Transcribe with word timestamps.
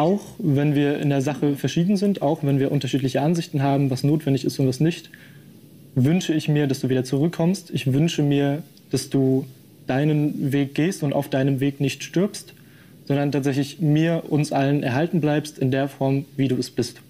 auch 0.00 0.20
wenn 0.38 0.74
wir 0.74 0.98
in 0.98 1.10
der 1.10 1.20
Sache 1.20 1.56
verschieden 1.56 1.98
sind, 1.98 2.22
auch 2.22 2.42
wenn 2.42 2.58
wir 2.58 2.72
unterschiedliche 2.72 3.20
Ansichten 3.20 3.62
haben, 3.62 3.90
was 3.90 4.02
notwendig 4.02 4.46
ist 4.46 4.58
und 4.58 4.66
was 4.66 4.80
nicht, 4.80 5.10
wünsche 5.94 6.32
ich 6.32 6.48
mir, 6.48 6.66
dass 6.66 6.80
du 6.80 6.88
wieder 6.88 7.04
zurückkommst. 7.04 7.70
Ich 7.70 7.92
wünsche 7.92 8.22
mir, 8.22 8.62
dass 8.90 9.10
du 9.10 9.44
deinen 9.86 10.52
Weg 10.52 10.74
gehst 10.74 11.02
und 11.02 11.12
auf 11.12 11.28
deinem 11.28 11.60
Weg 11.60 11.80
nicht 11.80 12.02
stirbst, 12.02 12.54
sondern 13.06 13.30
tatsächlich 13.30 13.80
mir, 13.80 14.22
uns 14.30 14.52
allen 14.52 14.82
erhalten 14.82 15.20
bleibst 15.20 15.58
in 15.58 15.70
der 15.70 15.86
Form, 15.88 16.24
wie 16.36 16.48
du 16.48 16.56
es 16.56 16.70
bist. 16.70 17.02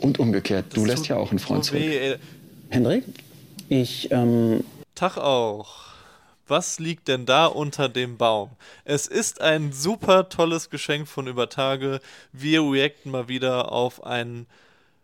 Und 0.00 0.18
umgekehrt, 0.18 0.66
du 0.74 0.84
lässt 0.84 1.06
ja 1.06 1.16
auch 1.16 1.30
einen 1.30 1.38
Freund 1.38 1.64
zurück. 1.64 1.82
Hendrik, 2.70 3.04
ich... 3.68 4.08
Ähm 4.10 4.64
Tag 4.96 5.16
auch. 5.18 5.83
Was 6.46 6.78
liegt 6.78 7.08
denn 7.08 7.24
da 7.24 7.46
unter 7.46 7.88
dem 7.88 8.18
Baum? 8.18 8.50
Es 8.84 9.06
ist 9.06 9.40
ein 9.40 9.72
super 9.72 10.28
tolles 10.28 10.68
Geschenk 10.68 11.08
von 11.08 11.26
Übertage. 11.26 12.00
Wir 12.32 12.60
reacten 12.62 13.10
mal 13.10 13.28
wieder 13.28 13.72
auf 13.72 14.04
ein 14.04 14.46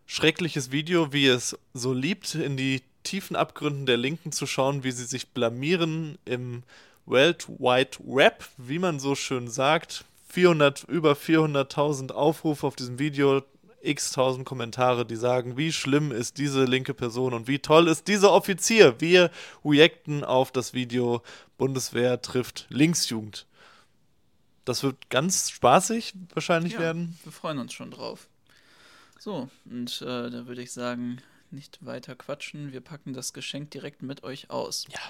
schreckliches 0.06 0.70
Video, 0.70 1.15
wie 1.15 1.29
es 1.29 1.59
so 1.73 1.95
liebt, 1.95 2.34
in 2.34 2.59
die 2.59 2.82
tiefen 3.05 3.37
Abgründen 3.37 3.87
der 3.87 3.96
Linken 3.96 4.32
zu 4.32 4.46
schauen, 4.46 4.84
wie 4.84 4.91
sie 4.91 5.06
sich 5.06 5.29
blamieren 5.29 6.18
im 6.27 6.62
World 7.06 7.48
Wide 7.48 7.96
Web, 8.01 8.45
wie 8.59 8.79
man 8.79 9.01
so 9.01 9.15
schön 9.15 9.48
sagt. 9.48 10.04
400, 10.29 10.84
über 10.84 11.12
400.000 11.12 12.12
Aufrufe 12.12 12.66
auf 12.66 12.77
diesem 12.77 12.98
Video, 12.98 13.43
x 13.83 14.12
tausend 14.12 14.45
Kommentare, 14.45 15.07
die 15.07 15.16
sagen, 15.16 15.57
wie 15.57 15.73
schlimm 15.73 16.12
ist 16.12 16.38
diese 16.38 16.65
linke 16.65 16.95
Person 16.95 17.34
und 17.34 17.48
wie 17.48 17.59
toll 17.59 17.88
ist 17.88 18.09
dieser 18.09 18.33
Offizier. 18.33 19.01
Wir 19.01 19.30
reacten 19.65 20.25
auf 20.25 20.52
das 20.52 20.75
Video 20.75 21.23
Bundeswehr 21.59 22.21
trifft 22.23 22.66
Linksjugend. 22.71 23.47
Das 24.65 24.83
wird 24.83 25.11
ganz 25.11 25.51
spaßig 25.51 26.15
wahrscheinlich 26.35 26.74
ja, 26.74 26.80
werden. 26.80 27.19
Wir 27.24 27.33
freuen 27.33 27.59
uns 27.59 27.73
schon 27.73 27.91
drauf. 27.91 28.29
So, 29.19 29.48
und 29.65 30.01
äh, 30.02 30.30
da 30.30 30.47
würde 30.47 30.63
ich 30.63 30.73
sagen, 30.73 31.21
nicht 31.51 31.85
weiter 31.85 32.15
quatschen. 32.15 32.73
Wir 32.73 32.80
packen 32.80 33.13
das 33.13 33.32
Geschenk 33.32 33.71
direkt 33.71 34.02
mit 34.02 34.23
euch 34.23 34.51
aus. 34.51 34.87
Ja. 34.91 35.01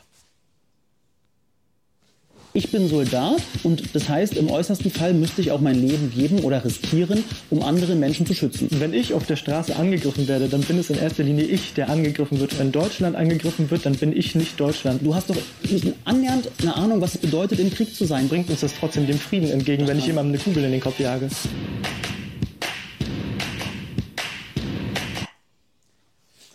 Ich 2.53 2.73
bin 2.73 2.89
Soldat 2.89 3.41
und 3.63 3.95
das 3.95 4.09
heißt, 4.09 4.37
im 4.37 4.51
äußersten 4.51 4.91
Fall 4.91 5.15
müsste 5.15 5.41
ich 5.41 5.53
auch 5.53 5.61
mein 5.61 5.77
Leben 5.77 6.11
geben 6.11 6.41
oder 6.41 6.65
riskieren, 6.65 7.23
um 7.49 7.63
andere 7.63 7.95
Menschen 7.95 8.27
zu 8.27 8.35
schützen. 8.35 8.67
Wenn 8.81 8.93
ich 8.93 9.15
auf 9.15 9.25
der 9.25 9.37
Straße 9.37 9.77
angegriffen 9.77 10.27
werde, 10.27 10.49
dann 10.49 10.63
bin 10.63 10.77
es 10.77 10.91
in 10.91 10.99
erster 10.99 11.23
Linie 11.23 11.45
ich, 11.45 11.75
der 11.75 11.89
angegriffen 11.89 12.41
wird. 12.41 12.59
Wenn 12.59 12.73
Deutschland 12.73 13.15
angegriffen 13.15 13.71
wird, 13.71 13.87
dann 13.87 13.95
bin 13.95 14.17
ich 14.17 14.35
nicht 14.35 14.59
Deutschland. 14.59 15.07
Du 15.07 15.15
hast 15.15 15.31
doch 15.31 15.37
nicht 15.71 15.87
annähernd 16.05 16.51
eine 16.61 16.75
Ahnung, 16.75 17.01
was 17.01 17.15
es 17.15 17.21
bedeutet, 17.21 17.61
im 17.61 17.73
Krieg 17.73 17.95
zu 17.95 18.05
sein. 18.05 18.29
Bringt 18.29 18.51
uns 18.51 18.61
das 18.61 18.75
trotzdem 18.75 19.07
dem 19.07 19.19
Frieden 19.19 19.49
entgegen, 19.49 19.87
wenn 19.87 19.99
ich 19.99 20.07
jemandem 20.07 20.35
eine 20.35 20.43
Kugel 20.43 20.65
in 20.65 20.73
den 20.73 20.81
Kopf 20.81 20.99
jage? 20.99 21.29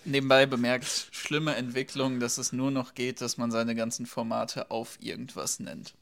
Nebenbei 0.05 0.45
bemerkt, 0.45 1.07
schlimme 1.11 1.55
Entwicklung, 1.55 2.19
dass 2.19 2.37
es 2.37 2.53
nur 2.53 2.69
noch 2.69 2.93
geht, 2.93 3.21
dass 3.21 3.37
man 3.37 3.49
seine 3.49 3.73
ganzen 3.73 4.05
Formate 4.05 4.69
auf 4.69 4.99
irgendwas 5.01 5.59
nennt. 5.59 5.95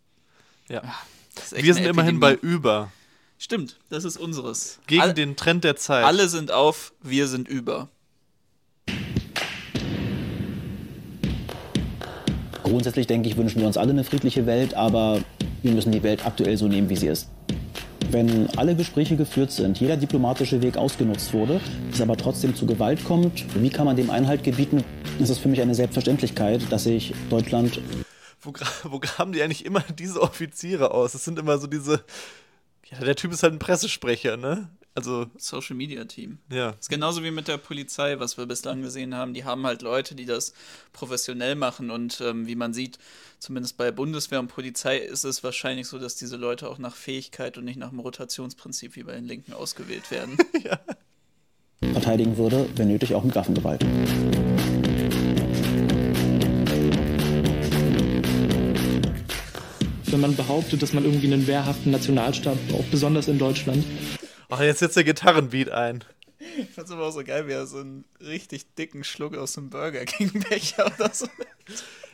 Ja. 0.68 0.82
Ah, 0.84 0.96
Wir 1.52 1.74
sind 1.74 1.86
immerhin 1.86 2.20
bei 2.20 2.36
über. 2.36 2.92
Stimmt, 3.38 3.78
das 3.90 4.04
ist 4.04 4.18
unseres. 4.18 4.80
Gegen 4.88 5.02
All, 5.02 5.14
den 5.14 5.38
Trend 5.38 5.64
der 5.64 5.78
Zeit. 5.78 6.04
Alle 6.04 6.28
sind 6.28 6.52
auf, 6.52 6.94
wir 7.02 7.28
sind 7.28 7.48
über. 7.48 7.90
Grundsätzlich 12.64 13.08
denke 13.08 13.30
ich, 13.30 13.38
wünschen 13.38 13.60
wir 13.60 13.68
uns 13.68 13.78
alle 13.78 13.92
eine 13.92 14.04
friedliche 14.04 14.46
Welt, 14.46 14.74
aber 14.74 15.22
wir 15.62 15.72
müssen 15.72 15.94
die 15.94 16.04
Welt 16.04 16.26
aktuell 16.26 16.58
so 16.58 16.68
nehmen, 16.68 16.90
wie 16.90 16.98
sie 16.98 17.08
ist. 17.08 17.30
Wenn 18.14 18.48
alle 18.58 18.76
Gespräche 18.76 19.16
geführt 19.16 19.52
sind, 19.52 19.80
jeder 19.80 19.98
diplomatische 19.98 20.62
Weg 20.62 20.78
ausgenutzt 20.78 21.34
wurde, 21.34 21.60
es 21.92 22.00
aber 22.00 22.16
trotzdem 22.16 22.56
zu 22.56 22.68
Gewalt 22.68 23.04
kommt, 23.04 23.44
wie 23.60 23.72
kann 23.72 23.86
man 23.88 23.96
dem 23.96 24.12
Einhalt 24.12 24.44
gebieten? 24.44 24.84
Es 25.20 25.32
ist 25.32 25.40
für 25.40 25.50
mich 25.50 25.60
eine 25.62 25.74
Selbstverständlichkeit, 25.74 26.72
dass 26.72 26.84
sich 26.84 27.16
Deutschland. 27.32 27.82
Wo, 28.40 28.54
wo 28.84 29.00
graben 29.00 29.34
die 29.34 29.42
eigentlich 29.42 29.66
immer 29.66 29.84
diese 29.98 30.22
Offiziere 30.22 30.92
aus? 30.92 31.16
Es 31.16 31.26
sind 31.26 31.40
immer 31.40 31.58
so 31.58 31.66
diese. 31.66 32.04
Ja, 32.92 33.00
der 33.00 33.16
Typ 33.16 33.32
ist 33.32 33.42
halt 33.42 33.54
ein 33.54 33.60
Pressesprecher, 33.60 34.38
ne? 34.38 34.70
Also 34.96 35.26
Social 35.38 35.76
Media 35.76 36.06
Team. 36.06 36.38
Ja. 36.52 36.72
ist 36.80 36.90
genauso 36.90 37.24
wie 37.24 37.32
mit 37.32 37.48
der 37.48 37.58
Polizei, 37.58 38.20
was 38.20 38.38
wir 38.38 38.46
bislang 38.46 38.84
gesehen 38.84 39.16
haben. 39.16 39.34
Die 39.34 39.44
haben 39.44 39.66
halt 39.66 39.82
Leute, 39.82 40.14
die 40.14 40.26
das 40.26 40.54
professionell 40.92 41.56
machen 41.56 41.90
und 41.90 42.22
ähm, 42.22 42.46
wie 42.46 42.56
man 42.56 42.76
sieht, 42.76 43.00
zumindest 43.40 43.76
bei 43.78 43.90
Bundeswehr 43.90 44.40
und 44.40 44.50
Polizei 44.50 44.98
ist 44.98 45.24
es 45.24 45.44
wahrscheinlich 45.44 45.88
so, 45.88 45.98
dass 45.98 46.16
diese 46.16 46.38
Leute 46.38 46.70
auch 46.70 46.78
nach 46.78 46.96
Fähigkeit 46.96 47.58
und 47.58 47.66
nicht 47.66 47.78
nach 47.78 47.90
dem 47.90 48.00
Rotationsprinzip 48.00 48.96
wie 48.96 49.02
bei 49.02 49.14
den 49.14 49.26
Linken 49.26 49.54
ausgewählt 49.54 50.12
werden. 50.12 50.38
ja. 50.64 50.80
Verteidigen 51.92 52.38
würde, 52.38 52.70
wenn 52.76 52.88
nötig, 52.88 53.16
auch 53.16 53.24
mit 53.24 53.34
Waffengewalt. 53.34 53.84
Wenn 60.06 60.22
man 60.22 60.36
behauptet, 60.36 60.84
dass 60.84 60.94
man 60.94 61.04
irgendwie 61.04 61.34
einen 61.34 61.48
wehrhaften 61.48 61.92
Nationalstaat 61.92 62.58
braucht, 62.68 62.92
besonders 62.92 63.28
in 63.28 63.40
Deutschland, 63.40 63.84
Ach, 64.54 64.62
jetzt 64.62 64.80
setzt 64.80 64.96
der 64.96 65.04
Gitarrenbeat 65.04 65.70
ein. 65.70 66.04
Ich 66.60 66.70
fand's 66.70 66.92
aber 66.92 67.08
auch 67.08 67.12
so 67.12 67.24
geil, 67.24 67.48
wie 67.48 67.54
er 67.54 67.66
so 67.66 67.80
einen 67.80 68.06
richtig 68.22 68.76
dicken 68.76 69.04
Schluck 69.04 69.36
aus 69.36 69.54
dem 69.54 69.72
Burger 69.72 70.06
King 70.06 70.44
Becher 70.48 70.94
oder 70.94 71.10
so. 71.12 71.28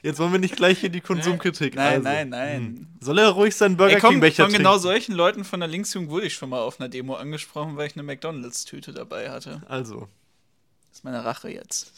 Jetzt 0.04 0.20
wollen 0.20 0.32
wir 0.32 0.40
nicht 0.40 0.56
gleich 0.56 0.80
hier 0.80 0.90
die 0.90 1.02
Konsumkritik. 1.02 1.76
Nein, 1.76 1.96
also. 1.96 2.04
nein, 2.04 2.30
nein. 2.30 2.62
Hm. 2.62 2.88
Soll 3.02 3.20
er 3.20 3.28
ruhig 3.30 3.54
seinen 3.58 3.76
Burger 3.76 3.96
Ey, 3.96 4.00
komm, 4.00 4.12
King 4.12 4.20
Becher 4.22 4.46
von 4.46 4.54
genau 4.54 4.78
solchen 4.78 5.14
Leuten 5.16 5.44
von 5.44 5.60
der 5.60 5.68
Linksjugend 5.68 6.10
wurde 6.10 6.28
ich 6.28 6.34
schon 6.36 6.50
mal 6.50 6.60
auf 6.60 6.80
einer 6.80 6.88
Demo 6.88 7.16
angesprochen, 7.16 7.76
weil 7.76 7.88
ich 7.88 7.96
eine 7.96 8.04
McDonalds 8.04 8.64
Tüte 8.64 8.94
dabei 8.94 9.32
hatte. 9.32 9.62
Also. 9.68 10.08
Das 10.88 11.00
ist 11.00 11.04
meine 11.04 11.26
Rache 11.26 11.50
jetzt. 11.50 11.92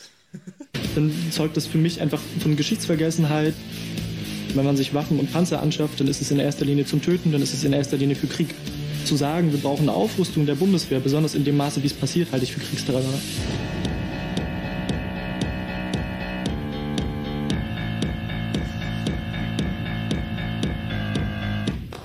Dann 0.95 1.13
zeugt 1.31 1.55
das 1.55 1.67
für 1.67 1.77
mich 1.77 2.01
einfach 2.01 2.21
von 2.41 2.55
Geschichtsvergessenheit. 2.55 3.53
Wenn 4.55 4.65
man 4.65 4.75
sich 4.75 4.93
Waffen 4.95 5.19
und 5.19 5.31
Panzer 5.31 5.61
anschafft, 5.61 5.99
dann 5.99 6.07
ist 6.07 6.21
es 6.21 6.31
in 6.31 6.39
erster 6.39 6.65
Linie 6.65 6.85
zum 6.85 7.01
Töten, 7.01 7.31
dann 7.31 7.41
ist 7.41 7.53
es 7.53 7.63
in 7.63 7.73
erster 7.73 7.97
Linie 7.97 8.15
für 8.15 8.27
Krieg 8.27 8.55
zu 9.05 9.15
sagen, 9.15 9.51
wir 9.51 9.59
brauchen 9.59 9.83
eine 9.89 9.93
Aufrüstung 9.93 10.45
der 10.45 10.55
Bundeswehr, 10.55 10.99
besonders 10.99 11.35
in 11.35 11.43
dem 11.43 11.57
Maße, 11.57 11.81
wie 11.83 11.87
es 11.87 11.93
passiert, 11.93 12.31
halte 12.31 12.45
ich 12.45 12.53
für 12.53 12.59
Kriegsterror. 12.59 13.01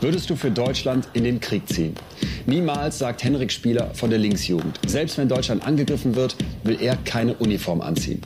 Würdest 0.00 0.30
du 0.30 0.36
für 0.36 0.50
Deutschland 0.50 1.08
in 1.14 1.24
den 1.24 1.40
Krieg 1.40 1.68
ziehen? 1.68 1.94
Niemals, 2.46 2.98
sagt 2.98 3.24
Henrik 3.24 3.50
Spieler 3.50 3.92
von 3.94 4.08
der 4.08 4.20
Linksjugend. 4.20 4.78
Selbst 4.86 5.18
wenn 5.18 5.28
Deutschland 5.28 5.66
angegriffen 5.66 6.14
wird, 6.14 6.36
will 6.62 6.78
er 6.80 6.96
keine 6.98 7.34
Uniform 7.34 7.80
anziehen. 7.80 8.22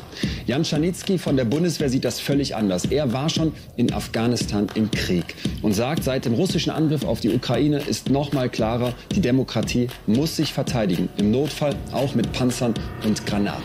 Jan 0.47 0.63
Czarnitzky 0.63 1.17
von 1.17 1.39
der 1.39 1.47
Bundeswehr 1.47 1.89
sieht 1.89 2.05
das 2.05 2.21
völlig 2.21 2.55
anders. 2.55 2.85
Er 2.85 3.15
war 3.15 3.31
schon 3.31 3.53
in 3.77 3.91
Afghanistan 3.95 4.67
im 4.75 4.91
Krieg 4.91 5.35
und 5.63 5.73
sagt, 5.73 6.05
seit 6.05 6.27
dem 6.27 6.35
russischen 6.35 6.71
Angriff 6.71 7.03
auf 7.03 7.21
die 7.21 7.31
Ukraine 7.31 7.79
ist 7.79 8.11
noch 8.11 8.33
mal 8.35 8.51
klarer, 8.51 8.93
die 9.15 9.23
Demokratie 9.23 9.89
muss 10.07 10.37
sich 10.37 10.53
verteidigen. 10.53 11.09
Im 11.17 11.31
Notfall 11.31 11.75
auch 11.93 12.15
mit 12.15 12.31
Panzern 12.33 12.75
und 13.05 13.25
Granaten. 13.25 13.63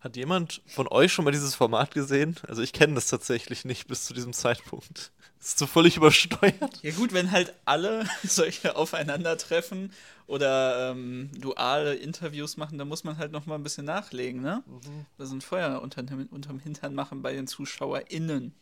Hat 0.00 0.16
jemand 0.16 0.60
von 0.66 0.86
euch 0.88 1.10
schon 1.10 1.24
mal 1.24 1.30
dieses 1.30 1.54
Format 1.54 1.94
gesehen? 1.94 2.36
Also 2.46 2.60
ich 2.60 2.74
kenne 2.74 2.92
das 2.92 3.08
tatsächlich 3.08 3.64
nicht 3.64 3.88
bis 3.88 4.04
zu 4.04 4.12
diesem 4.12 4.34
Zeitpunkt. 4.34 5.10
Ist 5.48 5.58
so 5.58 5.66
völlig 5.66 5.96
übersteuert. 5.96 6.80
Ja 6.82 6.90
gut, 6.92 7.12
wenn 7.12 7.30
halt 7.30 7.54
alle 7.64 8.04
solche 8.24 8.76
aufeinandertreffen 8.76 9.92
oder 10.26 10.90
ähm, 10.90 11.30
duale 11.38 11.94
Interviews 11.94 12.56
machen, 12.56 12.78
dann 12.78 12.88
muss 12.88 13.04
man 13.04 13.18
halt 13.18 13.30
noch 13.30 13.44
mal 13.46 13.56
ein 13.56 13.62
bisschen 13.62 13.84
nachlegen, 13.84 14.40
ne? 14.40 14.62
Mhm. 14.66 15.06
Das 15.18 15.28
sind 15.28 15.44
Feuer 15.44 15.82
unter, 15.82 16.02
unterm 16.30 16.58
Hintern 16.60 16.94
machen 16.94 17.20
bei 17.20 17.34
den 17.34 17.46
ZuschauerInnen. 17.46 18.54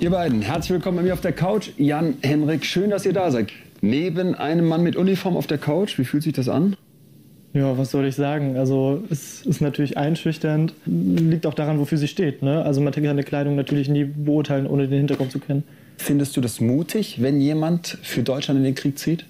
Ihr 0.00 0.10
beiden, 0.10 0.42
herzlich 0.42 0.70
willkommen 0.70 0.98
bei 0.98 1.02
mir 1.02 1.14
auf 1.14 1.20
der 1.20 1.32
Couch. 1.32 1.70
Jan, 1.76 2.18
Henrik, 2.22 2.64
schön, 2.64 2.90
dass 2.90 3.04
ihr 3.04 3.12
da 3.12 3.32
seid. 3.32 3.50
Neben 3.80 4.36
einem 4.36 4.68
Mann 4.68 4.84
mit 4.84 4.94
Uniform 4.94 5.36
auf 5.36 5.48
der 5.48 5.58
Couch, 5.58 5.98
wie 5.98 6.04
fühlt 6.04 6.22
sich 6.22 6.32
das 6.32 6.48
an? 6.48 6.76
Ja, 7.58 7.76
was 7.76 7.90
soll 7.90 8.06
ich 8.06 8.14
sagen? 8.14 8.56
Also 8.56 9.02
es 9.10 9.44
ist 9.44 9.60
natürlich 9.60 9.96
einschüchternd, 9.96 10.74
liegt 10.86 11.44
auch 11.44 11.54
daran, 11.54 11.80
wofür 11.80 11.98
sie 11.98 12.06
steht. 12.06 12.40
Ne? 12.40 12.62
Also 12.62 12.80
man 12.80 12.92
kann 12.92 13.04
eine 13.04 13.24
Kleidung 13.24 13.56
natürlich 13.56 13.88
nie 13.88 14.04
beurteilen, 14.04 14.68
ohne 14.68 14.86
den 14.86 14.98
Hintergrund 14.98 15.32
zu 15.32 15.40
kennen. 15.40 15.64
Findest 15.96 16.36
du 16.36 16.40
das 16.40 16.60
mutig, 16.60 17.20
wenn 17.20 17.40
jemand 17.40 17.98
für 18.04 18.22
Deutschland 18.22 18.58
in 18.58 18.64
den 18.64 18.76
Krieg 18.76 18.96
zieht? 18.96 19.26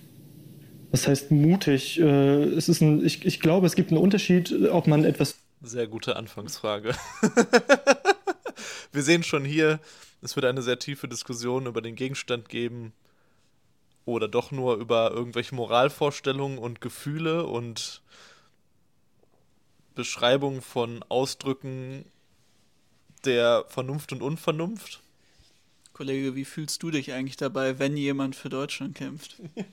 Was 0.91 1.09
heißt 1.09 1.31
mutig? 1.31 1.99
Äh, 2.01 2.43
es 2.43 2.69
ist 2.69 2.83
ein, 2.83 3.03
ich, 3.03 3.25
ich 3.25 3.41
glaube, 3.41 3.67
es 3.67 3.77
gibt 3.77 3.93
einen 3.93 4.01
Unterschied, 4.01 4.55
ob 4.71 4.87
man 4.87 5.05
etwas... 5.05 5.39
Sehr 5.63 5.87
gute 5.87 6.17
Anfangsfrage. 6.17 6.93
Wir 8.93 9.03
sehen 9.03 9.23
schon 9.23 9.47
hier, 9.47 9.81
es 10.21 10.37
wird 10.37 10.45
eine 10.45 10.61
sehr 10.61 10.79
tiefe 10.79 11.09
Diskussion 11.09 11.65
über 11.65 11.81
den 11.81 11.95
Gegenstand 11.95 12.51
geben 12.51 12.93
oder 14.09 14.29
doch 14.29 14.51
nur 14.51 14.77
über 14.77 15.11
irgendwelche 15.11 15.55
Moralvorstellungen 15.55 16.59
und 16.59 16.81
Gefühle 16.81 17.47
und 17.47 18.03
Beschreibung 19.95 20.63
von 20.63 21.05
Ausdrücken, 21.09 22.05
der 23.25 23.65
Vernunft 23.69 24.13
und 24.13 24.23
Unvernunft. 24.23 25.01
Kollege, 25.93 26.35
wie 26.37 26.45
fühlst 26.45 26.83
du 26.83 26.91
dich 26.91 27.13
eigentlich 27.13 27.37
dabei, 27.37 27.79
wenn 27.79 27.97
jemand 27.97 28.37
für 28.37 28.49
Deutschland 28.49 28.95
kämpft? 28.95 29.37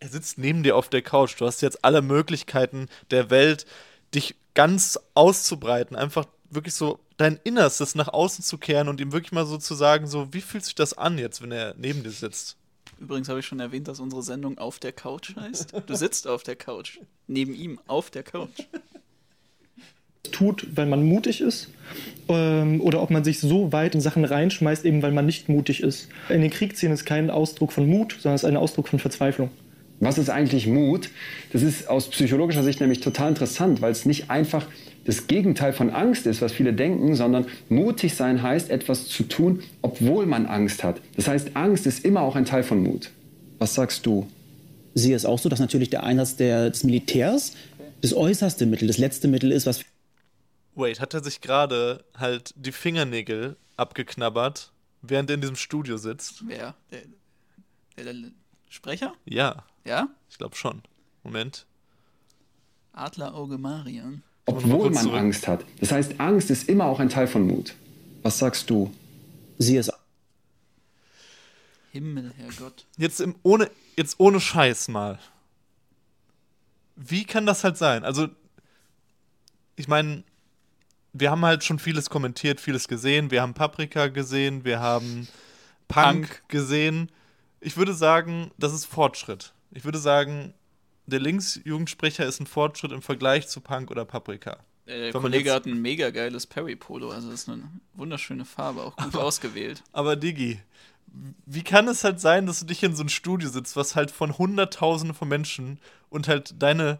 Er 0.00 0.08
sitzt 0.08 0.36
neben 0.36 0.64
dir 0.64 0.74
auf 0.74 0.88
der 0.88 1.00
Couch. 1.00 1.36
Du 1.38 1.46
hast 1.46 1.62
jetzt 1.62 1.84
alle 1.84 2.02
Möglichkeiten 2.02 2.88
der 3.12 3.30
Welt, 3.30 3.66
dich 4.12 4.34
ganz 4.52 4.98
auszubreiten. 5.14 5.96
Einfach 5.96 6.26
wirklich 6.50 6.74
so 6.74 6.98
dein 7.18 7.38
Innerstes 7.44 7.94
nach 7.94 8.08
außen 8.08 8.44
zu 8.44 8.58
kehren 8.58 8.88
und 8.88 9.00
ihm 9.00 9.12
wirklich 9.12 9.30
mal 9.30 9.46
so 9.46 9.58
zu 9.58 9.76
sagen, 9.76 10.08
so, 10.08 10.34
wie 10.34 10.40
fühlt 10.40 10.64
sich 10.64 10.74
das 10.74 10.98
an 10.98 11.18
jetzt, 11.18 11.40
wenn 11.40 11.52
er 11.52 11.76
neben 11.78 12.02
dir 12.02 12.10
sitzt? 12.10 12.56
Übrigens 13.02 13.28
habe 13.28 13.40
ich 13.40 13.46
schon 13.46 13.58
erwähnt, 13.58 13.88
dass 13.88 13.98
unsere 13.98 14.22
Sendung 14.22 14.58
auf 14.58 14.78
der 14.78 14.92
Couch 14.92 15.34
heißt. 15.34 15.74
Du 15.86 15.94
sitzt 15.96 16.28
auf 16.28 16.44
der 16.44 16.54
Couch. 16.54 17.00
Neben 17.26 17.52
ihm 17.52 17.80
auf 17.88 18.10
der 18.10 18.22
Couch. 18.22 18.60
tut, 20.30 20.66
weil 20.76 20.86
man 20.86 21.02
mutig 21.02 21.40
ist, 21.40 21.68
ähm, 22.28 22.80
oder 22.80 23.02
ob 23.02 23.10
man 23.10 23.24
sich 23.24 23.40
so 23.40 23.72
weit 23.72 23.96
in 23.96 24.00
Sachen 24.00 24.24
reinschmeißt, 24.24 24.84
eben 24.84 25.02
weil 25.02 25.10
man 25.10 25.26
nicht 25.26 25.48
mutig 25.48 25.82
ist. 25.82 26.08
In 26.28 26.40
den 26.42 26.50
Krieg 26.50 26.76
ziehen 26.76 26.92
ist 26.92 27.04
kein 27.04 27.28
Ausdruck 27.28 27.72
von 27.72 27.86
Mut, 27.88 28.16
sondern 28.20 28.36
es 28.36 28.44
ist 28.44 28.48
ein 28.48 28.56
Ausdruck 28.56 28.88
von 28.88 29.00
Verzweiflung. 29.00 29.50
Was 29.98 30.18
ist 30.18 30.30
eigentlich 30.30 30.66
Mut? 30.66 31.10
Das 31.52 31.62
ist 31.62 31.88
aus 31.88 32.08
psychologischer 32.08 32.62
Sicht 32.62 32.80
nämlich 32.80 33.00
total 33.00 33.30
interessant, 33.30 33.82
weil 33.82 33.92
es 33.92 34.06
nicht 34.06 34.30
einfach 34.30 34.66
das 35.04 35.26
Gegenteil 35.26 35.72
von 35.72 35.90
Angst 35.90 36.26
ist, 36.26 36.40
was 36.42 36.52
viele 36.52 36.72
denken, 36.72 37.14
sondern 37.16 37.46
mutig 37.68 38.14
sein 38.14 38.42
heißt, 38.42 38.70
etwas 38.70 39.08
zu 39.08 39.24
tun, 39.24 39.62
obwohl 39.82 40.26
man 40.26 40.46
Angst 40.46 40.84
hat. 40.84 41.00
Das 41.16 41.26
heißt, 41.28 41.56
Angst 41.56 41.86
ist 41.86 42.04
immer 42.04 42.20
auch 42.20 42.36
ein 42.36 42.44
Teil 42.44 42.62
von 42.62 42.82
Mut. 42.82 43.10
Was 43.58 43.74
sagst 43.74 44.06
du? 44.06 44.28
Sehe 44.94 45.16
es 45.16 45.24
auch 45.24 45.38
so, 45.38 45.48
dass 45.48 45.58
natürlich 45.60 45.90
der 45.90 46.04
Einsatz 46.04 46.36
der, 46.36 46.70
des 46.70 46.84
Militärs 46.84 47.54
das 48.00 48.12
äußerste 48.14 48.66
Mittel, 48.66 48.88
das 48.88 48.98
letzte 48.98 49.28
Mittel 49.28 49.52
ist, 49.52 49.66
was 49.66 49.84
Wait, 50.74 51.00
hat 51.00 51.12
er 51.14 51.22
sich 51.22 51.40
gerade 51.40 52.02
halt 52.16 52.54
die 52.56 52.72
Fingernägel 52.72 53.56
abgeknabbert, 53.76 54.72
während 55.02 55.28
er 55.30 55.34
in 55.34 55.40
diesem 55.42 55.56
Studio 55.56 55.96
sitzt? 55.98 56.44
Wer? 56.46 56.74
Der, 56.90 57.02
der, 57.96 58.12
der 58.14 58.30
Sprecher? 58.70 59.12
Ja, 59.26 59.64
Ja? 59.84 60.08
ich 60.30 60.38
glaube 60.38 60.56
schon. 60.56 60.82
Moment. 61.24 61.66
Adlerauge 62.92 63.58
Marian. 63.58 64.22
Obwohl 64.46 64.90
man 64.90 65.04
zurück. 65.04 65.18
Angst 65.18 65.46
hat. 65.46 65.64
Das 65.80 65.92
heißt, 65.92 66.18
Angst 66.18 66.50
ist 66.50 66.68
immer 66.68 66.86
auch 66.86 67.00
ein 67.00 67.08
Teil 67.08 67.26
von 67.26 67.46
Mut. 67.46 67.74
Was 68.22 68.38
sagst 68.38 68.68
du? 68.70 68.92
sehe 69.58 69.80
es 69.80 69.90
Himmel, 71.92 72.32
Herrgott. 72.36 72.86
Jetzt, 72.96 73.20
im, 73.20 73.34
ohne, 73.42 73.70
jetzt 73.96 74.18
ohne 74.18 74.40
Scheiß 74.40 74.88
mal. 74.88 75.18
Wie 76.96 77.24
kann 77.24 77.44
das 77.44 77.64
halt 77.64 77.76
sein? 77.76 78.02
Also, 78.04 78.28
ich 79.76 79.88
meine, 79.88 80.24
wir 81.12 81.30
haben 81.30 81.44
halt 81.44 81.64
schon 81.64 81.78
vieles 81.78 82.08
kommentiert, 82.08 82.60
vieles 82.60 82.88
gesehen. 82.88 83.30
Wir 83.30 83.42
haben 83.42 83.52
Paprika 83.52 84.06
gesehen, 84.08 84.64
wir 84.64 84.80
haben 84.80 85.28
Punk, 85.88 86.28
Punk. 86.28 86.48
gesehen. 86.48 87.12
Ich 87.60 87.76
würde 87.76 87.92
sagen, 87.92 88.50
das 88.56 88.72
ist 88.72 88.86
Fortschritt. 88.86 89.52
Ich 89.70 89.84
würde 89.84 89.98
sagen, 89.98 90.54
der 91.06 91.20
Linksjugendsprecher 91.20 92.26
ist 92.26 92.40
ein 92.40 92.46
Fortschritt 92.46 92.92
im 92.92 93.02
Vergleich 93.02 93.48
zu 93.48 93.60
Punk 93.60 93.90
oder 93.90 94.04
Paprika. 94.04 94.58
Äh, 94.86 95.10
Der 95.10 95.12
man 95.14 95.22
Kollege 95.22 95.52
hat 95.52 95.66
ein 95.66 95.80
mega 95.80 96.10
geiles 96.10 96.46
Perry-Polo, 96.46 97.10
also 97.10 97.30
das 97.30 97.42
ist 97.42 97.48
eine 97.48 97.64
wunderschöne 97.94 98.44
Farbe, 98.44 98.82
auch 98.82 98.96
gut 98.96 99.16
ausgewählt. 99.16 99.82
Aber 99.92 100.16
Digi, 100.16 100.60
wie 101.46 101.62
kann 101.62 101.88
es 101.88 102.04
halt 102.04 102.20
sein, 102.20 102.46
dass 102.46 102.60
du 102.60 102.66
dich 102.66 102.82
in 102.82 102.94
so 102.94 103.02
ein 103.02 103.08
Studio 103.08 103.48
sitzt, 103.48 103.76
was 103.76 103.96
halt 103.96 104.10
von 104.10 104.38
Hunderttausenden 104.38 105.14
von 105.14 105.28
Menschen 105.28 105.78
und 106.08 106.28
halt 106.28 106.54
deine. 106.60 106.98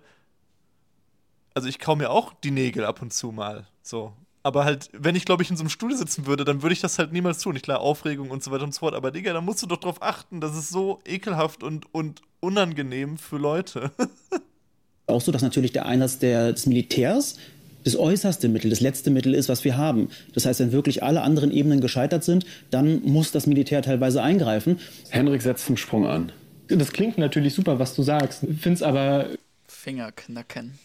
Also 1.54 1.68
ich 1.68 1.78
kau 1.78 1.96
mir 1.96 2.10
auch 2.10 2.32
die 2.32 2.50
Nägel 2.50 2.84
ab 2.84 3.02
und 3.02 3.12
zu 3.12 3.30
mal. 3.30 3.66
So. 3.82 4.14
Aber 4.42 4.64
halt, 4.64 4.90
wenn 4.92 5.14
ich, 5.14 5.24
glaube 5.24 5.42
ich, 5.42 5.50
in 5.50 5.56
so 5.56 5.62
einem 5.62 5.70
Studio 5.70 5.96
sitzen 5.96 6.26
würde, 6.26 6.44
dann 6.44 6.62
würde 6.62 6.72
ich 6.72 6.80
das 6.80 6.98
halt 6.98 7.12
niemals 7.12 7.38
tun. 7.38 7.54
Ich 7.54 7.62
klar, 7.62 7.80
Aufregung 7.80 8.30
und 8.30 8.42
so 8.42 8.50
weiter 8.50 8.64
und 8.64 8.74
so 8.74 8.80
fort. 8.80 8.94
Aber 8.94 9.10
Digga, 9.10 9.32
da 9.32 9.40
musst 9.40 9.62
du 9.62 9.66
doch 9.66 9.78
drauf 9.78 10.02
achten, 10.02 10.40
das 10.40 10.56
ist 10.56 10.70
so 10.70 11.00
ekelhaft 11.06 11.62
und, 11.62 11.86
und 11.94 12.22
unangenehm 12.40 13.18
für 13.18 13.36
Leute. 13.36 13.92
auch 15.06 15.20
so, 15.20 15.30
dass 15.30 15.42
natürlich 15.42 15.72
der 15.72 15.86
Einsatz 15.86 16.18
der, 16.18 16.52
des 16.52 16.66
Militärs 16.66 17.36
das 17.84 17.96
äußerste 17.96 18.48
Mittel, 18.48 18.70
das 18.70 18.80
letzte 18.80 19.10
Mittel 19.10 19.34
ist, 19.34 19.48
was 19.48 19.64
wir 19.64 19.76
haben. 19.76 20.08
Das 20.34 20.46
heißt, 20.46 20.60
wenn 20.60 20.72
wirklich 20.72 21.02
alle 21.02 21.22
anderen 21.22 21.50
Ebenen 21.50 21.80
gescheitert 21.80 22.24
sind, 22.24 22.46
dann 22.70 23.02
muss 23.02 23.32
das 23.32 23.46
Militär 23.46 23.82
teilweise 23.82 24.22
eingreifen. 24.22 24.78
Henrik 25.10 25.42
setzt 25.42 25.66
zum 25.66 25.76
Sprung 25.76 26.06
an. 26.06 26.32
Das 26.68 26.92
klingt 26.92 27.18
natürlich 27.18 27.54
super, 27.54 27.78
was 27.78 27.94
du 27.94 28.02
sagst. 28.02 28.44
Ich 28.44 28.60
finde 28.60 28.76
es 28.76 28.82
aber 28.82 29.26
Fingerknacken. 29.66 30.78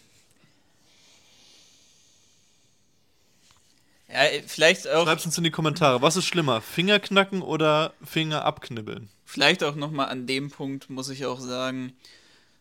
Ja, 4.09 4.23
äh, 4.23 4.43
vielleicht 4.45 4.87
auch, 4.87 5.03
Schreib's 5.05 5.25
uns 5.25 5.37
in 5.37 5.43
die 5.43 5.51
Kommentare. 5.51 6.01
Was 6.01 6.15
ist 6.15 6.25
schlimmer? 6.25 6.61
Finger 6.61 6.99
knacken 6.99 7.41
oder 7.41 7.93
Finger 8.03 8.45
abknibbeln? 8.45 9.09
vielleicht 9.27 9.63
auch 9.63 9.75
nochmal 9.75 10.07
an 10.07 10.25
dem 10.25 10.49
Punkt 10.49 10.89
muss 10.89 11.09
ich 11.09 11.25
auch 11.25 11.41
sagen, 11.41 11.93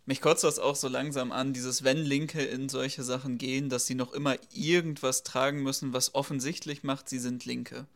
mich 0.04 0.20
kotzt 0.20 0.44
das 0.44 0.58
auch 0.58 0.76
so 0.76 0.88
langsam 0.88 1.32
an, 1.32 1.52
dieses 1.52 1.84
wenn 1.84 1.98
Linke 1.98 2.42
in 2.42 2.68
solche 2.68 3.02
Sachen 3.02 3.38
gehen, 3.38 3.68
dass 3.68 3.86
sie 3.86 3.94
noch 3.94 4.12
immer 4.12 4.36
irgendwas 4.52 5.22
tragen 5.22 5.62
müssen, 5.62 5.92
was 5.92 6.14
offensichtlich 6.14 6.82
macht, 6.82 7.08
sie 7.08 7.18
sind 7.18 7.44
Linke. 7.44 7.86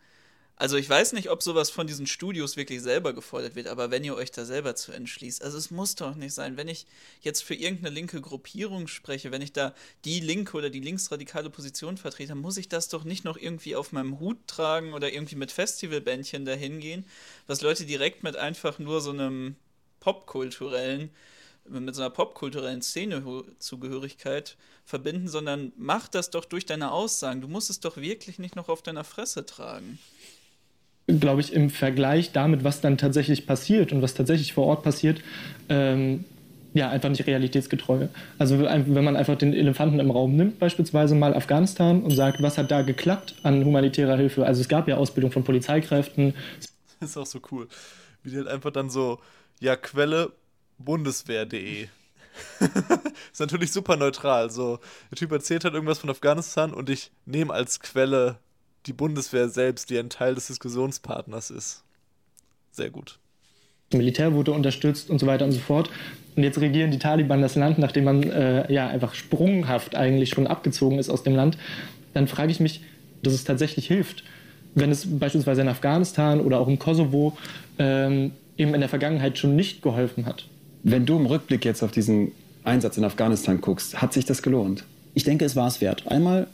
Also 0.61 0.77
ich 0.77 0.91
weiß 0.91 1.15
nicht, 1.15 1.31
ob 1.31 1.43
sowas 1.43 1.71
von 1.71 1.87
diesen 1.87 2.07
Studios 2.07 2.59
wirklich 2.59 2.83
selber 2.83 3.15
gefordert 3.15 3.55
wird, 3.55 3.67
aber 3.67 3.91
wenn 3.91 4.05
ihr 4.05 4.15
euch 4.15 4.31
da 4.31 4.45
selber 4.45 4.77
zu 4.77 4.93
entschließt, 4.93 5.43
also 5.43 5.57
es 5.57 5.71
muss 5.71 5.95
doch 5.95 6.15
nicht 6.17 6.35
sein, 6.35 6.59
wenn 6.59 6.69
ich 6.69 6.85
jetzt 7.23 7.43
für 7.43 7.55
irgendeine 7.55 7.95
linke 7.95 8.21
Gruppierung 8.21 8.87
spreche, 8.87 9.33
wenn 9.33 9.41
ich 9.41 9.55
da 9.55 9.75
die 10.05 10.21
linke 10.21 10.59
oder 10.59 10.69
die 10.69 10.81
linksradikale 10.81 11.49
Position 11.49 11.97
vertrete, 11.97 12.35
muss 12.35 12.59
ich 12.59 12.69
das 12.69 12.91
doch 12.91 13.05
nicht 13.05 13.25
noch 13.25 13.39
irgendwie 13.39 13.75
auf 13.75 13.93
meinem 13.93 14.21
Hut 14.21 14.37
tragen 14.47 14.93
oder 14.93 15.11
irgendwie 15.11 15.37
mit 15.37 15.51
Festivalbändchen 15.51 16.45
dahin 16.45 16.79
gehen, 16.81 17.07
was 17.47 17.62
Leute 17.62 17.87
direkt 17.87 18.23
mit 18.23 18.37
einfach 18.37 18.79
nur 18.79 19.01
so 19.01 19.12
einem 19.12 19.57
popkulturellen 20.01 21.09
mit 21.69 21.95
so 21.95 22.03
einer 22.03 22.11
popkulturellen 22.11 22.83
Szene-Zugehörigkeit 22.83 24.57
verbinden, 24.85 25.29
sondern 25.29 25.73
mach 25.77 26.09
das 26.09 26.31
doch 26.31 26.45
durch 26.45 26.67
deine 26.67 26.91
Aussagen. 26.91 27.41
Du 27.41 27.49
musst 27.49 27.71
es 27.71 27.81
doch 27.81 27.97
wirklich 27.97 28.39
nicht 28.39 28.57
noch 28.57 28.69
auf 28.69 28.83
deiner 28.83 29.05
Fresse 29.05 29.47
tragen. 29.47 29.99
Glaube 31.19 31.41
ich, 31.41 31.53
im 31.53 31.71
Vergleich 31.71 32.33
damit, 32.33 32.65
was 32.65 32.81
dann 32.81 32.99
tatsächlich 32.99 33.47
passiert 33.47 33.93
und 33.93 34.03
was 34.03 34.15
tatsächlich 34.15 34.53
vor 34.53 34.67
Ort 34.67 34.83
passiert, 34.83 35.23
ähm, 35.69 36.25
ja, 36.73 36.89
einfach 36.89 37.09
nicht 37.09 37.27
realitätsgetreu. 37.27 38.07
Also 38.39 38.61
wenn 38.61 39.05
man 39.05 39.17
einfach 39.17 39.37
den 39.37 39.53
Elefanten 39.53 39.99
im 39.99 40.11
Raum 40.11 40.37
nimmt, 40.37 40.61
beispielsweise 40.61 41.17
mal 41.17 41.35
Afghanistan 41.35 42.03
und 42.03 42.12
sagt, 42.12 42.41
was 42.43 42.59
hat 42.59 42.71
da 42.71 42.83
geklappt 42.83 43.35
an 43.43 43.65
humanitärer 43.65 44.17
Hilfe? 44.17 44.47
Also 44.47 44.61
es 44.61 44.69
gab 44.69 44.87
ja 44.87 44.97
Ausbildung 44.97 45.33
von 45.33 45.43
Polizeikräften, 45.43 46.35
Das 47.01 47.11
ist 47.11 47.17
auch 47.17 47.26
so 47.26 47.40
cool. 47.50 47.67
Wie 48.23 48.31
die 48.31 48.37
halt 48.37 48.49
einfach 48.49 48.71
dann 48.71 48.90
so, 48.90 49.21
ja, 49.59 49.75
Quelle 49.75 50.33
bundeswehr.de. 50.79 51.88
ist 53.33 53.40
natürlich 53.40 53.73
super 53.73 53.97
neutral. 53.97 54.50
So, 54.50 54.79
der 55.11 55.17
Typ 55.17 55.33
erzählt 55.33 55.64
halt 55.64 55.75
irgendwas 55.75 55.99
von 55.99 56.11
Afghanistan 56.11 56.73
und 56.73 56.90
ich 56.90 57.11
nehme 57.25 57.52
als 57.52 57.81
Quelle 57.81 58.38
die 58.87 58.93
Bundeswehr 58.93 59.49
selbst, 59.49 59.91
die 59.91 59.99
ein 59.99 60.11
Teil 60.11 60.35
des 60.35 60.47
Diskussionspartners 60.47 61.51
ist. 61.51 61.83
Sehr 62.73 62.91
gut. 62.91 63.19
das 63.91 63.99
Militär 63.99 64.33
wurde 64.33 64.53
unterstützt 64.53 65.11
und 65.11 65.19
so 65.19 65.27
weiter 65.27 65.45
und 65.45 65.53
so 65.53 65.59
fort. 65.59 65.91
Und 66.37 66.45
jetzt 66.45 66.61
regieren 66.61 66.91
die 66.91 66.99
Taliban 66.99 67.43
das 67.43 67.57
Land, 67.57 67.79
nachdem 67.79 68.05
man 68.05 68.23
äh, 68.23 68.73
ja 68.73 68.87
einfach 68.89 69.15
sprunghaft 69.15 69.97
eigentlich 69.97 70.31
schon 70.31 70.47
abgezogen 70.47 70.99
ist 70.99 71.11
aus 71.11 71.23
dem 71.23 71.35
Land. 71.35 71.59
Dann 72.15 72.29
frage 72.29 72.53
ich 72.53 72.61
mich, 72.61 72.83
dass 73.23 73.35
es 73.35 73.45
tatsächlich 73.45 73.87
hilft, 73.87 74.25
wenn 74.75 74.91
es 74.91 75.07
beispielsweise 75.19 75.63
in 75.63 75.69
Afghanistan 75.69 76.41
oder 76.41 76.61
auch 76.61 76.69
im 76.69 76.79
Kosovo 76.79 77.37
ähm, 77.79 78.33
eben 78.57 78.75
in 78.75 78.81
der 78.81 78.89
Vergangenheit 78.89 79.39
schon 79.39 79.57
nicht 79.57 79.83
geholfen 79.83 80.27
hat. 80.27 80.47
Wenn 80.83 81.05
du 81.05 81.17
im 81.17 81.27
Rückblick 81.27 81.65
jetzt 81.65 81.83
auf 81.83 81.91
diesen 81.91 82.33
Einsatz 82.65 82.97
in 82.97 83.05
Afghanistan 83.05 83.61
guckst, 83.61 84.01
hat 84.01 84.13
sich 84.13 84.25
das 84.25 84.43
gelohnt? 84.43 84.85
Ich 85.15 85.25
denke, 85.25 85.45
es 85.45 85.57
war 85.57 85.67
es 85.67 85.81
wert. 85.81 86.07
Einmal 86.07 86.47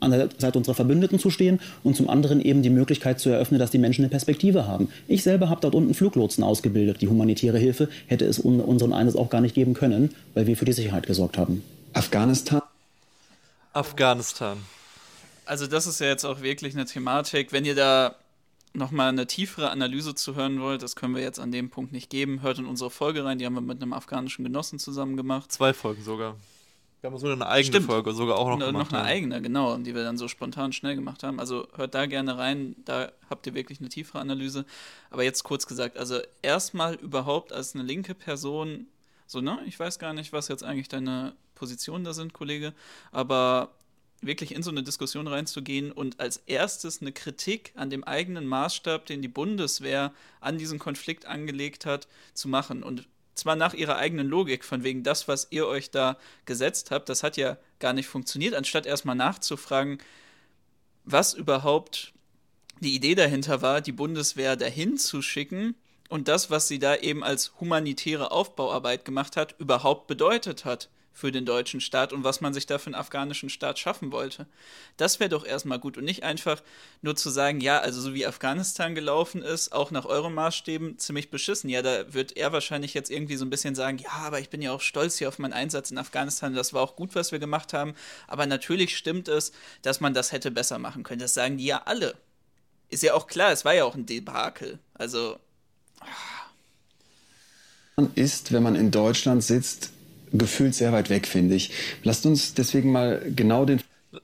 an 0.00 0.10
der 0.10 0.28
Seite 0.38 0.58
unserer 0.58 0.74
Verbündeten 0.74 1.18
zu 1.18 1.30
stehen 1.30 1.60
und 1.82 1.96
zum 1.96 2.08
anderen 2.08 2.40
eben 2.40 2.62
die 2.62 2.70
Möglichkeit 2.70 3.20
zu 3.20 3.30
eröffnen, 3.30 3.58
dass 3.58 3.70
die 3.70 3.78
Menschen 3.78 4.02
eine 4.02 4.10
Perspektive 4.10 4.66
haben. 4.66 4.88
Ich 5.08 5.22
selber 5.22 5.48
habe 5.48 5.60
dort 5.60 5.74
unten 5.74 5.94
Fluglotsen 5.94 6.44
ausgebildet. 6.44 7.00
Die 7.00 7.08
humanitäre 7.08 7.58
Hilfe 7.58 7.88
hätte 8.06 8.24
es 8.26 8.38
un 8.38 8.60
unseren 8.60 8.92
Einsatz 8.92 9.16
auch 9.16 9.30
gar 9.30 9.40
nicht 9.40 9.54
geben 9.54 9.74
können, 9.74 10.14
weil 10.34 10.46
wir 10.46 10.56
für 10.56 10.64
die 10.64 10.72
Sicherheit 10.72 11.06
gesorgt 11.06 11.38
haben. 11.38 11.62
Afghanistan? 11.92 12.62
Afghanistan. 13.72 14.58
Also 15.44 15.66
das 15.66 15.86
ist 15.86 16.00
ja 16.00 16.08
jetzt 16.08 16.24
auch 16.24 16.42
wirklich 16.42 16.74
eine 16.74 16.86
Thematik. 16.86 17.52
Wenn 17.52 17.64
ihr 17.64 17.74
da 17.74 18.16
nochmal 18.72 19.08
eine 19.08 19.26
tiefere 19.26 19.70
Analyse 19.70 20.14
zu 20.14 20.34
hören 20.34 20.60
wollt, 20.60 20.82
das 20.82 20.96
können 20.96 21.14
wir 21.14 21.22
jetzt 21.22 21.38
an 21.38 21.52
dem 21.52 21.70
Punkt 21.70 21.92
nicht 21.92 22.10
geben. 22.10 22.42
Hört 22.42 22.58
in 22.58 22.66
unsere 22.66 22.90
Folge 22.90 23.24
rein, 23.24 23.38
die 23.38 23.46
haben 23.46 23.54
wir 23.54 23.60
mit 23.60 23.80
einem 23.82 23.92
afghanischen 23.92 24.44
Genossen 24.44 24.78
zusammen 24.78 25.16
gemacht. 25.16 25.52
Zwei 25.52 25.72
Folgen 25.72 26.02
sogar. 26.02 26.36
Wir 27.06 27.12
haben 27.12 27.18
so 27.18 27.28
eine 27.28 27.46
eigene 27.46 27.72
Stimmt. 27.72 27.86
Folge 27.86 28.12
sogar 28.14 28.36
auch 28.36 28.48
noch 28.48 28.58
gemacht. 28.58 28.90
noch 28.90 28.98
eine 28.98 29.08
ja. 29.08 29.14
eigene, 29.14 29.40
genau, 29.40 29.76
die 29.78 29.94
wir 29.94 30.02
dann 30.02 30.18
so 30.18 30.26
spontan 30.26 30.72
schnell 30.72 30.96
gemacht 30.96 31.22
haben. 31.22 31.38
Also 31.38 31.68
hört 31.76 31.94
da 31.94 32.06
gerne 32.06 32.36
rein, 32.36 32.74
da 32.84 33.12
habt 33.30 33.46
ihr 33.46 33.54
wirklich 33.54 33.78
eine 33.78 33.88
tiefere 33.88 34.18
Analyse. 34.18 34.66
Aber 35.10 35.22
jetzt 35.22 35.44
kurz 35.44 35.68
gesagt, 35.68 35.98
also 35.98 36.18
erstmal 36.42 36.94
überhaupt 36.94 37.52
als 37.52 37.76
eine 37.76 37.84
linke 37.84 38.16
Person, 38.16 38.88
so, 39.28 39.40
ne, 39.40 39.60
ich 39.66 39.78
weiß 39.78 40.00
gar 40.00 40.14
nicht, 40.14 40.32
was 40.32 40.48
jetzt 40.48 40.64
eigentlich 40.64 40.88
deine 40.88 41.34
Positionen 41.54 42.02
da 42.02 42.12
sind, 42.12 42.32
Kollege, 42.32 42.74
aber 43.12 43.70
wirklich 44.20 44.52
in 44.52 44.64
so 44.64 44.72
eine 44.72 44.82
Diskussion 44.82 45.28
reinzugehen 45.28 45.92
und 45.92 46.18
als 46.18 46.38
erstes 46.38 47.02
eine 47.02 47.12
Kritik 47.12 47.70
an 47.76 47.88
dem 47.88 48.02
eigenen 48.02 48.48
Maßstab, 48.48 49.06
den 49.06 49.22
die 49.22 49.28
Bundeswehr 49.28 50.12
an 50.40 50.58
diesen 50.58 50.80
Konflikt 50.80 51.24
angelegt 51.24 51.86
hat, 51.86 52.08
zu 52.34 52.48
machen. 52.48 52.82
Und 52.82 53.06
zwar 53.36 53.56
nach 53.56 53.74
ihrer 53.74 53.96
eigenen 53.96 54.26
Logik, 54.26 54.64
von 54.64 54.82
wegen 54.82 55.02
das, 55.02 55.28
was 55.28 55.48
ihr 55.50 55.66
euch 55.66 55.90
da 55.90 56.16
gesetzt 56.44 56.90
habt, 56.90 57.08
das 57.08 57.22
hat 57.22 57.36
ja 57.36 57.58
gar 57.78 57.92
nicht 57.92 58.08
funktioniert, 58.08 58.54
anstatt 58.54 58.86
erstmal 58.86 59.14
nachzufragen, 59.14 59.98
was 61.04 61.34
überhaupt 61.34 62.12
die 62.80 62.94
Idee 62.94 63.14
dahinter 63.14 63.62
war, 63.62 63.80
die 63.80 63.92
Bundeswehr 63.92 64.56
dahin 64.56 64.98
zu 64.98 65.22
schicken 65.22 65.74
und 66.08 66.28
das, 66.28 66.50
was 66.50 66.68
sie 66.68 66.78
da 66.78 66.96
eben 66.96 67.22
als 67.24 67.52
humanitäre 67.60 68.30
Aufbauarbeit 68.30 69.04
gemacht 69.04 69.36
hat, 69.36 69.54
überhaupt 69.58 70.06
bedeutet 70.06 70.64
hat 70.64 70.88
für 71.16 71.32
den 71.32 71.46
deutschen 71.46 71.80
Staat 71.80 72.12
und 72.12 72.24
was 72.24 72.42
man 72.42 72.52
sich 72.52 72.66
da 72.66 72.76
für 72.76 72.88
einen 72.88 72.94
afghanischen 72.94 73.48
Staat 73.48 73.78
schaffen 73.78 74.12
wollte. 74.12 74.44
Das 74.98 75.18
wäre 75.18 75.30
doch 75.30 75.46
erstmal 75.46 75.78
gut 75.78 75.96
und 75.96 76.04
nicht 76.04 76.24
einfach 76.24 76.62
nur 77.00 77.16
zu 77.16 77.30
sagen, 77.30 77.62
ja, 77.62 77.78
also 77.78 78.02
so 78.02 78.12
wie 78.12 78.26
Afghanistan 78.26 78.94
gelaufen 78.94 79.40
ist, 79.40 79.72
auch 79.72 79.90
nach 79.90 80.04
euren 80.04 80.34
Maßstäben 80.34 80.98
ziemlich 80.98 81.30
beschissen. 81.30 81.70
Ja, 81.70 81.80
da 81.80 82.12
wird 82.12 82.36
er 82.36 82.52
wahrscheinlich 82.52 82.92
jetzt 82.92 83.10
irgendwie 83.10 83.36
so 83.36 83.46
ein 83.46 83.50
bisschen 83.50 83.74
sagen, 83.74 83.96
ja, 83.96 84.10
aber 84.10 84.40
ich 84.40 84.50
bin 84.50 84.60
ja 84.60 84.72
auch 84.72 84.82
stolz 84.82 85.16
hier 85.16 85.28
auf 85.28 85.38
meinen 85.38 85.54
Einsatz 85.54 85.90
in 85.90 85.96
Afghanistan, 85.96 86.54
das 86.54 86.74
war 86.74 86.82
auch 86.82 86.96
gut, 86.96 87.14
was 87.14 87.32
wir 87.32 87.38
gemacht 87.38 87.72
haben. 87.72 87.94
Aber 88.28 88.44
natürlich 88.44 88.94
stimmt 88.94 89.28
es, 89.28 89.52
dass 89.80 90.00
man 90.00 90.12
das 90.12 90.32
hätte 90.32 90.50
besser 90.50 90.78
machen 90.78 91.02
können. 91.02 91.20
Das 91.20 91.32
sagen 91.32 91.56
die 91.56 91.64
ja 91.64 91.84
alle. 91.86 92.14
Ist 92.90 93.02
ja 93.02 93.14
auch 93.14 93.26
klar, 93.26 93.52
es 93.52 93.64
war 93.64 93.72
ja 93.72 93.86
auch 93.86 93.94
ein 93.94 94.04
Debakel. 94.04 94.80
Also. 94.92 95.38
Ist, 98.14 98.52
wenn 98.52 98.62
man 98.62 98.74
in 98.74 98.90
Deutschland 98.90 99.42
sitzt, 99.42 99.92
gefühlt 100.38 100.74
sehr 100.74 100.92
weit 100.92 101.10
weg, 101.10 101.26
finde 101.26 101.54
ich. 101.54 101.70
Lasst 102.02 102.26
uns 102.26 102.54
deswegen 102.54 102.92
mal 102.92 103.22
genau 103.34 103.64
den. 103.64 103.80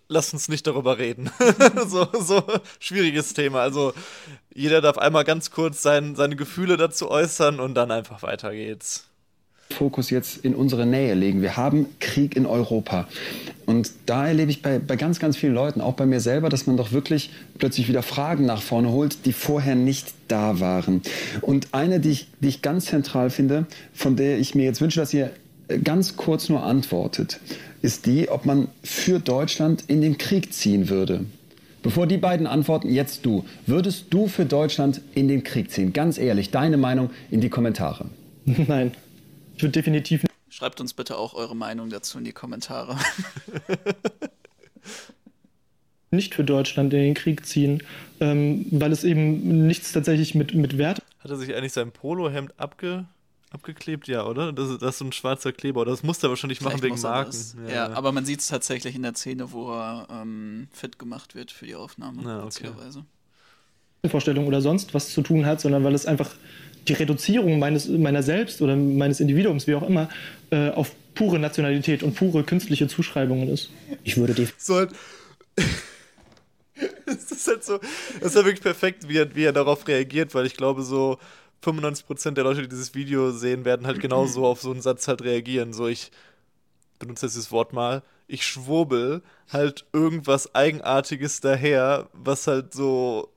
Lasst 0.09 0.33
uns 0.33 0.49
nicht 0.49 0.67
darüber 0.67 0.99
reden. 0.99 1.31
so, 1.87 2.09
so 2.21 2.43
schwieriges 2.79 3.35
Thema. 3.35 3.61
Also 3.61 3.93
jeder 4.55 4.81
darf 4.81 4.99
einmal 4.99 5.25
ganz 5.25 5.51
kurz 5.51 5.83
sein, 5.83 6.15
seine 6.17 6.37
Gefühle 6.37 6.77
dazu 6.77 7.11
äußern 7.11 7.61
und 7.61 7.75
dann 7.75 7.91
einfach 7.91 8.23
weiter 8.23 8.53
geht's. 8.53 9.07
Fokus 9.73 10.11
jetzt 10.11 10.45
in 10.45 10.55
unsere 10.55 10.87
Nähe 10.87 11.15
legen. 11.15 11.43
Wir 11.43 11.57
haben 11.57 11.87
Krieg 11.99 12.37
in 12.37 12.47
Europa. 12.47 13.09
Und 13.67 13.91
da 14.07 14.27
erlebe 14.27 14.51
ich 14.51 14.63
bei, 14.63 14.79
bei 14.79 14.97
ganz, 14.97 15.19
ganz 15.19 15.37
vielen 15.37 15.55
Leuten, 15.55 15.81
auch 15.81 15.95
bei 15.95 16.07
mir 16.07 16.21
selber, 16.21 16.49
dass 16.49 16.67
man 16.67 16.77
doch 16.77 16.93
wirklich 16.93 17.31
plötzlich 17.59 17.89
wieder 17.89 18.03
Fragen 18.03 18.47
nach 18.47 18.63
vorne 18.63 18.91
holt, 18.91 19.25
die 19.25 19.33
vorher 19.33 19.75
nicht 19.75 20.15
da 20.29 20.61
waren. 20.61 21.03
Und 21.41 21.69
eine, 21.73 22.01
die 22.01 22.11
ich, 22.11 22.29
die 22.41 22.49
ich 22.49 22.63
ganz 22.63 22.87
zentral 22.87 23.31
finde, 23.31 23.67
von 23.93 24.17
der 24.17 24.39
ich 24.39 24.55
mir 24.55 24.65
jetzt 24.65 24.81
wünsche, 24.81 25.01
dass 25.01 25.15
ihr 25.15 25.31
ganz 25.83 26.17
kurz 26.17 26.49
nur 26.49 26.63
antwortet, 26.63 27.41
ist 27.83 28.07
die, 28.07 28.29
ob 28.29 28.45
man 28.47 28.69
für 28.83 29.19
Deutschland 29.19 29.85
in 29.89 30.01
den 30.01 30.19
Krieg 30.19 30.53
ziehen 30.53 30.89
würde. 30.89 31.27
Bevor 31.83 32.07
die 32.07 32.17
beiden 32.17 32.47
antworten, 32.47 32.89
jetzt 32.89 33.27
du. 33.27 33.45
Würdest 33.67 34.07
du 34.11 34.29
für 34.29 34.47
Deutschland 34.47 35.01
in 35.15 35.27
den 35.27 35.43
Krieg 35.43 35.71
ziehen? 35.71 35.93
Ganz 35.93 36.17
ehrlich, 36.17 36.51
deine 36.51 36.77
Meinung 36.77 37.11
in 37.31 37.41
die 37.41 37.51
Kommentare. 37.51 38.07
Nein, 38.45 38.93
ich 39.57 39.63
würde 39.63 39.73
definitiv 39.73 40.23
nicht. 40.23 40.33
Schreibt 40.49 40.81
uns 40.81 40.93
bitte 40.93 41.17
auch 41.19 41.35
eure 41.35 41.57
Meinung 41.57 41.91
dazu 41.91 42.19
in 42.19 42.25
die 42.25 42.33
Kommentare. 42.33 42.97
nicht 46.13 46.35
für 46.35 46.45
Deutschland 46.45 46.93
in 46.93 47.01
den 47.01 47.15
Krieg 47.15 47.47
ziehen, 47.47 47.83
ähm, 48.21 48.67
weil 48.71 48.93
es 48.93 49.03
eben 49.03 49.67
nichts 49.67 49.93
tatsächlich 49.93 50.35
mit, 50.35 50.55
mit 50.55 50.79
Wert. 50.79 51.03
Hat 51.21 51.31
er 51.31 51.37
sich 51.37 51.55
eigentlich 51.55 51.73
sein 51.73 51.91
Polohemd 51.91 52.53
abge 52.59 53.07
abgeklebt, 53.53 54.09
ja, 54.09 54.27
oder? 54.27 54.53
Das, 54.53 54.79
das 54.79 54.91
ist 54.91 54.99
so 54.99 55.05
ein 55.05 55.13
schwarzer 55.13 55.53
Kleber. 55.53 55.85
Das 55.85 56.03
muss 56.03 56.23
er 56.23 56.29
wahrscheinlich 56.29 56.61
machen 56.61 56.83
wegen 56.83 57.01
Marken. 57.01 57.37
Ja, 57.69 57.75
ja, 57.75 57.93
aber 57.93 58.13
man 58.13 58.25
sieht 58.25 58.41
es 58.41 58.47
tatsächlich 58.47 58.95
in 58.95 59.03
der 59.03 59.15
Szene, 59.15 59.53
wo 59.53 59.71
er 59.73 60.09
ähm, 60.11 60.69
fit 60.73 60.99
gemacht 60.99 61.35
wird 61.35 61.51
für 61.51 61.67
die 61.67 61.75
Aufnahme. 61.75 62.23
Ja, 62.23 62.45
okay. 62.45 62.71
Vorstellung 64.09 64.49
oder 64.49 64.61
sonst 64.61 64.95
was 64.95 65.11
zu 65.11 65.23
tun 65.23 65.47
hat, 65.47 65.61
sondern 65.61 65.85
weil 65.85 65.95
es 65.95 66.07
einfach 66.07 66.31
die 66.89 66.95
Reduzierung 66.95 67.61
meines, 67.61 67.89
meiner 67.89 68.23
selbst 68.23 68.61
oder 68.61 68.75
meines 68.75 69.21
Individuums, 69.21 69.69
wie 69.69 69.75
auch 69.77 69.89
immer, 69.89 70.09
äh, 70.51 70.71
auf 70.71 70.91
pure 71.15 71.39
Nationalität 71.39 72.03
und 72.03 72.15
pure 72.15 72.43
künstliche 72.43 72.89
Zuschreibungen 72.89 73.49
ist. 73.49 73.71
Ich 74.03 74.17
würde 74.17 74.35
die. 74.35 74.49
So 74.59 74.77
halt 74.77 74.91
das 77.07 77.31
ist 77.31 77.47
halt 77.47 77.65
so, 77.65 77.79
das 78.21 78.31
ist 78.31 78.35
ja 78.35 78.45
wirklich 78.45 78.63
perfekt, 78.63 79.09
wie 79.09 79.19
er, 79.19 79.35
wie 79.35 79.45
er 79.45 79.53
darauf 79.53 79.87
reagiert, 79.87 80.35
weil 80.35 80.47
ich 80.47 80.57
glaube, 80.57 80.83
so 80.83 81.19
95% 81.63 82.33
der 82.33 82.45
Leute, 82.45 82.63
die 82.63 82.69
dieses 82.69 82.95
Video 82.95 83.31
sehen, 83.31 83.65
werden 83.65 83.87
halt 83.87 84.01
genauso 84.01 84.45
auf 84.47 84.61
so 84.61 84.71
einen 84.71 84.83
Satz 84.83 85.09
halt 85.09 85.23
reagieren. 85.23 85.73
So, 85.73 85.87
ich 85.87 86.11
benutze 86.99 87.27
jetzt 87.27 87.37
das 87.37 87.53
Wort 87.53 87.73
mal, 87.73 88.03
ich 88.27 88.47
schwurbel 88.47 89.23
halt 89.53 89.87
irgendwas 89.93 90.55
Eigenartiges 90.55 91.41
daher, 91.41 92.09
was 92.13 92.47
halt 92.47 92.73
so 92.73 93.29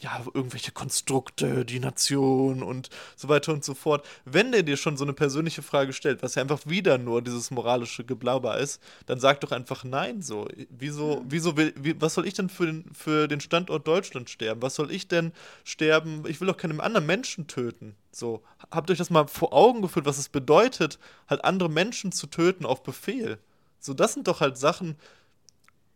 ja, 0.00 0.20
irgendwelche 0.32 0.72
Konstrukte, 0.72 1.64
die 1.64 1.80
Nation 1.80 2.62
und 2.62 2.90
so 3.16 3.28
weiter 3.28 3.52
und 3.52 3.64
so 3.64 3.74
fort. 3.74 4.06
Wenn 4.24 4.52
der 4.52 4.62
dir 4.62 4.76
schon 4.76 4.96
so 4.96 5.04
eine 5.04 5.12
persönliche 5.12 5.62
Frage 5.62 5.92
stellt, 5.92 6.22
was 6.22 6.34
ja 6.34 6.42
einfach 6.42 6.66
wieder 6.66 6.98
nur 6.98 7.22
dieses 7.22 7.50
moralische 7.50 8.04
Geblabber 8.04 8.58
ist, 8.58 8.82
dann 9.06 9.20
sag 9.20 9.40
doch 9.40 9.52
einfach 9.52 9.84
nein 9.84 10.22
so. 10.22 10.48
Wieso, 10.70 11.22
wieso 11.26 11.56
will, 11.56 11.74
wie, 11.76 12.00
was 12.00 12.14
soll 12.14 12.26
ich 12.26 12.34
denn 12.34 12.48
für 12.48 12.66
den, 12.66 12.84
für 12.94 13.28
den 13.28 13.40
Standort 13.40 13.86
Deutschland 13.86 14.30
sterben? 14.30 14.62
Was 14.62 14.74
soll 14.74 14.90
ich 14.90 15.08
denn 15.08 15.32
sterben? 15.64 16.24
Ich 16.26 16.40
will 16.40 16.48
doch 16.48 16.56
keinen 16.56 16.80
anderen 16.80 17.06
Menschen 17.06 17.46
töten. 17.46 17.94
So, 18.12 18.42
habt 18.70 18.90
euch 18.90 18.98
das 18.98 19.10
mal 19.10 19.26
vor 19.26 19.52
Augen 19.52 19.82
geführt, 19.82 20.06
was 20.06 20.18
es 20.18 20.28
bedeutet, 20.28 20.98
halt 21.28 21.44
andere 21.44 21.68
Menschen 21.68 22.12
zu 22.12 22.26
töten 22.26 22.64
auf 22.64 22.82
Befehl? 22.82 23.38
So, 23.80 23.92
das 23.92 24.14
sind 24.14 24.28
doch 24.28 24.40
halt 24.40 24.56
Sachen, 24.56 24.96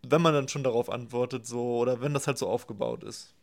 wenn 0.06 0.22
man 0.22 0.34
dann 0.34 0.48
schon 0.48 0.64
darauf 0.64 0.90
antwortet, 0.90 1.46
so, 1.46 1.78
oder 1.78 2.00
wenn 2.00 2.14
das 2.14 2.26
halt 2.26 2.38
so 2.38 2.48
aufgebaut 2.48 3.04
ist 3.04 3.34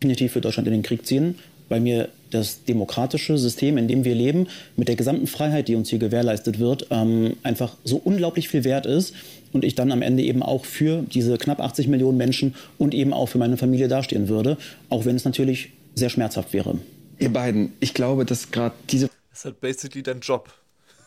definitiv 0.00 0.32
für 0.32 0.40
Deutschland 0.40 0.66
in 0.66 0.72
den 0.72 0.82
Krieg 0.82 1.06
ziehen, 1.06 1.38
weil 1.68 1.80
mir 1.80 2.08
das 2.30 2.64
demokratische 2.64 3.36
System, 3.36 3.76
in 3.76 3.86
dem 3.86 4.04
wir 4.04 4.14
leben, 4.14 4.48
mit 4.76 4.88
der 4.88 4.96
gesamten 4.96 5.26
Freiheit, 5.26 5.68
die 5.68 5.74
uns 5.74 5.90
hier 5.90 5.98
gewährleistet 5.98 6.58
wird, 6.58 6.86
ähm, 6.90 7.36
einfach 7.42 7.76
so 7.84 7.96
unglaublich 7.96 8.48
viel 8.48 8.64
wert 8.64 8.86
ist 8.86 9.14
und 9.52 9.64
ich 9.64 9.74
dann 9.74 9.92
am 9.92 10.02
Ende 10.02 10.22
eben 10.22 10.42
auch 10.42 10.64
für 10.64 11.02
diese 11.02 11.36
knapp 11.38 11.60
80 11.60 11.88
Millionen 11.88 12.16
Menschen 12.16 12.54
und 12.78 12.94
eben 12.94 13.12
auch 13.12 13.26
für 13.26 13.38
meine 13.38 13.56
Familie 13.56 13.88
dastehen 13.88 14.28
würde, 14.28 14.56
auch 14.88 15.04
wenn 15.04 15.16
es 15.16 15.24
natürlich 15.24 15.70
sehr 15.94 16.08
schmerzhaft 16.08 16.52
wäre. 16.52 16.78
Ihr 17.18 17.32
beiden, 17.32 17.72
ich 17.80 17.94
glaube, 17.94 18.24
dass 18.24 18.50
gerade 18.50 18.74
diese... 18.88 19.10
Das 19.30 19.40
ist 19.40 19.44
halt 19.44 19.60
basically 19.60 20.02
dein 20.02 20.20
Job. 20.20 20.52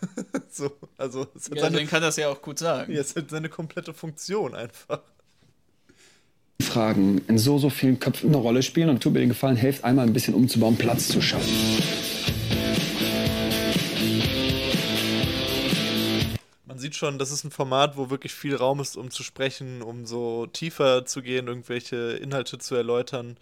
so, 0.51 0.71
also, 0.97 1.27
es 1.35 1.49
hat 1.49 1.57
ja, 1.57 1.63
seine, 1.63 1.85
kann 1.85 2.01
das 2.01 2.17
ja 2.17 2.29
auch 2.29 2.41
gut 2.41 2.59
sagen. 2.59 2.93
Ja, 2.93 2.99
es 2.99 3.07
ist 3.07 3.15
halt 3.15 3.29
seine 3.29 3.49
komplette 3.49 3.93
Funktion 3.93 4.53
einfach. 4.53 5.01
Fragen 6.61 7.21
in 7.27 7.37
so, 7.37 7.57
so 7.57 7.69
vielen 7.69 7.99
Köpfen 7.99 8.29
eine 8.29 8.37
Rolle 8.37 8.63
spielen 8.63 8.89
und 8.89 9.01
tut 9.01 9.13
mir 9.13 9.19
den 9.19 9.29
Gefallen, 9.29 9.55
helft 9.55 9.83
einmal 9.83 10.05
ein 10.05 10.13
bisschen 10.13 10.33
umzubauen, 10.33 10.77
Platz 10.77 11.07
zu 11.07 11.21
schaffen. 11.21 11.51
Man 16.65 16.79
sieht 16.79 16.95
schon, 16.95 17.19
das 17.19 17.31
ist 17.31 17.43
ein 17.43 17.51
Format, 17.51 17.97
wo 17.97 18.09
wirklich 18.09 18.33
viel 18.33 18.55
Raum 18.55 18.79
ist, 18.79 18.97
um 18.97 19.11
zu 19.11 19.23
sprechen, 19.23 19.81
um 19.81 20.05
so 20.05 20.47
tiefer 20.47 21.05
zu 21.05 21.21
gehen, 21.21 21.47
irgendwelche 21.47 22.13
Inhalte 22.13 22.57
zu 22.57 22.75
erläutern. 22.75 23.37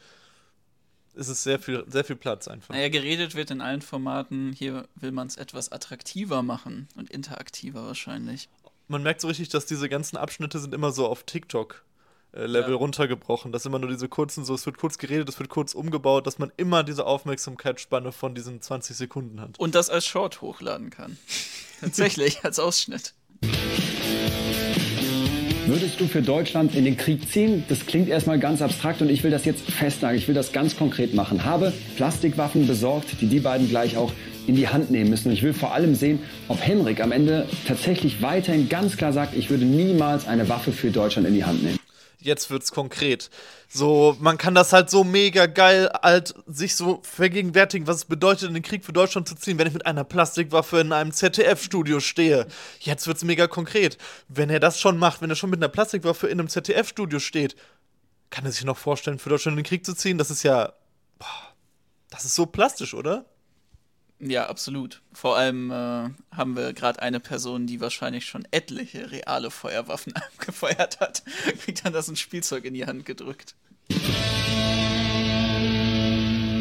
Es 1.15 1.27
ist 1.27 1.43
sehr 1.43 1.59
viel, 1.59 1.83
sehr 1.87 2.03
viel 2.03 2.15
Platz 2.15 2.47
einfach. 2.47 2.73
Naja, 2.73 2.89
geredet 2.89 3.35
wird 3.35 3.51
in 3.51 3.61
allen 3.61 3.81
Formaten. 3.81 4.53
Hier 4.53 4.87
will 4.95 5.11
man 5.11 5.27
es 5.27 5.35
etwas 5.35 5.71
attraktiver 5.71 6.41
machen 6.41 6.87
und 6.95 7.09
interaktiver 7.09 7.85
wahrscheinlich. 7.85 8.49
Man 8.87 9.03
merkt 9.03 9.21
so 9.21 9.27
richtig, 9.27 9.49
dass 9.49 9.65
diese 9.65 9.89
ganzen 9.89 10.17
Abschnitte 10.17 10.59
sind 10.59 10.73
immer 10.73 10.91
so 10.91 11.07
auf 11.07 11.23
TikTok 11.23 11.83
Level 12.33 12.71
ja. 12.71 12.77
runtergebrochen. 12.77 13.51
Das 13.51 13.63
sind 13.63 13.71
immer 13.71 13.79
nur 13.79 13.89
diese 13.89 14.07
kurzen, 14.07 14.45
so 14.45 14.53
es 14.53 14.65
wird 14.65 14.77
kurz 14.77 14.97
geredet, 14.97 15.27
es 15.27 15.39
wird 15.39 15.49
kurz 15.49 15.73
umgebaut, 15.73 16.27
dass 16.27 16.39
man 16.39 16.51
immer 16.57 16.83
diese 16.83 17.05
Aufmerksamkeitsspanne 17.05 18.11
von 18.11 18.35
diesen 18.35 18.61
20 18.61 18.95
Sekunden 18.95 19.41
hat. 19.41 19.59
Und 19.59 19.75
das 19.75 19.89
als 19.89 20.05
Short 20.05 20.41
hochladen 20.41 20.89
kann. 20.89 21.17
Tatsächlich, 21.81 22.43
als 22.43 22.59
Ausschnitt. 22.59 23.13
Würdest 25.65 25.99
du 25.99 26.07
für 26.07 26.21
Deutschland 26.21 26.75
in 26.75 26.85
den 26.85 26.97
Krieg 26.97 27.29
ziehen? 27.29 27.63
Das 27.69 27.85
klingt 27.85 28.09
erstmal 28.09 28.39
ganz 28.39 28.61
abstrakt 28.61 29.01
und 29.01 29.09
ich 29.09 29.23
will 29.23 29.31
das 29.31 29.45
jetzt 29.45 29.69
festnageln. 29.69 30.19
Ich 30.19 30.27
will 30.27 30.35
das 30.35 30.51
ganz 30.51 30.75
konkret 30.75 31.13
machen. 31.13 31.45
Habe 31.45 31.71
Plastikwaffen 31.95 32.67
besorgt, 32.67 33.21
die 33.21 33.27
die 33.27 33.39
beiden 33.39 33.69
gleich 33.69 33.95
auch 33.95 34.11
in 34.47 34.55
die 34.55 34.67
Hand 34.67 34.91
nehmen 34.91 35.09
müssen. 35.09 35.29
Und 35.29 35.33
ich 35.33 35.43
will 35.43 35.53
vor 35.53 35.73
allem 35.73 35.95
sehen, 35.95 36.19
ob 36.47 36.59
Henrik 36.61 37.01
am 37.01 37.11
Ende 37.11 37.47
tatsächlich 37.67 38.21
weiterhin 38.21 38.69
ganz 38.69 38.97
klar 38.97 39.13
sagt, 39.13 39.35
ich 39.35 39.49
würde 39.49 39.65
niemals 39.65 40.27
eine 40.27 40.49
Waffe 40.49 40.71
für 40.71 40.91
Deutschland 40.91 41.27
in 41.27 41.35
die 41.35 41.45
Hand 41.45 41.63
nehmen 41.63 41.79
jetzt 42.21 42.49
wird's 42.49 42.71
konkret. 42.71 43.29
So, 43.67 44.15
man 44.19 44.37
kann 44.37 44.55
das 44.55 44.73
halt 44.73 44.89
so 44.89 45.03
mega 45.03 45.45
geil 45.45 45.89
halt 46.01 46.33
sich 46.47 46.75
so 46.75 47.01
vergegenwärtigen, 47.03 47.87
was 47.87 47.97
es 47.97 48.05
bedeutet, 48.05 48.47
in 48.47 48.53
den 48.53 48.63
Krieg 48.63 48.85
für 48.85 48.93
Deutschland 48.93 49.27
zu 49.27 49.35
ziehen, 49.35 49.57
wenn 49.57 49.67
ich 49.67 49.73
mit 49.73 49.85
einer 49.85 50.03
Plastikwaffe 50.03 50.79
in 50.79 50.91
einem 50.91 51.11
ZDF-Studio 51.11 51.99
stehe. 51.99 52.47
Jetzt 52.79 53.07
wird's 53.07 53.23
mega 53.23 53.47
konkret. 53.47 53.97
Wenn 54.27 54.49
er 54.49 54.59
das 54.59 54.79
schon 54.79 54.97
macht, 54.97 55.21
wenn 55.21 55.29
er 55.29 55.35
schon 55.35 55.49
mit 55.49 55.59
einer 55.59 55.69
Plastikwaffe 55.69 56.27
in 56.27 56.39
einem 56.39 56.49
ZDF-Studio 56.49 57.19
steht, 57.19 57.55
kann 58.29 58.45
er 58.45 58.51
sich 58.51 58.63
noch 58.63 58.77
vorstellen, 58.77 59.19
für 59.19 59.29
Deutschland 59.29 59.57
in 59.57 59.63
den 59.63 59.67
Krieg 59.67 59.85
zu 59.85 59.93
ziehen? 59.93 60.17
Das 60.17 60.31
ist 60.31 60.43
ja. 60.43 60.73
Boah, 61.19 61.53
das 62.09 62.25
ist 62.25 62.35
so 62.35 62.45
plastisch, 62.45 62.93
oder? 62.93 63.25
Ja, 64.23 64.47
absolut. 64.47 65.01
Vor 65.13 65.35
allem 65.35 65.71
äh, 65.71 66.09
haben 66.35 66.55
wir 66.55 66.73
gerade 66.73 67.01
eine 67.01 67.19
Person, 67.19 67.65
die 67.65 67.81
wahrscheinlich 67.81 68.25
schon 68.25 68.47
etliche 68.51 69.11
reale 69.11 69.49
Feuerwaffen 69.49 70.13
gefeuert 70.37 70.99
hat, 70.99 71.23
kriegt 71.63 71.83
dann 71.85 71.93
das 71.93 72.07
ein 72.07 72.15
Spielzeug 72.15 72.65
in 72.65 72.75
die 72.75 72.85
Hand 72.85 73.05
gedrückt. 73.05 73.55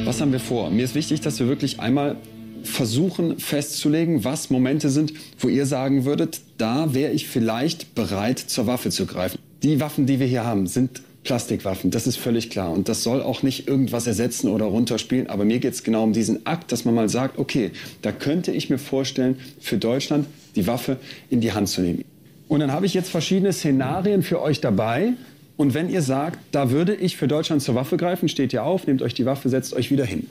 Was 0.05 0.21
haben 0.21 0.33
wir 0.33 0.41
vor? 0.41 0.71
Mir 0.71 0.85
ist 0.85 0.95
wichtig, 0.95 1.21
dass 1.21 1.39
wir 1.39 1.49
wirklich 1.49 1.81
einmal 1.81 2.17
versuchen 2.65 3.39
festzulegen, 3.39 4.25
was 4.25 4.51
Momente 4.51 4.89
sind, 4.89 5.13
wo 5.39 5.49
ihr 5.49 5.67
sagen 5.67 6.05
würdet, 6.05 6.41
da 6.57 6.95
wäre 6.95 7.13
ich 7.13 7.29
vielleicht 7.29 7.95
bereit, 7.95 8.39
zur 8.39 8.67
Waffe 8.67 8.91
zu 8.91 9.07
greifen. 9.07 9.39
Die 9.63 9.81
Waffen, 9.81 10.07
die 10.07 10.19
wir 10.19 10.27
hier 10.27 10.45
haben, 10.45 10.67
sind 10.67 11.03
Plastikwaffen, 11.23 11.91
das 11.91 12.07
ist 12.07 12.17
völlig 12.17 12.51
klar. 12.51 12.73
Und 12.73 12.89
das 12.89 13.03
soll 13.03 13.23
auch 13.23 13.43
nicht 13.43 13.69
irgendwas 13.69 14.07
ersetzen 14.07 14.49
oder 14.49 14.65
runterspielen. 14.65 15.29
Aber 15.29 15.45
mir 15.45 15.59
geht 15.59 15.75
es 15.75 15.85
genau 15.85 16.03
um 16.03 16.13
diesen 16.13 16.47
Akt, 16.47 16.73
dass 16.73 16.85
man 16.85 16.95
mal 16.95 17.09
sagt, 17.09 17.39
okay, 17.39 17.73
da 18.03 18.11
könnte 18.11 18.53
ich 18.53 18.71
mir 18.71 18.79
vorstellen, 18.79 19.37
für 19.61 19.77
Deutschland 19.77 20.27
die 20.57 20.67
Waffe 20.67 20.97
in 21.29 21.41
die 21.41 21.53
Hand 21.53 21.69
zu 21.69 21.83
nehmen. 21.83 22.05
Und 22.49 22.61
dann 22.61 22.73
habe 22.73 22.87
ich 22.87 22.95
jetzt 22.95 23.11
verschiedene 23.11 23.53
Szenarien 23.53 24.23
für 24.23 24.41
euch 24.41 24.61
dabei. 24.61 25.13
Und 25.57 25.75
wenn 25.75 25.91
ihr 25.91 26.01
sagt, 26.01 26.39
da 26.53 26.71
würde 26.71 26.95
ich 26.95 27.19
für 27.19 27.29
Deutschland 27.29 27.61
zur 27.61 27.75
Waffe 27.75 27.99
greifen, 27.99 28.31
steht 28.31 28.55
ihr 28.55 28.65
auf, 28.65 28.87
nehmt 28.87 29.03
euch 29.03 29.13
die 29.13 29.27
Waffe, 29.27 29.51
setzt 29.51 29.75
euch 29.75 29.91
wieder 29.91 30.07
hin. 30.07 30.27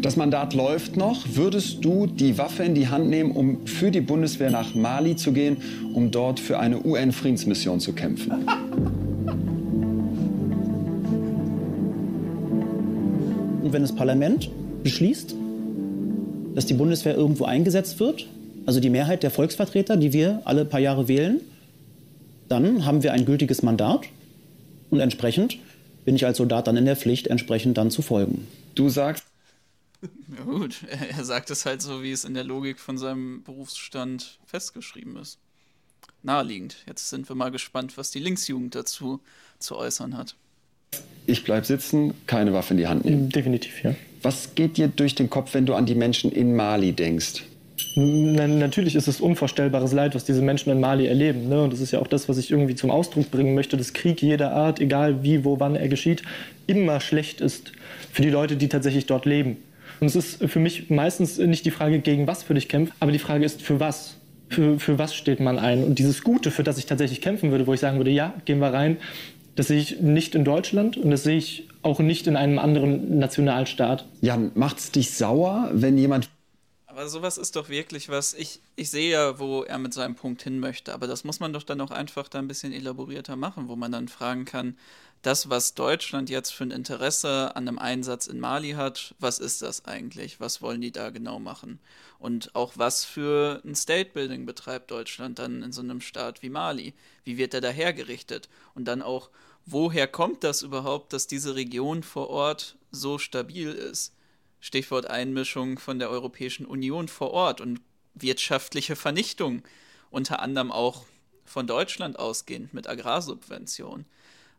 Das 0.00 0.16
Mandat 0.16 0.54
läuft 0.54 0.96
noch. 0.96 1.26
Würdest 1.34 1.84
du 1.84 2.06
die 2.06 2.38
Waffe 2.38 2.62
in 2.62 2.76
die 2.76 2.86
Hand 2.86 3.10
nehmen, 3.10 3.32
um 3.32 3.66
für 3.66 3.90
die 3.90 4.00
Bundeswehr 4.00 4.52
nach 4.52 4.76
Mali 4.76 5.16
zu 5.16 5.32
gehen, 5.32 5.56
um 5.92 6.12
dort 6.12 6.38
für 6.38 6.60
eine 6.60 6.80
UN-Friedensmission 6.84 7.80
zu 7.80 7.92
kämpfen? 7.92 8.32
Und 13.68 13.74
wenn 13.74 13.82
das 13.82 13.94
Parlament 13.94 14.48
beschließt, 14.82 15.34
dass 16.54 16.64
die 16.64 16.72
Bundeswehr 16.72 17.14
irgendwo 17.14 17.44
eingesetzt 17.44 18.00
wird, 18.00 18.26
also 18.64 18.80
die 18.80 18.88
Mehrheit 18.88 19.22
der 19.22 19.30
Volksvertreter, 19.30 19.98
die 19.98 20.14
wir 20.14 20.40
alle 20.46 20.64
paar 20.64 20.80
Jahre 20.80 21.06
wählen, 21.06 21.42
dann 22.48 22.86
haben 22.86 23.02
wir 23.02 23.12
ein 23.12 23.26
gültiges 23.26 23.60
Mandat 23.60 24.06
und 24.88 25.00
entsprechend 25.00 25.58
bin 26.06 26.16
ich 26.16 26.24
als 26.24 26.38
Soldat 26.38 26.66
dann 26.66 26.78
in 26.78 26.86
der 26.86 26.96
Pflicht, 26.96 27.26
entsprechend 27.26 27.76
dann 27.76 27.90
zu 27.90 28.00
folgen. 28.00 28.48
Du 28.74 28.88
sagst. 28.88 29.26
Ja 30.34 30.44
gut, 30.44 30.76
er 31.18 31.26
sagt 31.26 31.50
es 31.50 31.66
halt 31.66 31.82
so, 31.82 32.02
wie 32.02 32.12
es 32.12 32.24
in 32.24 32.32
der 32.32 32.44
Logik 32.44 32.80
von 32.80 32.96
seinem 32.96 33.42
Berufsstand 33.42 34.38
festgeschrieben 34.46 35.18
ist. 35.18 35.36
Naheliegend. 36.22 36.76
Jetzt 36.86 37.10
sind 37.10 37.28
wir 37.28 37.36
mal 37.36 37.50
gespannt, 37.50 37.98
was 37.98 38.10
die 38.12 38.20
Linksjugend 38.20 38.74
dazu 38.74 39.20
zu 39.58 39.76
äußern 39.76 40.16
hat 40.16 40.36
ich 41.26 41.44
bleibe 41.44 41.66
sitzen, 41.66 42.14
keine 42.26 42.52
Waffe 42.52 42.74
in 42.74 42.78
die 42.78 42.86
Hand 42.86 43.04
nehmen. 43.04 43.28
Definitiv, 43.28 43.84
ja. 43.84 43.94
Was 44.22 44.54
geht 44.54 44.78
dir 44.78 44.88
durch 44.88 45.14
den 45.14 45.30
Kopf, 45.30 45.54
wenn 45.54 45.66
du 45.66 45.74
an 45.74 45.86
die 45.86 45.94
Menschen 45.94 46.32
in 46.32 46.56
Mali 46.56 46.92
denkst? 46.92 47.44
Natürlich 47.94 48.96
ist 48.96 49.06
es 49.06 49.20
unvorstellbares 49.20 49.92
Leid, 49.92 50.14
was 50.14 50.24
diese 50.24 50.42
Menschen 50.42 50.70
in 50.72 50.80
Mali 50.80 51.06
erleben. 51.06 51.48
Ne? 51.48 51.62
Und 51.62 51.72
das 51.72 51.80
ist 51.80 51.92
ja 51.92 52.00
auch 52.00 52.06
das, 52.06 52.28
was 52.28 52.38
ich 52.38 52.50
irgendwie 52.50 52.74
zum 52.74 52.90
Ausdruck 52.90 53.30
bringen 53.30 53.54
möchte, 53.54 53.76
dass 53.76 53.92
Krieg 53.92 54.20
jeder 54.20 54.52
Art, 54.52 54.80
egal 54.80 55.22
wie, 55.22 55.44
wo, 55.44 55.60
wann 55.60 55.76
er 55.76 55.88
geschieht, 55.88 56.22
immer 56.66 57.00
schlecht 57.00 57.40
ist 57.40 57.72
für 58.12 58.22
die 58.22 58.30
Leute, 58.30 58.56
die 58.56 58.68
tatsächlich 58.68 59.06
dort 59.06 59.26
leben. 59.26 59.58
Und 60.00 60.08
es 60.08 60.16
ist 60.16 60.44
für 60.44 60.60
mich 60.60 60.90
meistens 60.90 61.38
nicht 61.38 61.66
die 61.66 61.70
Frage, 61.70 62.00
gegen 62.00 62.26
was 62.26 62.42
für 62.42 62.54
dich 62.54 62.68
kämpfen, 62.68 62.92
aber 63.00 63.12
die 63.12 63.18
Frage 63.18 63.44
ist, 63.44 63.62
für 63.62 63.80
was? 63.80 64.16
Für, 64.48 64.78
für 64.78 64.98
was 64.98 65.14
steht 65.14 65.40
man 65.40 65.58
ein? 65.58 65.84
Und 65.84 65.98
dieses 65.98 66.22
Gute, 66.22 66.50
für 66.50 66.62
das 66.64 66.78
ich 66.78 66.86
tatsächlich 66.86 67.20
kämpfen 67.20 67.50
würde, 67.50 67.66
wo 67.66 67.74
ich 67.74 67.80
sagen 67.80 67.98
würde, 67.98 68.10
ja, 68.10 68.32
gehen 68.44 68.60
wir 68.60 68.72
rein, 68.72 68.96
das 69.58 69.66
sehe 69.66 69.80
ich 69.80 70.00
nicht 70.00 70.36
in 70.36 70.44
Deutschland 70.44 70.96
und 70.96 71.10
das 71.10 71.24
sehe 71.24 71.36
ich 71.36 71.68
auch 71.82 71.98
nicht 71.98 72.28
in 72.28 72.36
einem 72.36 72.60
anderen 72.60 73.18
Nationalstaat. 73.18 74.06
Jan, 74.20 74.52
macht's 74.54 74.92
dich 74.92 75.14
sauer, 75.14 75.68
wenn 75.72 75.98
jemand 75.98 76.30
aber 76.86 77.08
sowas 77.08 77.38
ist 77.38 77.54
doch 77.54 77.68
wirklich 77.68 78.08
was. 78.08 78.34
Ich, 78.34 78.60
ich 78.74 78.90
sehe 78.90 79.12
ja, 79.12 79.38
wo 79.38 79.62
er 79.62 79.78
mit 79.78 79.94
seinem 79.94 80.16
Punkt 80.16 80.42
hin 80.42 80.58
möchte, 80.58 80.92
aber 80.92 81.06
das 81.06 81.22
muss 81.22 81.38
man 81.38 81.52
doch 81.52 81.62
dann 81.62 81.80
auch 81.80 81.92
einfach 81.92 82.26
da 82.26 82.40
ein 82.40 82.48
bisschen 82.48 82.72
elaborierter 82.72 83.36
machen, 83.36 83.68
wo 83.68 83.76
man 83.76 83.92
dann 83.92 84.08
fragen 84.08 84.44
kann, 84.44 84.76
das, 85.22 85.48
was 85.48 85.74
Deutschland 85.74 86.30
jetzt 86.30 86.50
für 86.50 86.64
ein 86.64 86.72
Interesse 86.72 87.54
an 87.54 87.68
einem 87.68 87.78
Einsatz 87.78 88.26
in 88.26 88.40
Mali 88.40 88.72
hat, 88.72 89.14
was 89.20 89.38
ist 89.38 89.62
das 89.62 89.84
eigentlich? 89.84 90.40
Was 90.40 90.62
wollen 90.62 90.80
die 90.80 90.92
da 90.92 91.10
genau 91.10 91.38
machen? 91.38 91.78
Und 92.18 92.54
auch 92.54 92.72
was 92.76 93.04
für 93.04 93.60
ein 93.64 93.74
State-Building 93.74 94.44
betreibt 94.46 94.90
Deutschland 94.90 95.38
dann 95.38 95.62
in 95.62 95.72
so 95.72 95.82
einem 95.82 96.00
Staat 96.00 96.42
wie 96.42 96.50
Mali? 96.50 96.94
Wie 97.24 97.36
wird 97.36 97.54
er 97.54 97.60
da 97.60 97.70
hergerichtet? 97.70 98.48
Und 98.74 98.86
dann 98.86 99.02
auch, 99.02 99.30
woher 99.70 100.06
kommt 100.06 100.44
das 100.44 100.62
überhaupt, 100.62 101.12
dass 101.12 101.26
diese 101.26 101.54
Region 101.54 102.02
vor 102.02 102.30
Ort 102.30 102.76
so 102.90 103.18
stabil 103.18 103.70
ist? 103.70 104.14
Stichwort 104.60 105.08
Einmischung 105.08 105.78
von 105.78 105.98
der 105.98 106.10
Europäischen 106.10 106.66
Union 106.66 107.08
vor 107.08 107.30
Ort 107.30 107.60
und 107.60 107.80
wirtschaftliche 108.14 108.96
Vernichtung, 108.96 109.62
unter 110.10 110.40
anderem 110.40 110.72
auch 110.72 111.04
von 111.44 111.66
Deutschland 111.66 112.18
ausgehend 112.18 112.74
mit 112.74 112.88
Agrarsubventionen. 112.88 114.06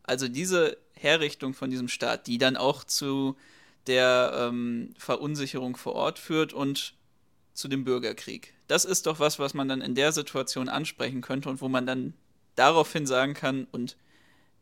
Also 0.02 0.28
diese 0.28 0.78
Herrichtung 0.94 1.54
von 1.54 1.70
diesem 1.70 1.88
Staat, 1.88 2.26
die 2.26 2.38
dann 2.38 2.56
auch 2.56 2.84
zu 2.84 3.36
der 3.86 4.32
ähm, 4.34 4.94
Verunsicherung 4.98 5.76
vor 5.76 5.94
Ort 5.94 6.18
führt 6.18 6.52
und 6.52 6.94
zu 7.52 7.68
dem 7.68 7.84
Bürgerkrieg. 7.84 8.54
Das 8.68 8.84
ist 8.84 9.06
doch 9.06 9.18
was, 9.18 9.38
was 9.38 9.54
man 9.54 9.68
dann 9.68 9.80
in 9.80 9.94
der 9.94 10.12
Situation 10.12 10.68
ansprechen 10.68 11.20
könnte 11.20 11.48
und 11.48 11.60
wo 11.60 11.68
man 11.68 11.86
dann 11.86 12.14
daraufhin 12.54 13.06
sagen 13.06 13.34
kann, 13.34 13.66
und 13.70 13.96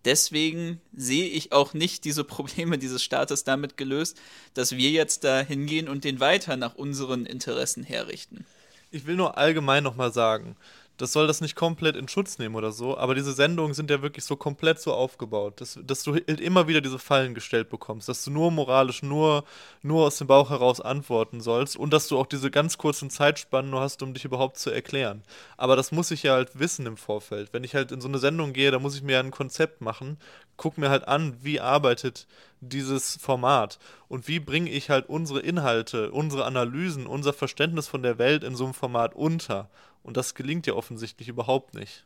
deswegen 0.05 0.81
sehe 0.95 1.29
ich 1.29 1.53
auch 1.53 1.75
nicht 1.75 2.05
diese 2.05 2.25
Probleme 2.25 2.79
dieses 2.79 3.03
Staates 3.03 3.45
damit 3.45 3.77
gelöst, 3.77 4.19
dass 4.55 4.73
wir 4.73 4.91
jetzt 4.91 5.25
da 5.25 5.41
hingehen 5.41 5.89
und 5.89 6.05
den 6.05 6.21
weiter 6.21 6.57
nach 6.57 6.75
unseren 6.75 7.27
Interessen 7.27 7.85
herrichten. 7.85 8.45
Ich 8.91 9.07
will 9.07 9.17
nur 9.17 9.37
allgemein 9.37 9.85
nochmal 9.85 10.13
sagen, 10.13 10.57
das 10.99 11.13
soll 11.13 11.27
das 11.27 11.41
nicht 11.41 11.57
komplett 11.57 11.97
in 11.97 12.09
Schutz 12.09 12.39
nehmen 12.39 12.57
oder 12.57 12.73
so, 12.73 12.99
aber 12.99 13.15
diese 13.15 13.33
Sendungen 13.33 13.73
sind 13.73 13.91
ja 13.91 14.03
wirklich 14.03 14.25
so 14.25 14.37
komplett 14.37 14.81
so 14.81 14.93
aufgebaut, 14.93 15.61
dass, 15.61 15.79
dass 15.83 16.03
du 16.03 16.15
immer 16.15 16.69
wieder 16.69 16.81
diese 16.81 16.99
Fallen 16.99 17.35
gestellt 17.35 17.71
bekommst, 17.71 18.09
dass 18.09 18.25
du 18.25 18.31
nur 18.31 18.51
moralisch, 18.51 19.03
nur, 19.03 19.45
nur 19.83 20.07
aus 20.07 20.19
dem 20.19 20.27
Bauch 20.27 20.51
heraus 20.51 20.81
antworten 20.81 21.41
sollst 21.41 21.77
und 21.77 21.93
dass 21.93 22.09
du 22.09 22.19
auch 22.19 22.27
diese 22.27 22.51
ganz 22.51 22.79
kurzen 22.79 23.11
Zeitspannen 23.11 23.71
nur 23.71 23.81
hast, 23.81 24.03
um 24.03 24.13
dich 24.13 24.25
überhaupt 24.25 24.59
zu 24.59 24.71
erklären. 24.71 25.23
Aber 25.57 25.77
das 25.77 25.93
muss 25.93 26.11
ich 26.11 26.25
ja 26.25 26.33
halt 26.35 26.59
wissen 26.59 26.87
im 26.87 26.97
Vorfeld. 26.97 27.53
Wenn 27.53 27.65
ich 27.65 27.75
halt 27.75 27.93
in 27.93 28.01
so 28.01 28.09
eine 28.09 28.19
Sendung 28.19 28.53
gehe, 28.53 28.71
da 28.71 28.79
muss 28.79 28.97
ich 28.97 29.03
mir 29.03 29.21
ein 29.21 29.31
Konzept 29.31 29.81
machen, 29.81 30.19
guck 30.57 30.77
mir 30.77 30.91
halt 30.91 31.09
an, 31.09 31.37
wie 31.41 31.61
arbeitet 31.61 32.27
dieses 32.61 33.17
Format 33.17 33.79
und 34.09 34.29
wie 34.29 34.41
bringe 34.41 34.71
ich 34.71 34.91
halt 34.91 35.09
unsere 35.09 35.41
Inhalte, 35.41 36.11
unsere 36.11 36.45
Analysen, 36.45 37.07
unser 37.07 37.33
Verständnis 37.33 37.89
von 37.89 38.03
der 38.03 38.19
Welt 38.19 38.45
in 38.45 38.57
so 38.57 38.65
einem 38.65 38.75
Format 38.75 39.15
unter. 39.15 39.71
Und 40.03 40.17
das 40.17 40.35
gelingt 40.35 40.67
ja 40.67 40.75
offensichtlich 40.75 41.29
überhaupt 41.29 41.75
nicht. 41.75 42.05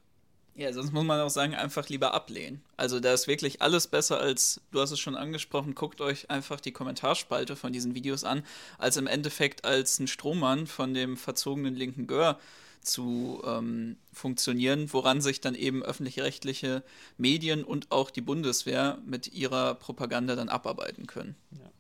Ja, 0.55 0.71
sonst 0.73 0.93
muss 0.93 1.05
man 1.05 1.19
auch 1.21 1.31
sagen, 1.31 1.55
einfach 1.55 1.89
lieber 1.89 2.13
ablehnen. 2.13 2.61
Also 2.77 3.01
da 3.01 3.15
ist 3.15 3.27
wirklich 3.27 3.63
alles 3.63 3.87
besser 3.87 4.21
als, 4.21 4.61
du 4.71 4.81
hast 4.81 4.91
es 4.91 5.01
schon 5.01 5.17
angesprochen, 5.17 5.75
guckt 5.75 6.03
euch 6.03 6.31
einfach 6.31 6.61
die 6.61 6.73
Kommentarspalte 6.73 7.57
von 7.57 7.73
diesen 7.73 7.95
Videos 7.95 8.23
an, 8.25 8.43
als 8.77 8.99
im 8.99 9.07
Endeffekt 9.07 9.65
als 9.65 9.99
ein 9.99 10.09
Strohmann 10.09 10.67
von 10.67 10.93
dem 10.93 11.17
verzogenen 11.17 11.75
linken 11.75 12.07
Gör 12.07 12.39
zu 12.83 13.41
ähm, 13.47 13.97
funktionieren, 14.13 14.93
woran 14.93 15.23
sich 15.23 15.41
dann 15.41 15.55
eben 15.55 15.83
öffentlich-rechtliche 15.83 16.83
Medien 17.17 17.65
und 17.65 17.91
auch 17.91 18.11
die 18.11 18.21
Bundeswehr 18.21 18.99
mit 19.07 19.33
ihrer 19.33 19.75
Propaganda 19.75 20.37
dann 20.37 20.49
abarbeiten 20.51 21.07
können. 21.07 21.35
Ja. 21.53 21.71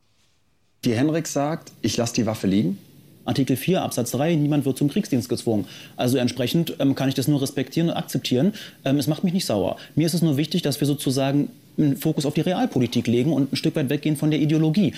Die 0.85 0.94
Henrik 0.94 1.27
sagt, 1.27 1.72
ich 1.83 1.96
lasse 1.96 2.14
die 2.14 2.27
Waffe 2.27 2.46
liegen, 2.46 2.79
Artikel 3.24 3.56
4 3.56 3.82
Absatz 3.82 4.11
3, 4.12 4.35
niemand 4.35 4.64
wird 4.64 4.78
zum 4.78 4.88
Kriegsdienst 4.88 5.28
gezwungen. 5.28 5.66
Also 5.96 6.18
entsprechend 6.18 6.76
ähm, 6.78 6.94
kann 6.94 7.08
ich 7.08 7.14
das 7.14 7.28
nur 7.28 7.40
respektieren 7.40 7.90
und 7.90 7.96
akzeptieren. 7.96 8.54
Ähm, 8.85 8.98
es 8.98 9.06
macht 9.06 9.24
mich 9.24 9.32
nicht 9.32 9.46
sauer. 9.46 9.76
Mir 9.94 10.06
ist 10.06 10.14
es 10.14 10.22
nur 10.22 10.37
wichtig, 10.37 10.62
dass 10.62 10.80
wir 10.80 10.87
sozusagen 10.87 11.50
einen 11.78 11.96
Fokus 11.96 12.26
auf 12.26 12.35
die 12.35 12.40
Realpolitik 12.40 13.06
legen 13.06 13.32
und 13.32 13.52
ein 13.52 13.56
Stück 13.56 13.76
weit 13.76 13.88
weggehen 13.88 14.16
von 14.16 14.30
der 14.30 14.40
Ideologie. 14.40 14.94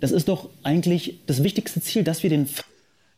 Das 0.00 0.10
ist 0.10 0.28
doch 0.28 0.50
eigentlich 0.62 1.18
das 1.26 1.42
wichtigste 1.42 1.80
Ziel, 1.80 2.04
dass 2.04 2.22
wir 2.22 2.30
den... 2.30 2.48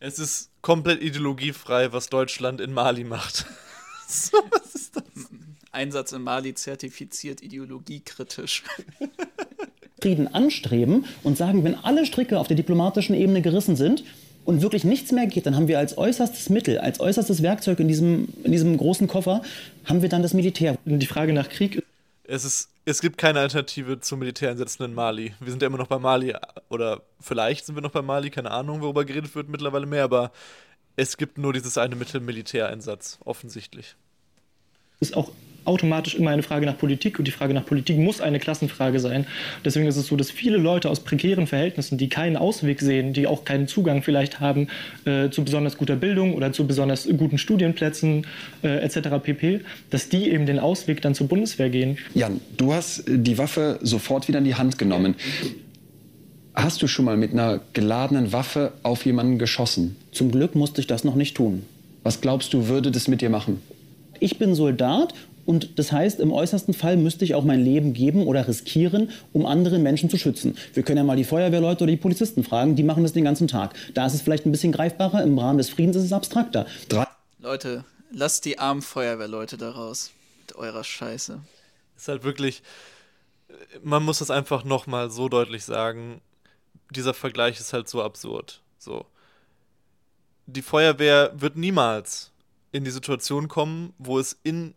Es 0.01 0.19
ist 0.19 0.51
komplett 0.61 1.03
ideologiefrei, 1.03 1.93
was 1.93 2.09
Deutschland 2.09 2.61
in 2.61 2.73
Mali 2.73 3.05
macht. 3.05 3.47
so, 4.09 4.39
was 4.51 4.75
ist 4.75 4.97
das? 4.97 5.05
Einsatz 5.73 6.13
in 6.13 6.23
Mali 6.23 6.55
zertifiziert 6.55 7.43
ideologiekritisch. 7.43 8.63
Frieden 10.01 10.29
anstreben 10.33 11.07
und 11.23 11.39
sagen, 11.39 11.65
wenn 11.65 11.75
alle 11.77 12.05
Stricke 12.05 12.39
auf 12.39 12.47
der 12.47 12.57
diplomatischen 12.57 13.15
Ebene 13.15 13.41
gerissen 13.41 13.75
sind, 13.75 14.05
und 14.45 14.63
wirklich 14.63 14.85
nichts 14.85 15.13
mehr 15.13 15.27
geht, 15.27 15.47
dann 15.47 15.57
haben 15.57 15.69
wir 15.69 15.79
als 15.79 15.97
äußerstes 15.97 16.51
Mittel, 16.51 16.79
als 16.79 17.01
äußerstes 17.01 17.43
Werkzeug 17.43 17.81
in 17.81 17.89
diesem, 17.89 18.29
in 18.43 18.53
diesem 18.53 18.77
großen 18.77 19.09
Koffer, 19.09 19.43
haben 19.85 20.03
wir 20.03 20.09
dann 20.09 20.23
das 20.23 20.35
Militär. 20.35 20.77
Und 20.85 20.99
die 20.99 21.07
Frage 21.07 21.33
nach 21.33 21.49
Krieg. 21.49 21.83
Es, 22.25 22.45
ist, 22.45 22.69
es 22.85 23.01
gibt 23.01 23.19
keine 23.19 23.41
Alternative 23.41 24.01
zum 24.01 24.19
Militäreinsätzen 24.21 24.85
in 24.85 24.95
Mali. 24.95 25.35
Wir 25.41 25.51
sind 25.51 25.63
ja 25.63 25.69
immer 25.69 25.79
noch 25.79 25.89
bei 25.89 25.99
Mali, 25.99 26.35
oder 26.69 27.03
vielleicht 27.21 27.67
sind 27.67 27.75
wir 27.75 27.83
noch 27.83 27.91
bei 27.91 28.03
Mali, 28.03 28.31
keine 28.31 28.51
Ahnung, 28.51 28.81
worüber 28.81 29.05
geredet 29.05 29.35
wird 29.35 29.49
mittlerweile 29.49 29.87
mehr, 29.87 30.05
aber 30.05 30.33
es 30.97 31.17
gibt 31.17 31.39
nur 31.39 31.53
dieses 31.53 31.77
eine 31.79 31.97
Mittel 31.97 32.21
Militäreinsatz, 32.21 33.19
offensichtlich. 33.25 33.97
Ist 35.01 35.17
auch 35.17 35.31
automatisch 35.65 36.15
immer 36.15 36.31
eine 36.31 36.43
Frage 36.43 36.67
nach 36.67 36.77
Politik 36.77 37.19
und 37.19 37.27
die 37.27 37.31
Frage 37.31 37.55
nach 37.55 37.65
Politik 37.65 37.99
muss 37.99 38.21
eine 38.21 38.39
Klassenfrage 38.39 39.01
sein. 39.01 39.27
Deswegen 39.65 39.87
ist 39.87 39.97
es 39.97 40.07
so, 40.07 40.17
dass 40.17 40.31
viele 40.31 40.57
Leute 40.57 40.91
aus 40.91 41.01
prekären 41.01 41.47
Verhältnissen, 41.47 41.99
die 41.99 42.09
keinen 42.09 42.37
Ausweg 42.37 42.81
sehen, 42.81 43.13
die 43.13 43.27
auch 43.27 43.45
keinen 43.45 43.69
Zugang 43.69 44.03
vielleicht 44.03 44.41
haben 44.41 44.69
äh, 45.05 45.31
zu 45.31 45.45
besonders 45.45 45.77
guter 45.77 45.97
Bildung 45.97 46.35
oder 46.35 46.53
zu 46.53 46.67
besonders 46.67 47.09
guten 47.17 47.39
Studienplätzen 47.39 48.27
äh, 48.63 48.79
etc. 48.79 49.09
pp., 49.23 49.61
dass 49.91 50.09
die 50.09 50.31
eben 50.31 50.47
den 50.47 50.59
Ausweg 50.59 51.03
dann 51.03 51.15
zur 51.15 51.29
Bundeswehr 51.29 51.71
gehen. 51.71 51.99
Jan, 52.15 52.41
du 52.57 52.73
hast 52.73 53.05
die 53.07 53.39
Waffe 53.39 53.79
sofort 53.83 54.29
wieder 54.29 54.39
in 54.39 54.45
die 54.45 54.55
Hand 54.55 54.79
genommen. 54.79 55.15
Hast 56.55 56.83
du 56.83 56.87
schon 56.87 57.05
mal 57.05 57.17
mit 57.17 57.33
einer 57.33 57.61
geladenen 57.73 58.33
Waffe 58.33 58.73
auf 58.85 59.05
jemanden 59.05 59.39
geschossen? 59.39 59.97
Zum 60.13 60.31
Glück 60.31 60.55
musste 60.55 60.81
ich 60.81 60.87
das 60.87 61.03
noch 61.03 61.17
nicht 61.17 61.37
tun. 61.37 61.65
Was 62.05 62.21
glaubst 62.21 62.53
du, 62.55 62.69
würde 62.69 62.93
das 62.93 63.09
mit 63.09 63.23
dir 63.23 63.31
machen? 63.31 63.61
Ich 64.21 64.39
bin 64.39 64.55
Soldat 64.55 65.15
und 65.47 65.79
das 65.79 65.93
heißt, 65.93 66.21
im 66.21 66.33
äußersten 66.33 66.75
Fall 66.75 66.97
müsste 66.97 67.25
ich 67.25 67.35
auch 67.35 67.45
mein 67.45 67.63
Leben 67.63 67.93
geben 67.93 68.27
oder 68.27 68.47
riskieren, 68.47 69.11
um 69.33 69.47
andere 69.47 69.79
Menschen 69.79 70.11
zu 70.11 70.19
schützen. 70.19 70.57
Wir 70.73 70.83
können 70.83 70.99
ja 70.99 71.05
mal 71.05 71.17
die 71.17 71.25
Feuerwehrleute 71.25 71.85
oder 71.85 71.91
die 71.91 71.97
Polizisten 71.97 72.45
fragen, 72.45 72.77
die 72.77 72.83
machen 72.83 73.03
das 73.03 73.13
den 73.13 73.25
ganzen 73.25 73.49
Tag. 73.49 73.75
Da 73.95 74.07
ist 74.07 74.15
es 74.15 74.23
vielleicht 74.23 74.47
ein 74.47 74.53
bisschen 74.53 74.73
greifbarer, 74.73 75.23
im 75.23 75.39
Rahmen 75.39 75.59
des 75.59 75.71
Friedens 75.71 75.97
ist 75.97 76.05
es 76.05 76.13
abstrakter. 76.13 76.67
Drei 76.89 77.07
Leute, 77.39 77.85
lasst 78.11 78.45
die 78.45 78.59
armen 78.59 78.83
Feuerwehrleute 78.83 79.59
da 79.59 79.71
raus. 79.71 80.13
Mit 80.41 80.57
eurer 80.57 80.85
Scheiße. 80.85 81.41
Ist 81.97 82.09
halt 82.09 82.25
wirklich, 82.25 82.63
man 83.83 84.03
muss 84.03 84.19
das 84.19 84.31
einfach 84.31 84.65
nochmal 84.65 85.11
so 85.11 85.29
deutlich 85.29 85.65
sagen, 85.65 86.21
dieser 86.91 87.15
Vergleich 87.15 87.61
ist 87.61 87.73
halt 87.73 87.89
so 87.89 88.03
absurd. 88.03 88.63
So. 88.79 89.07
Die 90.47 90.63
Feuerwehr 90.63 91.33
wird 91.35 91.57
niemals 91.57 92.31
in 92.73 92.85
die 92.85 92.91
Situation 92.91 93.49
kommen, 93.49 93.95
wo 93.99 94.19
es 94.19 94.39
in 94.43 94.75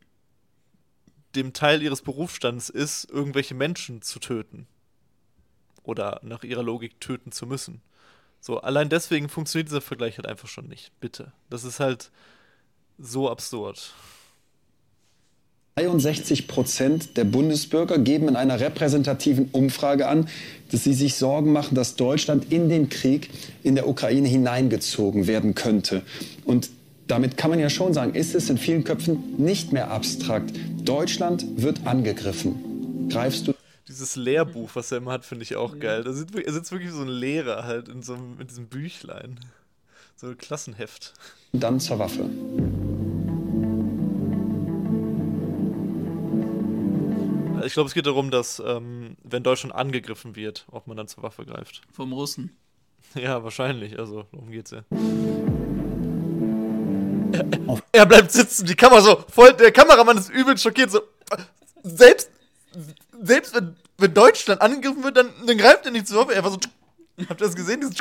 dem 1.37 1.53
Teil 1.53 1.81
ihres 1.81 2.01
Berufsstands 2.01 2.69
ist, 2.69 3.09
irgendwelche 3.09 3.55
Menschen 3.55 4.01
zu 4.01 4.19
töten. 4.19 4.67
Oder 5.83 6.19
nach 6.23 6.43
ihrer 6.43 6.63
Logik 6.63 6.99
töten 6.99 7.31
zu 7.31 7.45
müssen. 7.45 7.81
So, 8.41 8.59
allein 8.59 8.89
deswegen 8.89 9.29
funktioniert 9.29 9.69
dieser 9.69 9.81
Vergleich 9.81 10.17
halt 10.17 10.27
einfach 10.27 10.47
schon 10.47 10.67
nicht. 10.67 10.91
Bitte. 10.99 11.31
Das 11.49 11.63
ist 11.63 11.79
halt 11.79 12.11
so 12.97 13.29
absurd. 13.29 13.93
63 15.77 16.47
Prozent 16.47 17.17
der 17.17 17.23
Bundesbürger 17.23 17.99
geben 17.99 18.27
in 18.27 18.35
einer 18.35 18.59
repräsentativen 18.59 19.49
Umfrage 19.51 20.07
an, 20.07 20.27
dass 20.71 20.83
sie 20.83 20.93
sich 20.93 21.15
Sorgen 21.15 21.51
machen, 21.51 21.75
dass 21.75 21.95
Deutschland 21.95 22.51
in 22.51 22.67
den 22.67 22.89
Krieg 22.89 23.29
in 23.61 23.75
der 23.75 23.87
Ukraine 23.87 24.27
hineingezogen 24.27 25.27
werden 25.27 25.53
könnte. 25.53 26.01
Und 26.45 26.71
damit 27.07 27.37
kann 27.37 27.49
man 27.49 27.59
ja 27.59 27.69
schon 27.69 27.93
sagen, 27.93 28.13
ist 28.13 28.35
es 28.35 28.49
in 28.49 28.57
vielen 28.57 28.83
Köpfen 28.83 29.35
nicht 29.37 29.71
mehr 29.71 29.91
abstrakt. 29.91 30.51
Deutschland 30.83 31.45
wird 31.61 31.87
angegriffen. 31.87 33.07
Greifst 33.09 33.47
du 33.47 33.53
Dieses 33.87 34.17
Lehrbuch, 34.17 34.71
was 34.73 34.91
er 34.91 34.97
immer 34.97 35.13
hat, 35.13 35.25
finde 35.25 35.43
ich 35.43 35.55
auch 35.55 35.79
geil. 35.79 36.03
Da 36.03 36.11
sitzt, 36.11 36.35
er 36.35 36.51
sitzt 36.51 36.71
wirklich 36.71 36.91
so 36.91 37.01
ein 37.01 37.07
Lehrer 37.07 37.63
halt 37.63 37.87
in 37.87 38.03
so 38.03 38.13
einem, 38.13 38.37
mit 38.37 38.49
diesem 38.49 38.67
Büchlein. 38.67 39.39
So 40.17 40.27
ein 40.27 40.37
Klassenheft. 40.37 41.13
dann 41.53 41.79
zur 41.79 41.99
Waffe? 41.99 42.29
Ich 47.65 47.73
glaube, 47.73 47.87
es 47.87 47.93
geht 47.93 48.05
darum, 48.05 48.31
dass, 48.31 48.61
ähm, 48.65 49.17
wenn 49.23 49.43
Deutschland 49.43 49.73
angegriffen 49.73 50.35
wird, 50.35 50.65
ob 50.71 50.87
man 50.87 50.97
dann 50.97 51.07
zur 51.07 51.23
Waffe 51.23 51.45
greift. 51.45 51.81
Vom 51.91 52.13
Russen. 52.13 52.55
Ja, 53.15 53.43
wahrscheinlich. 53.43 53.97
Also, 53.97 54.25
darum 54.31 54.51
geht's 54.51 54.71
ja. 54.71 54.83
Er, 57.91 58.05
bleibt 58.05 58.31
sitzen, 58.31 58.65
die 58.65 58.75
Kamera 58.75 59.01
so 59.01 59.23
voll. 59.29 59.53
Der 59.53 59.71
Kameramann 59.71 60.17
ist 60.17 60.29
übel 60.29 60.57
schockiert. 60.57 60.91
So, 60.91 61.01
selbst, 61.83 62.29
selbst 63.21 63.55
wenn, 63.55 63.75
wenn 63.97 64.13
Deutschland 64.13 64.61
angegriffen 64.61 65.03
wird, 65.03 65.17
dann, 65.17 65.29
dann 65.45 65.57
greift 65.57 65.85
er 65.85 65.91
nicht 65.91 66.07
zur 66.07 66.21
Waffe. 66.21 66.35
Er 66.35 66.43
war 66.43 66.51
so. 66.51 66.57
Habt 67.29 67.41
ihr 67.41 67.47
das 67.47 67.55
gesehen? 67.55 67.81
Dieses 67.81 67.97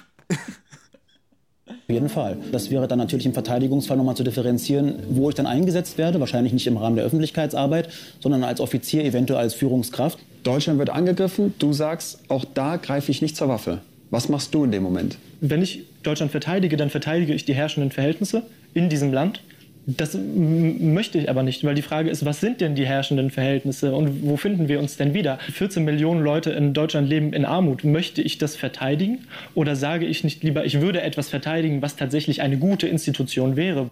Auf 1.69 1.75
jeden 1.89 2.09
Fall. 2.09 2.37
Das 2.53 2.71
wäre 2.71 2.87
dann 2.87 2.99
natürlich 2.99 3.27
im 3.27 3.33
Verteidigungsfall 3.33 3.97
nochmal 3.97 4.17
zu 4.17 4.25
differenzieren, 4.25 5.03
wo 5.11 5.29
ich 5.29 5.35
dann 5.35 5.47
eingesetzt 5.47 5.99
werde. 5.99 6.21
Wahrscheinlich 6.21 6.53
nicht 6.53 6.67
im 6.67 6.77
Rahmen 6.77 6.97
der 6.97 7.05
Öffentlichkeitsarbeit, 7.05 7.89
sondern 8.21 8.45
als 8.45 8.61
Offizier, 8.61 9.05
eventuell 9.05 9.41
als 9.41 9.55
Führungskraft. 9.55 10.19
Deutschland 10.43 10.79
wird 10.79 10.91
angegriffen, 10.91 11.55
du 11.59 11.73
sagst, 11.73 12.21
auch 12.29 12.45
da 12.45 12.77
greife 12.77 13.11
ich 13.11 13.23
nicht 13.23 13.37
zur 13.37 13.49
Waffe. 13.49 13.81
Was 14.11 14.29
machst 14.29 14.55
du 14.55 14.63
in 14.65 14.71
dem 14.71 14.83
Moment? 14.83 15.19
Wenn 15.41 15.63
ich 15.63 15.85
Deutschland 16.03 16.31
verteidige, 16.31 16.77
dann 16.77 16.91
verteidige 16.91 17.35
ich 17.35 17.45
die 17.45 17.55
herrschenden 17.55 17.91
Verhältnisse 17.91 18.43
in 18.77 18.89
diesem 18.89 19.13
Land. 19.13 19.41
Das 19.89 20.19
möchte 20.19 21.19
ich 21.19 21.31
aber 21.31 21.45
nicht, 21.45 21.63
weil 21.63 21.77
die 21.77 21.83
Frage 21.83 22.11
ist, 22.11 22.25
was 22.25 22.41
sind 22.41 22.61
denn 22.61 22.75
die 22.75 22.85
herrschenden 22.85 23.31
Verhältnisse 23.31 23.95
und 23.95 24.25
wo 24.25 24.37
finden 24.37 24.67
wir 24.67 24.81
uns 24.81 24.97
denn 24.97 25.15
wieder? 25.15 25.39
14 25.53 25.85
Millionen 25.85 26.23
Leute 26.23 26.51
in 26.51 26.75
Deutschland 26.75 27.09
leben 27.09 27.33
in 27.33 27.45
Armut. 27.45 27.85
Möchte 27.85 28.21
ich 28.21 28.39
das 28.39 28.57
verteidigen 28.57 29.19
oder 29.55 29.77
sage 29.77 30.05
ich 30.07 30.25
nicht 30.25 30.43
lieber, 30.43 30.65
ich 30.65 30.81
würde 30.81 31.03
etwas 31.03 31.29
verteidigen, 31.29 31.83
was 31.83 31.95
tatsächlich 31.95 32.43
eine 32.43 32.59
gute 32.59 32.89
Institution 32.89 33.55
wäre? 33.55 33.91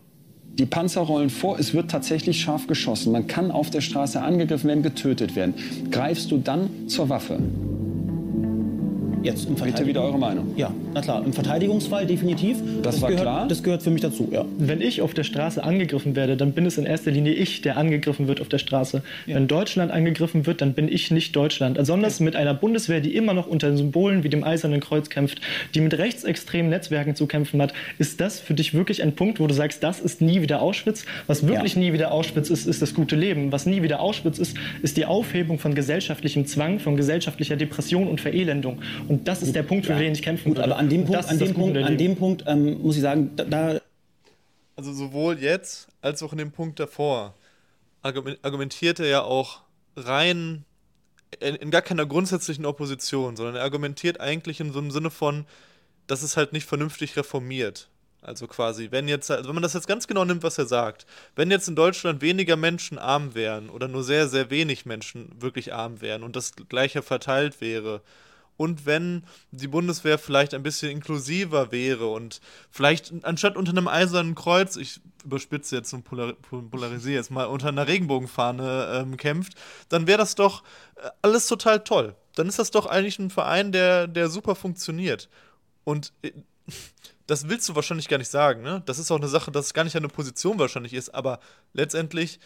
Die 0.58 0.66
Panzer 0.66 1.02
rollen 1.02 1.30
vor, 1.30 1.60
es 1.60 1.74
wird 1.74 1.92
tatsächlich 1.92 2.40
scharf 2.40 2.66
geschossen. 2.66 3.12
Man 3.12 3.28
kann 3.28 3.52
auf 3.52 3.70
der 3.70 3.80
Straße 3.80 4.20
angegriffen 4.20 4.68
werden, 4.68 4.82
getötet 4.82 5.36
werden. 5.36 5.54
Greifst 5.92 6.32
du 6.32 6.38
dann 6.38 6.88
zur 6.88 7.08
Waffe? 7.08 7.38
Jetzt 9.24 9.48
im 9.48 9.54
Bitte 9.54 9.86
wieder 9.86 10.02
eure 10.02 10.18
Meinung. 10.18 10.52
Ja, 10.54 10.70
na 10.92 11.00
klar. 11.00 11.24
Im 11.24 11.32
Verteidigungsfall 11.32 12.06
definitiv. 12.06 12.58
Das 12.82 13.00
war 13.00 13.08
gehört, 13.08 13.24
klar? 13.24 13.48
Das 13.48 13.62
gehört 13.62 13.82
für 13.82 13.90
mich 13.90 14.02
dazu, 14.02 14.28
ja. 14.30 14.44
Wenn 14.58 14.82
ich 14.82 15.00
auf 15.00 15.14
der 15.14 15.24
Straße 15.24 15.64
angegriffen 15.64 16.14
werde, 16.14 16.36
dann 16.36 16.52
bin 16.52 16.66
es 16.66 16.76
in 16.76 16.84
erster 16.84 17.10
Linie 17.10 17.32
ich, 17.32 17.62
der 17.62 17.78
angegriffen 17.78 18.28
wird 18.28 18.42
auf 18.42 18.50
der 18.50 18.58
Straße. 18.58 19.02
Wenn 19.24 19.48
Deutschland 19.48 19.92
angegriffen 19.92 20.44
wird, 20.44 20.60
dann 20.60 20.74
bin 20.74 20.88
ich 20.88 21.10
nicht 21.10 21.34
Deutschland. 21.34 21.78
Besonders 21.78 22.20
mit 22.20 22.36
einer 22.36 22.52
Bundeswehr, 22.52 23.00
die 23.00 23.16
immer 23.16 23.32
noch 23.32 23.46
unter 23.46 23.74
Symbolen 23.74 24.24
wie 24.24 24.28
dem 24.28 24.44
Eisernen 24.44 24.80
Kreuz 24.80 25.08
kämpft, 25.08 25.40
die 25.74 25.80
mit 25.80 25.96
rechtsextremen 25.96 26.68
Netzwerken 26.68 27.16
zu 27.16 27.26
kämpfen 27.26 27.62
hat, 27.62 27.72
ist 27.98 28.20
das 28.20 28.40
für 28.40 28.52
dich 28.52 28.74
wirklich 28.74 29.02
ein 29.02 29.14
Punkt, 29.14 29.40
wo 29.40 29.46
du 29.46 29.54
sagst, 29.54 29.82
das 29.82 30.00
ist 30.00 30.20
nie 30.20 30.42
wieder 30.42 30.60
Auschwitz? 30.60 31.06
Was 31.26 31.46
wirklich 31.46 31.76
Ja. 31.76 31.80
nie 31.80 31.94
wieder 31.94 32.12
Auschwitz 32.12 32.50
ist, 32.50 32.66
ist 32.66 32.82
das 32.82 32.92
gute 32.92 33.16
Leben. 33.16 33.52
Was 33.52 33.64
nie 33.64 33.82
wieder 33.82 34.00
Auschwitz 34.00 34.38
ist, 34.38 34.54
ist 34.82 34.98
die 34.98 35.06
Aufhebung 35.06 35.58
von 35.58 35.74
gesellschaftlichem 35.74 36.44
Zwang, 36.44 36.78
von 36.78 36.96
gesellschaftlicher 36.98 37.56
Depression 37.56 38.06
und 38.06 38.20
Verelendung. 38.20 38.80
Und 39.08 39.13
das 39.22 39.42
ist 39.42 39.54
der 39.54 39.62
Punkt, 39.62 39.86
für 39.86 39.94
den 39.94 40.12
ich 40.12 40.22
kämpfen 40.22 40.48
Gut, 40.48 40.56
würde. 40.56 40.64
aber 40.70 40.78
an 40.78 40.88
dem 40.88 41.02
Und 41.02 41.06
Punkt, 41.06 41.28
an 41.28 41.38
dem 41.38 41.54
Punkt, 41.54 41.76
an 41.78 41.98
dem 41.98 42.16
Punkt 42.16 42.44
ähm, 42.46 42.82
muss 42.82 42.96
ich 42.96 43.02
sagen, 43.02 43.30
da, 43.36 43.44
da 43.44 43.80
Also 44.76 44.92
sowohl 44.92 45.38
jetzt 45.38 45.88
als 46.00 46.22
auch 46.22 46.32
in 46.32 46.38
dem 46.38 46.50
Punkt 46.52 46.80
davor 46.80 47.34
argumen- 48.02 48.38
argumentiert 48.42 48.98
er 49.00 49.06
ja 49.06 49.22
auch 49.22 49.60
rein 49.96 50.64
in, 51.40 51.54
in 51.56 51.70
gar 51.70 51.82
keiner 51.82 52.06
grundsätzlichen 52.06 52.64
Opposition, 52.66 53.36
sondern 53.36 53.56
er 53.56 53.62
argumentiert 53.62 54.20
eigentlich 54.20 54.60
in 54.60 54.72
so 54.72 54.78
einem 54.78 54.90
Sinne 54.90 55.10
von, 55.10 55.46
dass 56.06 56.22
es 56.22 56.36
halt 56.36 56.52
nicht 56.52 56.66
vernünftig 56.66 57.16
reformiert. 57.16 57.88
Also 58.22 58.46
quasi, 58.46 58.90
wenn 58.90 59.06
jetzt, 59.06 59.30
also 59.30 59.48
wenn 59.48 59.54
man 59.54 59.62
das 59.62 59.74
jetzt 59.74 59.86
ganz 59.86 60.06
genau 60.06 60.24
nimmt, 60.24 60.42
was 60.42 60.56
er 60.56 60.64
sagt, 60.66 61.04
wenn 61.36 61.50
jetzt 61.50 61.68
in 61.68 61.76
Deutschland 61.76 62.22
weniger 62.22 62.56
Menschen 62.56 62.98
arm 62.98 63.34
wären 63.34 63.68
oder 63.68 63.86
nur 63.86 64.02
sehr, 64.02 64.28
sehr 64.28 64.48
wenig 64.48 64.86
Menschen 64.86 65.30
wirklich 65.40 65.74
arm 65.74 66.00
wären 66.00 66.22
und 66.22 66.34
das 66.34 66.52
gleiche 66.68 67.02
verteilt 67.02 67.60
wäre, 67.60 68.00
und 68.56 68.86
wenn 68.86 69.24
die 69.50 69.66
Bundeswehr 69.66 70.18
vielleicht 70.18 70.54
ein 70.54 70.62
bisschen 70.62 70.90
inklusiver 70.90 71.72
wäre 71.72 72.06
und 72.06 72.40
vielleicht 72.70 73.12
anstatt 73.24 73.56
unter 73.56 73.72
einem 73.72 73.88
eisernen 73.88 74.34
Kreuz, 74.34 74.76
ich 74.76 75.00
überspitze 75.24 75.76
jetzt 75.76 75.92
und 75.92 76.04
polar 76.04 76.34
polarisiere 76.34 77.16
jetzt 77.16 77.30
mal, 77.30 77.46
unter 77.46 77.68
einer 77.68 77.88
Regenbogenfahne 77.88 79.02
ähm, 79.02 79.16
kämpft, 79.16 79.54
dann 79.88 80.06
wäre 80.06 80.18
das 80.18 80.34
doch 80.34 80.62
äh, 80.96 81.10
alles 81.22 81.48
total 81.48 81.82
toll. 81.82 82.14
Dann 82.36 82.48
ist 82.48 82.58
das 82.58 82.70
doch 82.70 82.86
eigentlich 82.86 83.18
ein 83.18 83.30
Verein, 83.30 83.72
der, 83.72 84.06
der 84.06 84.28
super 84.28 84.54
funktioniert. 84.54 85.28
Und 85.82 86.12
äh, 86.22 86.32
das 87.26 87.48
willst 87.48 87.68
du 87.68 87.74
wahrscheinlich 87.74 88.08
gar 88.08 88.18
nicht 88.18 88.30
sagen, 88.30 88.62
ne? 88.62 88.82
Das 88.86 88.98
ist 88.98 89.10
auch 89.10 89.16
eine 89.16 89.28
Sache, 89.28 89.50
dass 89.50 89.66
es 89.66 89.74
gar 89.74 89.84
nicht 89.84 89.96
eine 89.96 90.08
Position 90.08 90.58
wahrscheinlich 90.58 90.94
ist, 90.94 91.14
aber 91.14 91.40
letztendlich 91.72 92.38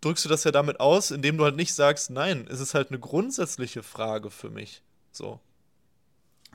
drückst 0.00 0.24
du 0.24 0.28
das 0.28 0.44
ja 0.44 0.52
damit 0.52 0.80
aus, 0.80 1.10
indem 1.10 1.36
du 1.36 1.44
halt 1.44 1.56
nicht 1.56 1.74
sagst, 1.74 2.10
nein, 2.10 2.46
es 2.50 2.60
ist 2.60 2.74
halt 2.74 2.88
eine 2.90 3.00
grundsätzliche 3.00 3.82
Frage 3.82 4.30
für 4.30 4.50
mich. 4.50 4.82
So. 5.14 5.40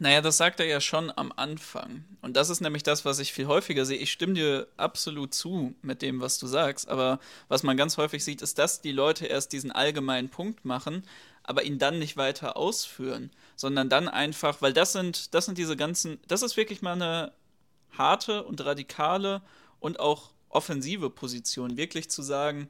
Naja, 0.01 0.21
das 0.21 0.37
sagt 0.37 0.61
er 0.61 0.65
ja 0.65 0.79
schon 0.79 1.11
am 1.15 1.33
Anfang. 1.35 2.05
Und 2.21 2.37
das 2.37 2.49
ist 2.49 2.61
nämlich 2.61 2.83
das, 2.83 3.03
was 3.03 3.19
ich 3.19 3.33
viel 3.33 3.47
häufiger 3.47 3.85
sehe. 3.85 3.97
Ich 3.97 4.11
stimme 4.11 4.33
dir 4.33 4.67
absolut 4.77 5.33
zu 5.33 5.75
mit 5.81 6.01
dem, 6.01 6.21
was 6.21 6.37
du 6.37 6.47
sagst. 6.47 6.87
Aber 6.87 7.19
was 7.49 7.63
man 7.63 7.75
ganz 7.75 7.97
häufig 7.97 8.23
sieht, 8.23 8.41
ist, 8.41 8.59
dass 8.59 8.81
die 8.81 8.93
Leute 8.93 9.25
erst 9.25 9.51
diesen 9.51 9.71
allgemeinen 9.71 10.29
Punkt 10.29 10.63
machen, 10.63 11.03
aber 11.43 11.63
ihn 11.63 11.79
dann 11.79 11.99
nicht 11.99 12.15
weiter 12.15 12.55
ausführen, 12.55 13.29
sondern 13.57 13.89
dann 13.89 14.07
einfach, 14.07 14.61
weil 14.61 14.71
das 14.71 14.93
sind, 14.93 15.33
das 15.33 15.45
sind 15.45 15.57
diese 15.57 15.75
ganzen, 15.75 16.19
das 16.27 16.43
ist 16.43 16.55
wirklich 16.55 16.81
mal 16.81 16.93
eine 16.93 17.33
harte 17.91 18.43
und 18.43 18.63
radikale 18.63 19.41
und 19.81 19.99
auch 19.99 20.31
offensive 20.47 21.09
Position, 21.09 21.75
wirklich 21.75 22.09
zu 22.09 22.21
sagen, 22.21 22.69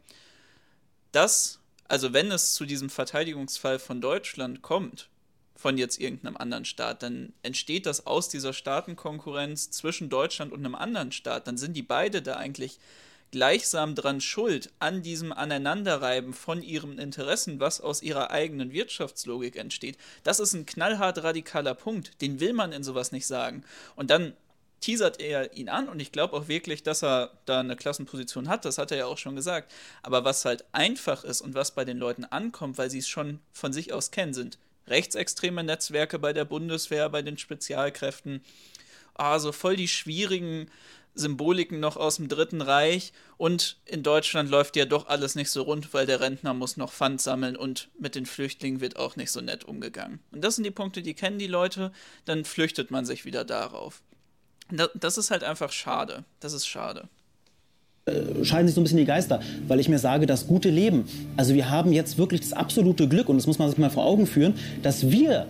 dass, 1.11 1.59
also 1.87 2.13
wenn 2.13 2.31
es 2.31 2.53
zu 2.53 2.65
diesem 2.65 2.89
Verteidigungsfall 2.89 3.77
von 3.77 4.01
Deutschland 4.01 4.61
kommt, 4.61 5.09
von 5.59 5.77
jetzt 5.77 5.99
irgendeinem 5.99 6.37
anderen 6.37 6.63
Staat, 6.63 7.03
dann 7.03 7.33
entsteht 7.43 7.85
das 7.85 8.07
aus 8.07 8.29
dieser 8.29 8.53
Staatenkonkurrenz 8.53 9.71
zwischen 9.71 10.09
Deutschland 10.09 10.53
und 10.53 10.59
einem 10.59 10.73
anderen 10.73 11.11
Staat. 11.11 11.47
Dann 11.47 11.57
sind 11.57 11.73
die 11.73 11.83
beide 11.83 12.21
da 12.21 12.37
eigentlich 12.37 12.79
gleichsam 13.31 13.93
dran 13.93 14.21
schuld 14.21 14.71
an 14.79 15.03
diesem 15.03 15.33
Aneinanderreiben 15.33 16.33
von 16.33 16.63
ihren 16.63 16.97
Interessen, 16.97 17.59
was 17.59 17.81
aus 17.81 18.01
ihrer 18.01 18.31
eigenen 18.31 18.71
Wirtschaftslogik 18.71 19.57
entsteht. 19.57 19.97
Das 20.23 20.39
ist 20.39 20.53
ein 20.53 20.65
knallhart 20.65 21.21
radikaler 21.23 21.75
Punkt, 21.75 22.21
den 22.21 22.39
will 22.39 22.53
man 22.53 22.71
in 22.71 22.81
sowas 22.81 23.11
nicht 23.11 23.27
sagen. 23.27 23.65
Und 23.97 24.09
dann 24.11 24.33
teasert 24.79 25.19
er 25.19 25.53
ihn 25.57 25.67
an 25.67 25.89
und 25.89 25.99
ich 25.99 26.13
glaube 26.13 26.37
auch 26.37 26.47
wirklich, 26.47 26.83
dass 26.83 27.03
er 27.03 27.31
da 27.45 27.59
eine 27.59 27.75
Klassenposition 27.75 28.47
hat, 28.47 28.63
das 28.63 28.77
hat 28.77 28.91
er 28.91 28.97
ja 28.97 29.05
auch 29.07 29.17
schon 29.17 29.35
gesagt. 29.35 29.73
Aber 30.03 30.23
was 30.23 30.45
halt 30.45 30.63
einfach 30.71 31.25
ist 31.25 31.41
und 31.41 31.53
was 31.53 31.71
bei 31.71 31.83
den 31.83 31.97
Leuten 31.97 32.23
ankommt, 32.23 32.77
weil 32.77 32.89
sie 32.89 32.99
es 32.99 33.09
schon 33.09 33.41
von 33.51 33.73
sich 33.73 33.91
aus 33.91 34.11
kennen, 34.11 34.33
sind 34.33 34.57
rechtsextreme 34.89 35.63
Netzwerke 35.63 36.19
bei 36.19 36.33
der 36.33 36.45
Bundeswehr, 36.45 37.09
bei 37.09 37.21
den 37.21 37.37
Spezialkräften, 37.37 38.41
also 39.13 39.51
voll 39.51 39.75
die 39.75 39.87
schwierigen 39.87 40.69
Symboliken 41.15 41.79
noch 41.79 41.97
aus 41.97 42.17
dem 42.17 42.29
Dritten 42.29 42.61
Reich 42.61 43.11
und 43.37 43.77
in 43.85 44.03
Deutschland 44.03 44.49
läuft 44.49 44.75
ja 44.75 44.85
doch 44.85 45.07
alles 45.07 45.35
nicht 45.35 45.49
so 45.49 45.63
rund, 45.63 45.93
weil 45.93 46.05
der 46.05 46.21
Rentner 46.21 46.53
muss 46.53 46.77
noch 46.77 46.93
Pfand 46.93 47.19
sammeln 47.21 47.57
und 47.57 47.89
mit 47.99 48.15
den 48.15 48.25
Flüchtlingen 48.25 48.79
wird 48.79 48.95
auch 48.95 49.15
nicht 49.15 49.31
so 49.31 49.41
nett 49.41 49.65
umgegangen. 49.65 50.19
Und 50.31 50.43
das 50.43 50.55
sind 50.55 50.63
die 50.63 50.71
Punkte, 50.71 51.01
die 51.01 51.15
kennen 51.15 51.39
die 51.39 51.47
Leute, 51.47 51.91
dann 52.25 52.45
flüchtet 52.45 52.91
man 52.91 53.05
sich 53.05 53.25
wieder 53.25 53.43
darauf. 53.43 54.01
Das 54.93 55.17
ist 55.17 55.31
halt 55.31 55.43
einfach 55.43 55.71
schade. 55.71 56.23
Das 56.39 56.53
ist 56.53 56.67
schade 56.67 57.09
scheiden 58.43 58.67
sich 58.67 58.75
so 58.75 58.81
ein 58.81 58.83
bisschen 58.83 58.97
die 58.97 59.05
Geister, 59.05 59.39
weil 59.67 59.79
ich 59.79 59.89
mir 59.89 59.99
sage, 59.99 60.25
das 60.25 60.47
gute 60.47 60.69
Leben. 60.69 61.05
Also 61.37 61.53
wir 61.53 61.69
haben 61.69 61.91
jetzt 61.91 62.17
wirklich 62.17 62.41
das 62.41 62.53
absolute 62.53 63.07
Glück 63.07 63.29
und 63.29 63.37
das 63.37 63.47
muss 63.47 63.59
man 63.59 63.69
sich 63.69 63.77
mal 63.77 63.89
vor 63.89 64.05
Augen 64.05 64.27
führen, 64.27 64.53
dass 64.83 65.09
wir 65.09 65.45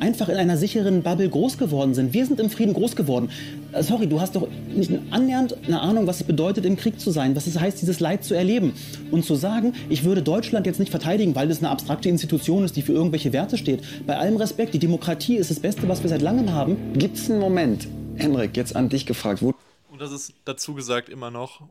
einfach 0.00 0.28
in 0.28 0.36
einer 0.36 0.56
sicheren 0.56 1.02
Bubble 1.02 1.28
groß 1.28 1.58
geworden 1.58 1.94
sind. 1.94 2.12
Wir 2.12 2.26
sind 2.26 2.40
im 2.40 2.50
Frieden 2.50 2.74
groß 2.74 2.96
geworden. 2.96 3.30
Äh, 3.72 3.82
sorry, 3.82 4.06
du 4.06 4.20
hast 4.20 4.34
doch 4.34 4.48
nicht 4.74 4.90
annähernd 5.10 5.56
eine 5.66 5.80
Ahnung, 5.80 6.06
was 6.06 6.20
es 6.20 6.26
bedeutet, 6.26 6.64
im 6.64 6.76
Krieg 6.76 6.98
zu 6.98 7.10
sein, 7.10 7.36
was 7.36 7.46
es 7.46 7.58
heißt, 7.58 7.80
dieses 7.80 8.00
Leid 8.00 8.24
zu 8.24 8.34
erleben. 8.34 8.72
Und 9.10 9.24
zu 9.24 9.34
sagen, 9.34 9.74
ich 9.88 10.04
würde 10.04 10.22
Deutschland 10.22 10.66
jetzt 10.66 10.80
nicht 10.80 10.90
verteidigen, 10.90 11.34
weil 11.34 11.50
es 11.50 11.58
eine 11.58 11.70
abstrakte 11.70 12.08
Institution 12.08 12.64
ist, 12.64 12.76
die 12.76 12.82
für 12.82 12.92
irgendwelche 12.92 13.32
Werte 13.32 13.56
steht. 13.56 13.82
Bei 14.06 14.16
allem 14.16 14.36
Respekt, 14.36 14.74
die 14.74 14.78
Demokratie 14.78 15.36
ist 15.36 15.50
das 15.50 15.60
Beste, 15.60 15.88
was 15.88 16.02
wir 16.02 16.08
seit 16.08 16.22
langem 16.22 16.52
haben. 16.52 16.76
Gibt 16.94 17.16
es 17.16 17.30
einen 17.30 17.40
Moment, 17.40 17.86
Henrik, 18.16 18.56
jetzt 18.56 18.74
an 18.74 18.88
dich 18.88 19.06
gefragt, 19.06 19.42
wo. 19.42 19.54
Und 19.90 20.00
das 20.00 20.12
ist 20.12 20.32
dazu 20.44 20.74
gesagt 20.74 21.08
immer 21.08 21.30
noch, 21.30 21.62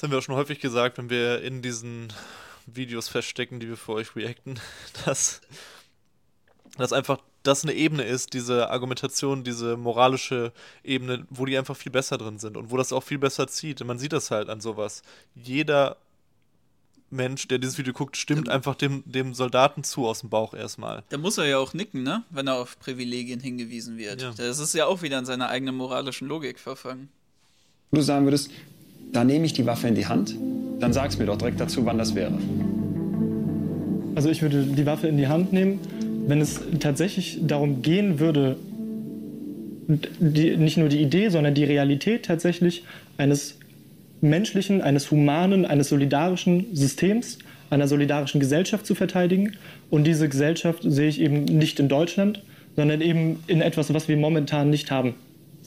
das 0.00 0.04
haben 0.04 0.12
wir 0.12 0.18
auch 0.18 0.22
schon 0.22 0.34
häufig 0.34 0.60
gesagt, 0.60 0.96
wenn 0.96 1.10
wir 1.10 1.42
in 1.42 1.60
diesen 1.60 2.10
Videos 2.64 3.10
feststecken, 3.10 3.60
die 3.60 3.68
wir 3.68 3.76
für 3.76 3.92
euch 3.92 4.16
reacten, 4.16 4.58
dass 5.04 5.42
dass 6.78 6.94
einfach 6.94 7.18
das 7.42 7.64
eine 7.64 7.74
Ebene 7.74 8.04
ist, 8.04 8.32
diese 8.32 8.70
Argumentation, 8.70 9.44
diese 9.44 9.76
moralische 9.76 10.54
Ebene, 10.82 11.26
wo 11.28 11.44
die 11.44 11.58
einfach 11.58 11.76
viel 11.76 11.92
besser 11.92 12.16
drin 12.16 12.38
sind 12.38 12.56
und 12.56 12.70
wo 12.70 12.78
das 12.78 12.94
auch 12.94 13.02
viel 13.02 13.18
besser 13.18 13.46
zieht. 13.46 13.84
Man 13.84 13.98
sieht 13.98 14.14
das 14.14 14.30
halt 14.30 14.48
an 14.48 14.62
sowas. 14.62 15.02
Jeder 15.34 15.98
Mensch, 17.10 17.46
der 17.48 17.58
dieses 17.58 17.76
Video 17.76 17.92
guckt, 17.92 18.16
stimmt 18.16 18.48
einfach 18.48 18.76
dem, 18.76 19.02
dem 19.04 19.34
Soldaten 19.34 19.84
zu 19.84 20.06
aus 20.06 20.20
dem 20.20 20.30
Bauch 20.30 20.54
erstmal. 20.54 21.02
Da 21.10 21.18
muss 21.18 21.36
er 21.36 21.44
ja 21.44 21.58
auch 21.58 21.74
nicken, 21.74 22.02
ne? 22.02 22.24
Wenn 22.30 22.46
er 22.46 22.54
auf 22.54 22.78
Privilegien 22.78 23.40
hingewiesen 23.40 23.98
wird. 23.98 24.22
Ja. 24.22 24.32
Das 24.34 24.60
ist 24.60 24.72
ja 24.72 24.86
auch 24.86 25.02
wieder 25.02 25.18
in 25.18 25.26
seiner 25.26 25.50
eigenen 25.50 25.74
moralischen 25.74 26.26
Logik 26.26 26.58
verfangen. 26.58 27.10
Du 27.92 28.00
sagen 28.00 28.24
würdest, 28.24 28.50
da 29.12 29.24
nehme 29.24 29.46
ich 29.46 29.52
die 29.52 29.66
Waffe 29.66 29.88
in 29.88 29.94
die 29.94 30.06
Hand, 30.06 30.36
dann 30.78 30.92
sag's 30.92 31.18
mir 31.18 31.26
doch 31.26 31.36
direkt 31.36 31.60
dazu, 31.60 31.84
wann 31.86 31.98
das 31.98 32.14
wäre. 32.14 32.38
Also 34.14 34.28
ich 34.28 34.42
würde 34.42 34.64
die 34.64 34.86
Waffe 34.86 35.08
in 35.08 35.16
die 35.16 35.28
Hand 35.28 35.52
nehmen 35.52 35.78
wenn 36.26 36.40
es 36.40 36.60
tatsächlich 36.78 37.38
darum 37.42 37.82
gehen 37.82 38.20
würde, 38.20 38.56
die, 39.88 40.56
nicht 40.56 40.76
nur 40.76 40.88
die 40.88 41.02
Idee, 41.02 41.28
sondern 41.28 41.54
die 41.54 41.64
Realität 41.64 42.24
tatsächlich 42.24 42.84
eines 43.18 43.58
menschlichen, 44.20 44.82
eines 44.82 45.10
humanen, 45.10 45.66
eines 45.66 45.88
solidarischen 45.88 46.66
Systems, 46.72 47.38
einer 47.70 47.88
solidarischen 47.88 48.40
Gesellschaft 48.40 48.86
zu 48.86 48.94
verteidigen. 48.94 49.56
Und 49.88 50.04
diese 50.04 50.28
Gesellschaft 50.28 50.82
sehe 50.84 51.08
ich 51.08 51.20
eben 51.20 51.44
nicht 51.44 51.80
in 51.80 51.88
Deutschland, 51.88 52.42
sondern 52.76 53.00
eben 53.00 53.42
in 53.46 53.60
etwas, 53.60 53.92
was 53.92 54.08
wir 54.08 54.16
momentan 54.16 54.70
nicht 54.70 54.90
haben. 54.90 55.14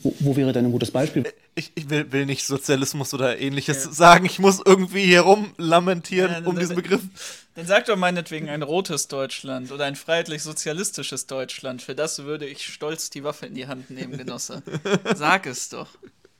Wo, 0.03 0.13
wo 0.19 0.35
wäre 0.35 0.51
denn 0.51 0.65
ein 0.65 0.71
gutes 0.71 0.91
Beispiel? 0.91 1.23
Ich, 1.55 1.71
ich 1.75 1.89
will, 1.89 2.11
will, 2.11 2.25
nicht 2.25 2.45
Sozialismus 2.45 3.13
oder 3.13 3.39
ähnliches 3.39 3.85
ja. 3.85 3.91
sagen. 3.91 4.25
Ich 4.25 4.39
muss 4.39 4.61
irgendwie 4.63 5.03
hier 5.05 5.21
rumlamentieren 5.21 6.31
ja, 6.31 6.49
um 6.49 6.59
diesen 6.59 6.75
Begriff. 6.75 7.01
Dann 7.55 7.65
sag 7.65 7.85
doch 7.85 7.95
meinetwegen 7.95 8.49
ein 8.49 8.63
rotes 8.63 9.07
Deutschland 9.07 9.71
oder 9.71 9.85
ein 9.85 9.95
freiheitlich-sozialistisches 9.95 11.27
Deutschland. 11.27 11.81
Für 11.81 11.95
das 11.95 12.19
würde 12.23 12.45
ich 12.45 12.65
stolz 12.65 13.09
die 13.09 13.23
Waffe 13.23 13.45
in 13.45 13.55
die 13.55 13.67
Hand 13.67 13.89
nehmen, 13.89 14.17
Genosse. 14.17 14.61
Sag 15.15 15.45
es 15.45 15.69
doch 15.69 15.87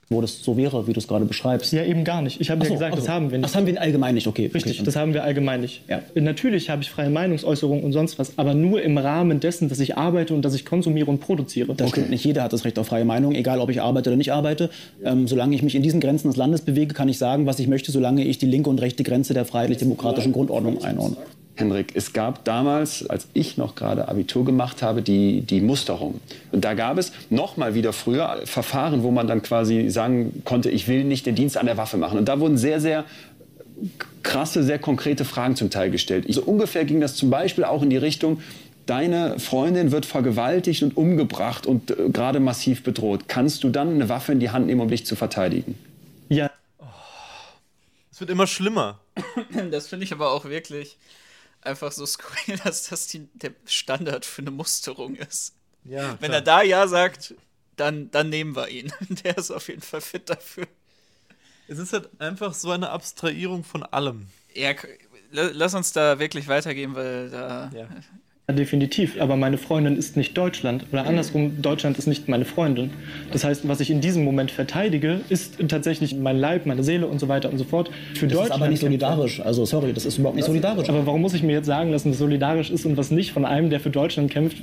wo 0.09 0.21
das 0.21 0.43
so 0.43 0.57
wäre, 0.57 0.87
wie 0.87 0.93
du 0.93 0.99
es 0.99 1.07
gerade 1.07 1.25
beschreibst. 1.25 1.73
Ja, 1.73 1.83
eben 1.83 2.03
gar 2.03 2.21
nicht. 2.21 2.39
Ich 2.41 2.49
habe 2.51 2.61
ja 2.61 2.67
so, 2.67 2.73
gesagt, 2.73 2.95
so. 2.95 2.99
das 3.01 3.09
haben 3.09 3.31
wir 3.31 3.37
nicht. 3.37 3.45
Das 3.45 3.55
haben 3.55 3.65
wir 3.65 3.79
allgemein 3.81 4.15
nicht, 4.15 4.27
okay. 4.27 4.49
Richtig, 4.53 4.77
okay. 4.77 4.85
das 4.85 4.95
haben 4.95 5.13
wir 5.13 5.23
allgemein 5.23 5.61
nicht. 5.61 5.81
Ja. 5.87 6.01
Natürlich 6.15 6.69
habe 6.69 6.81
ich 6.81 6.89
freie 6.89 7.09
Meinungsäußerung 7.09 7.83
und 7.83 7.93
sonst 7.93 8.19
was, 8.19 8.37
aber 8.37 8.53
nur 8.53 8.81
im 8.81 8.97
Rahmen 8.97 9.39
dessen, 9.39 9.69
dass 9.69 9.79
ich 9.79 9.97
arbeite 9.97 10.33
und 10.33 10.43
dass 10.43 10.53
ich 10.53 10.65
konsumiere 10.65 11.09
und 11.09 11.19
produziere. 11.19 11.73
Das 11.75 11.87
okay. 11.87 12.01
stimmt 12.01 12.09
nicht. 12.11 12.25
Jeder 12.25 12.43
hat 12.43 12.53
das 12.53 12.65
Recht 12.65 12.77
auf 12.79 12.87
freie 12.87 13.05
Meinung, 13.05 13.33
egal 13.33 13.59
ob 13.59 13.69
ich 13.69 13.81
arbeite 13.81 14.09
oder 14.09 14.17
nicht 14.17 14.31
arbeite. 14.31 14.69
Ähm, 15.03 15.27
solange 15.27 15.55
ich 15.55 15.63
mich 15.63 15.75
in 15.75 15.83
diesen 15.83 15.99
Grenzen 15.99 16.27
des 16.27 16.37
Landes 16.37 16.61
bewege, 16.61 16.93
kann 16.93 17.09
ich 17.09 17.17
sagen, 17.17 17.45
was 17.45 17.59
ich 17.59 17.67
möchte, 17.67 17.91
solange 17.91 18.23
ich 18.23 18.37
die 18.37 18.45
linke 18.45 18.69
und 18.69 18.81
rechte 18.81 19.03
Grenze 19.03 19.33
der 19.33 19.45
freiheitlich-demokratischen 19.45 20.31
Grundordnung 20.31 20.83
einordne. 20.83 21.17
Henrik, 21.55 21.91
es 21.95 22.13
gab 22.13 22.45
damals, 22.45 23.07
als 23.07 23.27
ich 23.33 23.57
noch 23.57 23.75
gerade 23.75 24.07
Abitur 24.07 24.43
gemacht 24.43 24.81
habe, 24.81 25.03
die, 25.03 25.41
die 25.41 25.61
Musterung. 25.61 26.19
Und 26.51 26.65
da 26.65 26.73
gab 26.73 26.97
es 26.97 27.11
noch 27.29 27.57
mal 27.57 27.75
wieder 27.75 27.93
früher 27.93 28.41
Verfahren, 28.45 29.03
wo 29.03 29.11
man 29.11 29.27
dann 29.27 29.43
quasi 29.43 29.89
sagen 29.89 30.41
konnte, 30.45 30.71
ich 30.71 30.87
will 30.87 31.03
nicht 31.03 31.25
den 31.25 31.35
Dienst 31.35 31.57
an 31.57 31.67
der 31.67 31.77
Waffe 31.77 31.97
machen. 31.97 32.17
Und 32.17 32.27
da 32.27 32.39
wurden 32.39 32.57
sehr, 32.57 32.79
sehr 32.79 33.05
krasse, 34.23 34.63
sehr 34.63 34.79
konkrete 34.79 35.25
Fragen 35.25 35.55
zum 35.55 35.69
Teil 35.69 35.91
gestellt. 35.91 36.25
So 36.29 36.41
ungefähr 36.41 36.85
ging 36.85 37.01
das 37.01 37.15
zum 37.15 37.29
Beispiel 37.29 37.65
auch 37.65 37.83
in 37.83 37.89
die 37.91 37.97
Richtung, 37.97 38.41
deine 38.85 39.39
Freundin 39.39 39.91
wird 39.91 40.05
vergewaltigt 40.05 40.83
und 40.83 40.97
umgebracht 40.97 41.65
und 41.65 41.91
äh, 41.91 42.09
gerade 42.09 42.39
massiv 42.39 42.83
bedroht. 42.83 43.25
Kannst 43.27 43.63
du 43.63 43.69
dann 43.69 43.93
eine 43.93 44.09
Waffe 44.09 44.31
in 44.31 44.39
die 44.39 44.49
Hand 44.49 44.67
nehmen, 44.67 44.81
um 44.81 44.89
dich 44.89 45.05
zu 45.05 45.15
verteidigen? 45.15 45.77
Ja. 46.29 46.51
Es 48.11 48.19
wird 48.19 48.29
immer 48.29 48.47
schlimmer. 48.47 48.99
Das 49.71 49.87
finde 49.87 50.05
ich 50.05 50.13
aber 50.13 50.31
auch 50.31 50.45
wirklich 50.45 50.97
einfach 51.65 51.91
so 51.91 52.05
skurril, 52.07 52.57
dass 52.63 52.89
das 52.89 53.07
die, 53.07 53.27
der 53.33 53.51
Standard 53.65 54.25
für 54.25 54.41
eine 54.41 54.51
Musterung 54.51 55.15
ist. 55.15 55.55
Ja, 55.83 56.17
Wenn 56.21 56.31
er 56.31 56.41
da 56.41 56.61
Ja 56.61 56.87
sagt, 56.87 57.35
dann, 57.75 58.09
dann 58.11 58.29
nehmen 58.29 58.55
wir 58.55 58.69
ihn. 58.69 58.93
Der 59.23 59.37
ist 59.37 59.51
auf 59.51 59.67
jeden 59.67 59.81
Fall 59.81 60.01
fit 60.01 60.29
dafür. 60.29 60.67
Es 61.67 61.77
ist 61.77 61.93
halt 61.93 62.09
einfach 62.21 62.53
so 62.53 62.71
eine 62.71 62.89
Abstrahierung 62.89 63.63
von 63.63 63.83
allem. 63.83 64.27
Ja, 64.53 64.73
lass 65.31 65.73
uns 65.73 65.91
da 65.91 66.19
wirklich 66.19 66.47
weitergehen, 66.47 66.95
weil 66.95 67.29
da 67.29 67.71
ja. 67.73 67.87
Definitiv, 68.51 69.21
aber 69.21 69.37
meine 69.37 69.57
Freundin 69.57 69.95
ist 69.95 70.17
nicht 70.17 70.37
Deutschland 70.37 70.85
oder 70.91 71.05
andersrum, 71.05 71.61
Deutschland 71.61 71.97
ist 71.97 72.07
nicht 72.07 72.27
meine 72.27 72.43
Freundin. 72.43 72.91
Das 73.31 73.45
heißt, 73.45 73.65
was 73.69 73.79
ich 73.79 73.89
in 73.89 74.01
diesem 74.01 74.25
Moment 74.25 74.51
verteidige, 74.51 75.21
ist 75.29 75.55
tatsächlich 75.69 76.13
mein 76.13 76.37
Leib, 76.37 76.65
meine 76.65 76.83
Seele 76.83 77.07
und 77.07 77.19
so 77.19 77.29
weiter 77.29 77.49
und 77.49 77.57
so 77.57 77.63
fort. 77.63 77.89
Für 78.15 78.27
das 78.27 78.37
Deutschland 78.37 78.49
ist 78.49 78.51
aber 78.51 78.67
nicht 78.67 78.81
solidarisch. 78.81 79.39
Also 79.39 79.65
sorry, 79.65 79.93
das 79.93 80.05
ist 80.05 80.17
überhaupt 80.17 80.35
nicht 80.35 80.45
solidarisch. 80.45 80.89
Aber 80.89 81.05
warum 81.05 81.21
muss 81.21 81.33
ich 81.33 81.41
mir 81.41 81.53
jetzt 81.53 81.67
sagen 81.67 81.89
lassen, 81.91 82.09
dass 82.09 82.19
solidarisch 82.19 82.69
ist 82.69 82.85
und 82.85 82.97
was 82.97 83.11
nicht 83.11 83.31
von 83.31 83.45
einem, 83.45 83.69
der 83.69 83.79
für 83.79 83.91
Deutschland 83.91 84.29
kämpft? 84.29 84.57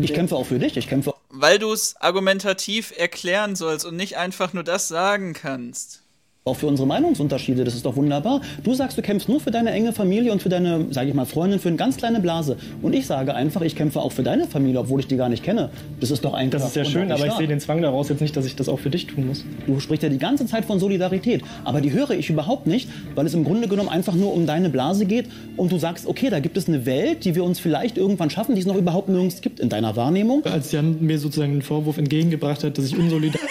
Ich 0.00 0.14
kämpfe 0.14 0.36
auch 0.36 0.46
für 0.46 0.60
dich. 0.60 0.76
Ich 0.76 0.88
kämpfe. 0.88 1.12
Weil 1.28 1.58
du 1.58 1.72
es 1.72 1.96
argumentativ 1.98 2.94
erklären 2.96 3.56
sollst 3.56 3.84
und 3.84 3.96
nicht 3.96 4.16
einfach 4.16 4.52
nur 4.52 4.62
das 4.62 4.86
sagen 4.86 5.32
kannst 5.32 6.05
auch 6.46 6.54
für 6.54 6.68
unsere 6.68 6.86
Meinungsunterschiede. 6.86 7.64
Das 7.64 7.74
ist 7.74 7.84
doch 7.84 7.96
wunderbar. 7.96 8.40
Du 8.62 8.72
sagst, 8.72 8.96
du 8.96 9.02
kämpfst 9.02 9.28
nur 9.28 9.40
für 9.40 9.50
deine 9.50 9.72
enge 9.72 9.92
Familie 9.92 10.30
und 10.30 10.40
für 10.40 10.48
deine, 10.48 10.86
sage 10.90 11.08
ich 11.08 11.14
mal, 11.14 11.26
Freundin, 11.26 11.58
für 11.58 11.66
eine 11.66 11.76
ganz 11.76 11.96
kleine 11.96 12.20
Blase. 12.20 12.56
Und 12.82 12.94
ich 12.94 13.06
sage 13.06 13.34
einfach, 13.34 13.62
ich 13.62 13.74
kämpfe 13.74 13.98
auch 13.98 14.12
für 14.12 14.22
deine 14.22 14.46
Familie, 14.46 14.78
obwohl 14.78 15.00
ich 15.00 15.08
die 15.08 15.16
gar 15.16 15.28
nicht 15.28 15.42
kenne. 15.42 15.70
Das 15.98 16.12
ist 16.12 16.24
doch 16.24 16.34
einfach. 16.34 16.60
Das 16.60 16.68
ist 16.68 16.76
ja 16.76 16.84
schön, 16.84 17.10
aber 17.10 17.26
ich 17.26 17.32
sehe 17.32 17.48
den 17.48 17.58
Zwang 17.58 17.82
daraus 17.82 18.10
jetzt 18.10 18.20
nicht, 18.20 18.36
dass 18.36 18.46
ich 18.46 18.54
das 18.54 18.68
auch 18.68 18.78
für 18.78 18.90
dich 18.90 19.08
tun 19.08 19.26
muss. 19.26 19.44
Du 19.66 19.80
sprichst 19.80 20.04
ja 20.04 20.08
die 20.08 20.18
ganze 20.18 20.46
Zeit 20.46 20.64
von 20.66 20.78
Solidarität, 20.78 21.42
aber 21.64 21.80
die 21.80 21.90
höre 21.90 22.12
ich 22.12 22.30
überhaupt 22.30 22.68
nicht, 22.68 22.88
weil 23.16 23.26
es 23.26 23.34
im 23.34 23.42
Grunde 23.42 23.66
genommen 23.66 23.88
einfach 23.88 24.14
nur 24.14 24.32
um 24.32 24.46
deine 24.46 24.70
Blase 24.70 25.04
geht 25.04 25.26
und 25.56 25.72
du 25.72 25.78
sagst, 25.78 26.06
okay, 26.06 26.30
da 26.30 26.38
gibt 26.38 26.56
es 26.56 26.68
eine 26.68 26.86
Welt, 26.86 27.24
die 27.24 27.34
wir 27.34 27.42
uns 27.42 27.58
vielleicht 27.58 27.98
irgendwann 27.98 28.30
schaffen, 28.30 28.54
die 28.54 28.60
es 28.60 28.68
noch 28.68 28.76
überhaupt 28.76 29.08
nirgends 29.08 29.40
gibt 29.40 29.58
in 29.58 29.68
deiner 29.68 29.96
Wahrnehmung. 29.96 30.44
Als 30.44 30.70
Jan 30.70 30.98
mir 31.00 31.18
sozusagen 31.18 31.54
den 31.54 31.62
Vorwurf 31.62 31.98
entgegengebracht 31.98 32.62
hat, 32.62 32.78
dass 32.78 32.86
ich 32.86 32.96
unsolidarisch. 32.96 33.50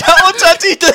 Der 0.00 0.14
Untertitel! 0.26 0.94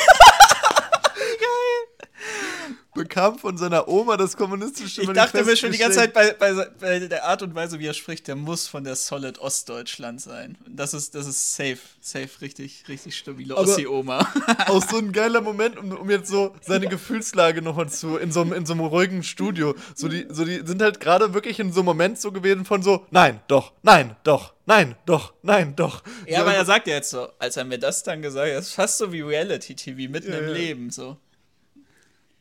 Bekam 3.08 3.40
von 3.40 3.58
seiner 3.58 3.88
Oma 3.88 4.18
das 4.18 4.36
kommunistische 4.36 5.02
Ich 5.02 5.10
dachte 5.10 5.44
mir 5.44 5.56
schon 5.56 5.72
die 5.72 5.78
ganze 5.78 6.00
Zeit 6.00 6.14
bei, 6.14 6.34
bei, 6.34 6.54
bei, 6.80 7.00
der 7.00 7.26
Art 7.26 7.42
und 7.42 7.56
Weise, 7.56 7.80
wie 7.80 7.88
er 7.88 7.94
spricht, 7.94 8.28
der 8.28 8.36
muss 8.36 8.68
von 8.68 8.84
der 8.84 8.96
Solid 8.96 9.40
Ostdeutschland 9.40 10.22
sein. 10.22 10.58
Das 10.68 10.94
ist, 10.94 11.16
das 11.16 11.26
ist 11.26 11.56
safe, 11.56 11.80
safe, 12.02 12.30
richtig, 12.42 12.84
richtig 12.88 13.18
stabile 13.18 13.56
Ossi-Oma. 13.56 14.28
auch 14.68 14.84
so 14.84 14.98
ein 14.98 15.12
geiler 15.12 15.42
Moment, 15.42 15.78
um, 15.78 15.92
um 15.92 16.10
jetzt 16.10 16.30
so 16.30 16.54
seine 16.62 16.88
Gefühlslage 16.88 17.62
nochmal 17.62 17.90
zu, 17.90 18.18
in 18.18 18.32
so, 18.32 18.42
in 18.42 18.66
so 18.66 18.74
einem 18.74 18.86
ruhigen 18.86 19.24
Studio. 19.24 19.76
So 19.96 20.08
die, 20.10 20.28
so 20.30 20.44
die 20.44 20.62
sind 20.66 20.82
halt 20.82 21.00
gerade 21.00 21.34
wirklich 21.34 21.60
in 21.60 21.72
so 21.72 21.80
einem 21.80 21.86
Moment 21.86 22.20
so 22.20 22.32
gewesen 22.32 22.66
von 22.66 22.84
so, 22.84 23.06
nein, 23.10 23.40
doch, 23.48 23.74
nein, 23.84 24.16
doch, 24.24 24.54
nein, 24.66 24.96
doch, 25.06 25.34
nein, 25.42 25.76
doch. 25.76 26.04
Ja, 26.28 26.40
so, 26.40 26.42
aber 26.44 26.54
er 26.56 26.66
sagt 26.66 26.88
ja 26.88 26.96
jetzt 26.96 27.10
so, 27.10 27.30
als 27.40 27.56
er 27.56 27.64
mir 27.64 27.80
das 27.80 28.04
dann 28.04 28.22
gesagt 28.22 28.52
hat, 28.52 28.60
ist 28.60 28.74
fast 28.74 28.98
so 28.98 29.14
wie 29.14 29.22
Reality-TV 29.22 30.12
mitten 30.12 30.32
ja, 30.32 30.40
im 30.40 30.48
ja. 30.48 30.54
Leben, 30.54 30.90
so. 30.90 31.18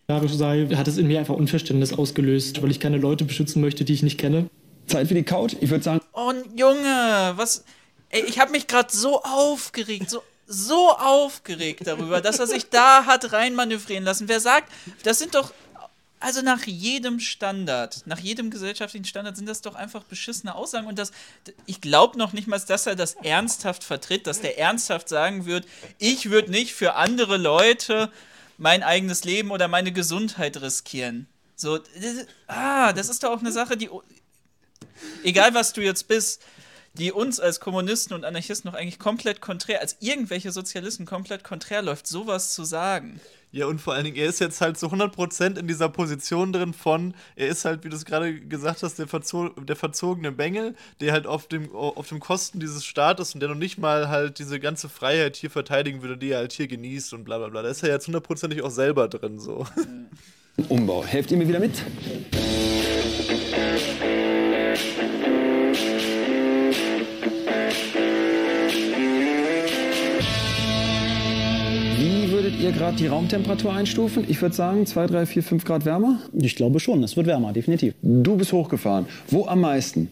Sei, 0.09 0.69
hat 0.75 0.89
es 0.89 0.99
in 0.99 1.07
mir 1.07 1.19
einfach 1.19 1.35
Unverständnis 1.35 1.93
ausgelöst, 1.93 2.63
weil 2.63 2.71
ich 2.71 2.81
keine 2.81 2.99
Leute 2.99 3.25
beschützen 3.25 3.61
möchte, 3.61 3.85
die 3.85 3.93
ich 3.93 4.03
nicht 4.03 4.19
kenne. 4.19 4.49
Zeit 4.87 5.09
für 5.09 5.15
die 5.15 5.25
Couch. 5.25 5.57
Ich 5.61 5.71
würde 5.71 5.83
sagen. 5.83 6.01
Oh, 6.13 6.33
Junge, 6.57 7.33
was. 7.37 7.65
Ey, 8.11 8.23
ich 8.27 8.39
habe 8.39 8.53
mich 8.53 8.69
gerade 8.69 8.95
so 8.95 9.23
aufgeregt, 9.23 10.09
so, 10.09 10.23
so 10.47 10.91
aufgeregt 10.91 11.87
darüber, 11.87 12.21
dass 12.21 12.39
er 12.39 12.47
sich 12.47 12.69
da 12.71 13.05
hat 13.05 13.33
reinmanövrieren 13.33 14.05
lassen. 14.05 14.29
Wer 14.29 14.41
sagt, 14.41 14.73
das 15.03 15.19
sind 15.19 15.35
doch. 15.35 15.53
Also 16.19 16.41
nach 16.41 16.63
jedem 16.63 17.21
Standard, 17.21 18.03
nach 18.07 18.19
jedem 18.19 18.51
gesellschaftlichen 18.51 19.05
Standard 19.05 19.37
sind 19.37 19.47
das 19.47 19.61
doch 19.61 19.75
einfach 19.75 20.03
beschissene 20.05 20.55
Aussagen. 20.55 20.87
Und 20.87 20.99
das, 20.99 21.13
ich 21.67 21.83
glaube 21.83 22.17
noch 22.17 22.33
nicht 22.33 22.49
mal, 22.49 22.59
dass 22.59 22.87
er 22.87 22.97
das 22.97 23.17
ernsthaft 23.23 23.85
vertritt, 23.85 24.27
dass 24.27 24.41
der 24.41 24.59
ernsthaft 24.59 25.11
sagen 25.11 25.45
wird, 25.45 25.67
ich 25.99 26.31
würde 26.31 26.51
nicht 26.51 26.73
für 26.73 26.95
andere 26.95 27.37
Leute 27.37 28.11
mein 28.59 28.83
eigenes 28.83 29.25
Leben 29.25 29.51
oder 29.51 29.69
meine 29.69 29.93
Gesundheit 29.93 30.61
riskieren. 30.61 31.27
So, 31.55 31.81
ah, 32.47 32.93
das 32.93 33.09
ist 33.09 33.23
doch 33.23 33.31
auch 33.31 33.41
eine 33.41 33.53
Sache, 33.53 33.77
die, 33.77 33.89
egal 35.25 35.55
was 35.55 35.73
du 35.73 35.83
jetzt 35.83 36.09
bist, 36.09 36.43
die 36.95 37.13
uns 37.13 37.41
als 37.41 37.61
Kommunisten 37.61 38.15
und 38.15 38.25
Anarchisten 38.25 38.71
noch 38.71 38.79
eigentlich 38.79 38.99
komplett 38.99 39.41
konträr, 39.41 39.81
als 39.81 39.97
irgendwelche 40.01 40.53
Sozialisten 40.53 41.07
komplett 41.07 41.45
konträr 41.45 41.83
läuft, 41.83 42.07
sowas 42.07 42.55
zu 42.55 42.65
sagen. 42.65 43.21
Ja, 43.53 43.67
und 43.67 43.81
vor 43.81 43.95
allen 43.95 44.05
Dingen, 44.05 44.17
er 44.17 44.27
ist 44.27 44.41
jetzt 44.41 44.61
halt 44.61 44.79
so 44.79 44.89
100% 44.89 45.59
in 45.59 45.67
dieser 45.67 45.89
Position 45.89 46.53
drin 46.53 46.75
von, 46.75 47.15
er 47.37 47.49
ist 47.49 47.65
halt, 47.65 47.85
wie 47.85 47.89
du 47.89 47.97
es 47.97 48.05
gerade 48.05 48.41
gesagt 48.41 48.83
hast, 48.83 48.99
der, 48.99 49.07
verzo 49.07 49.49
der 49.51 49.77
verzogene 49.77 50.33
Bengel, 50.33 50.75
der 51.01 51.13
halt 51.13 51.27
auf 51.27 51.47
dem, 51.47 51.75
auf 51.75 52.09
dem 52.09 52.21
Kosten 52.21 52.61
dieses 52.61 52.85
Staates 52.85 53.35
und 53.35 53.41
der 53.41 53.49
noch 53.49 53.57
nicht 53.57 53.79
mal 53.79 54.09
halt 54.09 54.39
diese 54.39 54.61
ganze 54.61 54.89
Freiheit 54.89 55.37
hier 55.37 55.51
verteidigen 55.51 56.03
würde, 56.03 56.19
die 56.19 56.31
er 56.31 56.39
halt 56.39 56.53
hier 56.53 56.67
genießt 56.67 57.15
und 57.15 57.25
bla 57.25 57.39
bla 57.39 57.49
bla. 57.49 57.63
Da 57.63 57.69
ist 57.69 57.83
er 57.83 57.91
jetzt 57.91 58.07
hundertprozentig 58.07 58.63
auch 58.63 58.71
selber 58.71 59.09
drin, 59.09 59.39
so. 59.39 59.67
Umbau. 60.69 61.05
Helft 61.05 61.31
ihr 61.31 61.37
mir 61.37 61.49
wieder 61.49 61.61
mit? 61.61 61.83
Würdet 72.47 72.61
ihr 72.61 72.71
gerade 72.71 72.97
die 72.97 73.09
Raumtemperatur 73.09 73.73
einstufen? 73.73 74.25
Ich 74.29 74.41
würde 74.41 74.55
sagen 74.55 74.87
2, 74.87 75.09
3, 75.09 75.27
4, 75.27 75.43
5 75.43 75.65
Grad 75.65 75.85
wärmer? 75.85 76.21
Ich 76.33 76.55
glaube 76.55 76.79
schon, 76.79 77.03
es 77.03 77.17
wird 77.17 77.27
wärmer, 77.27 77.53
definitiv. 77.53 77.95
Du 78.03 78.37
bist 78.37 78.53
hochgefahren. 78.53 79.07
Wo 79.29 79.47
am 79.47 79.63
meisten? 79.63 80.09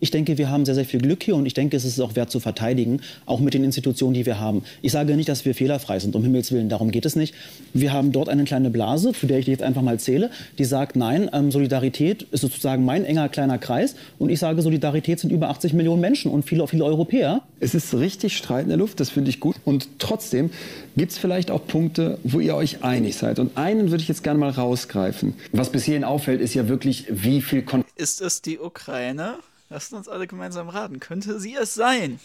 Ich 0.00 0.10
denke, 0.10 0.38
wir 0.38 0.48
haben 0.48 0.64
sehr, 0.64 0.76
sehr 0.76 0.84
viel 0.84 1.00
Glück 1.00 1.22
hier 1.22 1.34
und 1.34 1.46
ich 1.46 1.54
denke, 1.54 1.76
es 1.76 1.84
ist 1.84 1.98
auch 2.00 2.14
wert 2.14 2.30
zu 2.30 2.38
verteidigen, 2.38 3.00
auch 3.26 3.40
mit 3.40 3.54
den 3.54 3.64
Institutionen, 3.64 4.14
die 4.14 4.26
wir 4.26 4.38
haben. 4.38 4.62
Ich 4.80 4.92
sage 4.92 5.16
nicht, 5.16 5.28
dass 5.28 5.44
wir 5.44 5.54
fehlerfrei 5.54 5.98
sind, 5.98 6.14
um 6.14 6.22
Himmels 6.22 6.52
Willen, 6.52 6.68
darum 6.68 6.90
geht 6.90 7.04
es 7.04 7.16
nicht. 7.16 7.34
Wir 7.74 7.92
haben 7.92 8.12
dort 8.12 8.28
eine 8.28 8.44
kleine 8.44 8.70
Blase, 8.70 9.12
zu 9.12 9.26
der 9.26 9.38
ich 9.38 9.46
jetzt 9.48 9.62
einfach 9.62 9.82
mal 9.82 9.98
zähle, 9.98 10.30
die 10.58 10.64
sagt, 10.64 10.94
nein, 10.94 11.28
ähm, 11.32 11.50
Solidarität 11.50 12.22
ist 12.30 12.42
sozusagen 12.42 12.84
mein 12.84 13.04
enger 13.04 13.28
kleiner 13.28 13.58
Kreis 13.58 13.96
und 14.18 14.30
ich 14.30 14.38
sage, 14.38 14.62
Solidarität 14.62 15.18
sind 15.18 15.30
über 15.30 15.48
80 15.48 15.72
Millionen 15.72 16.00
Menschen 16.00 16.30
und 16.30 16.44
viele, 16.44 16.66
viele 16.68 16.84
Europäer. 16.84 17.42
Es 17.58 17.74
ist 17.74 17.94
richtig 17.94 18.36
Streit 18.36 18.64
in 18.64 18.68
der 18.68 18.78
Luft, 18.78 19.00
das 19.00 19.10
finde 19.10 19.30
ich 19.30 19.40
gut 19.40 19.56
und 19.64 19.88
trotzdem 19.98 20.50
gibt 20.96 21.12
es 21.12 21.18
vielleicht 21.18 21.50
auch 21.50 21.66
Punkte, 21.66 22.18
wo 22.22 22.38
ihr 22.38 22.54
euch 22.54 22.84
einig 22.84 23.16
seid 23.16 23.40
und 23.40 23.56
einen 23.56 23.90
würde 23.90 24.02
ich 24.02 24.08
jetzt 24.08 24.22
gerne 24.22 24.38
mal 24.38 24.50
rausgreifen. 24.50 25.34
Was 25.52 25.70
bis 25.70 25.84
hierhin 25.84 26.04
auffällt, 26.04 26.40
ist 26.40 26.54
ja 26.54 26.68
wirklich, 26.68 27.06
wie 27.10 27.42
viel... 27.42 27.62
Kon 27.62 27.84
ist 27.96 28.20
es 28.20 28.42
die 28.42 28.58
Ukraine? 28.58 29.34
Lasst 29.70 29.92
uns 29.92 30.08
alle 30.08 30.26
gemeinsam 30.26 30.68
raten. 30.68 30.98
Könnte 30.98 31.38
sie 31.38 31.54
es 31.54 31.74
sein? 31.74 32.18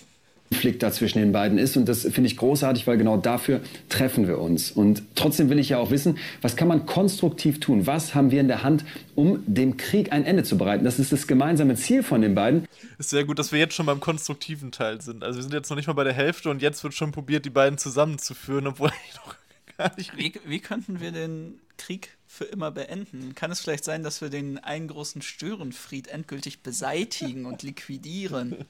Konflikt 0.50 0.84
da 0.84 0.92
zwischen 0.92 1.20
den 1.20 1.32
beiden 1.32 1.58
ist. 1.58 1.76
Und 1.78 1.90
das 1.90 2.04
finde 2.04 2.28
ich 2.28 2.38
großartig, 2.38 2.86
weil 2.86 2.98
genau 2.98 3.18
dafür 3.18 3.62
treffen 3.90 4.28
wir 4.28 4.40
uns. 4.40 4.72
Und 4.72 5.02
trotzdem 5.16 5.50
will 5.50 5.58
ich 5.58 5.70
ja 5.70 5.78
auch 5.78 5.90
wissen, 5.90 6.20
was 6.42 6.56
kann 6.56 6.68
man 6.68 6.86
konstruktiv 6.86 7.60
tun? 7.60 7.88
Was 7.88 8.14
haben 8.14 8.32
wir 8.32 8.40
in 8.40 8.48
der 8.48 8.64
Hand, 8.64 8.86
um 9.16 9.44
dem 9.48 9.78
Krieg 9.78 10.14
ein 10.14 10.26
Ende 10.26 10.44
zu 10.44 10.58
bereiten? 10.58 10.86
Das 10.86 11.00
ist 11.00 11.12
das 11.12 11.28
gemeinsame 11.28 11.76
Ziel 11.76 12.04
von 12.04 12.22
den 12.22 12.36
beiden. 12.36 12.68
Ist 13.00 13.10
sehr 13.10 13.26
gut, 13.26 13.40
dass 13.40 13.52
wir 13.52 13.60
jetzt 13.60 13.74
schon 13.74 13.88
beim 13.88 14.00
konstruktiven 14.00 14.72
Teil 14.72 15.02
sind. 15.02 15.24
Also 15.24 15.40
wir 15.40 15.44
sind 15.44 15.54
jetzt 15.54 15.70
noch 15.70 15.78
nicht 15.78 15.88
mal 15.88 15.94
bei 15.94 16.04
der 16.04 16.14
Hälfte 16.14 16.50
und 16.50 16.62
jetzt 16.62 16.84
wird 16.84 16.94
schon 16.94 17.12
probiert, 17.12 17.46
die 17.46 17.50
beiden 17.50 17.78
zusammenzuführen, 17.78 18.68
obwohl 18.68 18.92
ich 19.10 19.16
noch 19.16 19.36
gar 19.78 19.98
nicht. 19.98 20.16
Wie, 20.16 20.34
wie 20.46 20.60
könnten 20.60 21.02
wir 21.02 21.12
den 21.12 21.60
Krieg 21.78 22.16
für 22.34 22.46
immer 22.46 22.72
beenden? 22.72 23.36
Kann 23.36 23.52
es 23.52 23.60
vielleicht 23.60 23.84
sein, 23.84 24.02
dass 24.02 24.22
wir 24.22 24.30
den 24.30 24.58
einen 24.58 24.88
großen 24.88 25.22
Störenfried 25.22 26.08
endgültig 26.08 26.63
beseitigen 26.63 27.46
und 27.46 27.62
liquidieren? 27.62 28.65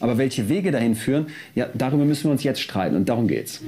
Aber 0.00 0.18
welche 0.18 0.50
Wege 0.50 0.72
dahin 0.72 0.94
führen, 0.94 1.28
ja, 1.54 1.70
darüber 1.72 2.04
müssen 2.04 2.24
wir 2.24 2.32
uns 2.32 2.42
jetzt 2.42 2.60
streiten 2.60 2.94
und 2.94 3.08
darum 3.08 3.28
geht's. 3.28 3.62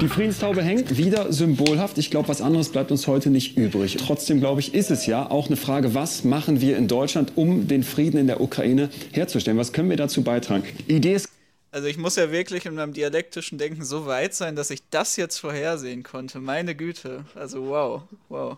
Die 0.00 0.06
Friedenstaube 0.08 0.62
hängt 0.62 0.96
wieder 0.96 1.32
symbolhaft. 1.32 1.98
Ich 1.98 2.10
glaube, 2.10 2.28
was 2.28 2.40
anderes 2.40 2.68
bleibt 2.68 2.92
uns 2.92 3.08
heute 3.08 3.30
nicht 3.30 3.56
übrig. 3.56 3.96
Trotzdem, 3.96 4.38
glaube 4.38 4.60
ich, 4.60 4.72
ist 4.72 4.92
es 4.92 5.06
ja 5.06 5.28
auch 5.28 5.48
eine 5.48 5.56
Frage, 5.56 5.92
was 5.92 6.22
machen 6.22 6.60
wir 6.60 6.76
in 6.76 6.86
Deutschland, 6.86 7.32
um 7.34 7.66
den 7.66 7.82
Frieden 7.82 8.16
in 8.16 8.28
der 8.28 8.40
Ukraine 8.40 8.90
herzustellen? 9.10 9.58
Was 9.58 9.72
können 9.72 9.90
wir 9.90 9.96
dazu 9.96 10.22
beitragen? 10.22 10.62
Idee 10.86 11.14
ist 11.14 11.28
also 11.70 11.86
ich 11.86 11.98
muss 11.98 12.16
ja 12.16 12.32
wirklich 12.32 12.64
in 12.64 12.76
meinem 12.76 12.94
dialektischen 12.94 13.58
Denken 13.58 13.84
so 13.84 14.06
weit 14.06 14.34
sein, 14.34 14.56
dass 14.56 14.70
ich 14.70 14.80
das 14.88 15.16
jetzt 15.16 15.38
vorhersehen 15.38 16.02
konnte. 16.02 16.40
Meine 16.40 16.74
Güte. 16.74 17.24
Also 17.34 17.66
wow, 17.66 18.02
wow. 18.28 18.56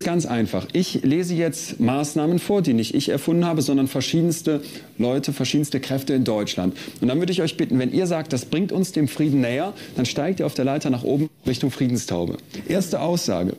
Ganz 0.00 0.26
einfach. 0.26 0.68
Ich 0.72 1.02
lese 1.04 1.34
jetzt 1.34 1.80
Maßnahmen 1.80 2.38
vor, 2.38 2.60
die 2.60 2.74
nicht 2.74 2.94
ich 2.94 3.08
erfunden 3.08 3.46
habe, 3.46 3.62
sondern 3.62 3.88
verschiedenste 3.88 4.60
Leute, 4.98 5.32
verschiedenste 5.32 5.80
Kräfte 5.80 6.12
in 6.12 6.24
Deutschland. 6.24 6.76
Und 7.00 7.08
dann 7.08 7.18
würde 7.18 7.32
ich 7.32 7.40
euch 7.40 7.56
bitten, 7.56 7.78
wenn 7.78 7.92
ihr 7.92 8.06
sagt, 8.06 8.32
das 8.32 8.44
bringt 8.44 8.72
uns 8.72 8.92
dem 8.92 9.08
Frieden 9.08 9.40
näher, 9.40 9.72
dann 9.96 10.04
steigt 10.04 10.40
ihr 10.40 10.46
auf 10.46 10.54
der 10.54 10.66
Leiter 10.66 10.90
nach 10.90 11.02
oben 11.02 11.30
Richtung 11.46 11.70
Friedenstaube. 11.70 12.36
Erste 12.68 13.00
Aussage. 13.00 13.56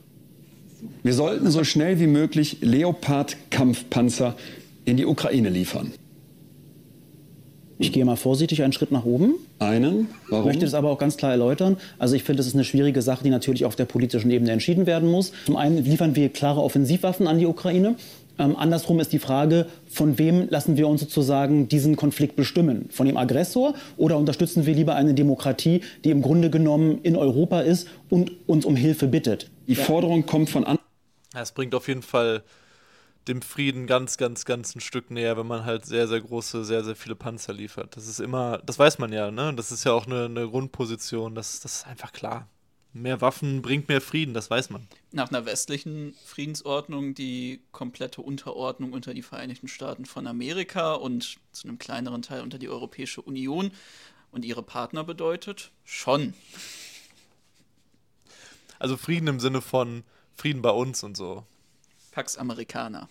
Wir 1.01 1.13
sollten 1.13 1.49
so 1.49 1.63
schnell 1.63 1.99
wie 1.99 2.07
möglich 2.07 2.57
Leopard-Kampfpanzer 2.61 4.35
in 4.85 4.95
die 4.95 5.05
Ukraine 5.05 5.49
liefern. 5.49 5.91
Ich 7.79 7.91
gehe 7.91 8.03
mal 8.05 8.15
vorsichtig 8.15 8.63
einen 8.63 8.73
Schritt 8.73 8.91
nach 8.91 9.05
oben. 9.05 9.35
Einen? 9.59 10.09
Warum? 10.29 10.43
Ich 10.43 10.45
möchte 10.47 10.65
das 10.65 10.73
aber 10.73 10.89
auch 10.89 10.97
ganz 10.97 11.17
klar 11.17 11.31
erläutern. 11.31 11.77
Also 11.99 12.15
ich 12.15 12.23
finde, 12.23 12.37
das 12.37 12.47
ist 12.47 12.55
eine 12.55 12.63
schwierige 12.63 13.01
Sache, 13.01 13.23
die 13.23 13.29
natürlich 13.29 13.65
auf 13.65 13.75
der 13.75 13.85
politischen 13.85 14.31
Ebene 14.31 14.51
entschieden 14.51 14.87
werden 14.87 15.09
muss. 15.09 15.31
Zum 15.45 15.55
einen 15.55 15.83
liefern 15.83 16.15
wir 16.15 16.29
klare 16.29 16.61
Offensivwaffen 16.61 17.27
an 17.27 17.37
die 17.37 17.45
Ukraine. 17.45 17.95
Ähm, 18.39 18.55
andersrum 18.55 18.99
ist 18.99 19.13
die 19.13 19.19
Frage, 19.19 19.67
von 19.87 20.17
wem 20.17 20.47
lassen 20.49 20.77
wir 20.77 20.87
uns 20.87 21.01
sozusagen 21.01 21.67
diesen 21.67 21.95
Konflikt 21.95 22.35
bestimmen? 22.35 22.89
Von 22.91 23.07
dem 23.07 23.17
Aggressor 23.17 23.73
oder 23.97 24.17
unterstützen 24.17 24.65
wir 24.65 24.75
lieber 24.75 24.95
eine 24.95 25.13
Demokratie, 25.13 25.81
die 26.03 26.11
im 26.11 26.21
Grunde 26.21 26.49
genommen 26.49 26.99
in 27.03 27.15
Europa 27.15 27.61
ist 27.61 27.87
und 28.09 28.31
uns 28.47 28.65
um 28.65 28.75
Hilfe 28.75 29.07
bittet? 29.07 29.49
Die 29.67 29.75
Forderung 29.75 30.25
kommt 30.25 30.49
von 30.49 30.63
an. 30.63 30.77
Es 31.39 31.51
bringt 31.51 31.75
auf 31.75 31.87
jeden 31.87 32.01
Fall 32.03 32.43
dem 33.27 33.41
Frieden 33.41 33.87
ganz, 33.87 34.17
ganz, 34.17 34.45
ganz 34.45 34.75
ein 34.75 34.79
Stück 34.79 35.11
näher, 35.11 35.37
wenn 35.37 35.47
man 35.47 35.65
halt 35.65 35.85
sehr, 35.85 36.07
sehr 36.07 36.21
große, 36.21 36.63
sehr, 36.63 36.83
sehr 36.83 36.95
viele 36.95 37.15
Panzer 37.15 37.53
liefert. 37.53 37.95
Das 37.95 38.07
ist 38.07 38.19
immer, 38.19 38.59
das 38.59 38.79
weiß 38.79 38.99
man 38.99 39.11
ja, 39.11 39.31
ne? 39.31 39.53
Das 39.55 39.71
ist 39.71 39.83
ja 39.83 39.91
auch 39.91 40.05
eine, 40.05 40.25
eine 40.25 40.47
Grundposition, 40.47 41.35
das, 41.35 41.59
das 41.59 41.79
ist 41.79 41.87
einfach 41.87 42.13
klar. 42.13 42.47
Mehr 42.93 43.21
Waffen 43.21 43.61
bringt 43.61 43.89
mehr 43.89 44.01
Frieden, 44.01 44.33
das 44.33 44.49
weiß 44.49 44.69
man. 44.69 44.87
Nach 45.11 45.29
einer 45.29 45.45
westlichen 45.45 46.15
Friedensordnung 46.25 47.13
die 47.13 47.61
komplette 47.71 48.21
Unterordnung 48.21 48.93
unter 48.93 49.13
die 49.13 49.21
Vereinigten 49.21 49.67
Staaten 49.67 50.05
von 50.05 50.25
Amerika 50.25 50.93
und 50.93 51.37
zu 51.51 51.67
einem 51.67 51.77
kleineren 51.77 52.21
Teil 52.21 52.41
unter 52.41 52.57
die 52.57 52.69
Europäische 52.69 53.21
Union 53.21 53.71
und 54.31 54.45
ihre 54.45 54.63
Partner 54.63 55.03
bedeutet? 55.03 55.71
Schon. 55.83 56.33
Also 58.79 58.97
Frieden 58.97 59.27
im 59.27 59.39
Sinne 59.39 59.61
von 59.61 60.03
Frieden 60.35 60.61
bei 60.61 60.71
uns 60.71 61.03
und 61.03 61.17
so. 61.17 61.45
Pax 62.17 62.35
Americana. 62.35 63.07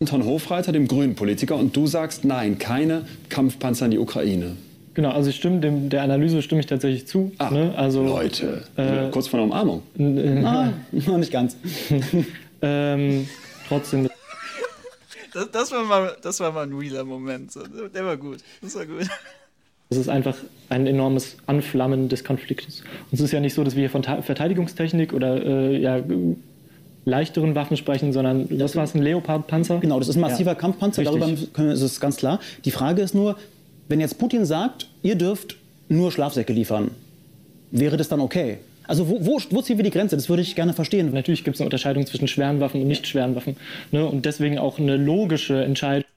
Anton 0.00 0.24
Hofreiter, 0.24 0.72
dem 0.72 0.88
grünen 0.88 1.14
Politiker, 1.14 1.56
und 1.56 1.76
du 1.76 1.86
sagst 1.86 2.24
nein, 2.24 2.56
keine 2.58 3.04
Kampfpanzer 3.28 3.84
in 3.84 3.90
die 3.90 3.98
Ukraine. 3.98 4.56
Genau, 4.94 5.10
also 5.10 5.28
ich 5.28 5.36
stimme 5.36 5.60
dem, 5.60 5.90
der 5.90 6.02
Analyse 6.02 6.40
stimme 6.40 6.62
ich 6.62 6.66
tatsächlich 6.66 7.06
zu. 7.06 7.30
Ah, 7.36 7.50
ne? 7.50 7.74
also, 7.76 8.02
Leute, 8.02 8.64
äh, 8.76 9.10
kurz 9.10 9.28
vor 9.28 9.40
der 9.40 9.44
Umarmung. 9.44 9.82
Ah, 10.46 10.72
noch 10.92 11.18
nicht 11.18 11.30
ganz. 11.30 11.58
ähm, 12.62 13.28
trotzdem. 13.68 14.08
Das, 15.34 15.50
das, 15.50 15.70
war 15.70 15.84
mal, 15.84 16.16
das 16.22 16.40
war 16.40 16.50
mal 16.50 16.62
ein 16.62 16.72
realer 16.72 17.04
Moment. 17.04 17.52
Der 17.94 18.02
war 18.06 18.16
gut. 18.16 18.38
Das 18.62 18.74
war 18.76 18.86
gut. 18.86 19.08
Es 19.90 19.98
ist 19.98 20.08
einfach 20.08 20.36
ein 20.70 20.86
enormes 20.86 21.36
Anflammen 21.46 22.08
des 22.08 22.24
Konfliktes. 22.24 22.80
Und 22.80 23.12
es 23.12 23.20
ist 23.20 23.32
ja 23.32 23.40
nicht 23.40 23.52
so, 23.52 23.62
dass 23.62 23.74
wir 23.74 23.80
hier 23.80 23.90
von 23.90 24.04
Verteidigungstechnik 24.04 25.12
oder 25.12 25.44
äh, 25.44 25.78
ja, 25.78 26.00
leichteren 27.08 27.54
Waffen 27.54 27.76
sprechen, 27.76 28.12
sondern 28.12 28.48
was 28.60 28.76
war 28.76 28.84
es, 28.84 28.94
ein 28.94 29.02
Leopard-Panzer? 29.02 29.78
Genau, 29.78 29.98
das 29.98 30.08
ist 30.08 30.16
ein 30.16 30.20
massiver 30.20 30.52
ja. 30.52 30.54
Kampfpanzer, 30.54 31.02
Richtig. 31.02 31.20
darüber 31.20 31.46
können, 31.52 31.70
ist 31.70 31.82
es 31.82 32.00
ganz 32.00 32.16
klar. 32.16 32.40
Die 32.64 32.70
Frage 32.70 33.02
ist 33.02 33.14
nur, 33.14 33.36
wenn 33.88 34.00
jetzt 34.00 34.18
Putin 34.18 34.44
sagt, 34.44 34.88
ihr 35.02 35.16
dürft 35.16 35.56
nur 35.88 36.12
Schlafsäcke 36.12 36.52
liefern, 36.52 36.90
wäre 37.70 37.96
das 37.96 38.08
dann 38.08 38.20
okay? 38.20 38.58
Also 38.86 39.08
wo, 39.08 39.24
wo, 39.24 39.40
wo 39.50 39.62
ziehen 39.62 39.76
wir 39.76 39.84
die 39.84 39.90
Grenze? 39.90 40.16
Das 40.16 40.28
würde 40.28 40.42
ich 40.42 40.54
gerne 40.54 40.72
verstehen. 40.72 41.12
Natürlich 41.12 41.44
gibt 41.44 41.56
es 41.56 41.60
eine 41.60 41.66
Unterscheidung 41.66 42.06
zwischen 42.06 42.26
schweren 42.26 42.60
Waffen 42.60 42.80
und 42.80 42.88
nicht 42.88 43.06
schweren 43.06 43.36
Waffen. 43.36 43.56
Ne? 43.90 44.06
Und 44.06 44.24
deswegen 44.24 44.58
auch 44.58 44.78
eine 44.78 44.96
logische 44.96 45.62
Entscheidung. 45.62 46.08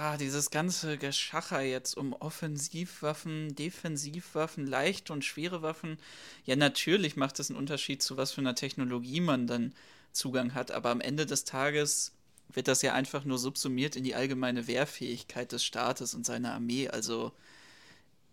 Ah, 0.00 0.16
dieses 0.16 0.50
ganze 0.50 0.96
Geschacher 0.96 1.62
jetzt 1.62 1.96
um 1.96 2.12
Offensivwaffen, 2.12 3.56
Defensivwaffen, 3.56 4.66
leichte 4.66 5.12
und 5.12 5.24
schwere 5.24 5.62
Waffen. 5.62 5.98
Ja, 6.44 6.54
natürlich 6.54 7.16
macht 7.16 7.40
es 7.40 7.50
einen 7.50 7.58
Unterschied, 7.58 8.02
zu 8.02 8.16
was 8.16 8.30
für 8.30 8.40
einer 8.40 8.54
Technologie 8.54 9.20
man 9.20 9.48
dann 9.48 9.72
Zugang 10.14 10.54
hat, 10.54 10.70
aber 10.70 10.90
am 10.90 11.00
Ende 11.00 11.26
des 11.26 11.44
Tages 11.44 12.12
wird 12.52 12.68
das 12.68 12.82
ja 12.82 12.94
einfach 12.94 13.24
nur 13.24 13.38
subsumiert 13.38 13.96
in 13.96 14.04
die 14.04 14.14
allgemeine 14.14 14.66
Wehrfähigkeit 14.66 15.52
des 15.52 15.64
Staates 15.64 16.14
und 16.14 16.24
seiner 16.24 16.54
Armee. 16.54 16.88
Also, 16.88 17.32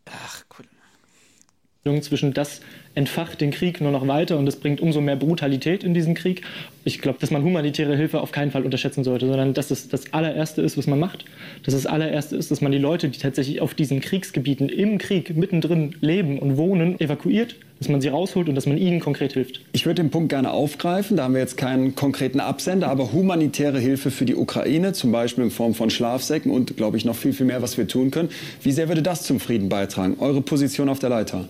ach, 0.06 0.44
cool 0.58 0.66
zwischen 2.02 2.34
das 2.34 2.62
entfacht 2.94 3.42
den 3.42 3.50
Krieg 3.50 3.82
nur 3.82 3.92
noch 3.92 4.08
weiter 4.08 4.38
und 4.38 4.48
es 4.48 4.58
bringt 4.58 4.82
umso 4.82 5.02
mehr 5.02 5.16
Brutalität 5.16 5.84
in 5.84 5.96
diesen 5.96 6.14
Krieg. 6.14 6.44
Ich 6.84 7.02
glaube, 7.02 7.18
dass 7.20 7.32
man 7.32 7.44
humanitäre 7.44 7.96
Hilfe 7.96 8.22
auf 8.22 8.32
keinen 8.32 8.52
Fall 8.52 8.64
unterschätzen 8.64 9.04
sollte, 9.04 9.26
sondern 9.26 9.56
dass 9.56 9.72
es 9.72 9.90
das 9.90 10.14
allererste 10.14 10.62
ist, 10.62 10.78
was 10.78 10.86
man 10.86 11.00
macht. 11.00 11.26
Dass 11.64 11.74
das 11.74 11.88
allererste 11.88 12.36
ist, 12.36 12.52
dass 12.52 12.62
man 12.62 12.72
die 12.72 12.78
Leute, 12.78 13.10
die 13.10 13.18
tatsächlich 13.18 13.62
auf 13.62 13.74
diesen 13.74 14.00
Kriegsgebieten 14.00 14.70
im 14.70 15.00
Krieg 15.00 15.36
mittendrin 15.36 15.96
leben 16.02 16.38
und 16.38 16.58
wohnen, 16.58 17.00
evakuiert, 17.00 17.56
dass 17.82 17.90
man 17.90 18.00
sie 18.00 18.10
rausholt 18.10 18.48
und 18.48 18.54
dass 18.54 18.68
man 18.68 18.78
ihnen 18.78 19.00
konkret 19.00 19.34
hilft. 19.34 19.62
Ich 19.72 19.88
würde 19.88 20.04
den 20.04 20.12
Punkt 20.12 20.30
gerne 20.30 20.52
aufgreifen. 20.52 21.18
Da 21.18 21.24
haben 21.24 21.34
wir 21.34 21.42
jetzt 21.42 21.58
keinen 21.58 21.96
konkreten 21.96 22.40
Absender, 22.40 22.90
aber 22.90 23.12
humanitäre 23.12 23.80
Hilfe 23.80 24.12
für 24.12 24.26
die 24.26 24.36
Ukraine, 24.36 24.94
zum 24.94 25.12
Beispiel 25.12 25.46
in 25.46 25.50
Form 25.50 25.74
von 25.74 25.90
Schlafsäcken 25.90 26.52
und, 26.52 26.78
glaube 26.78 26.98
ich, 26.98 27.06
noch 27.06 27.16
viel, 27.16 27.34
viel 27.34 27.48
mehr, 27.48 27.64
was 27.64 27.80
wir 27.80 27.88
tun 27.88 28.12
können. 28.12 28.30
Wie 28.62 28.72
sehr 28.72 28.88
würde 28.88 29.02
das 29.02 29.24
zum 29.24 29.40
Frieden 29.40 29.68
beitragen? 29.68 30.18
Eure 30.20 30.44
Position 30.44 30.90
auf 30.90 31.00
der 31.00 31.10
Leiter? 31.10 31.50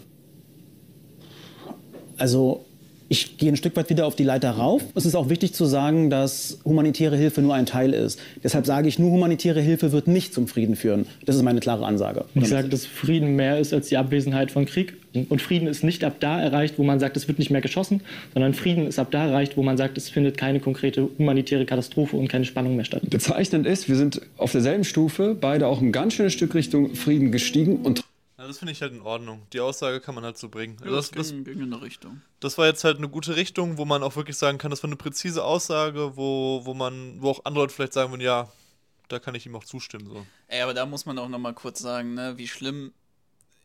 Also 2.17 2.63
ich 3.11 3.37
gehe 3.37 3.51
ein 3.51 3.57
Stück 3.57 3.75
weit 3.75 3.89
wieder 3.89 4.07
auf 4.07 4.15
die 4.15 4.23
Leiter 4.23 4.51
rauf. 4.51 4.83
Es 4.95 5.05
ist 5.05 5.15
auch 5.15 5.27
wichtig 5.27 5.53
zu 5.53 5.65
sagen, 5.65 6.09
dass 6.09 6.59
humanitäre 6.63 7.17
Hilfe 7.17 7.41
nur 7.41 7.53
ein 7.53 7.65
Teil 7.65 7.93
ist. 7.93 8.17
Deshalb 8.41 8.65
sage 8.65 8.87
ich, 8.87 8.99
nur 8.99 9.11
humanitäre 9.11 9.59
Hilfe 9.59 9.91
wird 9.91 10.07
nicht 10.07 10.33
zum 10.33 10.47
Frieden 10.47 10.77
führen. 10.77 11.05
Das 11.25 11.35
ist 11.35 11.41
meine 11.41 11.59
klare 11.59 11.85
Ansage. 11.85 12.23
Ich 12.35 12.47
sage, 12.47 12.69
dass 12.69 12.85
Frieden 12.85 13.35
mehr 13.35 13.59
ist 13.59 13.73
als 13.73 13.89
die 13.89 13.97
Abwesenheit 13.97 14.49
von 14.49 14.65
Krieg. 14.65 14.93
Und 15.27 15.41
Frieden 15.41 15.67
ist 15.67 15.83
nicht 15.83 16.05
ab 16.05 16.21
da 16.21 16.41
erreicht, 16.41 16.79
wo 16.79 16.83
man 16.83 17.01
sagt, 17.01 17.17
es 17.17 17.27
wird 17.27 17.37
nicht 17.37 17.51
mehr 17.51 17.59
geschossen, 17.59 17.99
sondern 18.33 18.53
Frieden 18.53 18.87
ist 18.87 18.97
ab 18.97 19.11
da 19.11 19.27
erreicht, 19.27 19.57
wo 19.57 19.61
man 19.61 19.75
sagt, 19.75 19.97
es 19.97 20.07
findet 20.07 20.37
keine 20.37 20.61
konkrete 20.61 21.09
humanitäre 21.17 21.65
Katastrophe 21.65 22.15
und 22.15 22.29
keine 22.29 22.45
Spannung 22.45 22.77
mehr 22.77 22.85
statt. 22.85 23.01
Bezeichnend 23.09 23.67
ist, 23.67 23.89
wir 23.89 23.97
sind 23.97 24.21
auf 24.37 24.53
derselben 24.53 24.85
Stufe, 24.85 25.35
beide 25.35 25.67
auch 25.67 25.81
ein 25.81 25.91
ganz 25.91 26.13
schönes 26.13 26.31
Stück 26.31 26.55
Richtung 26.55 26.95
Frieden 26.95 27.33
gestiegen 27.33 27.81
und 27.83 28.05
ja, 28.41 28.47
das 28.47 28.57
finde 28.57 28.71
ich 28.71 28.81
halt 28.81 28.91
in 28.91 29.01
Ordnung. 29.01 29.45
Die 29.53 29.59
Aussage 29.59 30.01
kann 30.01 30.15
man 30.15 30.23
halt 30.23 30.35
so 30.35 30.49
bringen. 30.49 30.75
Ja, 30.83 30.89
das, 30.89 31.11
das, 31.11 31.29
ging, 31.29 31.43
ging 31.43 31.59
in 31.59 31.73
eine 31.73 31.81
Richtung. 31.81 32.21
Das 32.39 32.57
war 32.57 32.65
jetzt 32.65 32.83
halt 32.83 32.97
eine 32.97 33.07
gute 33.07 33.35
Richtung, 33.35 33.77
wo 33.77 33.85
man 33.85 34.01
auch 34.01 34.15
wirklich 34.15 34.35
sagen 34.35 34.57
kann, 34.57 34.71
das 34.71 34.81
war 34.81 34.87
eine 34.87 34.95
präzise 34.95 35.43
Aussage, 35.43 36.17
wo, 36.17 36.61
wo 36.63 36.73
man, 36.73 37.21
wo 37.21 37.29
auch 37.29 37.45
andere 37.45 37.65
Leute 37.65 37.75
vielleicht 37.75 37.93
sagen 37.93 38.11
würden, 38.11 38.21
ja, 38.21 38.51
da 39.09 39.19
kann 39.19 39.35
ich 39.35 39.45
ihm 39.45 39.55
auch 39.55 39.63
zustimmen. 39.63 40.07
So. 40.07 40.25
Ey, 40.47 40.61
aber 40.61 40.73
da 40.73 40.87
muss 40.87 41.05
man 41.05 41.19
auch 41.19 41.29
nochmal 41.29 41.53
kurz 41.53 41.79
sagen, 41.79 42.15
ne, 42.15 42.37
wie 42.37 42.47
schlimm 42.47 42.93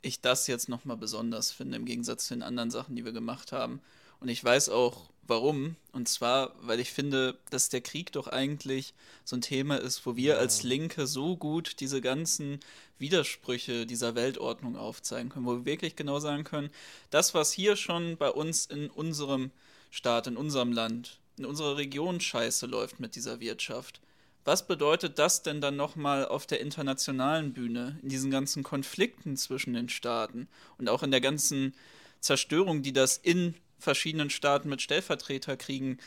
ich 0.02 0.20
das 0.20 0.46
jetzt 0.46 0.68
nochmal 0.68 0.98
besonders 0.98 1.52
finde, 1.52 1.76
im 1.76 1.86
Gegensatz 1.86 2.26
zu 2.26 2.34
den 2.34 2.42
anderen 2.42 2.70
Sachen, 2.70 2.96
die 2.96 3.04
wir 3.06 3.12
gemacht 3.12 3.52
haben. 3.52 3.80
Und 4.20 4.28
ich 4.28 4.44
weiß 4.44 4.68
auch, 4.68 5.08
warum. 5.28 5.76
Und 5.92 6.08
zwar, 6.08 6.54
weil 6.60 6.80
ich 6.80 6.92
finde, 6.92 7.38
dass 7.50 7.68
der 7.68 7.80
Krieg 7.80 8.12
doch 8.12 8.28
eigentlich 8.28 8.94
so 9.24 9.36
ein 9.36 9.40
Thema 9.40 9.76
ist, 9.76 10.04
wo 10.06 10.16
wir 10.16 10.34
ja. 10.34 10.38
als 10.38 10.62
Linke 10.62 11.06
so 11.06 11.36
gut 11.36 11.80
diese 11.80 12.00
ganzen 12.00 12.60
Widersprüche 12.98 13.86
dieser 13.86 14.14
Weltordnung 14.14 14.76
aufzeigen 14.76 15.30
können, 15.30 15.46
wo 15.46 15.52
wir 15.52 15.64
wirklich 15.64 15.96
genau 15.96 16.18
sagen 16.18 16.44
können, 16.44 16.70
das, 17.10 17.34
was 17.34 17.52
hier 17.52 17.76
schon 17.76 18.16
bei 18.16 18.30
uns 18.30 18.66
in 18.66 18.90
unserem 18.90 19.50
Staat, 19.90 20.26
in 20.26 20.36
unserem 20.36 20.72
Land, 20.72 21.18
in 21.38 21.44
unserer 21.44 21.76
Region 21.76 22.20
scheiße 22.20 22.66
läuft 22.66 23.00
mit 23.00 23.14
dieser 23.16 23.40
Wirtschaft. 23.40 24.00
Was 24.44 24.66
bedeutet 24.66 25.18
das 25.18 25.42
denn 25.42 25.60
dann 25.60 25.76
nochmal 25.76 26.24
auf 26.24 26.46
der 26.46 26.60
internationalen 26.60 27.52
Bühne, 27.52 27.98
in 28.02 28.08
diesen 28.08 28.30
ganzen 28.30 28.62
Konflikten 28.62 29.36
zwischen 29.36 29.74
den 29.74 29.88
Staaten 29.88 30.48
und 30.78 30.88
auch 30.88 31.02
in 31.02 31.10
der 31.10 31.20
ganzen 31.20 31.74
Zerstörung, 32.20 32.82
die 32.82 32.92
das 32.92 33.16
in 33.16 33.54
verschiedenen 33.78 34.30
Staaten 34.30 34.68
mit 34.68 34.82
Stellvertreterkriegen 34.82 35.98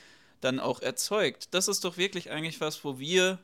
dann 0.41 0.59
auch 0.59 0.81
erzeugt. 0.81 1.49
Das 1.51 1.67
ist 1.67 1.83
doch 1.83 1.97
wirklich 1.97 2.31
eigentlich 2.31 2.61
was, 2.61 2.83
wo 2.83 2.99
wir 2.99 3.39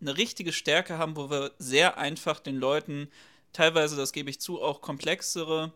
eine 0.00 0.16
richtige 0.16 0.52
Stärke 0.52 0.98
haben, 0.98 1.16
wo 1.16 1.30
wir 1.30 1.52
sehr 1.58 1.98
einfach 1.98 2.40
den 2.40 2.56
Leuten 2.56 3.08
teilweise, 3.52 3.96
das 3.96 4.12
gebe 4.12 4.30
ich 4.30 4.40
zu, 4.40 4.60
auch 4.60 4.80
komplexere 4.80 5.72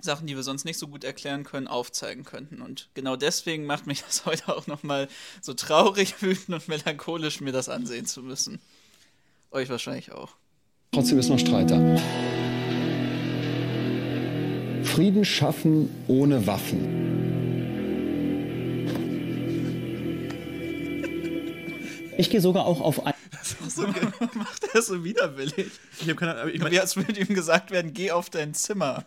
Sachen, 0.00 0.26
die 0.26 0.34
wir 0.34 0.42
sonst 0.42 0.64
nicht 0.64 0.78
so 0.78 0.88
gut 0.88 1.04
erklären 1.04 1.44
können, 1.44 1.68
aufzeigen 1.68 2.24
könnten. 2.24 2.62
Und 2.62 2.88
genau 2.94 3.16
deswegen 3.16 3.66
macht 3.66 3.86
mich 3.86 4.02
das 4.06 4.26
heute 4.26 4.54
auch 4.54 4.66
nochmal 4.66 5.08
so 5.40 5.54
traurig, 5.54 6.20
wütend 6.22 6.48
und 6.48 6.68
melancholisch, 6.68 7.40
mir 7.40 7.52
das 7.52 7.68
ansehen 7.68 8.06
zu 8.06 8.22
müssen. 8.22 8.60
Euch 9.50 9.68
wahrscheinlich 9.68 10.12
auch. 10.12 10.36
Trotzdem 10.92 11.18
ist 11.18 11.28
noch 11.28 11.38
Streiter. 11.38 12.00
Frieden 14.90 15.24
schaffen 15.24 15.88
ohne 16.08 16.48
Waffen. 16.48 16.80
Ich 22.18 22.28
gehe 22.28 22.40
sogar 22.40 22.66
auch 22.66 22.80
auf 22.80 23.06
ein. 23.06 23.14
Das 23.30 23.76
so, 23.76 23.86
macht 24.34 24.74
er 24.74 24.82
so 24.82 25.04
widerwillig. 25.04 25.70
Ich 26.00 26.02
habe 26.02 26.16
keine 26.16 26.34
Ahnung. 26.34 26.52
Ich 26.52 26.60
mein, 26.60 26.72
Wie 26.72 26.80
als 26.80 26.96
würde 26.96 27.20
ihm 27.20 27.34
gesagt 27.34 27.70
werden, 27.70 27.94
geh 27.94 28.10
auf 28.10 28.30
dein 28.30 28.52
Zimmer. 28.52 29.04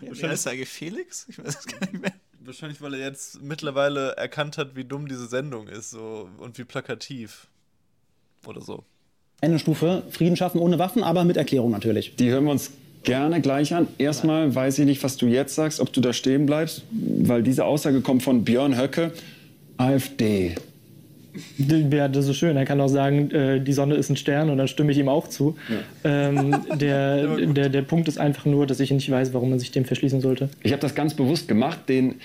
Ja, 0.00 0.28
er 0.28 0.46
eigentlich 0.46 0.68
Felix? 0.68 1.26
Ich 1.28 1.38
weiß 1.38 1.58
es 1.58 1.66
gar 1.66 1.80
nicht 1.80 2.00
mehr. 2.00 2.12
Wahrscheinlich, 2.38 2.80
weil 2.80 2.94
er 2.94 3.00
jetzt 3.00 3.42
mittlerweile 3.42 4.12
erkannt 4.12 4.56
hat, 4.56 4.76
wie 4.76 4.84
dumm 4.84 5.08
diese 5.08 5.26
Sendung 5.26 5.66
ist 5.66 5.90
so, 5.90 6.28
und 6.38 6.58
wie 6.58 6.64
plakativ. 6.64 7.48
Oder 8.46 8.60
so. 8.60 8.84
Eine 9.40 9.58
Stufe, 9.58 10.04
Frieden 10.10 10.36
schaffen 10.36 10.60
ohne 10.60 10.78
Waffen, 10.78 11.02
aber 11.02 11.24
mit 11.24 11.36
Erklärung 11.36 11.72
natürlich. 11.72 12.14
Die 12.14 12.30
hören 12.30 12.44
wir 12.44 12.52
uns 12.52 12.70
gerne 13.04 13.40
gleich 13.40 13.74
an. 13.74 13.88
Erstmal 13.98 14.54
weiß 14.54 14.78
ich 14.80 14.86
nicht, 14.86 15.02
was 15.02 15.16
du 15.16 15.26
jetzt 15.26 15.54
sagst, 15.54 15.80
ob 15.80 15.92
du 15.92 16.00
da 16.00 16.12
stehen 16.12 16.46
bleibst, 16.46 16.82
weil 16.90 17.42
diese 17.42 17.64
Aussage 17.64 18.00
kommt 18.00 18.22
von 18.22 18.44
Björn 18.44 18.78
Höcke, 18.78 19.12
AfD. 19.76 20.54
Ja, 21.56 22.08
das 22.08 22.28
ist 22.28 22.36
schön. 22.36 22.56
Er 22.56 22.66
kann 22.66 22.80
auch 22.80 22.88
sagen, 22.88 23.30
äh, 23.30 23.60
die 23.60 23.72
Sonne 23.72 23.94
ist 23.94 24.10
ein 24.10 24.16
Stern 24.16 24.50
und 24.50 24.58
dann 24.58 24.68
stimme 24.68 24.92
ich 24.92 24.98
ihm 24.98 25.08
auch 25.08 25.28
zu. 25.28 25.56
Ja. 26.04 26.28
Ähm, 26.28 26.56
der, 26.78 27.38
der, 27.46 27.68
der 27.70 27.82
Punkt 27.82 28.08
ist 28.08 28.18
einfach 28.18 28.44
nur, 28.44 28.66
dass 28.66 28.80
ich 28.80 28.90
nicht 28.90 29.10
weiß, 29.10 29.32
warum 29.32 29.50
man 29.50 29.58
sich 29.58 29.70
dem 29.70 29.84
verschließen 29.84 30.20
sollte. 30.20 30.50
Ich 30.62 30.72
habe 30.72 30.82
das 30.82 30.94
ganz 30.94 31.14
bewusst 31.14 31.48
gemacht, 31.48 31.88
den 31.88 32.16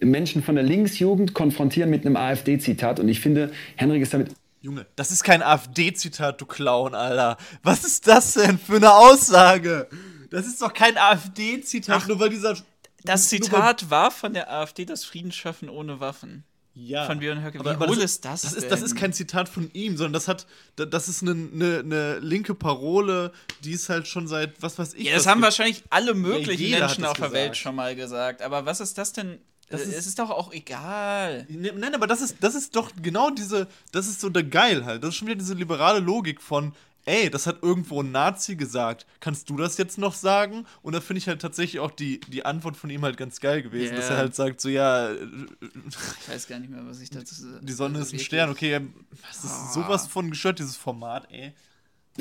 Menschen 0.00 0.42
von 0.42 0.54
der 0.54 0.64
Linksjugend 0.64 1.34
konfrontieren 1.34 1.90
mit 1.90 2.06
einem 2.06 2.16
AfD-Zitat 2.16 3.00
und 3.00 3.08
ich 3.08 3.20
finde, 3.20 3.50
Henrik 3.76 4.02
ist 4.02 4.14
damit 4.14 4.28
Junge, 4.60 4.86
das 4.96 5.10
ist 5.10 5.24
kein 5.24 5.42
AfD-Zitat, 5.42 6.40
du 6.40 6.46
Clown, 6.46 6.94
Alter. 6.94 7.36
Was 7.62 7.84
ist 7.84 8.08
das 8.08 8.32
denn 8.32 8.56
für 8.58 8.76
eine 8.76 8.94
Aussage? 8.94 9.88
Das 10.34 10.46
ist 10.46 10.60
doch 10.60 10.74
kein 10.74 10.98
AfD-Zitat, 10.98 12.08
nur 12.08 12.18
weil 12.18 12.30
dieser. 12.30 12.56
Das 13.04 13.28
Zitat 13.28 13.90
war 13.90 14.10
von 14.10 14.34
der 14.34 14.52
AfD 14.52 14.84
das 14.84 15.04
Friedensschaffen 15.04 15.68
ohne 15.68 16.00
Waffen. 16.00 16.44
Ja. 16.74 17.06
Von 17.06 17.20
Björn 17.20 17.44
Höcke. 17.44 17.58
Wie 17.58 17.60
aber, 17.60 17.70
aber 17.70 17.86
das, 17.86 17.98
ist 17.98 18.24
das? 18.24 18.42
Das 18.42 18.52
ist, 18.52 18.68
das 18.68 18.82
ist 18.82 18.96
kein 18.96 19.12
Zitat 19.12 19.48
von 19.48 19.70
ihm, 19.74 19.96
sondern 19.96 20.14
das 20.14 20.26
hat, 20.26 20.46
das 20.74 21.08
ist 21.08 21.22
eine, 21.22 21.30
eine, 21.30 21.78
eine 21.78 22.18
linke 22.18 22.56
Parole, 22.56 23.30
die 23.62 23.70
ist 23.70 23.88
halt 23.88 24.08
schon 24.08 24.26
seit, 24.26 24.60
was 24.60 24.76
weiß 24.76 24.94
ich. 24.94 25.04
Ja, 25.04 25.14
das 25.14 25.26
haben 25.26 25.38
gibt. 25.38 25.44
wahrscheinlich 25.44 25.84
alle 25.90 26.14
möglichen 26.14 26.66
ja, 26.66 26.80
Menschen 26.80 27.04
auf 27.04 27.16
der 27.16 27.30
Welt 27.30 27.56
schon 27.56 27.76
mal 27.76 27.94
gesagt. 27.94 28.42
Aber 28.42 28.66
was 28.66 28.80
ist 28.80 28.98
das 28.98 29.12
denn? 29.12 29.38
Das 29.68 29.82
ist, 29.82 29.94
es 29.94 30.06
ist 30.06 30.18
doch 30.18 30.30
auch 30.30 30.52
egal. 30.52 31.46
Ne, 31.48 31.72
nein, 31.76 31.94
aber 31.94 32.08
das 32.08 32.20
ist, 32.20 32.38
das 32.40 32.56
ist 32.56 32.74
doch 32.74 32.90
genau 33.00 33.30
diese, 33.30 33.68
das 33.92 34.08
ist 34.08 34.20
so 34.20 34.28
der 34.28 34.42
Geil 34.42 34.84
halt. 34.84 35.04
Das 35.04 35.10
ist 35.10 35.16
schon 35.16 35.28
wieder 35.28 35.38
diese 35.38 35.54
liberale 35.54 36.00
Logik 36.00 36.42
von, 36.42 36.74
ey, 37.04 37.30
das 37.30 37.46
hat 37.46 37.62
irgendwo 37.62 38.02
ein 38.02 38.12
Nazi 38.12 38.56
gesagt. 38.56 39.06
Kannst 39.20 39.50
du 39.50 39.56
das 39.56 39.76
jetzt 39.78 39.98
noch 39.98 40.14
sagen? 40.14 40.66
Und 40.82 40.94
da 40.94 41.00
finde 41.00 41.18
ich 41.18 41.28
halt 41.28 41.40
tatsächlich 41.40 41.80
auch 41.80 41.90
die, 41.90 42.20
die 42.20 42.44
Antwort 42.44 42.76
von 42.76 42.90
ihm 42.90 43.02
halt 43.02 43.16
ganz 43.16 43.40
geil 43.40 43.62
gewesen, 43.62 43.92
yeah. 43.92 44.00
dass 44.00 44.10
er 44.10 44.16
halt 44.16 44.34
sagt, 44.34 44.60
so 44.60 44.68
ja. 44.68 45.12
Ich 45.12 46.28
weiß 46.28 46.46
gar 46.48 46.58
nicht 46.58 46.70
mehr, 46.70 46.84
was 46.86 47.00
ich 47.00 47.10
dazu 47.10 47.34
Die 47.60 47.72
Sonne 47.72 47.98
ist 48.00 48.12
ein 48.12 48.18
Stern, 48.18 48.50
okay. 48.50 48.80
Das 49.26 49.44
ist 49.44 49.50
ah. 49.50 49.72
sowas 49.72 50.06
von 50.06 50.30
gestört, 50.30 50.58
dieses 50.58 50.76
Format, 50.76 51.30
ey 51.30 51.52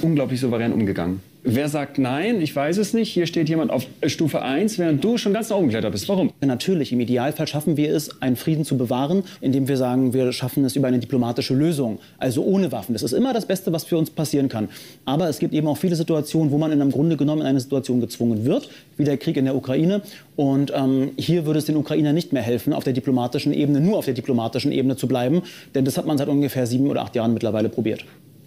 unglaublich 0.02 0.40
souverän 0.40 0.74
umgegangen. 0.74 1.22
Wer 1.46 1.68
sagt 1.68 1.98
nein? 1.98 2.40
Ich 2.40 2.56
weiß 2.56 2.78
es 2.78 2.94
nicht. 2.94 3.12
Hier 3.12 3.28
steht 3.28 3.50
jemand 3.50 3.70
auf 3.70 3.86
Stufe 4.06 4.42
1, 4.42 4.80
während 4.80 5.04
du 5.04 5.18
schon 5.18 5.34
ganz 5.34 5.50
nach 5.50 5.58
oben 5.58 5.68
geklettert 5.68 5.92
bist. 5.92 6.08
Warum? 6.08 6.32
Natürlich, 6.40 6.94
im 6.94 7.02
Idealfall 7.02 7.48
schaffen 7.48 7.76
wir 7.76 7.94
es, 7.94 8.22
einen 8.22 8.38
Frieden 8.38 8.64
zu 8.64 8.78
bewahren, 8.78 9.24
indem 9.42 9.68
wir 9.68 9.76
sagen, 9.76 10.14
wir 10.14 10.32
schaffen 10.32 10.64
es 10.64 10.78
über 10.78 10.88
eine 10.88 11.00
diplomatische 11.00 11.54
Lösung, 11.54 12.00
also 12.18 12.46
ohne 12.46 12.72
Waffen. 12.72 12.94
Das 12.94 13.04
ist 13.04 13.12
immer 13.12 13.34
das 13.34 13.46
Beste, 13.46 13.74
was 13.74 13.84
für 13.84 13.98
uns 13.98 14.10
passieren 14.10 14.48
kann. 14.48 14.70
Aber 15.04 15.28
es 15.28 15.38
gibt 15.38 15.54
eben 15.54 15.68
auch 15.68 15.78
viele 15.78 15.98
Situationen, 15.98 16.50
wo 16.50 16.58
man 16.58 16.72
in 16.72 16.92
Grunde 16.92 17.18
genommen 17.18 17.42
in 17.42 17.48
eine 17.48 17.60
Situation 17.60 18.00
gezwungen 18.00 18.46
wird, 18.46 18.70
wie 18.96 19.04
der 19.04 19.18
Krieg 19.18 19.36
in 19.36 19.44
der 19.44 19.58
Ukraine. 19.58 20.02
Und 20.38 20.72
ähm, 20.74 21.12
hier 21.18 21.46
würde 21.46 21.60
es 21.60 21.66
den 21.66 21.76
Ukrainern 21.76 22.16
nicht 22.16 22.32
mehr 22.32 22.42
helfen, 22.42 22.72
auf 22.72 22.86
der 22.86 22.94
diplomatischen 22.94 23.52
Ebene, 23.52 23.82
nur 23.82 23.98
auf 23.98 24.06
der 24.06 24.14
diplomatischen 24.14 24.72
Ebene 24.72 24.96
zu 24.96 25.10
bleiben. 25.10 25.42
Denn 25.76 25.84
das 25.84 25.98
hat 25.98 26.06
man 26.06 26.18
seit 26.18 26.30
ungefähr 26.30 26.68
sieben 26.68 26.88
oder 26.88 27.02
acht 27.02 27.18
Jahren 27.18 27.34
mittlerweile 27.34 27.68
probiert 27.68 28.06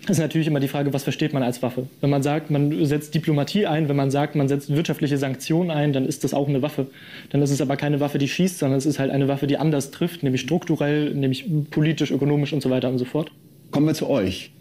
ist 0.08 0.18
natürlich 0.18 0.46
immer 0.46 0.60
die 0.60 0.68
Frage, 0.68 0.92
was 0.92 1.02
versteht 1.02 1.32
man 1.32 1.42
als 1.42 1.62
Waffe? 1.62 1.86
Wenn 2.00 2.10
man 2.10 2.22
sagt, 2.22 2.50
man 2.50 2.84
setzt 2.86 3.14
Diplomatie 3.14 3.66
ein, 3.66 3.88
wenn 3.88 3.96
man 3.96 4.10
sagt, 4.10 4.34
man 4.34 4.48
setzt 4.48 4.74
wirtschaftliche 4.74 5.18
Sanktionen 5.18 5.70
ein, 5.70 5.92
dann 5.92 6.06
ist 6.06 6.24
das 6.24 6.34
auch 6.34 6.48
eine 6.48 6.62
Waffe. 6.62 6.86
Dann 7.30 7.42
ist 7.42 7.50
es 7.50 7.60
aber 7.60 7.76
keine 7.76 8.00
Waffe, 8.00 8.18
die 8.18 8.28
schießt, 8.28 8.58
sondern 8.58 8.78
es 8.78 8.86
ist 8.86 8.98
halt 8.98 9.10
eine 9.10 9.28
Waffe, 9.28 9.46
die 9.46 9.58
anders 9.58 9.90
trifft, 9.90 10.22
nämlich 10.22 10.42
strukturell, 10.42 11.14
nämlich 11.14 11.46
politisch, 11.70 12.10
ökonomisch 12.10 12.52
und 12.52 12.62
so 12.62 12.70
weiter 12.70 12.88
und 12.88 12.98
so 12.98 13.04
fort. 13.04 13.30
Kommen 13.70 13.86
wir 13.86 13.94
zu 13.94 14.08
euch. 14.08 14.52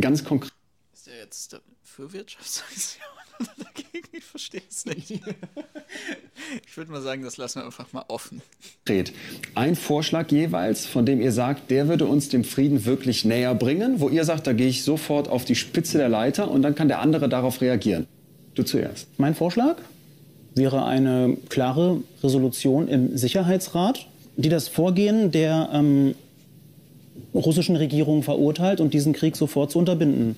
Ganz 0.00 0.24
konkret. 0.24 0.52
Ist 0.92 1.06
der 1.06 1.14
jetzt 1.22 1.60
für 1.82 2.12
Wirtschaftssanktionen 2.12 3.13
dagegen? 3.58 4.08
Ich 4.12 4.24
verstehe 4.24 4.62
es 4.68 4.86
nicht. 4.86 5.10
ich 6.66 6.76
würde 6.76 6.90
mal 6.90 7.02
sagen, 7.02 7.22
das 7.22 7.36
lassen 7.36 7.60
wir 7.60 7.66
einfach 7.66 7.92
mal 7.92 8.04
offen. 8.08 8.42
Ein 9.54 9.76
Vorschlag 9.76 10.30
jeweils, 10.30 10.86
von 10.86 11.06
dem 11.06 11.20
ihr 11.20 11.32
sagt, 11.32 11.70
der 11.70 11.88
würde 11.88 12.06
uns 12.06 12.28
dem 12.28 12.44
Frieden 12.44 12.84
wirklich 12.84 13.24
näher 13.24 13.54
bringen, 13.54 14.00
wo 14.00 14.08
ihr 14.08 14.24
sagt, 14.24 14.46
da 14.46 14.52
gehe 14.52 14.68
ich 14.68 14.82
sofort 14.82 15.28
auf 15.28 15.44
die 15.44 15.54
Spitze 15.54 15.98
der 15.98 16.08
Leiter 16.08 16.50
und 16.50 16.62
dann 16.62 16.74
kann 16.74 16.88
der 16.88 17.00
andere 17.00 17.28
darauf 17.28 17.60
reagieren. 17.60 18.06
Du 18.54 18.62
zuerst. 18.62 19.08
Mein 19.18 19.34
Vorschlag 19.34 19.76
wäre 20.54 20.84
eine 20.84 21.36
klare 21.48 22.00
Resolution 22.22 22.88
im 22.88 23.16
Sicherheitsrat, 23.16 24.06
die 24.36 24.48
das 24.48 24.68
Vorgehen 24.68 25.32
der 25.32 25.70
ähm, 25.72 26.14
russischen 27.34 27.76
Regierung 27.76 28.22
verurteilt 28.22 28.80
und 28.80 28.94
diesen 28.94 29.12
Krieg 29.12 29.36
sofort 29.36 29.72
zu 29.72 29.78
unterbinden 29.78 30.36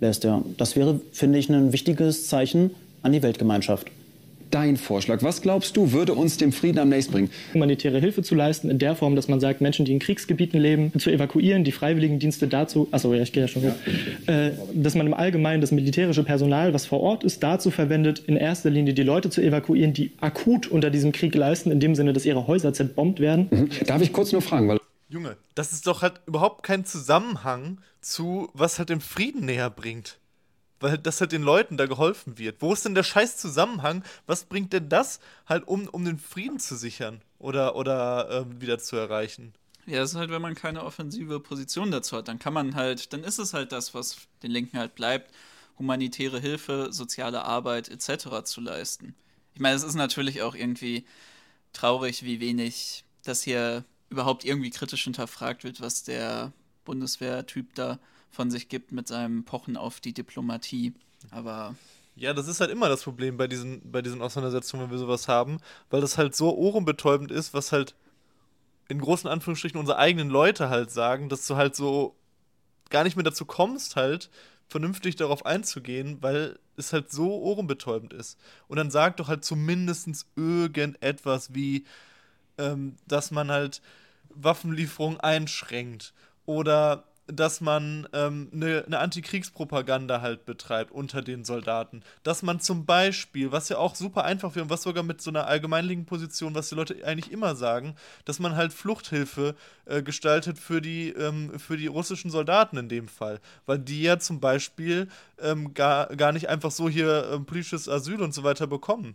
lässt. 0.00 0.24
Ja. 0.24 0.42
Das 0.56 0.76
wäre, 0.76 1.00
finde 1.12 1.38
ich, 1.38 1.48
ein 1.48 1.72
wichtiges 1.72 2.28
Zeichen 2.28 2.70
an 3.02 3.12
die 3.12 3.22
Weltgemeinschaft. 3.22 3.86
Dein 4.50 4.76
Vorschlag, 4.76 5.22
was 5.22 5.42
glaubst 5.42 5.76
du, 5.76 5.92
würde 5.92 6.12
uns 6.12 6.36
dem 6.36 6.50
Frieden 6.50 6.80
am 6.80 6.88
nächsten 6.88 7.12
bringen? 7.12 7.30
Humanitäre 7.54 8.00
Hilfe 8.00 8.24
zu 8.24 8.34
leisten, 8.34 8.68
in 8.68 8.80
der 8.80 8.96
Form, 8.96 9.14
dass 9.14 9.28
man 9.28 9.38
sagt, 9.38 9.60
Menschen, 9.60 9.84
die 9.84 9.92
in 9.92 10.00
Kriegsgebieten 10.00 10.58
leben, 10.58 10.92
zu 10.98 11.08
evakuieren, 11.08 11.62
die 11.62 11.70
Freiwilligendienste 11.70 12.48
dazu, 12.48 12.88
achso, 12.90 13.14
ja, 13.14 13.22
ich 13.22 13.30
gehe 13.30 13.44
ja 13.44 13.48
schon 13.48 13.62
hoch, 13.62 13.74
ja. 14.26 14.46
Äh, 14.46 14.52
dass 14.74 14.96
man 14.96 15.06
im 15.06 15.14
Allgemeinen 15.14 15.60
das 15.60 15.70
militärische 15.70 16.24
Personal, 16.24 16.74
was 16.74 16.84
vor 16.84 17.00
Ort 17.00 17.22
ist, 17.22 17.44
dazu 17.44 17.70
verwendet, 17.70 18.24
in 18.26 18.36
erster 18.36 18.70
Linie 18.70 18.92
die 18.92 19.04
Leute 19.04 19.30
zu 19.30 19.40
evakuieren, 19.40 19.92
die 19.92 20.10
akut 20.20 20.66
unter 20.66 20.90
diesem 20.90 21.12
Krieg 21.12 21.32
leisten, 21.36 21.70
in 21.70 21.78
dem 21.78 21.94
Sinne, 21.94 22.12
dass 22.12 22.26
ihre 22.26 22.48
Häuser 22.48 22.72
zerbombt 22.72 23.20
werden. 23.20 23.46
Mhm. 23.52 23.68
Darf 23.86 24.02
ich 24.02 24.12
kurz 24.12 24.32
nur 24.32 24.42
fragen, 24.42 24.66
weil 24.66 24.79
Junge, 25.10 25.36
das 25.56 25.72
ist 25.72 25.88
doch 25.88 26.02
halt 26.02 26.20
überhaupt 26.26 26.62
kein 26.62 26.84
Zusammenhang 26.84 27.80
zu, 28.00 28.48
was 28.54 28.78
halt 28.78 28.90
den 28.90 29.00
Frieden 29.00 29.44
näher 29.44 29.68
bringt. 29.68 30.20
Weil 30.78 30.98
das 30.98 31.20
halt 31.20 31.32
den 31.32 31.42
Leuten 31.42 31.76
da 31.76 31.86
geholfen 31.86 32.38
wird. 32.38 32.62
Wo 32.62 32.72
ist 32.72 32.84
denn 32.84 32.94
der 32.94 33.02
scheiß 33.02 33.36
Zusammenhang? 33.36 34.04
Was 34.26 34.44
bringt 34.44 34.72
denn 34.72 34.88
das 34.88 35.18
halt, 35.46 35.66
um, 35.66 35.88
um 35.88 36.04
den 36.04 36.16
Frieden 36.16 36.60
zu 36.60 36.76
sichern 36.76 37.20
oder, 37.40 37.74
oder 37.74 38.30
äh, 38.30 38.60
wieder 38.60 38.78
zu 38.78 38.96
erreichen? 38.96 39.52
Ja, 39.84 39.98
das 39.98 40.12
ist 40.12 40.16
halt, 40.16 40.30
wenn 40.30 40.40
man 40.40 40.54
keine 40.54 40.84
offensive 40.84 41.40
Position 41.40 41.90
dazu 41.90 42.16
hat, 42.16 42.28
dann 42.28 42.38
kann 42.38 42.54
man 42.54 42.76
halt, 42.76 43.12
dann 43.12 43.24
ist 43.24 43.38
es 43.38 43.52
halt 43.52 43.72
das, 43.72 43.92
was 43.94 44.16
den 44.44 44.52
Linken 44.52 44.78
halt 44.78 44.94
bleibt, 44.94 45.34
humanitäre 45.76 46.38
Hilfe, 46.38 46.92
soziale 46.92 47.44
Arbeit 47.44 47.88
etc. 47.88 48.44
zu 48.44 48.60
leisten. 48.60 49.16
Ich 49.54 49.60
meine, 49.60 49.74
es 49.74 49.82
ist 49.82 49.96
natürlich 49.96 50.42
auch 50.42 50.54
irgendwie 50.54 51.04
traurig, 51.72 52.22
wie 52.22 52.38
wenig 52.38 53.04
das 53.24 53.42
hier 53.42 53.84
überhaupt 54.10 54.44
irgendwie 54.44 54.70
kritisch 54.70 55.04
hinterfragt 55.04 55.64
wird, 55.64 55.80
was 55.80 56.02
der 56.02 56.52
Bundeswehrtyp 56.84 57.74
da 57.74 57.98
von 58.30 58.50
sich 58.50 58.68
gibt 58.68 58.92
mit 58.92 59.08
seinem 59.08 59.44
Pochen 59.44 59.76
auf 59.76 60.00
die 60.00 60.12
Diplomatie. 60.12 60.92
Aber 61.30 61.74
ja, 62.16 62.34
das 62.34 62.48
ist 62.48 62.60
halt 62.60 62.70
immer 62.70 62.88
das 62.88 63.04
Problem 63.04 63.36
bei 63.36 63.46
diesen, 63.46 63.80
bei 63.90 64.02
diesen 64.02 64.20
Auseinandersetzungen, 64.20 64.84
wenn 64.84 64.90
wir 64.90 64.98
sowas 64.98 65.28
haben, 65.28 65.58
weil 65.88 66.00
das 66.00 66.18
halt 66.18 66.34
so 66.34 66.54
ohrenbetäubend 66.54 67.30
ist, 67.30 67.54
was 67.54 67.72
halt 67.72 67.94
in 68.88 69.00
großen 69.00 69.30
Anführungsstrichen 69.30 69.78
unsere 69.78 69.98
eigenen 69.98 70.28
Leute 70.28 70.68
halt 70.68 70.90
sagen, 70.90 71.28
dass 71.28 71.46
du 71.46 71.56
halt 71.56 71.76
so 71.76 72.16
gar 72.90 73.04
nicht 73.04 73.16
mehr 73.16 73.24
dazu 73.24 73.44
kommst, 73.44 73.96
halt 73.96 74.30
vernünftig 74.68 75.16
darauf 75.16 75.46
einzugehen, 75.46 76.18
weil 76.20 76.58
es 76.76 76.92
halt 76.92 77.10
so 77.10 77.40
ohrenbetäubend 77.40 78.12
ist. 78.12 78.38
Und 78.68 78.76
dann 78.76 78.90
sag 78.90 79.16
doch 79.16 79.28
halt 79.28 79.44
zumindest 79.44 80.26
irgendetwas 80.36 81.54
wie, 81.54 81.84
ähm, 82.60 82.96
dass 83.06 83.30
man 83.30 83.50
halt 83.50 83.80
Waffenlieferungen 84.28 85.20
einschränkt 85.20 86.12
oder 86.46 87.04
dass 87.32 87.60
man 87.60 88.08
ähm, 88.12 88.48
eine, 88.52 88.84
eine 88.86 88.98
Antikriegspropaganda 88.98 90.20
halt 90.20 90.44
betreibt 90.44 90.90
unter 90.92 91.22
den 91.22 91.44
Soldaten. 91.44 92.02
Dass 92.22 92.42
man 92.42 92.60
zum 92.60 92.86
Beispiel, 92.86 93.52
was 93.52 93.68
ja 93.68 93.78
auch 93.78 93.94
super 93.94 94.24
einfach 94.24 94.54
wäre 94.54 94.64
und 94.64 94.70
was 94.70 94.82
sogar 94.82 95.02
mit 95.02 95.20
so 95.20 95.30
einer 95.30 95.46
allgemeinlichen 95.46 96.06
Position, 96.06 96.54
was 96.54 96.68
die 96.68 96.74
Leute 96.74 96.96
eigentlich 97.04 97.30
immer 97.30 97.54
sagen, 97.54 97.94
dass 98.24 98.38
man 98.38 98.56
halt 98.56 98.72
Fluchthilfe 98.72 99.54
äh, 99.84 100.02
gestaltet 100.02 100.58
für 100.58 100.80
die, 100.80 101.10
ähm, 101.10 101.58
für 101.58 101.76
die 101.76 101.86
russischen 101.86 102.30
Soldaten 102.30 102.76
in 102.76 102.88
dem 102.88 103.08
Fall. 103.08 103.40
Weil 103.66 103.78
die 103.78 104.02
ja 104.02 104.18
zum 104.18 104.40
Beispiel 104.40 105.08
ähm, 105.40 105.74
gar, 105.74 106.14
gar 106.16 106.32
nicht 106.32 106.48
einfach 106.48 106.70
so 106.70 106.88
hier 106.88 107.30
ähm, 107.32 107.46
politisches 107.46 107.88
Asyl 107.88 108.20
und 108.22 108.34
so 108.34 108.42
weiter 108.42 108.66
bekommen. 108.66 109.14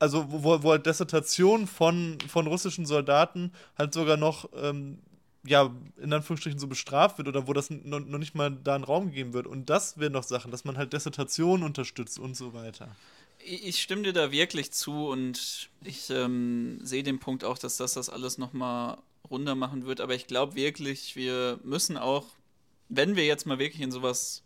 Also 0.00 0.24
wo, 0.28 0.62
wo 0.62 0.70
halt 0.70 0.86
Dissertation 0.86 1.66
von, 1.66 2.18
von 2.26 2.46
russischen 2.46 2.86
Soldaten 2.86 3.52
halt 3.76 3.92
sogar 3.92 4.16
noch, 4.16 4.48
ähm, 4.56 4.98
ja, 5.44 5.70
in 6.00 6.12
Anführungsstrichen 6.12 6.58
so 6.58 6.68
bestraft 6.68 7.18
wird 7.18 7.28
oder 7.28 7.46
wo 7.46 7.52
das 7.52 7.68
noch, 7.68 8.00
nicht 8.00 8.34
mal 8.34 8.50
da 8.50 8.74
einen 8.74 8.84
Raum 8.84 9.10
gegeben 9.10 9.34
wird. 9.34 9.46
Und 9.46 9.68
das 9.68 9.98
wären 9.98 10.14
noch 10.14 10.22
Sachen, 10.22 10.50
dass 10.50 10.64
man 10.64 10.78
halt 10.78 10.94
Dissertation 10.94 11.62
unterstützt 11.62 12.18
und 12.18 12.34
so 12.34 12.54
weiter. 12.54 12.88
Ich 13.44 13.82
stimme 13.82 14.02
dir 14.02 14.14
da 14.14 14.32
wirklich 14.32 14.72
zu 14.72 15.08
und 15.08 15.68
ich 15.84 16.08
ähm, 16.08 16.78
sehe 16.82 17.02
den 17.02 17.18
Punkt 17.18 17.44
auch, 17.44 17.58
dass 17.58 17.76
das 17.76 17.92
das 17.92 18.08
alles 18.08 18.38
nochmal 18.38 18.96
runder 19.30 19.54
machen 19.54 19.84
wird. 19.84 20.00
Aber 20.00 20.14
ich 20.14 20.26
glaube 20.26 20.54
wirklich, 20.54 21.14
wir 21.14 21.60
müssen 21.62 21.98
auch, 21.98 22.26
wenn 22.88 23.16
wir 23.16 23.26
jetzt 23.26 23.46
mal 23.46 23.58
wirklich 23.58 23.82
in 23.82 23.92
sowas 23.92 24.42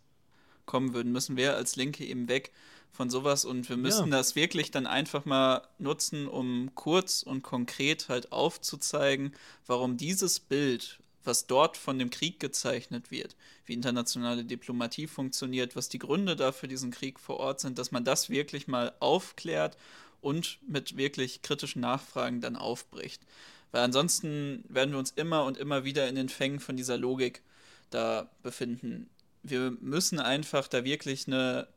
kommen 0.65 0.93
würden, 0.93 1.13
müssen 1.13 1.37
wir 1.37 1.55
als 1.55 1.77
Linke 1.77 2.03
eben 2.03 2.27
weg 2.27 2.51
von 2.95 3.09
sowas 3.09 3.45
und 3.45 3.69
wir 3.69 3.77
müssen 3.77 4.11
ja. 4.11 4.17
das 4.17 4.35
wirklich 4.35 4.71
dann 4.71 4.87
einfach 4.87 5.25
mal 5.25 5.67
nutzen, 5.77 6.27
um 6.27 6.71
kurz 6.75 7.21
und 7.21 7.43
konkret 7.43 8.09
halt 8.09 8.31
aufzuzeigen, 8.31 9.33
warum 9.67 9.97
dieses 9.97 10.39
Bild, 10.39 10.99
was 11.23 11.45
dort 11.45 11.75
von 11.75 11.99
dem 11.99 12.09
Krieg 12.09 12.39
gezeichnet 12.39 13.11
wird, 13.11 13.35
wie 13.65 13.73
internationale 13.73 14.45
Diplomatie 14.45 15.07
funktioniert, 15.07 15.75
was 15.75 15.89
die 15.89 15.99
Gründe 15.99 16.35
dafür 16.35 16.69
diesen 16.69 16.91
Krieg 16.91 17.19
vor 17.19 17.37
Ort 17.37 17.59
sind, 17.59 17.77
dass 17.77 17.91
man 17.91 18.05
das 18.05 18.29
wirklich 18.29 18.67
mal 18.67 18.93
aufklärt 18.99 19.77
und 20.21 20.59
mit 20.67 20.97
wirklich 20.97 21.41
kritischen 21.41 21.81
Nachfragen 21.81 22.41
dann 22.41 22.55
aufbricht. 22.55 23.21
Weil 23.71 23.83
ansonsten 23.83 24.63
werden 24.69 24.91
wir 24.91 24.99
uns 24.99 25.11
immer 25.11 25.43
und 25.43 25.57
immer 25.57 25.83
wieder 25.83 26.07
in 26.07 26.15
den 26.15 26.29
Fängen 26.29 26.59
von 26.59 26.77
dieser 26.77 26.97
Logik 26.97 27.41
da 27.89 28.29
befinden. 28.41 29.09
Wir 29.43 29.71
müssen 29.81 30.19
einfach 30.19 30.67
da 30.67 30.83
wirklich 30.85 31.27
eine 31.27 31.67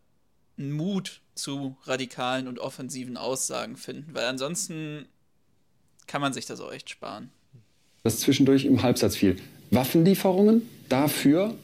Mut 0.59 1.21
zu 1.35 1.77
radikalen 1.85 2.49
und 2.49 2.59
offensiven 2.59 3.17
Aussagen 3.17 3.77
finden, 3.77 4.15
weil 4.15 4.27
ansonsten 4.27 5.07
kann 6.07 6.21
man 6.21 6.33
sich 6.33 6.47
das 6.47 6.61
auch 6.61 6.73
echt 6.73 6.91
sparen. 6.91 7.31
Das 8.03 8.21
zwischendurch 8.21 8.65
im 8.65 8.83
Halbsatz 8.83 9.17
fiel. 9.17 9.37
Waffenlieferungen 9.71 10.63
dafür 10.89 11.55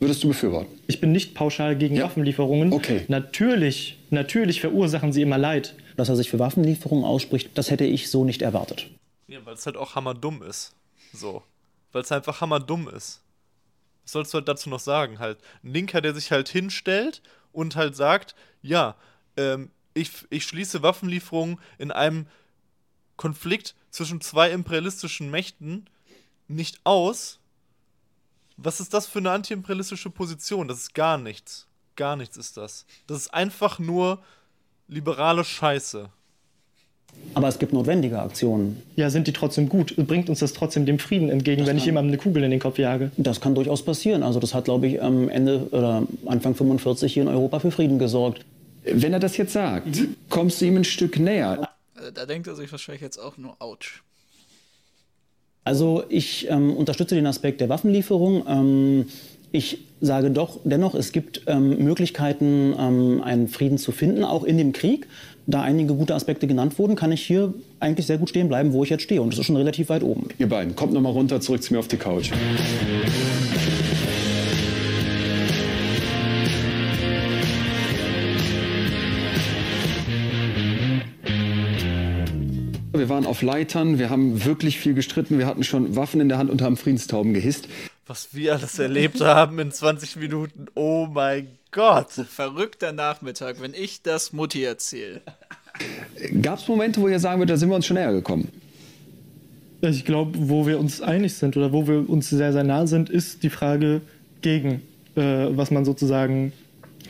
würdest 0.00 0.22
du 0.24 0.28
befürworten? 0.28 0.78
Ich 0.86 1.00
bin 1.00 1.12
nicht 1.12 1.34
pauschal 1.34 1.76
gegen 1.76 1.96
ja. 1.96 2.04
Waffenlieferungen. 2.04 2.72
Okay. 2.72 3.04
Natürlich, 3.08 3.98
natürlich 4.10 4.60
verursachen 4.60 5.12
sie 5.12 5.22
immer 5.22 5.38
Leid. 5.38 5.74
Dass 5.96 6.08
er 6.08 6.16
sich 6.16 6.30
für 6.30 6.38
Waffenlieferungen 6.38 7.04
ausspricht, 7.04 7.50
das 7.54 7.70
hätte 7.70 7.84
ich 7.84 8.10
so 8.10 8.24
nicht 8.24 8.42
erwartet. 8.42 8.88
Ja, 9.28 9.44
weil 9.44 9.54
es 9.54 9.66
halt 9.66 9.76
auch 9.76 9.94
hammerdumm 9.94 10.42
ist. 10.42 10.74
So. 11.12 11.42
Weil 11.92 12.02
es 12.02 12.12
einfach 12.12 12.40
hammerdumm 12.40 12.88
ist. 12.88 13.20
Was 14.02 14.12
sollst 14.12 14.32
du 14.32 14.38
halt 14.38 14.48
dazu 14.48 14.70
noch 14.70 14.80
sagen? 14.80 15.18
Halt, 15.18 15.38
ein 15.62 15.72
Linker, 15.72 16.00
der 16.00 16.14
sich 16.14 16.32
halt 16.32 16.48
hinstellt 16.48 17.22
und 17.52 17.76
halt 17.76 17.96
sagt, 17.96 18.34
ja, 18.62 18.96
ähm, 19.36 19.70
ich, 19.94 20.10
ich 20.30 20.44
schließe 20.44 20.82
Waffenlieferungen 20.82 21.58
in 21.78 21.90
einem 21.90 22.26
Konflikt 23.16 23.74
zwischen 23.90 24.20
zwei 24.20 24.50
imperialistischen 24.50 25.30
Mächten 25.30 25.88
nicht 26.48 26.80
aus. 26.84 27.38
Was 28.56 28.80
ist 28.80 28.94
das 28.94 29.06
für 29.06 29.18
eine 29.18 29.30
antiimperialistische 29.30 30.10
Position? 30.10 30.68
Das 30.68 30.78
ist 30.78 30.94
gar 30.94 31.18
nichts. 31.18 31.66
Gar 31.96 32.16
nichts 32.16 32.36
ist 32.36 32.56
das. 32.56 32.86
Das 33.06 33.18
ist 33.18 33.34
einfach 33.34 33.78
nur 33.78 34.22
liberale 34.88 35.44
Scheiße. 35.44 36.10
Aber 37.34 37.48
es 37.48 37.58
gibt 37.58 37.72
notwendige 37.72 38.20
Aktionen. 38.20 38.82
Ja, 38.96 39.08
sind 39.08 39.26
die 39.26 39.32
trotzdem 39.32 39.68
gut? 39.68 39.96
Bringt 39.96 40.28
uns 40.28 40.40
das 40.40 40.52
trotzdem 40.52 40.84
dem 40.84 40.98
Frieden 40.98 41.30
entgegen, 41.30 41.60
das 41.60 41.68
wenn 41.68 41.78
ich 41.78 41.86
jemandem 41.86 42.10
eine 42.10 42.18
Kugel 42.18 42.44
in 42.44 42.50
den 42.50 42.60
Kopf 42.60 42.78
jage? 42.78 43.10
Das 43.16 43.40
kann 43.40 43.54
durchaus 43.54 43.82
passieren. 43.82 44.22
Also 44.22 44.38
das 44.38 44.54
hat, 44.54 44.66
glaube 44.66 44.86
ich, 44.86 45.02
am 45.02 45.28
Ende 45.28 45.68
oder 45.70 46.02
Anfang 46.26 46.54
45 46.54 47.12
hier 47.12 47.22
in 47.22 47.28
Europa 47.28 47.60
für 47.60 47.70
Frieden 47.70 47.98
gesorgt. 47.98 48.44
Wenn 48.84 49.12
er 49.12 49.20
das 49.20 49.36
jetzt 49.36 49.52
sagt, 49.52 49.86
mhm. 49.86 50.16
kommst 50.28 50.60
du 50.60 50.66
ihm 50.66 50.76
ein 50.76 50.84
Stück 50.84 51.18
näher. 51.18 51.70
Also 51.94 52.10
da 52.10 52.26
denkt 52.26 52.48
er 52.48 52.54
sich 52.54 52.70
wahrscheinlich 52.70 53.02
jetzt 53.02 53.18
auch 53.18 53.38
nur, 53.38 53.56
ouch. 53.60 54.02
Also 55.64 56.02
ich 56.08 56.48
ähm, 56.50 56.74
unterstütze 56.76 57.14
den 57.14 57.26
Aspekt 57.26 57.60
der 57.60 57.68
Waffenlieferung. 57.68 58.44
Ähm, 58.48 59.06
ich 59.52 59.78
sage 60.00 60.30
doch 60.30 60.58
dennoch, 60.64 60.94
es 60.94 61.12
gibt 61.12 61.42
ähm, 61.46 61.84
Möglichkeiten, 61.84 62.74
ähm, 62.76 63.22
einen 63.22 63.48
Frieden 63.48 63.78
zu 63.78 63.92
finden, 63.92 64.24
auch 64.24 64.44
in 64.44 64.58
dem 64.58 64.72
Krieg. 64.72 65.06
Da 65.46 65.62
einige 65.62 65.94
gute 65.94 66.14
Aspekte 66.14 66.46
genannt 66.46 66.78
wurden, 66.78 66.94
kann 66.94 67.10
ich 67.10 67.22
hier 67.22 67.52
eigentlich 67.80 68.06
sehr 68.06 68.18
gut 68.18 68.28
stehen 68.28 68.46
bleiben, 68.48 68.72
wo 68.72 68.84
ich 68.84 68.90
jetzt 68.90 69.02
stehe. 69.02 69.20
Und 69.20 69.32
das 69.32 69.40
ist 69.40 69.46
schon 69.46 69.56
relativ 69.56 69.88
weit 69.88 70.04
oben. 70.04 70.28
Ihr 70.38 70.48
beiden, 70.48 70.76
kommt 70.76 70.92
noch 70.92 71.00
mal 71.00 71.10
runter, 71.10 71.40
zurück 71.40 71.62
zu 71.62 71.72
mir 71.74 71.80
auf 71.80 71.88
die 71.88 71.96
Couch. 71.96 72.30
Wir 82.92 83.08
waren 83.08 83.26
auf 83.26 83.42
Leitern, 83.42 83.98
wir 83.98 84.10
haben 84.10 84.44
wirklich 84.44 84.78
viel 84.78 84.94
gestritten, 84.94 85.38
wir 85.38 85.46
hatten 85.46 85.64
schon 85.64 85.96
Waffen 85.96 86.20
in 86.20 86.28
der 86.28 86.38
Hand 86.38 86.50
und 86.50 86.62
haben 86.62 86.76
Friedenstauben 86.76 87.34
gehisst. 87.34 87.66
Was 88.06 88.32
wir 88.32 88.52
alles 88.54 88.78
erlebt 88.78 89.20
haben 89.20 89.58
in 89.58 89.72
20 89.72 90.16
Minuten. 90.16 90.66
Oh 90.74 91.08
mein 91.10 91.46
Gott. 91.46 91.61
Verrückter 91.72 92.92
Nachmittag, 92.92 93.60
wenn 93.60 93.74
ich 93.74 94.02
das 94.02 94.32
Mutti 94.32 94.62
erzähle. 94.62 95.22
Gab 96.42 96.58
es 96.58 96.68
Momente, 96.68 97.00
wo 97.00 97.08
ihr 97.08 97.18
sagen 97.18 97.40
würdet, 97.40 97.54
da 97.54 97.56
sind 97.56 97.70
wir 97.70 97.76
uns 97.76 97.86
schon 97.86 97.96
näher 97.96 98.12
gekommen? 98.12 98.48
Also 99.82 99.96
ich 99.96 100.04
glaube, 100.04 100.32
wo 100.34 100.66
wir 100.66 100.78
uns 100.78 101.00
einig 101.00 101.34
sind 101.34 101.56
oder 101.56 101.72
wo 101.72 101.88
wir 101.88 102.08
uns 102.08 102.28
sehr, 102.28 102.52
sehr 102.52 102.62
nah 102.62 102.86
sind, 102.86 103.10
ist 103.10 103.42
die 103.42 103.50
Frage 103.50 104.00
gegen, 104.40 104.82
äh, 105.16 105.48
was 105.50 105.70
man 105.70 105.84
sozusagen 105.84 106.52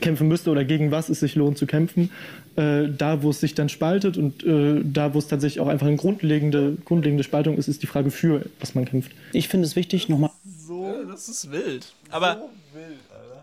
kämpfen 0.01 0.29
müsste 0.29 0.51
oder 0.51 0.65
gegen 0.65 0.91
was 0.91 1.09
es 1.09 1.21
sich 1.21 1.35
lohnt 1.35 1.59
zu 1.59 1.67
kämpfen. 1.67 2.11
Äh, 2.57 2.89
da, 2.97 3.23
wo 3.23 3.31
es 3.31 3.41
sich 3.41 3.55
dann 3.55 3.69
spaltet 3.69 4.17
und 4.17 4.45
äh, 4.45 4.81
da, 4.85 5.15
wo 5.15 5.19
es 5.19 5.27
tatsächlich 5.27 5.61
auch 5.61 5.69
einfach 5.69 5.87
eine 5.87 5.97
grundlegende, 5.97 6.77
grundlegende 6.85 7.25
Spaltung 7.25 7.57
ist, 7.57 7.67
ist 7.67 7.83
die 7.83 7.87
Frage 7.87 8.11
für, 8.11 8.45
was 8.61 8.75
man 8.75 8.85
kämpft. 8.85 9.11
Ich 9.33 9.49
finde 9.49 9.67
es 9.67 9.75
wichtig, 9.75 10.09
nochmal. 10.09 10.31
So, 10.45 10.95
das 11.11 11.29
ist 11.29 11.51
wild. 11.51 11.93
Aber, 12.11 12.35
so 12.35 12.79
wild. 12.79 12.99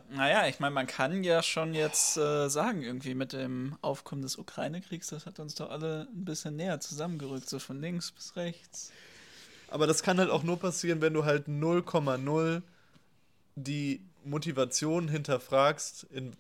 Naja, 0.09 0.47
ich 0.47 0.59
meine, 0.59 0.73
man 0.73 0.87
kann 0.87 1.23
ja 1.23 1.43
schon 1.43 1.73
jetzt 1.73 2.17
äh, 2.17 2.49
sagen, 2.49 2.81
irgendwie 2.81 3.13
mit 3.13 3.33
dem 3.33 3.77
Aufkommen 3.81 4.21
des 4.21 4.37
Ukraine-Kriegs, 4.37 5.07
das 5.07 5.25
hat 5.25 5.39
uns 5.39 5.55
doch 5.55 5.69
alle 5.69 6.07
ein 6.11 6.25
bisschen 6.25 6.55
näher 6.55 6.79
zusammengerückt, 6.79 7.47
so 7.47 7.59
von 7.59 7.79
links 7.79 8.11
bis 8.11 8.35
rechts. 8.35 8.91
Aber 9.69 9.85
das 9.85 10.01
kann 10.01 10.17
halt 10.17 10.31
auch 10.31 10.43
nur 10.43 10.59
passieren, 10.59 11.01
wenn 11.01 11.13
du 11.13 11.25
halt 11.25 11.47
0,0 11.47 12.61
die 13.55 14.01
Motivation 14.23 15.07
hinterfragst, 15.07 16.03
in 16.11 16.35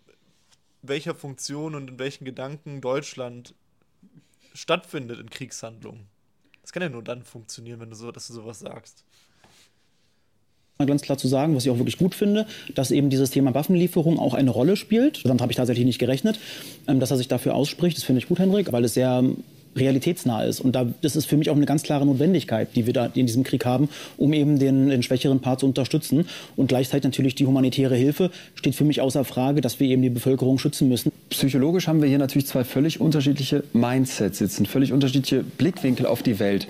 welcher 0.81 1.13
Funktion 1.13 1.75
und 1.75 1.89
in 1.89 1.99
welchen 1.99 2.25
Gedanken 2.25 2.81
Deutschland 2.81 3.53
stattfindet 4.53 5.19
in 5.19 5.29
Kriegshandlungen. 5.29 6.07
Das 6.61 6.71
kann 6.71 6.81
ja 6.81 6.89
nur 6.89 7.03
dann 7.03 7.23
funktionieren, 7.23 7.79
wenn 7.79 7.89
du 7.89 7.95
so, 7.95 8.11
dass 8.11 8.27
du 8.27 8.33
sowas 8.33 8.59
sagst 8.59 9.05
ganz 10.85 11.01
klar 11.01 11.17
zu 11.17 11.27
sagen, 11.27 11.55
was 11.57 11.65
ich 11.65 11.71
auch 11.71 11.77
wirklich 11.77 11.97
gut 11.97 12.15
finde, 12.15 12.45
dass 12.73 12.91
eben 12.91 13.09
dieses 13.09 13.31
Thema 13.31 13.53
Waffenlieferung 13.53 14.17
auch 14.17 14.33
eine 14.33 14.49
Rolle 14.49 14.77
spielt. 14.77 15.25
Damit 15.25 15.41
habe 15.41 15.51
ich 15.51 15.57
tatsächlich 15.57 15.85
nicht 15.85 15.99
gerechnet, 15.99 16.39
ähm, 16.87 17.01
dass 17.01 17.11
er 17.11 17.17
sich 17.17 17.27
dafür 17.27 17.53
ausspricht. 17.53 17.97
Das 17.97 18.05
finde 18.05 18.19
ich 18.19 18.29
gut, 18.29 18.39
Henrik, 18.39 18.71
weil 18.71 18.85
es 18.85 18.93
sehr 18.93 19.23
realitätsnah 19.75 20.43
ist. 20.43 20.61
Und 20.61 20.75
da, 20.75 20.87
das 21.01 21.17
ist 21.17 21.25
für 21.25 21.35
mich 21.35 21.49
auch 21.49 21.55
eine 21.55 21.65
ganz 21.65 21.83
klare 21.83 22.05
Notwendigkeit, 22.05 22.69
die 22.75 22.85
wir 22.85 22.93
da 22.93 23.07
in 23.07 23.25
diesem 23.25 23.43
Krieg 23.43 23.65
haben, 23.65 23.89
um 24.17 24.31
eben 24.31 24.57
den, 24.57 24.87
den 24.87 25.03
schwächeren 25.03 25.41
Part 25.41 25.59
zu 25.59 25.65
unterstützen. 25.65 26.27
Und 26.55 26.67
gleichzeitig 26.67 27.03
natürlich 27.03 27.35
die 27.35 27.45
humanitäre 27.45 27.95
Hilfe 27.95 28.31
steht 28.55 28.75
für 28.75 28.85
mich 28.85 29.01
außer 29.01 29.25
Frage, 29.25 29.59
dass 29.59 29.81
wir 29.81 29.87
eben 29.87 30.01
die 30.01 30.09
Bevölkerung 30.09 30.59
schützen 30.59 30.87
müssen. 30.87 31.11
Psychologisch 31.29 31.87
haben 31.87 32.01
wir 32.01 32.07
hier 32.07 32.19
natürlich 32.19 32.47
zwei 32.47 32.63
völlig 32.63 33.01
unterschiedliche 33.01 33.63
Mindsets 33.73 34.37
sitzen, 34.37 34.65
völlig 34.65 34.93
unterschiedliche 34.93 35.43
Blickwinkel 35.43 36.05
auf 36.05 36.23
die 36.23 36.39
Welt. 36.39 36.67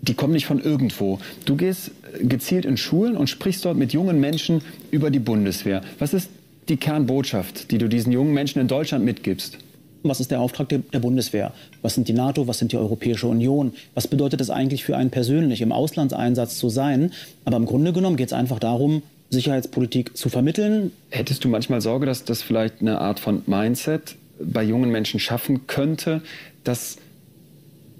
Die 0.00 0.14
kommen 0.14 0.32
nicht 0.32 0.46
von 0.46 0.60
irgendwo. 0.62 1.18
Du 1.44 1.56
gehst 1.56 1.90
gezielt 2.20 2.64
in 2.64 2.76
Schulen 2.76 3.16
und 3.16 3.28
sprichst 3.28 3.64
dort 3.64 3.76
mit 3.76 3.92
jungen 3.92 4.20
Menschen 4.20 4.62
über 4.90 5.10
die 5.10 5.18
Bundeswehr. 5.18 5.82
Was 5.98 6.14
ist 6.14 6.30
die 6.68 6.76
Kernbotschaft, 6.76 7.70
die 7.70 7.78
du 7.78 7.88
diesen 7.88 8.12
jungen 8.12 8.34
Menschen 8.34 8.60
in 8.60 8.68
Deutschland 8.68 9.04
mitgibst? 9.04 9.58
Was 10.02 10.20
ist 10.20 10.30
der 10.30 10.40
Auftrag 10.40 10.68
der, 10.68 11.00
Bundeswehr? 11.00 11.52
Was 11.82 11.94
sind 11.94 12.08
die 12.08 12.12
NATO? 12.12 12.46
Was 12.46 12.58
sind 12.58 12.72
die 12.72 12.76
Europäische 12.76 13.26
Union? 13.26 13.72
Was 13.94 14.06
bedeutet 14.06 14.40
es 14.40 14.48
eigentlich 14.48 14.84
für 14.84 14.96
einen 14.96 15.10
persönlich, 15.10 15.60
im 15.60 15.72
Auslandseinsatz 15.72 16.56
zu 16.56 16.68
sein? 16.68 17.12
Aber 17.44 17.56
im 17.56 17.66
Grunde 17.66 17.92
genommen 17.92 18.16
geht 18.16 18.28
es 18.28 18.32
einfach 18.32 18.60
darum, 18.60 19.02
Sicherheitspolitik 19.30 20.16
zu 20.16 20.28
vermitteln. 20.28 20.92
Hättest 21.10 21.44
du 21.44 21.48
manchmal 21.48 21.80
Sorge, 21.80 22.06
dass 22.06 22.24
das 22.24 22.42
vielleicht 22.42 22.80
eine 22.80 23.00
Art 23.00 23.18
von 23.18 23.42
Mindset 23.46 24.16
bei 24.40 24.62
jungen 24.62 24.90
Menschen 24.90 25.20
schaffen 25.20 25.66
könnte, 25.66 26.22
dass, 26.64 26.96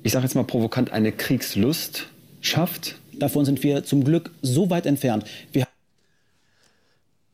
ich 0.03 0.13
sage 0.13 0.25
jetzt 0.25 0.35
mal 0.35 0.45
provokant, 0.45 0.93
eine 0.93 1.11
Kriegslust 1.11 2.07
schafft? 2.41 2.97
Davon 3.19 3.45
sind 3.45 3.63
wir 3.63 3.85
zum 3.85 4.05
Glück 4.05 4.31
so 4.43 4.71
weit 4.71 4.87
entfernt. 4.87 5.25
Wir 5.53 5.67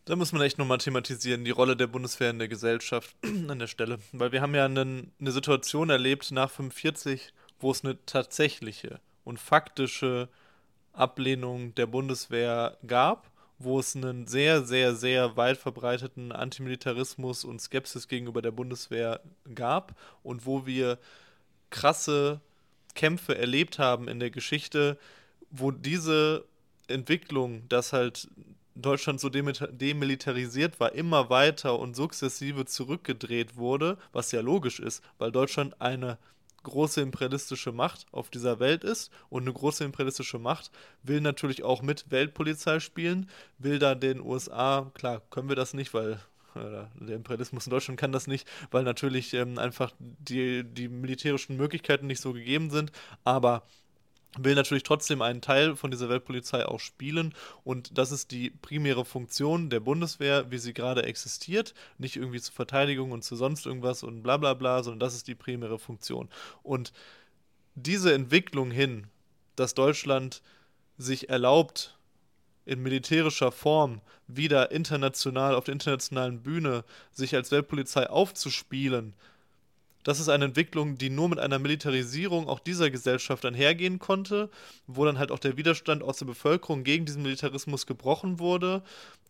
da 0.06 0.16
muss 0.16 0.32
man 0.32 0.42
echt 0.42 0.58
nochmal 0.58 0.78
thematisieren, 0.78 1.46
die 1.46 1.50
Rolle 1.50 1.76
der 1.76 1.86
Bundeswehr 1.86 2.28
in 2.28 2.38
der 2.38 2.48
Gesellschaft 2.48 3.16
an 3.48 3.58
der 3.58 3.66
Stelle. 3.66 3.98
Weil 4.12 4.32
wir 4.32 4.42
haben 4.42 4.54
ja 4.54 4.66
einen, 4.66 5.12
eine 5.18 5.32
Situation 5.32 5.88
erlebt 5.88 6.30
nach 6.30 6.50
45, 6.50 7.32
wo 7.58 7.70
es 7.70 7.84
eine 7.84 7.96
tatsächliche 8.04 9.00
und 9.24 9.38
faktische 9.38 10.28
Ablehnung 10.92 11.74
der 11.74 11.86
Bundeswehr 11.86 12.76
gab, 12.86 13.30
wo 13.58 13.78
es 13.78 13.96
einen 13.96 14.26
sehr, 14.26 14.64
sehr, 14.64 14.94
sehr 14.94 15.38
weit 15.38 15.56
verbreiteten 15.56 16.32
Antimilitarismus 16.32 17.44
und 17.44 17.62
Skepsis 17.62 18.06
gegenüber 18.06 18.42
der 18.42 18.50
Bundeswehr 18.50 19.20
gab 19.54 19.96
und 20.22 20.44
wo 20.44 20.66
wir 20.66 20.98
krasse 21.70 22.40
Kämpfe 22.94 23.38
erlebt 23.38 23.78
haben 23.78 24.08
in 24.08 24.20
der 24.20 24.30
Geschichte, 24.30 24.98
wo 25.56 25.70
diese 25.70 26.44
Entwicklung, 26.88 27.68
dass 27.68 27.92
halt 27.92 28.28
Deutschland 28.74 29.20
so 29.20 29.28
demilitarisiert 29.28 30.80
war, 30.80 30.92
immer 30.92 31.30
weiter 31.30 31.78
und 31.78 31.94
sukzessive 31.94 32.64
zurückgedreht 32.66 33.56
wurde, 33.56 33.98
was 34.12 34.32
ja 34.32 34.40
logisch 34.40 34.80
ist, 34.80 35.02
weil 35.18 35.30
Deutschland 35.30 35.80
eine 35.80 36.18
große 36.64 37.00
imperialistische 37.00 37.72
Macht 37.72 38.06
auf 38.10 38.30
dieser 38.30 38.58
Welt 38.58 38.82
ist 38.82 39.12
und 39.28 39.42
eine 39.42 39.52
große 39.52 39.84
imperialistische 39.84 40.38
Macht 40.38 40.70
will 41.02 41.20
natürlich 41.20 41.62
auch 41.62 41.82
mit 41.82 42.10
Weltpolizei 42.10 42.80
spielen, 42.80 43.30
will 43.58 43.78
da 43.78 43.94
den 43.94 44.20
USA, 44.20 44.90
klar, 44.94 45.22
können 45.30 45.48
wir 45.48 45.56
das 45.56 45.74
nicht, 45.74 45.94
weil 45.94 46.18
der 46.54 47.16
Imperialismus 47.16 47.66
in 47.66 47.70
Deutschland 47.70 47.98
kann 48.00 48.12
das 48.12 48.26
nicht, 48.26 48.48
weil 48.70 48.84
natürlich 48.84 49.34
ähm, 49.34 49.58
einfach 49.58 49.92
die, 49.98 50.64
die 50.64 50.88
militärischen 50.88 51.56
Möglichkeiten 51.56 52.06
nicht 52.06 52.20
so 52.20 52.32
gegeben 52.32 52.70
sind, 52.70 52.92
aber 53.24 53.64
will 54.38 54.54
natürlich 54.54 54.82
trotzdem 54.82 55.22
einen 55.22 55.40
Teil 55.40 55.76
von 55.76 55.90
dieser 55.90 56.08
Weltpolizei 56.08 56.66
auch 56.66 56.80
spielen 56.80 57.34
und 57.62 57.96
das 57.96 58.12
ist 58.12 58.30
die 58.30 58.50
primäre 58.50 59.04
Funktion 59.04 59.70
der 59.70 59.80
Bundeswehr, 59.80 60.50
wie 60.50 60.58
sie 60.58 60.74
gerade 60.74 61.04
existiert, 61.04 61.74
nicht 61.98 62.16
irgendwie 62.16 62.40
zur 62.40 62.54
Verteidigung 62.54 63.12
und 63.12 63.22
zu 63.22 63.36
sonst 63.36 63.66
irgendwas 63.66 64.02
und 64.02 64.22
bla 64.22 64.36
bla 64.36 64.54
bla, 64.54 64.82
sondern 64.82 65.00
das 65.00 65.14
ist 65.14 65.28
die 65.28 65.34
primäre 65.34 65.78
Funktion. 65.78 66.28
Und 66.62 66.92
diese 67.74 68.14
Entwicklung 68.14 68.70
hin, 68.70 69.06
dass 69.56 69.74
Deutschland 69.74 70.42
sich 70.96 71.28
erlaubt, 71.28 71.96
in 72.66 72.82
militärischer 72.82 73.52
Form 73.52 74.00
wieder 74.26 74.70
international 74.70 75.54
auf 75.54 75.64
der 75.64 75.74
internationalen 75.74 76.42
Bühne 76.42 76.84
sich 77.12 77.34
als 77.34 77.50
Weltpolizei 77.50 78.08
aufzuspielen, 78.08 79.14
das 80.04 80.20
ist 80.20 80.28
eine 80.28 80.44
Entwicklung, 80.44 80.96
die 80.96 81.10
nur 81.10 81.28
mit 81.28 81.38
einer 81.38 81.58
Militarisierung 81.58 82.48
auch 82.48 82.60
dieser 82.60 82.90
Gesellschaft 82.90 83.44
einhergehen 83.44 83.98
konnte, 83.98 84.50
wo 84.86 85.04
dann 85.04 85.18
halt 85.18 85.32
auch 85.32 85.38
der 85.38 85.56
Widerstand 85.56 86.02
aus 86.02 86.18
der 86.18 86.26
Bevölkerung 86.26 86.84
gegen 86.84 87.06
diesen 87.06 87.22
Militarismus 87.22 87.86
gebrochen 87.86 88.38
wurde 88.38 88.82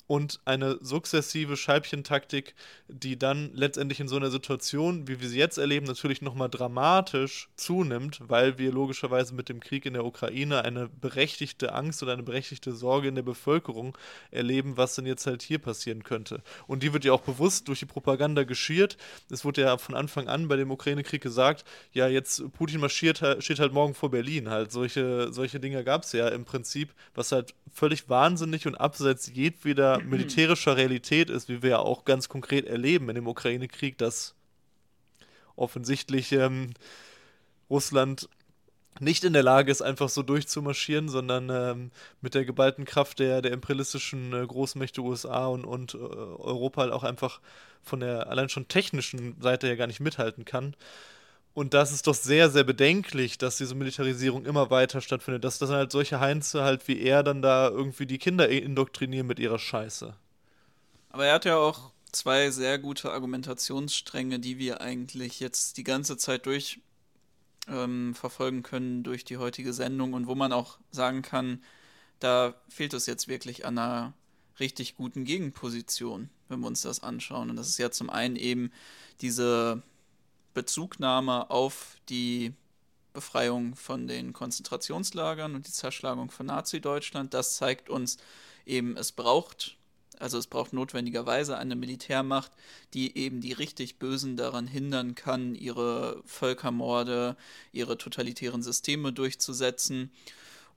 und 0.07 0.41
eine 0.45 0.79
sukzessive 0.83 1.57
Scheibchentaktik, 1.57 2.55
die 2.89 3.19
dann 3.19 3.51
letztendlich 3.55 4.01
in 4.01 4.09
so 4.09 4.17
einer 4.17 4.31
Situation, 4.31 5.09
wie 5.09 5.21
wir 5.21 5.29
sie 5.29 5.39
jetzt 5.39 5.57
erleben, 5.57 5.87
natürlich 5.87 6.21
nochmal 6.21 6.51
dramatisch 6.51 7.49
zunimmt, 7.57 8.21
weil 8.27 8.59
wir 8.59 8.71
logischerweise 8.71 9.35
mit 9.35 9.49
dem 9.49 9.61
Krieg 9.61 9.87
in 9.87 9.95
der 9.95 10.05
Ukraine 10.05 10.63
eine 10.63 10.89
berechtigte 10.89 11.73
Angst 11.73 12.03
oder 12.03 12.13
eine 12.13 12.23
berechtigte 12.23 12.73
Sorge 12.73 13.09
in 13.09 13.15
der 13.15 13.23
Bevölkerung 13.23 13.97
erleben, 14.31 14.77
was 14.77 14.95
denn 14.95 15.07
jetzt 15.07 15.27
halt 15.27 15.43
hier 15.43 15.59
passieren 15.59 16.03
könnte. 16.03 16.43
Und 16.67 16.83
die 16.83 16.93
wird 16.93 17.05
ja 17.05 17.13
auch 17.13 17.23
bewusst 17.23 17.69
durch 17.69 17.79
die 17.79 17.87
Propaganda 17.87 18.45
geschürt. 18.45 18.99
Es 19.31 19.45
wurde 19.45 19.63
ja 19.63 19.79
von 19.79 19.95
Anfang 19.95 20.29
an 20.29 20.49
bei 20.49 20.57
dem 20.57 20.64
Ukraine-Krieg 20.71 21.23
gesagt, 21.23 21.65
ja, 21.93 22.09
jetzt 22.09 22.53
Putin 22.53 22.81
marschiert, 22.81 23.23
steht 23.39 23.59
halt 23.59 23.73
morgen 23.73 23.95
vor 23.95 24.11
Berlin. 24.11 24.51
Halt 24.51 24.73
solche, 24.73 25.33
solche 25.33 25.61
Dinge 25.61 25.85
gab 25.85 26.03
es 26.03 26.13
ja 26.13 26.29
im 26.29 26.45
Prinzip, 26.45 26.95
was 27.15 27.33
halt 27.33 27.55
völlig 27.73 28.09
wahnsinnig 28.09 28.67
und 28.67 28.75
abseits 28.77 29.31
jedweder 29.33 30.01
militärischer 30.05 30.77
Realität 30.77 31.31
ist, 31.31 31.49
wie 31.49 31.63
wir 31.63 31.71
ja 31.71 31.79
auch 31.79 32.05
ganz 32.05 32.29
konkret 32.29 32.67
erleben 32.67 33.09
in 33.09 33.15
dem 33.15 33.27
Ukraine-Krieg, 33.27 33.99
dass 33.99 34.35
offensichtlich 35.57 36.33
ähm, 36.33 36.75
Russland 37.71 38.29
nicht 39.01 39.25
in 39.25 39.33
der 39.33 39.43
Lage 39.43 39.71
ist, 39.71 39.83
einfach 39.83 40.09
so 40.09 40.23
durchzumarschieren, 40.23 41.09
sondern 41.09 41.51
ähm, 41.51 41.91
mit 42.21 42.35
der 42.35 42.45
geballten 42.45 42.85
Kraft 42.85 43.19
der, 43.19 43.43
der 43.43 43.53
imperialistischen 43.53 44.33
äh, 44.33 44.47
Großmächte 44.47 45.01
USA 45.01 45.47
und, 45.47 45.65
und 45.65 45.95
äh, 45.95 45.99
Europa 45.99 46.83
halt 46.83 46.93
auch 46.93 47.05
einfach 47.05 47.41
von 47.83 48.01
der 48.01 48.29
allein 48.29 48.49
schon 48.49 48.69
technischen 48.69 49.41
Seite 49.41 49.69
ja 49.69 49.75
gar 49.75 49.87
nicht 49.87 50.01
mithalten 50.01 50.45
kann. 50.45 50.75
Und 51.55 51.73
das 51.73 51.93
ist 51.93 52.09
doch 52.09 52.15
sehr, 52.15 52.51
sehr 52.51 52.65
bedenklich, 52.65 53.39
dass 53.39 53.57
diese 53.59 53.77
Militarisierung 53.77 54.45
immer 54.45 54.71
weiter 54.71 55.01
stattfindet. 55.01 55.45
Dass 55.45 55.59
das 55.59 55.71
halt 55.71 55.93
solche 55.93 56.19
Heinze 56.19 56.65
halt 56.65 56.89
wie 56.89 57.01
er 57.01 57.23
dann 57.23 57.43
da 57.43 57.69
irgendwie 57.69 58.07
die 58.07 58.19
Kinder 58.19 58.49
indoktrinieren 58.49 59.27
mit 59.27 59.39
ihrer 59.39 59.61
Scheiße. 59.61 60.15
Aber 61.11 61.27
er 61.27 61.35
hat 61.35 61.45
ja 61.45 61.57
auch 61.57 61.93
zwei 62.11 62.51
sehr 62.51 62.79
gute 62.79 63.13
Argumentationsstränge, 63.13 64.41
die 64.41 64.59
wir 64.59 64.81
eigentlich 64.81 65.39
jetzt 65.39 65.77
die 65.77 65.85
ganze 65.85 66.17
Zeit 66.17 66.47
durch 66.47 66.81
ähm, 67.69 68.15
verfolgen 68.15 68.63
können 68.63 69.03
durch 69.03 69.25
die 69.25 69.39
heutige 69.39 69.73
Sendung 69.73 70.13
und 70.13 70.27
wo 70.27 70.35
man 70.35 70.53
auch 70.53 70.79
sagen 70.91 71.23
kann, 71.23 71.63
da 72.21 72.55
fehlt 72.69 72.95
es 72.95 73.07
jetzt 73.07 73.29
wirklich 73.29 73.67
an 73.67 73.79
einer 73.79 74.13
richtig 74.61 74.97
guten 74.97 75.25
Gegenposition, 75.25 76.31
wenn 76.49 76.61
wir 76.61 76.67
uns 76.67 76.83
das 76.83 77.03
anschauen. 77.03 77.51
Und 77.51 77.57
das 77.57 77.69
ist 77.69 77.79
ja 77.79 77.91
zum 77.91 78.11
einen 78.11 78.37
eben 78.37 78.71
diese 79.21 79.83
Bezugnahme 80.55 81.51
auf 81.51 81.97
die 82.09 82.55
Befreiung 83.13 83.77
von 83.77 84.07
den 84.07 84.33
Konzentrationslagern 84.33 85.55
und 85.55 85.67
die 85.67 85.73
Zerschlagung 85.73 86.31
von 86.31 86.47
Nazi-Deutschland. 86.47 87.35
Das 87.35 87.57
zeigt 87.57 87.89
uns 87.89 88.19
eben, 88.67 88.97
es 88.97 89.13
braucht, 89.13 89.77
also 90.19 90.39
es 90.39 90.47
braucht 90.47 90.73
notwendigerweise 90.73 91.57
eine 91.57 91.77
Militärmacht, 91.77 92.53
die 92.93 93.17
eben 93.17 93.41
die 93.41 93.53
richtig 93.53 93.99
Bösen 93.99 94.37
daran 94.37 94.67
hindern 94.67 95.15
kann, 95.15 95.55
ihre 95.55 96.23
Völkermorde, 96.27 97.37
ihre 97.73 97.99
totalitären 97.99 98.63
Systeme 98.63 99.13
durchzusetzen. 99.13 100.11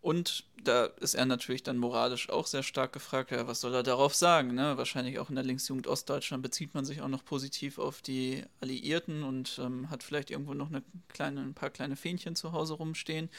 Und 0.02 0.46
da 0.64 0.86
ist 0.86 1.16
er 1.16 1.26
natürlich 1.26 1.64
dann 1.64 1.78
moralisch 1.78 2.30
auch 2.30 2.46
sehr 2.46 2.64
stark 2.64 2.94
gefragt, 2.94 3.32
ja, 3.32 3.48
was 3.48 3.62
soll 3.62 3.74
er 3.74 3.84
darauf 3.84 4.14
sagen? 4.14 4.54
Ne? 4.54 4.78
Wahrscheinlich 4.78 5.20
auch 5.20 5.30
in 5.30 5.36
der 5.36 5.44
Linksjugend 5.44 5.88
Ostdeutschland 5.88 6.44
bezieht 6.44 6.74
man 6.74 6.86
sich 6.86 7.02
auch 7.02 7.08
noch 7.08 7.26
positiv 7.26 7.78
auf 7.80 8.02
die 8.02 8.44
Alliierten 8.62 9.24
und 9.24 9.60
ähm, 9.60 9.90
hat 9.90 10.04
vielleicht 10.04 10.30
irgendwo 10.30 10.54
noch 10.54 10.70
eine 10.70 10.84
kleine, 11.10 11.42
ein 11.42 11.54
paar 11.54 11.70
kleine 11.70 11.96
Fähnchen 11.96 12.36
zu 12.36 12.52
Hause 12.52 12.76
rumstehen. 12.76 13.30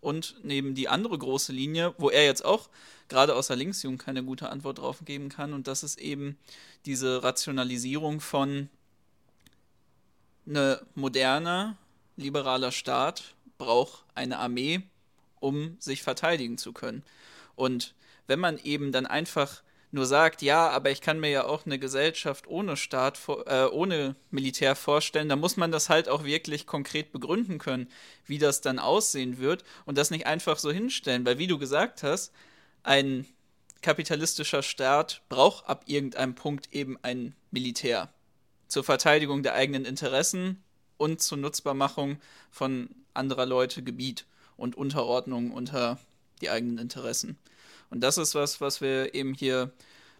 Und 0.00 0.36
neben 0.42 0.74
die 0.74 0.88
andere 0.88 1.18
große 1.18 1.52
Linie, 1.52 1.94
wo 1.98 2.10
er 2.10 2.24
jetzt 2.24 2.44
auch 2.44 2.68
gerade 3.08 3.34
aus 3.34 3.46
der 3.46 3.56
Linksjugend 3.56 4.02
keine 4.02 4.22
gute 4.22 4.50
Antwort 4.50 4.78
drauf 4.78 5.02
geben 5.04 5.28
kann, 5.28 5.52
und 5.52 5.66
das 5.66 5.82
ist 5.82 5.98
eben 5.98 6.38
diese 6.84 7.22
Rationalisierung 7.22 8.20
von 8.20 8.68
eine 10.46 10.84
moderne, 10.94 11.76
liberaler 12.16 12.72
Staat 12.72 13.34
braucht 13.58 14.04
eine 14.14 14.38
Armee, 14.38 14.82
um 15.42 15.76
sich 15.78 16.02
verteidigen 16.02 16.58
zu 16.58 16.72
können. 16.72 17.02
Und 17.54 17.94
wenn 18.26 18.40
man 18.40 18.58
eben 18.58 18.92
dann 18.92 19.06
einfach 19.06 19.62
nur 19.90 20.06
sagt, 20.06 20.40
ja, 20.40 20.70
aber 20.70 20.90
ich 20.90 21.02
kann 21.02 21.20
mir 21.20 21.30
ja 21.30 21.44
auch 21.44 21.66
eine 21.66 21.78
Gesellschaft 21.78 22.46
ohne 22.46 22.78
Staat, 22.78 23.20
äh, 23.46 23.66
ohne 23.66 24.16
Militär 24.30 24.74
vorstellen, 24.74 25.28
dann 25.28 25.40
muss 25.40 25.58
man 25.58 25.70
das 25.70 25.90
halt 25.90 26.08
auch 26.08 26.24
wirklich 26.24 26.66
konkret 26.66 27.12
begründen 27.12 27.58
können, 27.58 27.88
wie 28.24 28.38
das 28.38 28.62
dann 28.62 28.78
aussehen 28.78 29.38
wird 29.38 29.64
und 29.84 29.98
das 29.98 30.10
nicht 30.10 30.26
einfach 30.26 30.58
so 30.58 30.72
hinstellen, 30.72 31.26
weil 31.26 31.36
wie 31.36 31.46
du 31.46 31.58
gesagt 31.58 32.02
hast, 32.02 32.32
ein 32.82 33.26
kapitalistischer 33.82 34.62
Staat 34.62 35.22
braucht 35.28 35.68
ab 35.68 35.84
irgendeinem 35.86 36.34
Punkt 36.34 36.72
eben 36.72 36.96
ein 37.02 37.34
Militär 37.50 38.10
zur 38.68 38.84
Verteidigung 38.84 39.42
der 39.42 39.54
eigenen 39.54 39.84
Interessen 39.84 40.62
und 40.96 41.20
zur 41.20 41.36
Nutzbarmachung 41.36 42.18
von 42.50 42.88
anderer 43.12 43.44
Leute 43.44 43.82
Gebiet 43.82 44.24
und 44.56 44.76
Unterordnung 44.76 45.50
unter 45.50 45.98
die 46.40 46.50
eigenen 46.50 46.78
Interessen. 46.78 47.36
Und 47.90 48.00
das 48.00 48.18
ist 48.18 48.34
was, 48.34 48.60
was 48.60 48.80
wir 48.80 49.14
eben 49.14 49.34
hier 49.34 49.70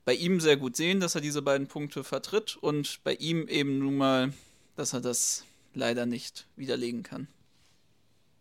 bei 0.04 0.14
ihm 0.14 0.40
sehr 0.40 0.56
gut 0.56 0.76
sehen, 0.76 1.00
dass 1.00 1.14
er 1.14 1.20
diese 1.20 1.42
beiden 1.42 1.66
Punkte 1.68 2.04
vertritt 2.04 2.56
und 2.56 3.00
bei 3.04 3.14
ihm 3.14 3.48
eben 3.48 3.78
nun 3.78 3.96
mal, 3.96 4.32
dass 4.76 4.92
er 4.92 5.00
das 5.00 5.44
leider 5.74 6.06
nicht 6.06 6.46
widerlegen 6.56 7.02
kann. 7.02 7.28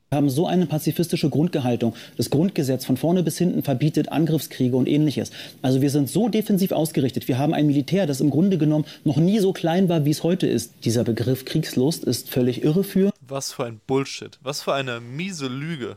Wir 0.09 0.17
haben 0.17 0.29
so 0.29 0.45
eine 0.45 0.65
pazifistische 0.65 1.29
Grundgehaltung. 1.29 1.95
Das 2.17 2.29
Grundgesetz 2.29 2.83
von 2.83 2.97
vorne 2.97 3.23
bis 3.23 3.37
hinten 3.37 3.63
verbietet 3.63 4.11
Angriffskriege 4.11 4.75
und 4.75 4.89
ähnliches. 4.89 5.31
Also 5.61 5.81
wir 5.81 5.89
sind 5.89 6.09
so 6.09 6.27
defensiv 6.27 6.73
ausgerichtet. 6.73 7.29
Wir 7.29 7.37
haben 7.37 7.53
ein 7.53 7.65
Militär, 7.65 8.07
das 8.07 8.19
im 8.19 8.29
Grunde 8.29 8.57
genommen 8.57 8.83
noch 9.05 9.15
nie 9.15 9.39
so 9.39 9.53
klein 9.53 9.87
war, 9.87 10.03
wie 10.03 10.09
es 10.09 10.23
heute 10.23 10.47
ist. 10.47 10.73
Dieser 10.83 11.05
Begriff 11.05 11.45
Kriegslust 11.45 12.03
ist 12.03 12.29
völlig 12.29 12.61
irreführend. 12.61 13.10
Was 13.31 13.53
für 13.53 13.63
ein 13.63 13.79
Bullshit. 13.87 14.37
Was 14.41 14.61
für 14.61 14.73
eine 14.73 14.99
miese 14.99 15.47
Lüge. 15.47 15.95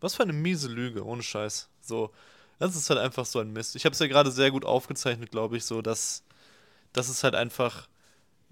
Was 0.00 0.16
für 0.16 0.24
eine 0.24 0.32
miese 0.32 0.66
Lüge, 0.66 1.04
ohne 1.04 1.22
Scheiß. 1.22 1.68
So, 1.80 2.10
das 2.58 2.74
ist 2.74 2.90
halt 2.90 2.98
einfach 2.98 3.24
so 3.24 3.38
ein 3.38 3.52
Mist. 3.52 3.76
Ich 3.76 3.84
habe 3.84 3.92
es 3.92 4.00
ja 4.00 4.08
gerade 4.08 4.32
sehr 4.32 4.50
gut 4.50 4.64
aufgezeichnet, 4.64 5.30
glaube 5.30 5.56
ich, 5.56 5.64
so, 5.64 5.80
dass, 5.80 6.24
dass 6.92 7.08
es 7.08 7.22
halt 7.22 7.36
einfach 7.36 7.86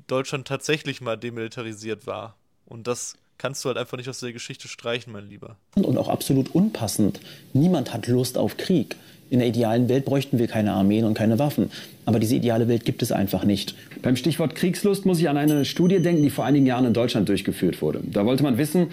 Deutschland 0.07 0.47
tatsächlich 0.47 1.01
mal 1.01 1.17
demilitarisiert 1.17 2.07
war. 2.07 2.37
Und 2.67 2.87
das 2.87 3.17
kannst 3.37 3.65
du 3.65 3.69
halt 3.69 3.79
einfach 3.79 3.97
nicht 3.97 4.09
aus 4.09 4.21
der 4.21 4.33
Geschichte 4.33 4.69
streichen, 4.69 5.13
mein 5.13 5.29
Lieber. 5.29 5.57
Und 5.75 5.99
auch 5.99 6.09
absolut 6.09 6.55
unpassend. 6.55 7.19
Niemand 7.53 7.93
hat 7.93 8.07
Lust 8.07 8.39
auf 8.39 8.57
Krieg. 8.57 8.95
In 9.35 9.41
der 9.41 9.49
idealen 9.49 9.89
Welt 9.89 10.05
bräuchten 10.05 10.39
wir 10.39 10.47
keine 10.47 10.75
Armeen 10.75 11.05
und 11.05 11.15
keine 11.15 11.41
Waffen. 11.41 11.69
Aber 12.05 12.21
diese 12.21 12.37
ideale 12.37 12.69
Welt 12.69 12.85
gibt 12.85 13.03
es 13.03 13.11
einfach 13.11 13.43
nicht. 13.43 13.75
Beim 14.01 14.15
Stichwort 14.15 14.55
Kriegslust 14.55 15.07
muss 15.07 15.19
ich 15.19 15.29
an 15.29 15.37
eine 15.37 15.65
Studie 15.65 15.99
denken, 15.99 16.23
die 16.23 16.31
vor 16.31 16.45
einigen 16.45 16.67
Jahren 16.67 16.85
in 16.85 16.93
Deutschland 16.93 17.29
durchgeführt 17.29 17.83
wurde. 17.83 18.01
Da 18.05 18.27
wollte 18.27 18.45
man 18.45 18.59
wissen, 18.59 18.93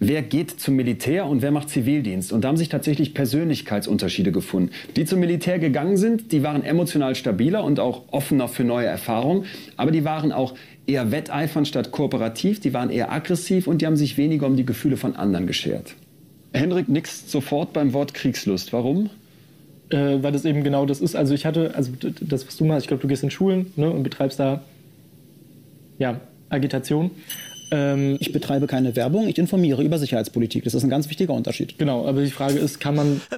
wer 0.00 0.22
geht 0.22 0.50
zum 0.58 0.76
Militär 0.76 1.26
und 1.26 1.42
wer 1.42 1.50
macht 1.50 1.68
Zivildienst. 1.68 2.32
Und 2.32 2.40
da 2.40 2.48
haben 2.48 2.56
sich 2.56 2.70
tatsächlich 2.70 3.12
Persönlichkeitsunterschiede 3.12 4.32
gefunden. 4.32 4.70
Die 4.96 5.04
zum 5.04 5.20
Militär 5.20 5.58
gegangen 5.58 5.98
sind, 5.98 6.32
die 6.32 6.42
waren 6.42 6.64
emotional 6.64 7.14
stabiler 7.14 7.62
und 7.62 7.78
auch 7.78 8.04
offener 8.12 8.48
für 8.48 8.64
neue 8.64 8.86
Erfahrungen. 8.86 9.44
Aber 9.76 9.90
die 9.90 10.06
waren 10.06 10.32
auch 10.32 10.54
eher 10.86 11.12
wetteifern 11.12 11.66
statt 11.66 11.90
kooperativ, 11.90 12.60
die 12.60 12.72
waren 12.72 12.88
eher 12.88 13.12
aggressiv 13.12 13.66
und 13.66 13.82
die 13.82 13.86
haben 13.86 13.96
sich 13.96 14.16
weniger 14.16 14.46
um 14.46 14.56
die 14.56 14.64
Gefühle 14.64 14.96
von 14.96 15.16
anderen 15.16 15.46
geschert. 15.46 15.96
Henrik 16.54 16.88
nickst 16.88 17.30
sofort 17.30 17.74
beim 17.74 17.92
Wort 17.92 18.14
Kriegslust. 18.14 18.72
Warum? 18.72 19.10
Äh, 19.92 20.22
weil 20.22 20.32
das 20.32 20.44
eben 20.44 20.64
genau 20.64 20.86
das 20.86 21.00
ist. 21.00 21.14
Also 21.14 21.34
ich 21.34 21.44
hatte, 21.44 21.74
also 21.74 21.92
das, 22.20 22.46
was 22.46 22.56
du 22.56 22.64
machst, 22.64 22.82
ich 22.82 22.88
glaube, 22.88 23.02
du 23.02 23.08
gehst 23.08 23.22
in 23.22 23.30
Schulen 23.30 23.72
ne, 23.76 23.90
und 23.90 24.02
betreibst 24.02 24.40
da 24.40 24.62
ja, 25.98 26.20
Agitation. 26.48 27.10
Ähm, 27.70 28.16
ich 28.18 28.32
betreibe 28.32 28.66
keine 28.66 28.96
Werbung, 28.96 29.28
ich 29.28 29.38
informiere 29.38 29.82
über 29.82 29.98
Sicherheitspolitik. 29.98 30.64
Das 30.64 30.74
ist 30.74 30.82
ein 30.82 30.90
ganz 30.90 31.10
wichtiger 31.10 31.34
Unterschied. 31.34 31.78
Genau, 31.78 32.06
aber 32.06 32.22
die 32.22 32.30
Frage 32.30 32.58
ist, 32.58 32.80
kann 32.80 32.94
man 32.94 33.20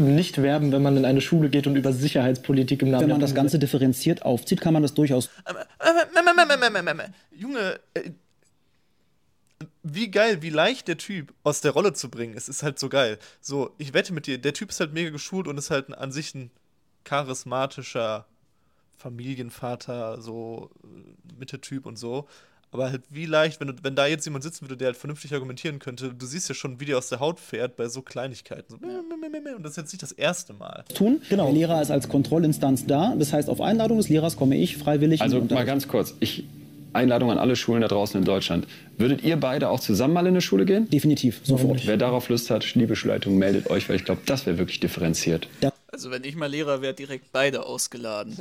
nicht 0.00 0.42
werben, 0.42 0.72
wenn 0.72 0.82
man 0.82 0.96
in 0.96 1.04
eine 1.04 1.20
Schule 1.20 1.48
geht 1.48 1.66
und 1.66 1.76
über 1.76 1.92
Sicherheitspolitik 1.92 2.82
im 2.82 2.90
Namen. 2.90 3.04
Wenn 3.04 3.10
man 3.10 3.20
das 3.20 3.34
Ganze 3.34 3.58
differenziert 3.58 4.22
aufzieht, 4.22 4.60
kann 4.60 4.74
man 4.74 4.82
das 4.82 4.94
durchaus. 4.94 5.30
Junge, 7.30 7.78
wie 9.92 10.10
geil, 10.10 10.42
wie 10.42 10.50
leicht 10.50 10.88
der 10.88 10.98
Typ 10.98 11.32
aus 11.42 11.60
der 11.60 11.72
Rolle 11.72 11.92
zu 11.92 12.10
bringen. 12.10 12.34
Es 12.36 12.48
ist 12.48 12.62
halt 12.62 12.78
so 12.78 12.88
geil. 12.88 13.18
So, 13.40 13.74
ich 13.78 13.94
wette 13.94 14.12
mit 14.12 14.26
dir, 14.26 14.38
der 14.38 14.52
Typ 14.52 14.70
ist 14.70 14.80
halt 14.80 14.92
mega 14.92 15.10
geschult 15.10 15.46
und 15.46 15.58
ist 15.58 15.70
halt 15.70 15.96
an 15.96 16.12
sich 16.12 16.34
ein 16.34 16.50
charismatischer 17.04 18.26
Familienvater, 18.96 20.20
so 20.20 20.70
Mitte-Typ 21.38 21.86
und 21.86 21.96
so. 21.96 22.26
Aber 22.72 22.90
halt 22.90 23.02
wie 23.10 23.26
leicht, 23.26 23.60
wenn, 23.60 23.68
du, 23.68 23.74
wenn 23.82 23.94
da 23.94 24.06
jetzt 24.06 24.24
jemand 24.24 24.42
sitzen 24.42 24.62
würde, 24.62 24.76
der 24.76 24.88
halt 24.88 24.96
vernünftig 24.96 25.32
argumentieren 25.32 25.78
könnte, 25.78 26.12
du 26.12 26.26
siehst 26.26 26.48
ja 26.48 26.54
schon, 26.54 26.80
wie 26.80 26.84
der 26.84 26.98
aus 26.98 27.08
der 27.08 27.20
Haut 27.20 27.38
fährt 27.38 27.76
bei 27.76 27.88
so 27.88 28.02
Kleinigkeiten. 28.02 28.66
So, 28.68 28.76
und 28.76 29.62
das 29.62 29.72
ist 29.72 29.76
jetzt 29.76 29.92
nicht 29.92 30.02
das 30.02 30.12
erste 30.12 30.52
Mal. 30.52 30.84
Tun, 30.94 31.22
genau. 31.30 31.44
Der 31.44 31.54
Lehrer 31.54 31.80
ist 31.80 31.90
als 31.90 32.08
Kontrollinstanz 32.08 32.84
da. 32.84 33.14
Das 33.16 33.32
heißt, 33.32 33.48
auf 33.48 33.60
Einladung 33.60 33.98
des 33.98 34.08
Lehrers 34.08 34.36
komme 34.36 34.56
ich 34.56 34.76
freiwillig. 34.76 35.22
Also 35.22 35.40
mal 35.40 35.64
ganz 35.64 35.86
kurz. 35.86 36.14
Ich, 36.20 36.45
Einladung 36.96 37.30
an 37.30 37.38
alle 37.38 37.56
Schulen 37.56 37.82
da 37.82 37.88
draußen 37.88 38.18
in 38.18 38.24
Deutschland. 38.24 38.66
Würdet 38.98 39.22
ihr 39.22 39.36
beide 39.36 39.68
auch 39.70 39.80
zusammen 39.80 40.14
mal 40.14 40.22
in 40.22 40.28
eine 40.28 40.40
Schule 40.40 40.64
gehen? 40.64 40.88
Definitiv, 40.90 41.40
sofort. 41.44 41.86
Wer 41.86 41.96
darauf 41.96 42.28
Lust 42.28 42.50
hat, 42.50 42.74
liebe 42.74 42.96
Schulleitung, 42.96 43.38
meldet 43.38 43.70
euch, 43.70 43.88
weil 43.88 43.96
ich 43.96 44.04
glaube, 44.04 44.22
das 44.26 44.46
wäre 44.46 44.58
wirklich 44.58 44.80
differenziert. 44.80 45.48
Also 45.88 46.10
wenn 46.10 46.24
ich 46.24 46.36
mal 46.36 46.46
Lehrer 46.46 46.82
wäre, 46.82 46.94
direkt 46.94 47.32
beide 47.32 47.64
ausgeladen. 47.64 48.36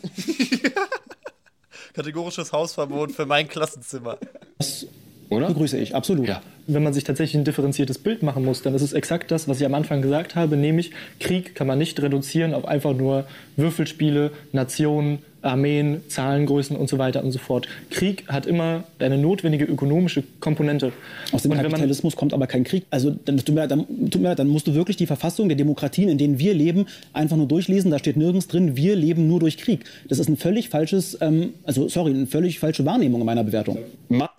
Kategorisches 1.93 2.51
Hausverbot 2.51 3.11
für 3.11 3.25
mein 3.25 3.47
Klassenzimmer. 3.47 4.17
Das 4.57 4.87
oder? 5.29 5.47
Begrüße 5.47 5.77
ich, 5.77 5.95
absolut. 5.95 6.27
Ja. 6.27 6.41
Wenn 6.67 6.83
man 6.83 6.93
sich 6.93 7.03
tatsächlich 7.03 7.39
ein 7.39 7.45
differenziertes 7.45 7.99
Bild 7.99 8.23
machen 8.23 8.43
muss, 8.45 8.61
dann 8.61 8.73
ist 8.73 8.81
es 8.81 8.93
exakt 8.93 9.31
das, 9.31 9.47
was 9.47 9.59
ich 9.59 9.65
am 9.65 9.73
Anfang 9.73 10.01
gesagt 10.01 10.35
habe, 10.35 10.57
nämlich 10.57 10.91
Krieg 11.19 11.55
kann 11.55 11.67
man 11.67 11.77
nicht 11.77 12.01
reduzieren 12.01 12.53
auf 12.53 12.65
einfach 12.65 12.93
nur 12.93 13.25
Würfelspiele, 13.55 14.31
Nationen, 14.51 15.19
Armeen, 15.45 16.01
Zahlengrößen 16.09 16.75
und 16.75 16.89
so 16.89 16.97
weiter 16.97 17.23
und 17.23 17.31
so 17.31 17.39
fort. 17.39 17.67
Krieg 17.89 18.27
hat 18.27 18.45
immer 18.45 18.83
eine 18.99 19.17
notwendige 19.17 19.65
ökonomische 19.65 20.23
Komponente. 20.39 20.91
Aus 21.31 21.43
dem 21.43 21.51
und 21.51 21.61
Kapitalismus 21.61 22.15
kommt 22.15 22.33
aber 22.33 22.47
kein 22.47 22.63
Krieg. 22.63 22.85
Also 22.89 23.11
dann, 23.11 23.37
tut 23.37 23.53
mir, 23.53 23.67
dann, 23.67 23.85
tut 24.09 24.21
mir, 24.21 24.35
dann 24.35 24.47
musst 24.47 24.67
du 24.67 24.73
wirklich 24.73 24.97
die 24.97 25.07
Verfassung 25.07 25.47
der 25.49 25.57
Demokratien, 25.57 26.09
in 26.09 26.17
denen 26.17 26.39
wir 26.39 26.53
leben, 26.53 26.87
einfach 27.13 27.37
nur 27.37 27.47
durchlesen. 27.47 27.91
Da 27.91 27.99
steht 27.99 28.17
nirgends 28.17 28.47
drin, 28.47 28.75
wir 28.75 28.95
leben 28.95 29.27
nur 29.27 29.39
durch 29.39 29.57
Krieg. 29.57 29.85
Das 30.07 30.19
ist 30.19 30.27
ein 30.27 30.37
völlig 30.37 30.69
falsches, 30.69 31.17
ähm, 31.21 31.53
also 31.63 31.87
sorry, 31.87 32.11
eine 32.11 32.27
völlig 32.27 32.59
falsche 32.59 32.85
Wahrnehmung 32.85 33.21
in 33.21 33.25
meiner 33.25 33.43
Bewertung. 33.43 33.77
Ma 34.09 34.29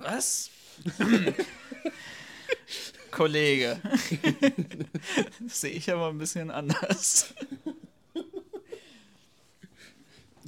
was? 0.00 0.50
Kollege. 3.10 3.78
das 5.40 5.60
sehe 5.60 5.72
ich 5.72 5.92
aber 5.92 6.08
ein 6.08 6.18
bisschen 6.18 6.50
anders. 6.50 7.34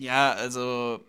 Ja, 0.00 0.32
also. 0.32 1.04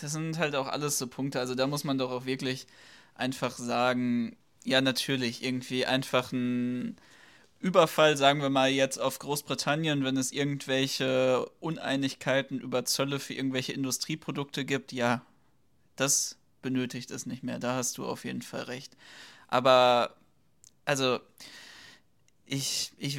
Das 0.00 0.12
sind 0.12 0.38
halt 0.38 0.54
auch 0.56 0.66
alles 0.66 0.98
so 0.98 1.06
Punkte. 1.06 1.40
Also 1.40 1.54
da 1.54 1.66
muss 1.66 1.84
man 1.84 1.96
doch 1.98 2.10
auch 2.10 2.26
wirklich 2.26 2.66
einfach 3.14 3.56
sagen, 3.56 4.36
ja, 4.64 4.80
natürlich, 4.80 5.42
irgendwie 5.44 5.86
einfach 5.86 6.32
ein 6.32 6.96
Überfall, 7.60 8.16
sagen 8.16 8.42
wir 8.42 8.50
mal 8.50 8.70
jetzt 8.70 8.98
auf 8.98 9.18
Großbritannien, 9.20 10.04
wenn 10.04 10.16
es 10.16 10.32
irgendwelche 10.32 11.48
Uneinigkeiten 11.60 12.58
über 12.58 12.84
Zölle 12.84 13.20
für 13.20 13.34
irgendwelche 13.34 13.72
Industrieprodukte 13.72 14.64
gibt, 14.64 14.92
ja, 14.92 15.24
das 15.96 16.36
benötigt 16.60 17.10
es 17.10 17.26
nicht 17.26 17.42
mehr. 17.44 17.58
Da 17.58 17.76
hast 17.76 17.98
du 17.98 18.06
auf 18.06 18.24
jeden 18.24 18.42
Fall 18.42 18.62
recht. 18.62 18.96
Aber, 19.48 20.16
also, 20.84 21.20
ich, 22.52 22.92
ich, 22.98 23.18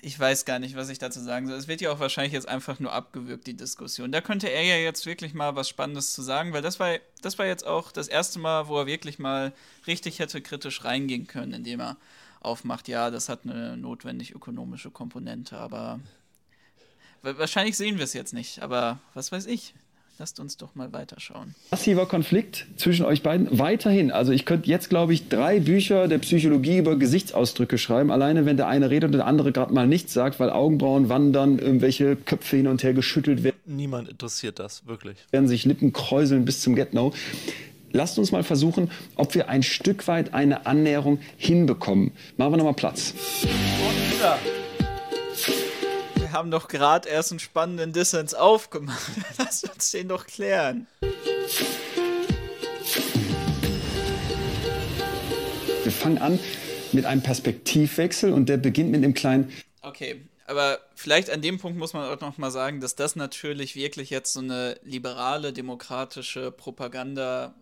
ich 0.00 0.18
weiß 0.18 0.46
gar 0.46 0.58
nicht, 0.58 0.74
was 0.74 0.88
ich 0.88 0.98
dazu 0.98 1.20
sagen 1.20 1.46
soll. 1.46 1.58
Es 1.58 1.68
wird 1.68 1.82
ja 1.82 1.92
auch 1.92 2.00
wahrscheinlich 2.00 2.32
jetzt 2.32 2.48
einfach 2.48 2.80
nur 2.80 2.94
abgewürgt, 2.94 3.46
die 3.46 3.54
Diskussion. 3.54 4.10
Da 4.10 4.22
könnte 4.22 4.48
er 4.48 4.62
ja 4.62 4.76
jetzt 4.76 5.04
wirklich 5.04 5.34
mal 5.34 5.54
was 5.54 5.68
Spannendes 5.68 6.14
zu 6.14 6.22
sagen, 6.22 6.54
weil 6.54 6.62
das 6.62 6.80
war, 6.80 6.96
das 7.20 7.38
war 7.38 7.44
jetzt 7.44 7.66
auch 7.66 7.92
das 7.92 8.08
erste 8.08 8.38
Mal, 8.38 8.68
wo 8.68 8.78
er 8.78 8.86
wirklich 8.86 9.18
mal 9.18 9.52
richtig 9.86 10.18
hätte 10.18 10.40
kritisch 10.40 10.82
reingehen 10.82 11.26
können, 11.26 11.52
indem 11.52 11.80
er 11.80 11.98
aufmacht, 12.40 12.88
ja, 12.88 13.10
das 13.10 13.28
hat 13.28 13.40
eine 13.44 13.76
notwendig 13.76 14.34
ökonomische 14.34 14.90
Komponente, 14.90 15.58
aber 15.58 16.00
wahrscheinlich 17.20 17.76
sehen 17.76 17.98
wir 17.98 18.04
es 18.04 18.14
jetzt 18.14 18.32
nicht, 18.32 18.62
aber 18.62 18.98
was 19.12 19.30
weiß 19.30 19.44
ich. 19.44 19.74
Lasst 20.20 20.38
uns 20.38 20.58
doch 20.58 20.74
mal 20.74 20.92
weiterschauen. 20.92 21.54
Massiver 21.70 22.04
Konflikt 22.04 22.66
zwischen 22.76 23.06
euch 23.06 23.22
beiden 23.22 23.58
weiterhin. 23.58 24.10
Also 24.10 24.32
ich 24.32 24.44
könnte 24.44 24.68
jetzt, 24.68 24.90
glaube 24.90 25.14
ich, 25.14 25.30
drei 25.30 25.60
Bücher 25.60 26.08
der 26.08 26.18
Psychologie 26.18 26.76
über 26.76 26.96
Gesichtsausdrücke 26.96 27.78
schreiben. 27.78 28.10
Alleine, 28.10 28.44
wenn 28.44 28.58
der 28.58 28.68
eine 28.68 28.90
redet 28.90 29.06
und 29.06 29.12
der 29.12 29.26
andere 29.26 29.50
gerade 29.50 29.72
mal 29.72 29.86
nichts 29.86 30.12
sagt, 30.12 30.38
weil 30.38 30.50
Augenbrauen 30.50 31.08
wandern, 31.08 31.58
irgendwelche 31.58 32.16
Köpfe 32.16 32.58
hin 32.58 32.66
und 32.66 32.82
her 32.82 32.92
geschüttelt 32.92 33.44
werden. 33.44 33.56
Niemand 33.64 34.10
interessiert 34.10 34.58
das, 34.58 34.86
wirklich. 34.86 35.16
Werden 35.30 35.48
sich 35.48 35.64
Lippen 35.64 35.94
kräuseln 35.94 36.44
bis 36.44 36.60
zum 36.60 36.74
Get-No. 36.74 37.14
Lasst 37.90 38.18
uns 38.18 38.30
mal 38.30 38.42
versuchen, 38.42 38.90
ob 39.16 39.34
wir 39.34 39.48
ein 39.48 39.62
Stück 39.62 40.06
weit 40.06 40.34
eine 40.34 40.66
Annäherung 40.66 41.18
hinbekommen. 41.38 42.12
Machen 42.36 42.52
wir 42.52 42.56
nochmal 42.58 42.74
Platz. 42.74 43.14
Und 43.42 44.18
wieder 44.18 44.38
wir 46.30 46.38
haben 46.38 46.52
doch 46.52 46.68
gerade 46.68 47.08
erst 47.08 47.32
einen 47.32 47.40
spannenden 47.40 47.92
Dissens 47.92 48.34
aufgemacht. 48.34 49.10
Lass 49.38 49.64
uns 49.64 49.90
den 49.90 50.06
doch 50.06 50.28
klären. 50.28 50.86
Wir 55.82 55.92
fangen 55.92 56.18
an 56.18 56.38
mit 56.92 57.04
einem 57.04 57.20
Perspektivwechsel 57.20 58.32
und 58.32 58.48
der 58.48 58.58
beginnt 58.58 58.92
mit 58.92 59.02
einem 59.02 59.14
kleinen. 59.14 59.52
Okay, 59.82 60.20
aber 60.46 60.78
vielleicht 60.94 61.30
an 61.30 61.42
dem 61.42 61.58
Punkt 61.58 61.76
muss 61.76 61.94
man 61.94 62.08
auch 62.08 62.20
noch 62.20 62.38
mal 62.38 62.52
sagen, 62.52 62.80
dass 62.80 62.94
das 62.94 63.16
natürlich 63.16 63.74
wirklich 63.74 64.10
jetzt 64.10 64.32
so 64.32 64.40
eine 64.40 64.78
liberale, 64.84 65.52
demokratische 65.52 66.52
Propaganda 66.52 67.54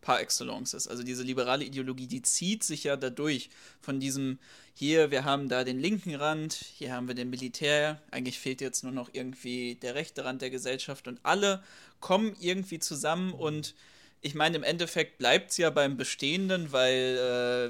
par 0.00 0.20
excellence 0.20 0.74
ist. 0.74 0.88
Also 0.88 1.02
diese 1.02 1.22
liberale 1.22 1.64
Ideologie, 1.64 2.06
die 2.06 2.22
zieht 2.22 2.64
sich 2.64 2.84
ja 2.84 2.96
dadurch 2.96 3.50
von 3.80 4.00
diesem 4.00 4.38
hier, 4.74 5.10
wir 5.10 5.24
haben 5.24 5.48
da 5.48 5.64
den 5.64 5.78
linken 5.78 6.14
Rand, 6.14 6.54
hier 6.54 6.94
haben 6.94 7.06
wir 7.06 7.14
den 7.14 7.28
Militär, 7.28 8.00
eigentlich 8.10 8.38
fehlt 8.38 8.60
jetzt 8.60 8.82
nur 8.82 8.92
noch 8.92 9.10
irgendwie 9.12 9.74
der 9.74 9.94
rechte 9.94 10.24
Rand 10.24 10.40
der 10.42 10.50
Gesellschaft 10.50 11.06
und 11.06 11.20
alle 11.22 11.62
kommen 12.00 12.34
irgendwie 12.40 12.78
zusammen 12.78 13.32
und 13.32 13.74
ich 14.22 14.34
meine, 14.34 14.56
im 14.56 14.62
Endeffekt 14.62 15.18
bleibt 15.18 15.50
es 15.50 15.56
ja 15.56 15.70
beim 15.70 15.96
Bestehenden, 15.96 16.72
weil 16.72 17.16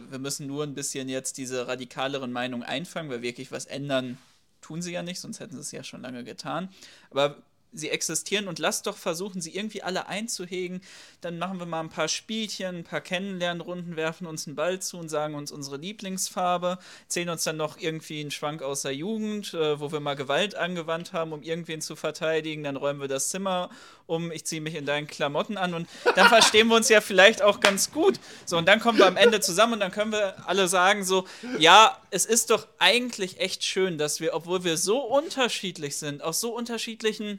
äh, 0.06 0.10
wir 0.10 0.18
müssen 0.18 0.48
nur 0.48 0.64
ein 0.64 0.74
bisschen 0.74 1.08
jetzt 1.08 1.38
diese 1.38 1.68
radikaleren 1.68 2.32
Meinungen 2.32 2.64
einfangen, 2.64 3.10
weil 3.10 3.22
wirklich 3.22 3.52
was 3.52 3.66
ändern 3.66 4.18
tun 4.60 4.82
sie 4.82 4.92
ja 4.92 5.02
nicht, 5.02 5.20
sonst 5.20 5.40
hätten 5.40 5.54
sie 5.54 5.60
es 5.60 5.72
ja 5.72 5.84
schon 5.84 6.02
lange 6.02 6.24
getan. 6.24 6.68
Aber 7.10 7.42
sie 7.72 7.90
existieren 7.90 8.48
und 8.48 8.58
lasst 8.58 8.86
doch 8.86 8.96
versuchen, 8.96 9.40
sie 9.40 9.54
irgendwie 9.54 9.82
alle 9.82 10.08
einzuhegen. 10.08 10.80
Dann 11.20 11.38
machen 11.38 11.58
wir 11.58 11.66
mal 11.66 11.80
ein 11.80 11.88
paar 11.88 12.08
Spielchen, 12.08 12.76
ein 12.78 12.84
paar 12.84 13.00
Kennenlernrunden, 13.00 13.96
werfen 13.96 14.26
uns 14.26 14.46
einen 14.46 14.56
Ball 14.56 14.80
zu 14.80 14.98
und 14.98 15.08
sagen 15.08 15.34
uns 15.34 15.52
unsere 15.52 15.76
Lieblingsfarbe, 15.76 16.78
zählen 17.08 17.28
uns 17.28 17.44
dann 17.44 17.56
noch 17.56 17.78
irgendwie 17.78 18.20
einen 18.20 18.30
Schwank 18.30 18.62
aus 18.62 18.82
der 18.82 18.94
Jugend, 18.94 19.54
äh, 19.54 19.80
wo 19.80 19.92
wir 19.92 20.00
mal 20.00 20.16
Gewalt 20.16 20.54
angewandt 20.54 21.12
haben, 21.12 21.32
um 21.32 21.42
irgendwen 21.42 21.80
zu 21.80 21.96
verteidigen. 21.96 22.64
Dann 22.64 22.76
räumen 22.76 23.00
wir 23.00 23.08
das 23.08 23.28
Zimmer 23.28 23.70
um, 24.10 24.30
ich 24.32 24.44
ziehe 24.44 24.60
mich 24.60 24.74
in 24.74 24.84
deinen 24.84 25.06
Klamotten 25.06 25.56
an 25.56 25.72
und 25.72 25.88
dann 26.16 26.28
verstehen 26.28 26.68
wir 26.68 26.76
uns 26.76 26.88
ja 26.88 27.00
vielleicht 27.00 27.40
auch 27.40 27.60
ganz 27.60 27.92
gut. 27.92 28.20
So, 28.44 28.58
und 28.58 28.66
dann 28.66 28.80
kommen 28.80 28.98
wir 28.98 29.06
am 29.06 29.16
Ende 29.16 29.40
zusammen 29.40 29.74
und 29.74 29.80
dann 29.80 29.92
können 29.92 30.12
wir 30.12 30.46
alle 30.46 30.68
sagen 30.68 31.04
so, 31.04 31.26
ja, 31.58 31.96
es 32.10 32.26
ist 32.26 32.50
doch 32.50 32.66
eigentlich 32.78 33.40
echt 33.40 33.64
schön, 33.64 33.96
dass 33.96 34.20
wir, 34.20 34.34
obwohl 34.34 34.64
wir 34.64 34.76
so 34.76 34.98
unterschiedlich 34.98 35.96
sind, 35.96 36.22
aus 36.22 36.40
so 36.40 36.54
unterschiedlichen 36.54 37.38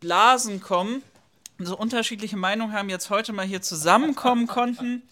Blasen 0.00 0.60
kommen, 0.60 1.02
so 1.58 1.76
unterschiedliche 1.76 2.36
Meinungen 2.36 2.72
haben, 2.72 2.88
jetzt 2.88 3.10
heute 3.10 3.32
mal 3.32 3.46
hier 3.46 3.62
zusammenkommen 3.62 4.46
konnten. 4.46 5.02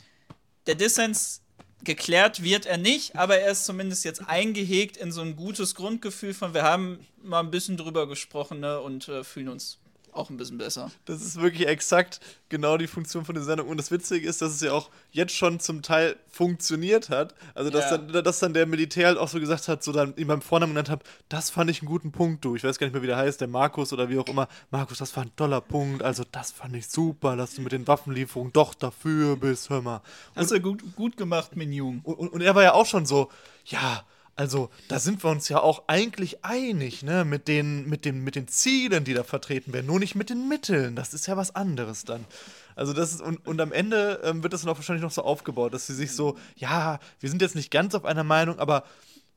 Der 0.67 0.75
Dissens 0.75 1.43
geklärt 1.85 2.43
wird 2.43 2.67
er 2.67 2.79
nicht, 2.79 3.17
aber 3.17 3.39
er 3.39 3.53
ist 3.53 3.65
zumindest 3.65 4.05
jetzt 4.05 4.27
eingehegt 4.29 4.97
in 4.97 5.13
so 5.13 5.21
ein 5.21 5.37
gutes 5.37 5.75
Grundgefühl 5.75 6.35
von, 6.35 6.55
wir 6.55 6.63
haben 6.63 7.07
mal 7.23 7.41
ein 7.41 7.51
bisschen 7.51 7.77
drüber 7.77 8.09
gesprochen 8.09 8.61
ne, 8.61 8.81
und 8.81 9.09
äh, 9.09 9.25
fühlen 9.25 9.49
uns 9.49 9.79
auch 10.17 10.31
ein 10.31 10.37
bisschen 10.37 10.59
besser. 10.59 10.91
Das 11.05 11.23
ist 11.23 11.41
wirklich 11.41 11.69
exakt 11.69 12.21
genau 12.49 12.77
die 12.77 12.87
Funktion 12.87 13.25
von 13.25 13.35
der 13.35 13.45
Sendung. 13.45 13.69
Und 13.69 13.77
das 13.77 13.91
Witzige 13.91 14.29
ist, 14.29 14.43
dass 14.43 14.53
es 14.53 14.61
ja 14.61 14.73
auch 14.73 14.91
jetzt 15.11 15.35
schon 15.35 15.61
zum 15.61 15.83
Teil 15.83 16.17
funktioniert 16.29 17.09
hat. 17.09 17.35
Also, 17.55 17.71
dass, 17.71 17.91
ja. 17.91 17.99
dann, 17.99 18.25
dass 18.25 18.39
dann 18.39 18.55
der 18.55 18.67
Militär 18.67 19.09
halt 19.09 19.19
auch 19.19 19.29
so 19.29 19.41
gesagt 19.41 19.69
hat, 19.69 19.83
so 19.83 19.93
dann 19.93 20.15
ihm 20.17 20.29
beim 20.29 20.43
Vornamen 20.43 20.73
genannt 20.73 20.91
hat, 20.91 21.03
das 21.29 21.51
fand 21.51 21.71
ich 21.71 21.81
einen 21.81 21.89
guten 21.89 22.13
Punkt, 22.13 22.45
du. 22.45 22.57
Ich 22.57 22.65
weiß 22.65 22.79
gar 22.79 22.87
nicht 22.87 22.95
mehr, 22.95 23.03
wie 23.03 23.09
der 23.09 23.17
heißt, 23.17 23.41
der 23.41 23.49
Markus 23.49 23.93
oder 23.93 24.09
wie 24.09 24.19
auch 24.19 24.27
immer. 24.27 24.49
Markus, 24.71 24.99
das 24.99 25.17
war 25.17 25.25
ein 25.25 25.35
toller 25.37 25.61
Punkt. 25.61 26.03
Also, 26.03 26.25
das 26.31 26.51
fand 26.51 26.75
ich 26.77 26.89
super, 26.89 27.37
dass 27.37 27.55
du 27.55 27.63
mit 27.63 27.73
den 27.73 27.87
Waffenlieferungen 27.87 28.53
doch 28.53 28.75
dafür 28.75 29.37
bist, 29.37 29.71
hör 29.71 29.83
mal. 29.83 29.97
Und, 30.35 30.43
Hast 30.43 30.51
du 30.51 30.61
gut, 30.61 30.83
gut 30.97 31.17
gemacht, 31.17 31.57
Minjung. 31.57 32.01
Und, 32.05 32.15
und, 32.15 32.29
und 32.29 32.41
er 32.41 32.55
war 32.55 32.63
ja 32.63 32.73
auch 32.75 32.87
schon 32.87 33.07
so, 33.07 33.31
ja, 33.65 34.05
also, 34.39 34.69
da 34.89 34.99
sind 34.99 35.25
wir 35.25 35.31
uns 35.31 35.49
ja 35.49 35.61
auch 35.61 35.85
eigentlich 35.87 36.45
einig, 36.45 37.03
ne, 37.03 37.25
mit 37.25 37.49
den, 37.49 37.89
mit 37.89 38.05
den, 38.05 38.23
mit 38.23 38.37
den 38.37 38.49
Zielen, 38.49 39.03
die 39.05 39.15
da 39.15 39.25
vertreten 39.25 39.73
werden, 39.73 39.87
nur 39.87 39.99
nicht 39.99 40.15
mit 40.15 40.29
den 40.29 40.47
Mitteln. 40.47 40.95
Das 40.95 41.15
ist 41.15 41.27
ja 41.27 41.39
was 41.39 41.55
anderes 41.57 42.05
dann. 42.05 42.27
Also, 42.75 42.93
das 42.93 43.15
ist, 43.15 43.23
und, 43.23 43.47
und 43.47 43.59
am 43.63 43.73
Ende 43.73 44.21
ähm, 44.25 44.43
wird 44.43 44.53
das 44.53 44.61
dann 44.61 44.71
auch 44.71 44.77
wahrscheinlich 44.77 45.03
noch 45.03 45.11
so 45.11 45.23
aufgebaut, 45.23 45.73
dass 45.73 45.87
sie 45.87 45.95
sich 45.95 46.13
so, 46.13 46.37
ja, 46.57 47.01
wir 47.19 47.31
sind 47.31 47.41
jetzt 47.41 47.55
nicht 47.55 47.71
ganz 47.71 47.95
auf 47.95 48.05
einer 48.05 48.25
Meinung, 48.25 48.59
aber 48.59 48.85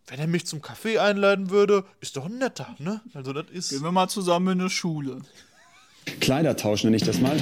wenn 0.07 0.19
er 0.19 0.27
mich 0.27 0.45
zum 0.45 0.61
Kaffee 0.61 0.99
einladen 0.99 1.49
würde, 1.49 1.85
ist 2.01 2.17
doch 2.17 2.25
ein 2.25 2.37
netter, 2.37 2.75
ne? 2.77 2.99
Also, 3.13 3.31
das 3.31 3.45
ist. 3.51 3.69
Gehen 3.69 3.83
wir 3.83 3.93
mal 3.93 4.09
zusammen 4.09 4.49
in 4.49 4.59
eine 4.59 4.69
Schule. 4.69 5.21
Kleider 6.19 6.57
tauschen, 6.57 6.87
nenne 6.87 6.97
ich 6.97 7.03
das 7.03 7.21
mal. 7.21 7.39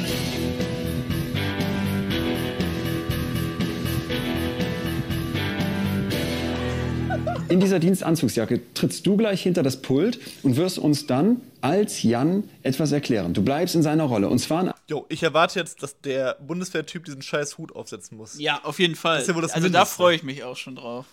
In 7.50 7.62
dieser 7.62 7.80
Dienstanzugsjacke 7.80 8.60
trittst 8.74 9.08
du 9.08 9.16
gleich 9.16 9.42
hinter 9.42 9.64
das 9.64 9.82
Pult 9.82 10.20
und 10.44 10.58
wirst 10.58 10.80
uns 10.80 11.08
dann 11.08 11.42
als 11.62 12.04
Jan 12.04 12.44
etwas 12.62 12.92
erklären. 12.92 13.34
Du 13.34 13.42
bleibst 13.42 13.74
in 13.74 13.82
seiner 13.82 14.04
Rolle. 14.04 14.28
Und 14.28 14.40
zwar. 14.40 14.76
Jo, 14.90 15.06
ich 15.08 15.24
erwarte 15.24 15.60
jetzt, 15.60 15.82
dass 15.82 16.02
der 16.02 16.38
Bundeswehrtyp 16.46 17.06
diesen 17.06 17.22
scheiß 17.22 17.58
Hut 17.58 17.74
aufsetzen 17.74 18.18
muss. 18.18 18.38
Ja, 18.38 18.60
auf 18.64 18.80
jeden 18.80 18.96
Fall. 18.96 19.24
Ja 19.26 19.34
also 19.34 19.70
da 19.70 19.86
freue 19.86 20.16
ich 20.16 20.24
mich 20.24 20.44
auch 20.44 20.58
schon 20.58 20.76
drauf. 20.76 21.06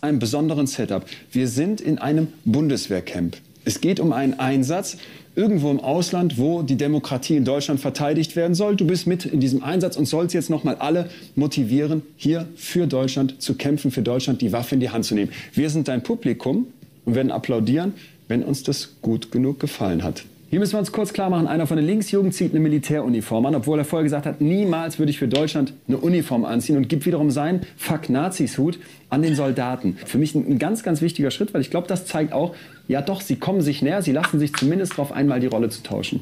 Einem 0.00 0.18
besonderen 0.18 0.66
Setup. 0.66 1.04
Wir 1.30 1.46
sind 1.46 1.80
in 1.80 1.98
einem 1.98 2.32
Bundeswehrcamp. 2.46 3.36
Es 3.64 3.80
geht 3.80 4.00
um 4.00 4.12
einen 4.12 4.40
Einsatz 4.40 4.96
irgendwo 5.34 5.70
im 5.70 5.80
Ausland, 5.80 6.38
wo 6.38 6.62
die 6.62 6.76
Demokratie 6.76 7.36
in 7.36 7.44
Deutschland 7.44 7.80
verteidigt 7.80 8.36
werden 8.36 8.54
soll. 8.54 8.76
Du 8.76 8.86
bist 8.86 9.06
mit 9.06 9.24
in 9.24 9.40
diesem 9.40 9.62
Einsatz 9.62 9.96
und 9.96 10.06
sollst 10.06 10.34
jetzt 10.34 10.50
nochmal 10.50 10.76
alle 10.76 11.08
motivieren, 11.34 12.02
hier 12.16 12.48
für 12.56 12.86
Deutschland 12.86 13.40
zu 13.40 13.54
kämpfen, 13.54 13.90
für 13.90 14.02
Deutschland 14.02 14.42
die 14.42 14.52
Waffe 14.52 14.74
in 14.74 14.80
die 14.80 14.90
Hand 14.90 15.04
zu 15.04 15.14
nehmen. 15.14 15.32
Wir 15.54 15.70
sind 15.70 15.88
dein 15.88 16.02
Publikum 16.02 16.66
und 17.04 17.14
werden 17.14 17.30
applaudieren, 17.30 17.94
wenn 18.28 18.42
uns 18.42 18.62
das 18.62 18.90
gut 19.00 19.30
genug 19.32 19.60
gefallen 19.60 20.02
hat. 20.02 20.24
Hier 20.52 20.58
müssen 20.58 20.74
wir 20.74 20.80
uns 20.80 20.92
kurz 20.92 21.14
klar 21.14 21.30
machen, 21.30 21.46
einer 21.46 21.66
von 21.66 21.78
der 21.78 21.86
Linksjugend 21.86 22.34
zieht 22.34 22.50
eine 22.50 22.60
Militäruniform 22.60 23.46
an, 23.46 23.54
obwohl 23.54 23.78
er 23.78 23.86
vorher 23.86 24.04
gesagt 24.04 24.26
hat, 24.26 24.42
niemals 24.42 24.98
würde 24.98 25.08
ich 25.08 25.18
für 25.18 25.26
Deutschland 25.26 25.72
eine 25.88 25.96
Uniform 25.96 26.44
anziehen 26.44 26.76
und 26.76 26.90
gibt 26.90 27.06
wiederum 27.06 27.30
seinen 27.30 27.66
Fuck-Nazis-Hut 27.78 28.78
an 29.08 29.22
den 29.22 29.34
Soldaten. 29.34 29.96
Für 30.04 30.18
mich 30.18 30.34
ein, 30.34 30.46
ein 30.46 30.58
ganz, 30.58 30.82
ganz 30.82 31.00
wichtiger 31.00 31.30
Schritt, 31.30 31.54
weil 31.54 31.62
ich 31.62 31.70
glaube, 31.70 31.88
das 31.88 32.04
zeigt 32.04 32.34
auch, 32.34 32.54
ja 32.86 33.00
doch, 33.00 33.22
sie 33.22 33.36
kommen 33.36 33.62
sich 33.62 33.80
näher, 33.80 34.02
sie 34.02 34.12
lassen 34.12 34.38
sich 34.38 34.52
zumindest 34.54 34.92
darauf 34.92 35.10
einmal 35.10 35.40
die 35.40 35.46
Rolle 35.46 35.70
zu 35.70 35.82
tauschen. 35.82 36.20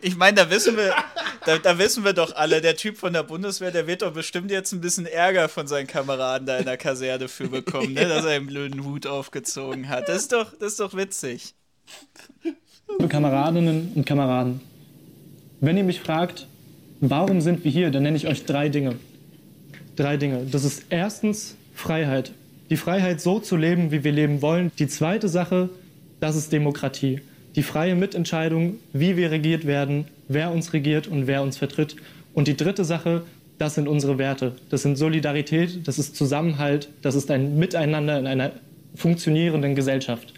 Ich 0.00 0.16
meine, 0.16 0.36
da 0.36 0.48
wissen 0.48 0.76
wir, 0.76 0.94
da, 1.44 1.58
da, 1.58 1.76
wissen 1.80 2.04
wir 2.04 2.12
doch 2.12 2.36
alle, 2.36 2.60
der 2.60 2.76
Typ 2.76 2.96
von 2.96 3.12
der 3.12 3.24
Bundeswehr, 3.24 3.72
der 3.72 3.88
wird 3.88 4.02
doch 4.02 4.12
bestimmt 4.12 4.52
jetzt 4.52 4.70
ein 4.70 4.80
bisschen 4.80 5.06
Ärger 5.06 5.48
von 5.48 5.66
seinen 5.66 5.88
Kameraden 5.88 6.46
da 6.46 6.58
in 6.58 6.64
der 6.64 6.76
Kaserne 6.76 7.26
für 7.26 7.48
bekommen, 7.48 7.94
ne, 7.94 8.06
dass 8.06 8.24
er 8.24 8.36
einen 8.36 8.46
blöden 8.46 8.84
Hut 8.84 9.08
aufgezogen 9.08 9.88
hat. 9.88 10.08
Das 10.08 10.18
ist 10.18 10.32
doch, 10.32 10.52
das 10.56 10.74
ist 10.74 10.78
doch 10.78 10.94
witzig. 10.94 11.56
Kameradinnen 13.12 13.92
und 13.94 14.06
Kameraden, 14.06 14.60
wenn 15.60 15.76
ihr 15.76 15.84
mich 15.84 16.00
fragt, 16.00 16.46
warum 17.00 17.40
sind 17.40 17.62
wir 17.62 17.70
hier, 17.70 17.90
dann 17.90 18.04
nenne 18.04 18.16
ich 18.16 18.26
euch 18.26 18.46
drei 18.46 18.68
Dinge. 18.68 18.96
Drei 19.96 20.16
Dinge. 20.16 20.46
Das 20.50 20.64
ist 20.64 20.86
erstens 20.88 21.56
Freiheit. 21.74 22.32
Die 22.70 22.78
Freiheit, 22.78 23.20
so 23.20 23.38
zu 23.38 23.56
leben, 23.56 23.92
wie 23.92 24.02
wir 24.02 24.12
leben 24.12 24.40
wollen. 24.40 24.72
Die 24.78 24.88
zweite 24.88 25.28
Sache, 25.28 25.68
das 26.20 26.36
ist 26.36 26.52
Demokratie. 26.52 27.20
Die 27.54 27.62
freie 27.62 27.94
Mitentscheidung, 27.94 28.76
wie 28.94 29.18
wir 29.18 29.30
regiert 29.30 29.66
werden, 29.66 30.06
wer 30.28 30.50
uns 30.50 30.72
regiert 30.72 31.06
und 31.06 31.26
wer 31.26 31.42
uns 31.42 31.58
vertritt. 31.58 31.96
Und 32.32 32.48
die 32.48 32.56
dritte 32.56 32.86
Sache, 32.86 33.24
das 33.58 33.74
sind 33.74 33.88
unsere 33.88 34.16
Werte. 34.16 34.56
Das 34.70 34.82
sind 34.82 34.96
Solidarität, 34.96 35.86
das 35.86 35.98
ist 35.98 36.16
Zusammenhalt, 36.16 36.88
das 37.02 37.14
ist 37.14 37.30
ein 37.30 37.58
Miteinander 37.58 38.18
in 38.18 38.26
einer 38.26 38.52
funktionierenden 38.94 39.74
Gesellschaft. 39.74 40.32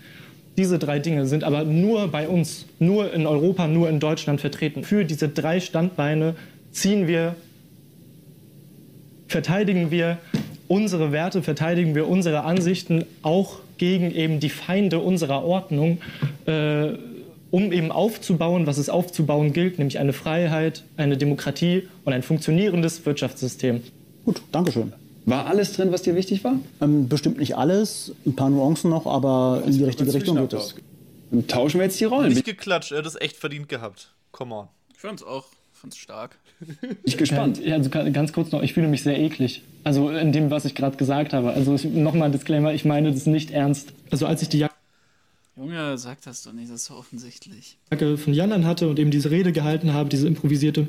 Diese 0.56 0.78
drei 0.78 1.00
Dinge 1.00 1.26
sind 1.26 1.42
aber 1.42 1.64
nur 1.64 2.08
bei 2.08 2.28
uns, 2.28 2.66
nur 2.78 3.12
in 3.12 3.26
Europa, 3.26 3.66
nur 3.66 3.88
in 3.88 3.98
Deutschland 3.98 4.40
vertreten. 4.40 4.84
Für 4.84 5.04
diese 5.04 5.28
drei 5.28 5.58
Standbeine 5.58 6.36
ziehen 6.70 7.08
wir, 7.08 7.34
verteidigen 9.26 9.90
wir 9.90 10.18
unsere 10.68 11.12
Werte, 11.12 11.42
verteidigen 11.42 11.94
wir 11.94 12.08
unsere 12.08 12.44
Ansichten 12.44 13.04
auch 13.22 13.58
gegen 13.78 14.12
eben 14.12 14.38
die 14.38 14.48
Feinde 14.48 15.00
unserer 15.00 15.44
Ordnung, 15.44 15.98
äh, 16.46 16.90
um 17.50 17.72
eben 17.72 17.90
aufzubauen, 17.90 18.66
was 18.66 18.78
es 18.78 18.88
aufzubauen 18.88 19.52
gilt, 19.52 19.78
nämlich 19.78 19.98
eine 19.98 20.12
Freiheit, 20.12 20.84
eine 20.96 21.16
Demokratie 21.16 21.88
und 22.04 22.12
ein 22.12 22.22
funktionierendes 22.22 23.04
Wirtschaftssystem. 23.06 23.82
Gut, 24.24 24.42
Dankeschön. 24.52 24.92
War 25.26 25.46
alles 25.46 25.72
drin, 25.72 25.90
was 25.90 26.02
dir 26.02 26.14
wichtig 26.14 26.44
war? 26.44 26.56
Ähm, 26.80 27.08
bestimmt 27.08 27.38
nicht 27.38 27.56
alles, 27.56 28.12
ein 28.26 28.36
paar 28.36 28.50
Nuancen 28.50 28.90
noch, 28.90 29.06
aber 29.06 29.62
in 29.66 29.72
die 29.72 29.84
richtige 29.84 30.12
Richtung 30.12 30.36
geht 30.36 30.52
es. 30.52 30.74
Dann 31.30 31.46
tauschen 31.46 31.80
wir 31.80 31.86
jetzt 31.86 31.98
die 31.98 32.04
Rollen. 32.04 32.32
Nicht 32.32 32.44
geklatscht, 32.44 32.92
er 32.92 32.98
hat 32.98 33.06
es 33.06 33.18
echt 33.20 33.36
verdient 33.36 33.68
gehabt. 33.68 34.12
Come 34.32 34.54
on. 34.54 34.68
Ich 34.92 35.00
fand's 35.00 35.22
auch, 35.22 35.46
fand's 35.72 35.96
stark. 35.96 36.36
Bin 36.60 36.96
ich 37.04 37.16
gespannt. 37.16 37.64
Ja, 37.64 37.74
also 37.76 37.90
ganz 37.90 38.32
kurz 38.32 38.52
noch, 38.52 38.62
ich 38.62 38.74
fühle 38.74 38.88
mich 38.88 39.02
sehr 39.02 39.18
eklig. 39.18 39.62
Also 39.82 40.10
in 40.10 40.32
dem, 40.32 40.50
was 40.50 40.64
ich 40.64 40.74
gerade 40.74 40.96
gesagt 40.96 41.32
habe. 41.32 41.52
Also 41.52 41.76
nochmal 41.88 42.28
ein 42.28 42.32
Disclaimer, 42.32 42.72
ich 42.72 42.84
meine 42.84 43.12
das 43.12 43.26
nicht 43.26 43.50
ernst. 43.50 43.92
Also 44.10 44.26
als 44.26 44.42
ich 44.42 44.48
die 44.48 44.66
Junge, 45.56 45.96
sag 45.98 46.20
das 46.22 46.42
doch 46.42 46.52
nicht, 46.52 46.68
das 46.68 46.82
ist 46.82 46.86
so 46.86 46.94
offensichtlich. 46.94 47.78
Jacke 47.90 48.18
von 48.18 48.34
Jan 48.34 48.52
anhatte 48.52 48.88
und 48.88 48.98
eben 48.98 49.10
diese 49.10 49.30
Rede 49.30 49.52
gehalten 49.52 49.92
habe, 49.92 50.08
diese 50.08 50.26
improvisierte, 50.26 50.88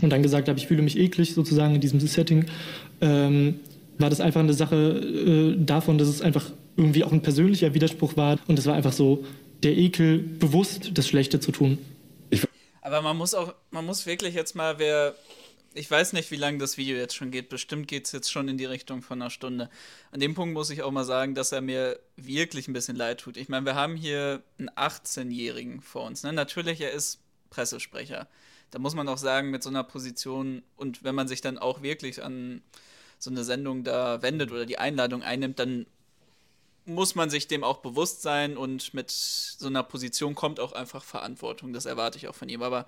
und 0.00 0.10
dann 0.10 0.22
gesagt 0.22 0.48
habe, 0.48 0.58
ich 0.58 0.66
fühle 0.66 0.82
mich 0.82 0.96
eklig 0.98 1.34
sozusagen 1.34 1.74
in 1.74 1.80
diesem 1.80 2.00
Setting, 2.00 2.46
ähm, 3.00 3.60
war 3.98 4.10
das 4.10 4.20
einfach 4.20 4.40
eine 4.40 4.54
Sache 4.54 4.76
äh, 4.76 5.56
davon, 5.58 5.98
dass 5.98 6.08
es 6.08 6.22
einfach 6.22 6.50
irgendwie 6.76 7.04
auch 7.04 7.12
ein 7.12 7.22
persönlicher 7.22 7.74
Widerspruch 7.74 8.16
war. 8.16 8.38
Und 8.46 8.58
es 8.58 8.66
war 8.66 8.74
einfach 8.74 8.92
so 8.92 9.24
der 9.62 9.76
Ekel, 9.76 10.18
bewusst 10.18 10.92
das 10.94 11.08
Schlechte 11.08 11.40
zu 11.40 11.52
tun. 11.52 11.78
Aber 12.80 13.02
man 13.02 13.16
muss 13.16 13.34
auch, 13.34 13.54
man 13.70 13.84
muss 13.84 14.06
wirklich 14.06 14.34
jetzt 14.34 14.54
mal, 14.54 14.78
wer, 14.78 15.14
ich 15.74 15.90
weiß 15.90 16.14
nicht, 16.14 16.30
wie 16.30 16.36
lange 16.36 16.58
das 16.58 16.78
Video 16.78 16.96
jetzt 16.96 17.14
schon 17.14 17.30
geht, 17.30 17.48
bestimmt 17.48 17.86
geht 17.88 18.06
es 18.06 18.12
jetzt 18.12 18.32
schon 18.32 18.48
in 18.48 18.56
die 18.56 18.64
Richtung 18.64 19.02
von 19.02 19.20
einer 19.20 19.30
Stunde. 19.30 19.68
An 20.10 20.20
dem 20.20 20.34
Punkt 20.34 20.54
muss 20.54 20.70
ich 20.70 20.82
auch 20.82 20.90
mal 20.90 21.04
sagen, 21.04 21.34
dass 21.34 21.52
er 21.52 21.60
mir 21.60 21.98
wirklich 22.16 22.66
ein 22.66 22.72
bisschen 22.72 22.96
leid 22.96 23.20
tut. 23.20 23.36
Ich 23.36 23.48
meine, 23.48 23.66
wir 23.66 23.74
haben 23.74 23.96
hier 23.96 24.42
einen 24.58 24.70
18-Jährigen 24.70 25.82
vor 25.82 26.04
uns. 26.04 26.22
Ne? 26.22 26.32
Natürlich, 26.32 26.80
er 26.80 26.92
ist 26.92 27.20
Pressesprecher. 27.50 28.28
Da 28.70 28.78
muss 28.78 28.94
man 28.94 29.08
auch 29.08 29.18
sagen, 29.18 29.50
mit 29.50 29.62
so 29.62 29.68
einer 29.68 29.84
Position 29.84 30.62
und 30.76 31.02
wenn 31.04 31.14
man 31.14 31.28
sich 31.28 31.40
dann 31.40 31.58
auch 31.58 31.82
wirklich 31.82 32.22
an 32.22 32.62
so 33.18 33.30
eine 33.30 33.44
Sendung 33.44 33.84
da 33.84 34.22
wendet 34.22 34.50
oder 34.50 34.66
die 34.66 34.78
Einladung 34.78 35.22
einnimmt, 35.22 35.58
dann 35.58 35.86
muss 36.88 37.14
man 37.14 37.30
sich 37.30 37.46
dem 37.46 37.62
auch 37.64 37.78
bewusst 37.78 38.22
sein 38.22 38.56
und 38.56 38.94
mit 38.94 39.10
so 39.10 39.66
einer 39.66 39.82
Position 39.82 40.34
kommt 40.34 40.58
auch 40.58 40.72
einfach 40.72 41.04
Verantwortung. 41.04 41.72
Das 41.72 41.86
erwarte 41.86 42.18
ich 42.18 42.28
auch 42.28 42.34
von 42.34 42.48
ihm. 42.48 42.62
Aber 42.62 42.86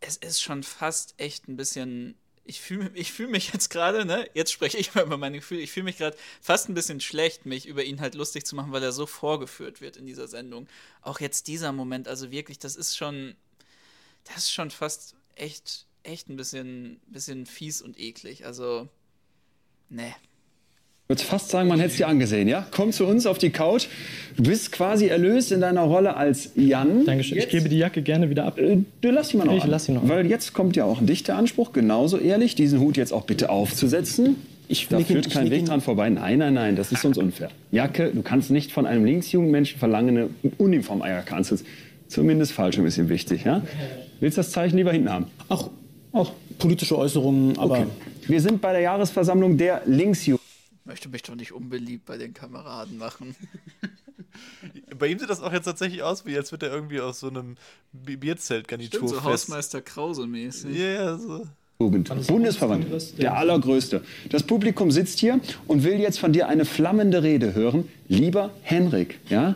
es 0.00 0.16
ist 0.16 0.42
schon 0.42 0.62
fast 0.62 1.14
echt 1.18 1.48
ein 1.48 1.56
bisschen. 1.56 2.16
Ich 2.44 2.60
fühle 2.60 2.90
ich 2.94 3.12
fühl 3.12 3.26
mich 3.28 3.52
jetzt 3.52 3.70
gerade, 3.70 4.04
ne? 4.04 4.28
Jetzt 4.34 4.52
spreche 4.52 4.78
ich 4.78 4.94
mal 4.94 5.04
über 5.04 5.18
meine 5.18 5.38
Gefühle. 5.38 5.60
Ich 5.60 5.72
fühle 5.72 5.84
mich 5.84 5.98
gerade 5.98 6.16
fast 6.40 6.68
ein 6.68 6.74
bisschen 6.74 7.00
schlecht, 7.00 7.44
mich 7.44 7.66
über 7.66 7.84
ihn 7.84 8.00
halt 8.00 8.14
lustig 8.14 8.46
zu 8.46 8.56
machen, 8.56 8.72
weil 8.72 8.82
er 8.82 8.92
so 8.92 9.06
vorgeführt 9.06 9.80
wird 9.80 9.96
in 9.96 10.06
dieser 10.06 10.28
Sendung. 10.28 10.68
Auch 11.02 11.20
jetzt 11.20 11.48
dieser 11.48 11.72
Moment, 11.72 12.08
also 12.08 12.30
wirklich, 12.30 12.58
das 12.58 12.76
ist 12.76 12.96
schon. 12.96 13.36
Das 14.24 14.38
ist 14.38 14.52
schon 14.52 14.70
fast 14.72 15.14
echt, 15.36 15.86
echt 16.02 16.28
ein 16.28 16.36
bisschen, 16.36 17.00
bisschen 17.06 17.46
fies 17.46 17.80
und 17.80 17.98
eklig. 17.98 18.44
Also, 18.44 18.88
ne. 19.90 20.02
Ich 21.04 21.10
würde 21.10 21.22
fast 21.22 21.50
sagen, 21.50 21.68
man 21.68 21.78
hätte 21.78 21.92
es 21.92 21.96
dir 21.98 22.08
angesehen, 22.08 22.48
ja? 22.48 22.66
Komm 22.72 22.90
zu 22.90 23.06
uns 23.06 23.26
auf 23.26 23.38
die 23.38 23.50
Couch. 23.50 23.86
Du 24.36 24.42
bist 24.42 24.72
quasi 24.72 25.06
erlöst 25.06 25.52
in 25.52 25.60
deiner 25.60 25.82
Rolle 25.82 26.16
als 26.16 26.50
Jan. 26.56 27.04
Dankeschön. 27.04 27.36
Jetzt, 27.38 27.44
Ich 27.46 27.50
gebe 27.52 27.68
die 27.68 27.78
Jacke 27.78 28.02
gerne 28.02 28.28
wieder 28.28 28.44
ab. 28.44 28.58
äh, 28.58 28.78
du 29.02 29.10
lass 29.12 29.28
sie 29.28 29.36
mal 29.36 29.44
noch 29.44 29.56
Ich 29.56 29.62
an. 29.62 29.70
lass 29.70 29.84
sie 29.84 29.92
noch. 29.92 30.08
Weil 30.08 30.26
jetzt 30.26 30.52
kommt 30.52 30.74
ja 30.74 30.84
auch 30.84 31.00
ein 31.00 31.06
dichter 31.06 31.36
Anspruch, 31.36 31.72
genauso 31.72 32.18
ehrlich, 32.18 32.56
diesen 32.56 32.80
Hut 32.80 32.96
jetzt 32.96 33.12
auch 33.12 33.22
bitte 33.24 33.50
aufzusetzen. 33.50 34.34
Ich 34.66 34.88
da 34.88 34.98
führt 34.98 35.28
ich 35.28 35.32
kein 35.32 35.48
Weg 35.48 35.60
ihn- 35.60 35.66
dran 35.66 35.80
vorbei. 35.80 36.10
Nein, 36.10 36.40
nein, 36.40 36.54
nein, 36.54 36.74
das 36.74 36.90
ist 36.90 37.04
uns 37.04 37.18
unfair. 37.18 37.50
Jacke, 37.70 38.10
du 38.12 38.22
kannst 38.22 38.50
nicht 38.50 38.72
von 38.72 38.84
einem 38.84 39.04
linksjungen 39.04 39.52
Menschen 39.52 39.78
verlangen, 39.78 40.16
eine 40.18 40.28
Uniform-Jacke 40.58 41.36
anzuziehen. 41.36 41.68
Zumindest 42.08 42.50
falsch 42.50 42.78
ein 42.78 42.84
bisschen 42.84 43.08
wichtig, 43.08 43.44
ja? 43.44 43.62
Willst 44.18 44.38
das 44.38 44.50
Zeichen 44.50 44.76
lieber 44.76 44.90
hinten 44.90 45.10
haben? 45.12 45.26
Auch, 45.48 45.70
auch 46.10 46.32
politische 46.58 46.98
Äußerungen, 46.98 47.56
aber 47.60 47.74
Okay. 47.78 47.86
Wir 48.28 48.40
sind 48.40 48.60
bei 48.60 48.72
der 48.72 48.80
Jahresversammlung 48.82 49.56
der 49.56 49.82
Linksjugend. 49.86 50.44
Möchte 50.84 51.08
mich 51.08 51.22
doch 51.22 51.34
nicht 51.34 51.52
unbeliebt 51.52 52.04
bei 52.06 52.16
den 52.16 52.32
Kameraden 52.34 52.98
machen. 52.98 53.34
Bei 54.98 55.06
ihm 55.08 55.18
sieht 55.18 55.30
das 55.30 55.40
auch 55.40 55.52
jetzt 55.52 55.64
tatsächlich 55.64 56.02
aus, 56.02 56.26
wie 56.26 56.36
als 56.36 56.52
würde 56.52 56.66
er 56.66 56.74
irgendwie 56.74 57.00
aus 57.00 57.20
so 57.20 57.28
einem 57.28 57.56
Bi- 57.92 58.16
Bierzelt-Garnitur 58.16 59.08
Stimmt, 59.08 59.22
so. 59.22 59.24
Hausmeister 59.24 59.80
Krause-mäßig. 59.80 60.76
Ja, 60.76 60.84
yeah, 60.84 61.18
so. 61.18 61.46
Jugend. 61.80 62.08
Bundesverband. 62.26 62.86
Der 63.18 63.36
allergrößte. 63.36 64.02
Das 64.30 64.42
Publikum 64.42 64.90
sitzt 64.90 65.18
hier 65.18 65.40
und 65.66 65.84
will 65.84 65.98
jetzt 66.00 66.18
von 66.18 66.32
dir 66.32 66.48
eine 66.48 66.64
flammende 66.66 67.22
Rede 67.22 67.54
hören. 67.54 67.88
Lieber 68.08 68.50
Henrik, 68.62 69.18
ja? 69.28 69.54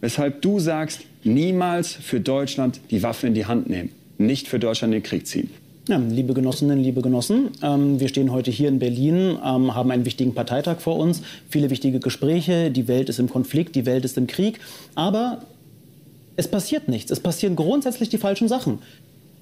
Weshalb 0.00 0.42
du 0.42 0.60
sagst, 0.60 1.02
niemals 1.24 1.92
für 1.94 2.20
Deutschland 2.20 2.80
die 2.90 3.02
Waffe 3.02 3.26
in 3.26 3.34
die 3.34 3.46
Hand 3.46 3.68
nehmen. 3.68 3.90
Nicht 4.18 4.48
für 4.48 4.58
Deutschland 4.58 4.92
den 4.94 5.02
Krieg 5.02 5.26
ziehen. 5.26 5.50
Ja, 5.88 5.96
liebe 5.96 6.34
Genossinnen, 6.34 6.82
liebe 6.82 7.00
Genossen, 7.00 7.48
ähm, 7.62 7.98
wir 7.98 8.08
stehen 8.08 8.30
heute 8.30 8.50
hier 8.50 8.68
in 8.68 8.78
Berlin, 8.78 9.38
ähm, 9.42 9.74
haben 9.74 9.90
einen 9.90 10.04
wichtigen 10.04 10.34
Parteitag 10.34 10.80
vor 10.80 10.98
uns, 10.98 11.22
viele 11.48 11.70
wichtige 11.70 11.98
Gespräche, 11.98 12.70
die 12.70 12.88
Welt 12.88 13.08
ist 13.08 13.18
im 13.18 13.30
Konflikt, 13.30 13.74
die 13.74 13.86
Welt 13.86 14.04
ist 14.04 14.18
im 14.18 14.26
Krieg, 14.26 14.60
aber 14.94 15.40
es 16.36 16.46
passiert 16.46 16.88
nichts, 16.88 17.10
es 17.10 17.20
passieren 17.20 17.56
grundsätzlich 17.56 18.10
die 18.10 18.18
falschen 18.18 18.48
Sachen. 18.48 18.80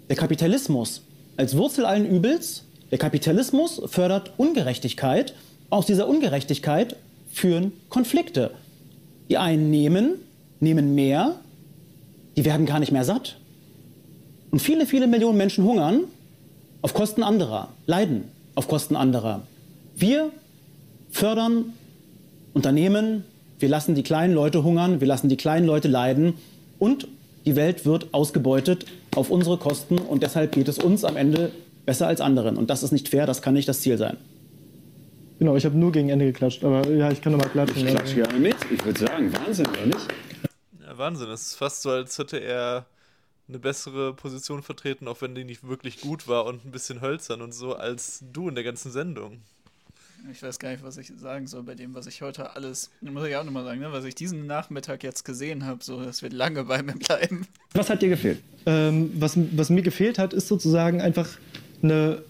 Der 0.09 0.15
Kapitalismus 0.15 1.03
als 1.37 1.57
Wurzel 1.57 1.85
allen 1.85 2.07
Übels, 2.07 2.63
der 2.93 2.99
Kapitalismus 2.99 3.83
fördert 3.87 4.35
Ungerechtigkeit, 4.37 5.35
aus 5.69 5.85
dieser 5.85 6.07
Ungerechtigkeit 6.07 6.95
führen 7.33 7.73
Konflikte. 7.89 8.53
Die 9.29 9.37
einen 9.37 9.69
nehmen, 9.69 10.13
nehmen 10.61 10.95
mehr, 10.95 11.41
die 12.37 12.45
werden 12.45 12.67
gar 12.67 12.79
nicht 12.79 12.93
mehr 12.93 13.05
satt. 13.05 13.37
Und 14.53 14.61
viele, 14.61 14.87
viele 14.87 15.09
Millionen 15.09 15.39
Menschen 15.39 15.65
hungern 15.65 16.05
auf 16.87 16.95
Kosten 16.95 17.24
anderer, 17.24 17.70
leiden 17.87 18.30
auf 18.55 18.68
Kosten 18.68 18.95
anderer. 18.95 19.43
Wir 19.97 20.30
fördern 21.11 21.72
Unternehmen, 22.55 23.24
wir 23.59 23.68
lassen 23.68 23.97
die 23.97 24.05
kleinen 24.05 24.32
Leute 24.32 24.62
hungern, 24.62 25.01
wir 25.01 25.09
lassen 25.09 25.28
die 25.28 25.37
kleinen 25.37 25.66
Leute 25.66 25.89
leiden 25.89 26.34
und 26.78 27.09
die 27.45 27.57
Welt 27.57 27.87
wird 27.87 28.14
ausgebeutet 28.14 28.87
auf 29.16 29.30
unsere 29.30 29.59
Kosten 29.59 29.99
und 29.99 30.22
deshalb 30.22 30.53
geht 30.53 30.68
es 30.68 30.78
uns 30.78 31.03
am 31.03 31.16
Ende 31.16 31.51
besser 31.87 32.07
als 32.07 32.20
anderen. 32.20 32.57
Und 32.57 32.70
das 32.70 32.84
ist 32.84 32.93
nicht 32.93 33.09
fair, 33.09 33.26
das 33.26 33.43
kann 33.43 33.55
nicht 33.55 33.68
das 33.68 33.80
Ziel 33.80 33.99
sein. 33.99 34.16
Genau, 35.41 35.57
ich 35.57 35.64
habe 35.64 35.76
nur 35.76 35.91
gegen 35.91 36.11
Ende 36.11 36.26
geklatscht, 36.26 36.62
aber 36.62 36.89
ja, 36.89 37.11
ich 37.11 37.20
kann 37.20 37.32
nochmal 37.32 37.49
klatschen. 37.49 37.84
Ich 37.84 37.95
klatsche 37.95 38.14
gerne 38.14 38.39
mit. 38.39 38.55
Ich 38.72 38.84
würde 38.84 39.01
sagen, 39.01 39.32
Wahnsinn, 39.34 39.66
oder 39.66 39.87
nicht? 39.87 40.07
Ja, 40.87 40.97
Wahnsinn. 40.97 41.30
Es 41.30 41.49
ist 41.49 41.57
fast 41.57 41.82
so, 41.82 41.91
als 41.91 42.16
hätte 42.16 42.37
er 42.37 42.87
eine 43.49 43.59
bessere 43.59 44.13
Position 44.13 44.63
vertreten, 44.63 45.07
auch 45.09 45.23
wenn 45.23 45.35
die 45.35 45.45
nicht 45.45 45.67
wirklich 45.67 46.01
gut 46.01 46.27
war 46.27 46.47
und 46.47 46.65
ein 46.65 46.73
bisschen 46.73 47.01
hölzern 47.01 47.43
und 47.43 47.53
so, 47.53 47.77
als 47.77 48.25
du 48.33 48.49
in 48.49 48.55
der 48.55 48.65
ganzen 48.65 48.91
Sendung. 48.91 49.41
Ich 50.33 50.43
weiß 50.43 50.59
gar 50.59 50.71
nicht, 50.71 50.83
was 50.83 50.97
ich 50.97 51.13
sagen 51.17 51.47
soll 51.47 51.63
bei 51.63 51.75
dem, 51.75 51.95
was 51.95 52.07
ich 52.07 52.23
heute 52.23 52.57
alles, 52.57 52.91
muss 53.01 53.29
ich 53.29 53.37
auch 53.37 53.45
nochmal 53.45 53.65
sagen, 53.65 53.81
ne, 53.81 53.93
was 53.93 54.05
ich 54.05 54.15
diesen 54.15 54.47
Nachmittag 54.47 55.05
jetzt 55.05 55.25
gesehen 55.25 55.65
habe, 55.65 55.85
so, 55.85 56.03
das 56.03 56.23
wird 56.23 56.33
lange 56.33 56.65
bei 56.65 56.83
mir 56.83 56.95
bleiben. 56.95 57.47
Was 57.75 57.91
hat 57.91 58.03
dir 58.03 58.09
gefehlt? 58.09 58.43
Ähm, 58.65 59.13
was, 59.21 59.39
was 59.53 59.71
mir 59.71 59.83
gefehlt 59.83 60.19
hat, 60.19 60.33
ist 60.33 60.49
sozusagen 60.49 61.01
einfach 61.01 61.29
eine 61.83 62.23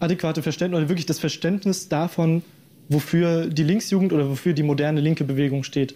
adäquate 0.00 0.42
Verständnis 0.42 0.78
oder 0.78 0.88
wirklich 0.88 1.06
das 1.06 1.18
Verständnis 1.18 1.88
davon, 1.88 2.42
wofür 2.88 3.46
die 3.46 3.62
Linksjugend 3.62 4.12
oder 4.12 4.28
wofür 4.28 4.52
die 4.52 4.62
moderne 4.62 5.00
linke 5.00 5.24
Bewegung 5.24 5.62
steht. 5.62 5.94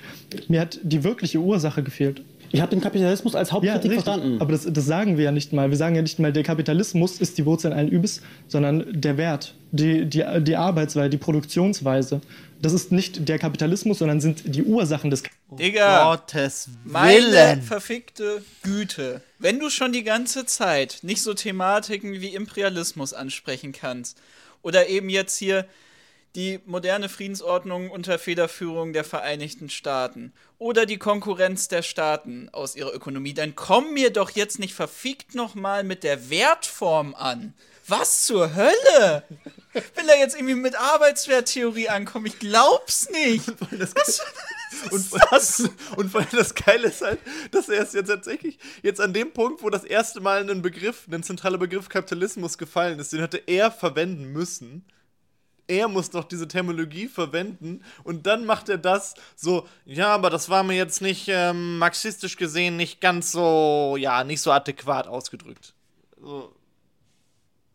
Mir 0.48 0.60
hat 0.60 0.78
die 0.82 1.04
wirkliche 1.04 1.38
Ursache 1.38 1.82
gefehlt. 1.82 2.22
Ich 2.52 2.60
habe 2.60 2.70
den 2.70 2.82
Kapitalismus 2.82 3.34
als 3.34 3.50
Hauptkritik 3.50 3.92
verstanden. 3.92 4.40
Aber 4.40 4.52
das, 4.52 4.66
das 4.70 4.84
sagen 4.84 5.16
wir 5.16 5.24
ja 5.24 5.32
nicht 5.32 5.52
mal. 5.54 5.70
Wir 5.70 5.76
sagen 5.78 5.94
ja 5.94 6.02
nicht 6.02 6.18
mal, 6.18 6.32
der 6.32 6.42
Kapitalismus 6.42 7.18
ist 7.18 7.38
die 7.38 7.46
Wurzel 7.46 7.72
allen 7.72 7.88
Übels, 7.88 8.20
sondern 8.46 8.84
der 8.92 9.16
Wert, 9.16 9.54
die, 9.70 10.04
die, 10.04 10.24
die 10.40 10.56
Arbeitsweise, 10.56 11.08
die 11.08 11.16
Produktionsweise. 11.16 12.20
Das 12.60 12.74
ist 12.74 12.92
nicht 12.92 13.28
der 13.28 13.38
Kapitalismus, 13.38 13.98
sondern 13.98 14.20
sind 14.20 14.54
die 14.54 14.62
Ursachen 14.62 15.10
des 15.10 15.22
Digga, 15.50 16.10
Gottes 16.10 16.68
meine 16.84 17.32
Willen. 17.32 17.62
verfickte 17.62 18.42
Güte. 18.62 19.22
Wenn 19.38 19.58
du 19.58 19.70
schon 19.70 19.92
die 19.92 20.04
ganze 20.04 20.44
Zeit 20.44 20.98
nicht 21.02 21.22
so 21.22 21.34
Thematiken 21.34 22.20
wie 22.20 22.34
Imperialismus 22.34 23.14
ansprechen 23.14 23.72
kannst 23.72 24.18
oder 24.62 24.88
eben 24.88 25.08
jetzt 25.08 25.38
hier 25.38 25.64
die 26.34 26.60
moderne 26.64 27.08
Friedensordnung 27.08 27.90
unter 27.90 28.18
Federführung 28.18 28.92
der 28.92 29.04
Vereinigten 29.04 29.68
Staaten 29.68 30.32
oder 30.58 30.86
die 30.86 30.98
Konkurrenz 30.98 31.68
der 31.68 31.82
Staaten 31.82 32.48
aus 32.52 32.74
ihrer 32.76 32.94
Ökonomie, 32.94 33.34
dann 33.34 33.54
komm 33.54 33.92
mir 33.92 34.10
doch 34.10 34.30
jetzt 34.30 34.58
nicht 34.58 34.74
verfickt 34.74 35.34
nochmal 35.34 35.84
mit 35.84 36.04
der 36.04 36.30
Wertform 36.30 37.14
an. 37.14 37.54
Was 37.86 38.24
zur 38.24 38.54
Hölle? 38.54 39.24
Will 39.72 40.08
er 40.08 40.18
jetzt 40.18 40.36
irgendwie 40.36 40.54
mit 40.54 40.76
Arbeitswerttheorie 40.76 41.88
ankommen? 41.88 42.26
Ich 42.26 42.38
glaub's 42.38 43.10
nicht. 43.10 43.46
Was, 45.30 45.60
Und, 45.60 45.98
und 45.98 46.10
vor 46.10 46.20
allem 46.20 46.30
das 46.32 46.54
Geile 46.54 46.88
ist 46.88 47.02
halt, 47.02 47.18
dass 47.50 47.68
er 47.68 47.82
es 47.82 47.92
jetzt 47.92 48.08
tatsächlich, 48.08 48.58
jetzt 48.82 49.00
an 49.00 49.12
dem 49.12 49.32
Punkt, 49.32 49.62
wo 49.62 49.70
das 49.70 49.84
erste 49.84 50.20
Mal 50.20 50.48
ein 50.48 50.62
Begriff, 50.62 51.06
ein 51.10 51.22
zentraler 51.22 51.58
Begriff 51.58 51.88
Kapitalismus 51.88 52.56
gefallen 52.56 52.98
ist, 52.98 53.12
den 53.12 53.20
hätte 53.20 53.42
er 53.46 53.70
verwenden 53.70 54.32
müssen. 54.32 54.84
Er 55.68 55.88
muss 55.88 56.10
doch 56.10 56.24
diese 56.24 56.48
Terminologie 56.48 57.06
verwenden 57.08 57.80
und 58.04 58.26
dann 58.26 58.44
macht 58.44 58.68
er 58.68 58.78
das 58.78 59.14
so, 59.36 59.66
ja, 59.84 60.08
aber 60.08 60.30
das 60.30 60.48
war 60.48 60.62
mir 60.62 60.76
jetzt 60.76 61.02
nicht 61.02 61.28
ähm, 61.28 61.78
marxistisch 61.78 62.36
gesehen 62.36 62.76
nicht 62.76 63.00
ganz 63.00 63.32
so, 63.32 63.96
ja, 63.98 64.24
nicht 64.24 64.40
so 64.40 64.50
adäquat 64.50 65.06
ausgedrückt. 65.06 65.74
So. 66.20 66.52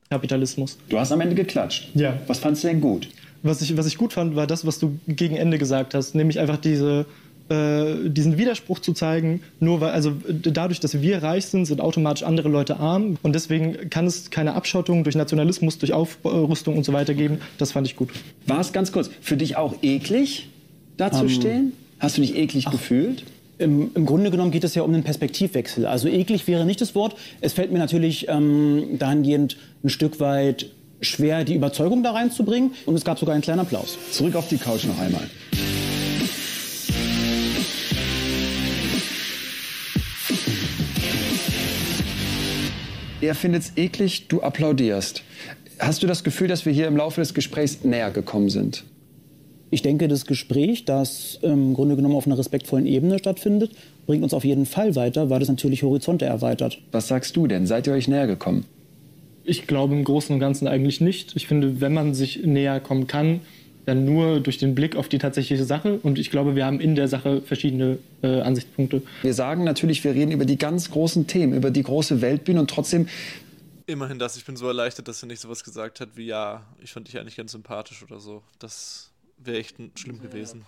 Kapitalismus. 0.10 0.78
Du 0.88 0.98
hast 1.00 1.12
am 1.12 1.22
Ende 1.22 1.36
geklatscht. 1.36 1.90
Ja. 1.94 2.18
Was 2.28 2.40
fandst 2.40 2.64
du 2.64 2.68
denn 2.68 2.80
gut? 2.80 3.10
Was 3.44 3.62
ich, 3.62 3.76
was 3.78 3.86
ich 3.86 3.98
gut 3.98 4.14
fand, 4.14 4.36
war 4.36 4.48
das, 4.48 4.66
was 4.66 4.80
du 4.80 5.00
gegen 5.08 5.36
Ende 5.36 5.58
gesagt 5.58 5.94
hast, 5.94 6.16
nämlich 6.16 6.40
einfach 6.40 6.58
diese, 6.58 7.06
äh, 7.50 8.10
diesen 8.10 8.38
Widerspruch 8.38 8.80
zu 8.80 8.94
zeigen, 8.94 9.42
nur 9.60 9.82
weil, 9.82 9.92
also 9.92 10.14
dadurch, 10.28 10.80
dass 10.80 11.02
wir 11.02 11.24
reich 11.24 11.46
sind, 11.46 11.66
sind 11.66 11.82
automatisch 11.82 12.24
andere 12.24 12.50
Leute 12.50 12.78
arm 12.78 13.18
und 13.24 13.34
deswegen 13.34 13.90
kann 13.90 14.06
es 14.06 14.30
keine 14.30 14.54
Abschottung 14.54 15.04
durch 15.04 15.16
Nationalismus, 15.16 15.78
durch 15.78 15.94
Aufrüstung 15.94 16.78
und 16.78 16.84
so 16.84 16.94
weiter 16.94 17.14
geben. 17.14 17.40
Das 17.58 17.72
fand 17.72 17.88
ich 17.88 17.96
gut. 17.96 18.10
War 18.46 18.60
es 18.60 18.74
ganz 18.74 18.92
kurz 18.92 19.10
für 19.22 19.38
dich 19.38 19.56
auch 19.56 19.76
eklig, 19.82 20.50
da 20.98 21.12
zu 21.12 21.30
stehen? 21.30 21.74
Hast 22.00 22.18
du 22.18 22.22
dich 22.22 22.36
eklig 22.36 22.70
gefühlt? 22.70 23.24
Im, 23.60 23.92
Im 23.96 24.06
Grunde 24.06 24.30
genommen 24.30 24.52
geht 24.52 24.64
es 24.64 24.76
ja 24.76 24.84
um 24.84 24.94
einen 24.94 25.04
Perspektivwechsel. 25.04 25.86
Also 25.86 26.08
eklig 26.08 26.48
wäre 26.48 26.66
nicht 26.66 26.80
das 26.80 26.94
Wort. 26.94 27.16
Es 27.42 27.54
fällt 27.54 27.72
mir 27.72 27.80
natürlich 27.80 28.28
ähm, 28.30 29.00
dahingehend 29.00 29.58
ein 29.84 29.90
Stück 29.90 30.20
weit 30.20 30.70
schwer, 31.02 31.44
die 31.44 31.56
Überzeugung 31.56 32.04
da 32.04 32.12
reinzubringen. 32.12 32.74
Und 32.86 32.96
es 32.96 33.04
gab 33.04 33.18
sogar 33.18 33.34
einen 33.34 33.42
kleinen 33.42 33.62
Applaus. 33.62 33.98
Zurück 34.12 34.36
auf 34.36 34.48
die 34.48 34.58
Couch 34.58 34.86
noch 34.86 35.00
einmal. 35.00 35.28
Er 43.20 43.34
findet 43.34 43.64
es 43.64 43.72
eklig, 43.78 44.28
du 44.28 44.42
applaudierst. 44.42 45.24
Hast 45.80 46.04
du 46.04 46.08
das 46.08 46.24
Gefühl, 46.24 46.48
dass 46.48 46.66
wir 46.68 46.74
hier 46.74 46.88
im 46.88 46.96
Laufe 46.98 47.20
des 47.20 47.34
Gesprächs 47.34 47.84
näher 47.84 48.12
gekommen 48.12 48.50
sind? 48.50 48.84
Ich 49.72 49.82
denke, 49.82 50.08
das 50.08 50.28
Gespräch, 50.28 50.86
das 50.86 51.40
im 51.42 51.74
Grunde 51.74 51.96
genommen 51.96 52.16
auf 52.16 52.28
einer 52.28 52.38
respektvollen 52.38 52.86
Ebene 52.86 53.18
stattfindet, 53.18 53.72
bringt 54.06 54.24
uns 54.24 54.34
auf 54.34 54.46
jeden 54.46 54.68
Fall 54.68 54.96
weiter, 54.96 55.30
weil 55.32 55.42
es 55.42 55.50
natürlich 55.50 55.82
Horizonte 55.82 56.26
erweitert. 56.26 56.80
Was 56.92 57.08
sagst 57.08 57.36
du 57.36 57.48
denn? 57.48 57.66
Seid 57.66 57.88
ihr 57.88 57.94
euch 57.94 58.08
näher 58.08 58.28
gekommen? 58.28 58.66
Ich 59.44 59.66
glaube 59.66 59.96
im 59.96 60.04
Großen 60.04 60.34
und 60.34 60.40
Ganzen 60.40 60.68
eigentlich 60.68 61.02
nicht. 61.02 61.36
Ich 61.36 61.48
finde, 61.48 61.82
wenn 61.82 61.94
man 61.94 62.14
sich 62.14 62.46
näher 62.46 62.80
kommen 62.80 63.08
kann, 63.08 63.42
dann 63.88 64.04
nur 64.04 64.42
durch 64.42 64.58
den 64.58 64.76
Blick 64.76 64.98
auf 64.98 65.08
die 65.08 65.18
tatsächliche 65.18 65.64
Sache. 65.64 66.00
Und 66.04 66.20
ich 66.20 66.30
glaube, 66.30 66.58
wir 66.58 66.66
haben 66.66 66.82
in 66.82 66.96
der 66.96 67.08
Sache 67.08 67.42
verschiedene 67.42 68.00
äh, 68.22 68.42
Ansichtspunkte. 68.42 69.02
Wir 69.22 69.34
sagen 69.34 69.64
natürlich, 69.64 70.04
wir 70.04 70.14
reden 70.14 70.34
über 70.34 70.44
die 70.44 70.58
ganz 70.58 70.92
großen 70.92 71.26
Themen, 71.26 71.54
über 71.54 71.72
die 71.72 71.84
große 71.84 72.22
Weltbühne 72.22 72.60
und 72.60 72.70
trotzdem 72.70 73.08
Immerhin 73.86 74.20
das, 74.20 74.36
ich 74.36 74.44
bin 74.44 74.58
so 74.58 74.68
erleichtert, 74.68 75.08
dass 75.08 75.24
er 75.24 75.28
nicht 75.28 75.40
sowas 75.40 75.64
gesagt 75.64 76.02
hat 76.02 76.10
wie, 76.16 76.26
ja, 76.26 76.66
ich 76.84 76.92
fand 76.92 77.08
dich 77.08 77.18
eigentlich 77.18 77.38
ganz 77.38 77.54
sympathisch 77.54 78.04
oder 78.04 78.20
so. 78.20 78.44
Das 78.60 79.12
wäre 79.38 79.58
echt 79.58 79.78
schlimm 79.96 80.22
gewesen. 80.22 80.66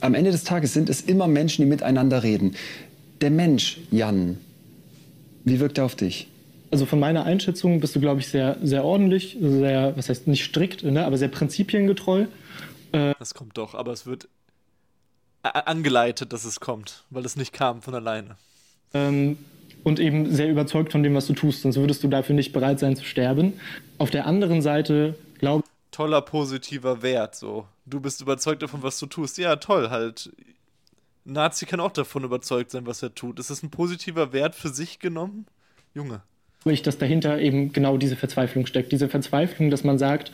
Am 0.00 0.12
Ende 0.12 0.30
des 0.30 0.44
Tages 0.44 0.74
sind 0.74 0.90
es 0.90 1.00
immer 1.00 1.26
Menschen, 1.26 1.62
die 1.62 1.70
miteinander 1.70 2.22
reden. 2.22 2.54
Der 3.22 3.30
Mensch, 3.30 3.78
Jan, 3.90 4.36
wie 5.44 5.58
wirkt 5.58 5.78
er 5.78 5.86
auf 5.86 5.96
dich? 5.96 6.28
Also 6.72 6.86
von 6.86 6.98
meiner 6.98 7.24
Einschätzung 7.24 7.78
bist 7.80 7.94
du, 7.94 8.00
glaube 8.00 8.20
ich, 8.20 8.28
sehr, 8.28 8.56
sehr 8.62 8.82
ordentlich, 8.82 9.36
sehr, 9.40 9.96
was 9.96 10.08
heißt 10.08 10.26
nicht 10.26 10.42
strikt, 10.44 10.82
ne, 10.82 11.04
aber 11.04 11.18
sehr 11.18 11.28
prinzipiengetreu. 11.28 12.26
Das 12.90 13.34
kommt 13.34 13.56
doch, 13.58 13.74
aber 13.74 13.92
es 13.92 14.06
wird 14.06 14.28
angeleitet, 15.42 16.32
dass 16.32 16.44
es 16.44 16.60
kommt, 16.60 17.04
weil 17.10 17.24
es 17.24 17.36
nicht 17.36 17.52
kam 17.52 17.82
von 17.82 17.94
alleine. 17.94 18.36
ähm, 18.94 19.36
und 19.84 19.98
eben 19.98 20.32
sehr 20.32 20.48
überzeugt 20.48 20.92
von 20.92 21.02
dem, 21.02 21.14
was 21.14 21.26
du 21.26 21.32
tust, 21.32 21.62
sonst 21.62 21.76
würdest 21.76 22.02
du 22.04 22.08
dafür 22.08 22.34
nicht 22.34 22.52
bereit 22.52 22.78
sein 22.78 22.96
zu 22.96 23.04
sterben. 23.04 23.54
Auf 23.98 24.10
der 24.10 24.26
anderen 24.26 24.62
Seite 24.62 25.16
glaube 25.38 25.64
Toller 25.90 26.22
positiver 26.22 27.02
Wert, 27.02 27.34
so. 27.34 27.66
Du 27.84 28.00
bist 28.00 28.20
überzeugt 28.22 28.62
davon, 28.62 28.82
was 28.82 28.98
du 28.98 29.06
tust. 29.06 29.36
Ja, 29.38 29.56
toll, 29.56 29.90
halt. 29.90 30.32
Nazi 31.24 31.66
kann 31.66 31.80
auch 31.80 31.92
davon 31.92 32.24
überzeugt 32.24 32.70
sein, 32.70 32.86
was 32.86 33.02
er 33.02 33.14
tut. 33.14 33.38
Ist 33.38 33.50
das 33.50 33.62
ein 33.62 33.70
positiver 33.70 34.32
Wert 34.32 34.54
für 34.54 34.70
sich 34.70 35.00
genommen? 35.00 35.46
Junge. 35.94 36.22
Ich, 36.70 36.82
dass 36.82 36.98
dahinter 36.98 37.40
eben 37.40 37.72
genau 37.72 37.96
diese 37.96 38.16
Verzweiflung 38.16 38.66
steckt. 38.66 38.92
Diese 38.92 39.08
Verzweiflung, 39.08 39.70
dass 39.70 39.84
man 39.84 39.98
sagt, 39.98 40.30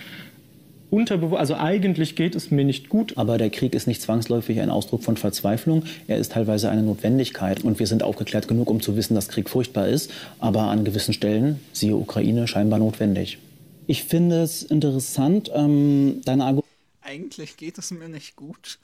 unterbewusst, 0.90 1.40
also 1.40 1.54
eigentlich 1.54 2.16
geht 2.16 2.34
es 2.34 2.50
mir 2.50 2.64
nicht 2.64 2.88
gut, 2.88 3.16
Aber 3.16 3.38
der 3.38 3.50
Krieg 3.50 3.74
ist 3.74 3.86
nicht 3.86 4.02
zwangsläufig 4.02 4.60
ein 4.60 4.70
Ausdruck 4.70 5.02
von 5.02 5.16
Verzweiflung. 5.16 5.84
Er 6.06 6.18
ist 6.18 6.32
teilweise 6.32 6.70
eine 6.70 6.82
Notwendigkeit. 6.82 7.64
Und 7.64 7.78
wir 7.78 7.86
sind 7.86 8.02
aufgeklärt 8.02 8.48
genug, 8.48 8.70
um 8.70 8.80
zu 8.80 8.96
wissen, 8.96 9.14
dass 9.14 9.28
Krieg 9.28 9.48
furchtbar 9.48 9.88
ist, 9.88 10.10
aber 10.38 10.62
an 10.62 10.84
gewissen 10.84 11.14
Stellen, 11.14 11.60
siehe 11.72 11.96
Ukraine, 11.96 12.48
scheinbar 12.48 12.78
notwendig. 12.78 13.38
Ich 13.86 14.04
finde 14.04 14.42
es 14.42 14.62
interessant, 14.62 15.50
ähm, 15.54 16.20
deine 16.24 16.44
Argumente. 16.44 16.68
Eigentlich 17.00 17.56
geht 17.56 17.78
es 17.78 17.90
mir 17.90 18.08
nicht 18.08 18.36
gut. 18.36 18.78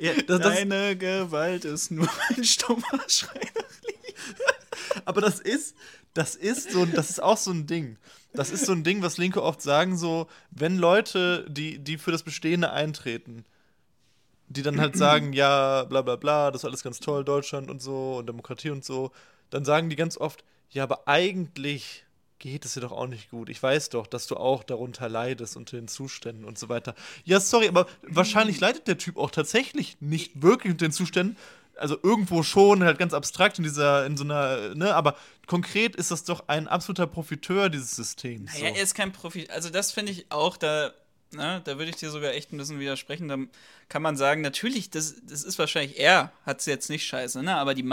Ja, 0.00 0.12
das, 0.26 0.40
das, 0.40 0.54
Deine 0.54 0.96
Gewalt 0.96 1.64
ist 1.64 1.90
nur 1.90 2.08
ein 2.28 2.44
stummer 2.44 2.82
Schrei 3.08 3.40
nach 3.54 3.82
Liebe. 3.86 5.04
aber 5.04 5.20
das 5.20 5.40
ist, 5.40 5.76
das 6.14 6.34
ist 6.34 6.70
so, 6.72 6.84
das 6.84 7.10
ist 7.10 7.22
auch 7.22 7.36
so 7.36 7.50
ein 7.50 7.66
Ding. 7.66 7.96
Das 8.34 8.50
ist 8.50 8.66
so 8.66 8.72
ein 8.72 8.84
Ding, 8.84 9.02
was 9.02 9.18
Linke 9.18 9.42
oft 9.42 9.60
sagen, 9.62 9.96
so, 9.96 10.26
wenn 10.50 10.78
Leute, 10.78 11.46
die, 11.48 11.78
die 11.78 11.98
für 11.98 12.12
das 12.12 12.22
Bestehende 12.22 12.72
eintreten, 12.72 13.44
die 14.48 14.62
dann 14.62 14.80
halt 14.80 14.96
sagen, 14.96 15.32
ja, 15.32 15.84
bla 15.84 16.02
bla 16.02 16.16
bla, 16.16 16.50
das 16.50 16.62
ist 16.62 16.64
alles 16.66 16.82
ganz 16.82 17.00
toll, 17.00 17.24
Deutschland 17.24 17.70
und 17.70 17.80
so 17.80 18.16
und 18.16 18.26
Demokratie 18.26 18.70
und 18.70 18.84
so, 18.84 19.10
dann 19.50 19.64
sagen 19.64 19.90
die 19.90 19.96
ganz 19.96 20.16
oft, 20.16 20.44
ja, 20.70 20.82
aber 20.84 21.06
eigentlich 21.06 22.04
geht 22.38 22.64
es 22.64 22.74
dir 22.74 22.80
doch 22.80 22.92
auch 22.92 23.06
nicht 23.06 23.30
gut. 23.30 23.48
Ich 23.48 23.62
weiß 23.62 23.90
doch, 23.90 24.06
dass 24.06 24.26
du 24.26 24.36
auch 24.36 24.64
darunter 24.64 25.08
leidest 25.08 25.56
unter 25.56 25.76
den 25.76 25.86
Zuständen 25.86 26.44
und 26.44 26.58
so 26.58 26.68
weiter. 26.68 26.94
Ja, 27.24 27.38
sorry, 27.38 27.68
aber 27.68 27.86
wahrscheinlich 28.02 28.58
leidet 28.58 28.88
der 28.88 28.98
Typ 28.98 29.16
auch 29.16 29.30
tatsächlich 29.30 29.98
nicht 30.00 30.42
wirklich 30.42 30.72
unter 30.72 30.86
den 30.88 30.92
Zuständen. 30.92 31.36
Also 31.76 31.98
irgendwo 32.02 32.42
schon, 32.42 32.84
halt 32.84 32.98
ganz 32.98 33.14
abstrakt 33.14 33.58
in 33.58 33.64
dieser, 33.64 34.06
in 34.06 34.16
so 34.16 34.24
einer, 34.24 34.74
ne, 34.74 34.94
aber 34.94 35.16
konkret 35.46 35.96
ist 35.96 36.10
das 36.10 36.24
doch 36.24 36.48
ein 36.48 36.68
absoluter 36.68 37.06
Profiteur 37.06 37.68
dieses 37.68 37.96
Systems. 37.96 38.52
Naja, 38.52 38.70
so. 38.70 38.76
er 38.76 38.82
ist 38.82 38.94
kein 38.94 39.12
Profi. 39.12 39.48
Also, 39.50 39.70
das 39.70 39.92
finde 39.92 40.12
ich 40.12 40.30
auch, 40.30 40.56
da, 40.56 40.92
ne, 41.32 41.60
da 41.64 41.78
würde 41.78 41.90
ich 41.90 41.96
dir 41.96 42.10
sogar 42.10 42.32
echt 42.32 42.52
ein 42.52 42.58
bisschen 42.58 42.78
widersprechen. 42.78 43.28
Da 43.28 43.38
kann 43.88 44.02
man 44.02 44.16
sagen, 44.16 44.42
natürlich, 44.42 44.90
das, 44.90 45.16
das 45.24 45.42
ist 45.44 45.58
wahrscheinlich, 45.58 45.98
er 45.98 46.32
hat 46.44 46.60
es 46.60 46.66
jetzt 46.66 46.90
nicht 46.90 47.06
scheiße, 47.06 47.42
ne, 47.42 47.56
aber 47.56 47.74
die, 47.74 47.88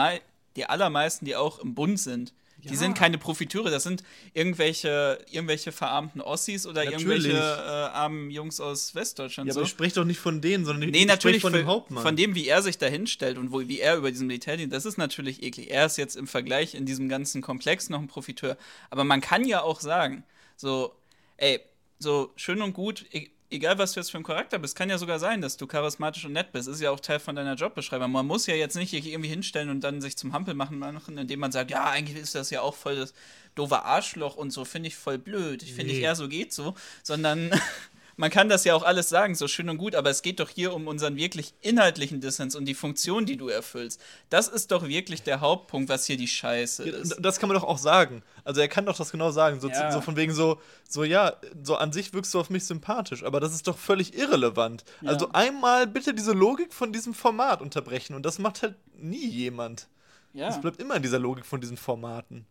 die 0.56 0.66
allermeisten, 0.66 1.26
die 1.26 1.36
auch 1.36 1.60
im 1.60 1.74
Bund 1.74 2.00
sind, 2.00 2.34
die 2.64 2.76
sind 2.76 2.98
keine 2.98 3.18
Profiteure, 3.18 3.70
das 3.70 3.84
sind 3.84 4.04
irgendwelche, 4.34 5.24
irgendwelche 5.32 5.72
verarmten 5.72 6.22
Ossis 6.22 6.66
oder 6.66 6.84
Natürlich. 6.84 7.26
irgendwelche 7.26 7.38
äh, 7.38 7.70
armen 7.96 8.32
Jungs 8.32 8.60
aus 8.60 8.96
Westdeutschland. 8.96 9.48
ja, 9.48 9.54
so. 9.54 9.60
aber 9.60 9.66
ich 9.66 9.72
spreche 9.72 9.96
doch 9.96 10.06
nicht 10.06 10.20
von 10.20 10.42
denen, 10.42 10.66
sondern 10.66 10.84
ich 10.84 10.92
Nee, 10.92 11.00
ich 11.02 11.08
natürlich 11.08 11.42
von 11.42 11.54
dem 11.54 11.66
Hauptmann. 11.66 12.04
von 12.04 12.16
dem, 12.16 12.36
wie 12.36 12.48
er 12.48 12.62
sich 12.62 12.78
da 12.78 12.88
hinstellt 12.88 13.38
und 13.38 13.52
wo, 13.52 13.62
wie 13.62 13.80
er 13.80 13.98
über 13.98 14.12
diesen 14.12 14.28
Militärdienst, 14.28 14.74
das 14.74 14.86
ist 14.86 14.98
natürlich 14.98 15.44
eklig. 15.44 15.72
Er 15.72 15.86
ist 15.86 15.98
jetzt 15.98 16.16
im 16.16 16.28
Vergleich 16.28 16.76
in 16.76 16.86
diesem 16.86 17.10
ganzen 17.10 17.42
Komplex 17.42 17.90
noch 17.90 18.00
ein 18.00 18.08
Profiteur. 18.08 18.58
Aber 18.90 19.04
man 19.04 19.22
kann 19.22 19.46
ja 19.46 19.62
auch 19.62 19.80
sagen, 19.80 20.24
so, 20.56 20.94
ey, 21.38 21.60
so 22.00 22.32
schön 22.36 22.62
und 22.62 22.74
gut, 22.74 23.06
e 23.12 23.30
egal 23.52 23.78
was 23.78 23.94
du 23.94 24.00
jetzt 24.00 24.12
für 24.12 24.18
ein 24.18 24.24
Charakter 24.24 24.60
bist, 24.60 24.76
kann 24.76 24.90
ja 24.90 24.98
sogar 24.98 25.20
sein, 25.20 25.42
dass 25.42 25.58
du 25.58 25.68
charismatisch 25.68 26.26
und 26.26 26.34
nett 26.34 26.52
bist. 26.52 26.68
Ist 26.68 26.82
ja 26.82 26.92
auch 26.92 27.00
Teil 27.00 27.20
von 27.20 27.36
deiner 27.36 27.56
Jobbeschreibung. 27.56 28.12
Man 28.12 28.26
muss 28.28 28.46
ja 28.48 28.56
jetzt 28.56 28.76
nicht 28.76 28.94
irgendwie 28.94 29.30
hinstellen 29.30 29.70
und 29.70 29.82
dann 29.82 30.02
sich 30.02 30.18
zum 30.18 30.34
Hampel 30.34 30.54
machen, 30.54 30.80
machen, 30.80 31.18
indem 31.18 31.40
man 31.40 31.52
sagt, 31.52 31.72
ja, 31.72 31.90
eigentlich 31.90 32.18
ist 32.18 32.36
das 32.36 32.50
ja 32.50 32.62
auch 32.62 32.76
voll 32.76 32.96
das 32.96 33.14
doofe 33.56 33.84
Arschloch 33.84 34.36
und 34.36 34.52
so, 34.52 34.66
finde 34.66 34.88
ich 34.88 34.96
voll 34.96 35.18
blöd. 35.18 35.64
Ich 35.64 35.74
finde 35.74 35.92
Nee. 35.92 35.98
ich 36.00 36.04
eher 36.04 36.16
so 36.16 36.28
geht 36.28 36.54
so, 36.54 36.76
sondern 37.04 37.52
man 38.20 38.30
kann 38.30 38.50
das 38.50 38.66
ja 38.66 38.76
auch 38.76 38.84
alles 38.84 39.08
sagen, 39.08 39.34
so 39.34 39.48
schön 39.48 39.70
und 39.70 39.78
gut, 39.78 39.96
aber 39.96 40.10
es 40.10 40.22
geht 40.22 40.42
doch 40.42 40.50
hier 40.50 40.74
um 40.74 40.88
unseren 40.88 41.16
wirklich 41.16 41.54
inhaltlichen 41.62 42.20
Dissens 42.20 42.54
und 42.54 42.66
die 42.66 42.74
Funktion, 42.74 43.26
die 43.26 43.38
du 43.38 43.48
erfüllst. 43.48 44.02
Das 44.30 44.50
ist 44.50 44.72
doch 44.72 44.86
wirklich 44.86 45.24
der 45.24 45.40
Hauptpunkt, 45.40 45.88
was 45.88 46.06
hier 46.06 46.18
die 46.18 46.28
Scheiße 46.28 46.86
Ja, 46.86 46.98
ist. 46.98 47.16
Das 47.22 47.40
kann 47.40 47.48
man 47.48 47.58
doch 47.58 47.64
auch 47.64 47.78
sagen. 47.78 48.22
Also 48.44 48.60
er 48.60 48.68
kann 48.68 48.86
doch 48.86 48.98
das 48.98 49.14
genau 49.14 49.32
sagen. 49.32 49.62
So, 49.62 49.70
Ja. 49.70 49.94
so 49.94 50.02
von 50.02 50.18
wegen 50.18 50.34
so, 50.34 50.60
so 50.86 51.06
ja, 51.06 51.38
so 51.64 51.78
an 51.78 51.94
sich 51.94 52.14
wirkst 52.14 52.34
du 52.34 52.42
auf 52.42 52.50
mich 52.50 52.66
sympathisch, 52.66 53.24
aber 53.24 53.40
das 53.40 53.54
ist 53.54 53.70
doch 53.70 53.78
völlig 53.78 54.18
irrelevant. 54.18 54.84
Also 55.06 55.30
einmal 55.32 55.88
bitte 55.88 56.14
diese 56.14 56.34
Logik 56.34 56.74
von 56.74 56.92
diesem 56.92 57.14
Format 57.14 57.62
unterbrechen 57.62 58.16
und 58.16 58.26
das 58.26 58.38
macht 58.38 58.64
halt 58.64 58.76
nie 58.98 59.30
jemand. 59.30 59.88
Ja. 60.34 60.50
Es 60.50 60.60
bleibt 60.60 60.82
immer 60.82 60.98
in 60.98 61.04
dieser 61.04 61.20
Logik 61.20 61.46
von 61.46 61.62
diesen 61.62 61.78
Formaten. 61.78 62.46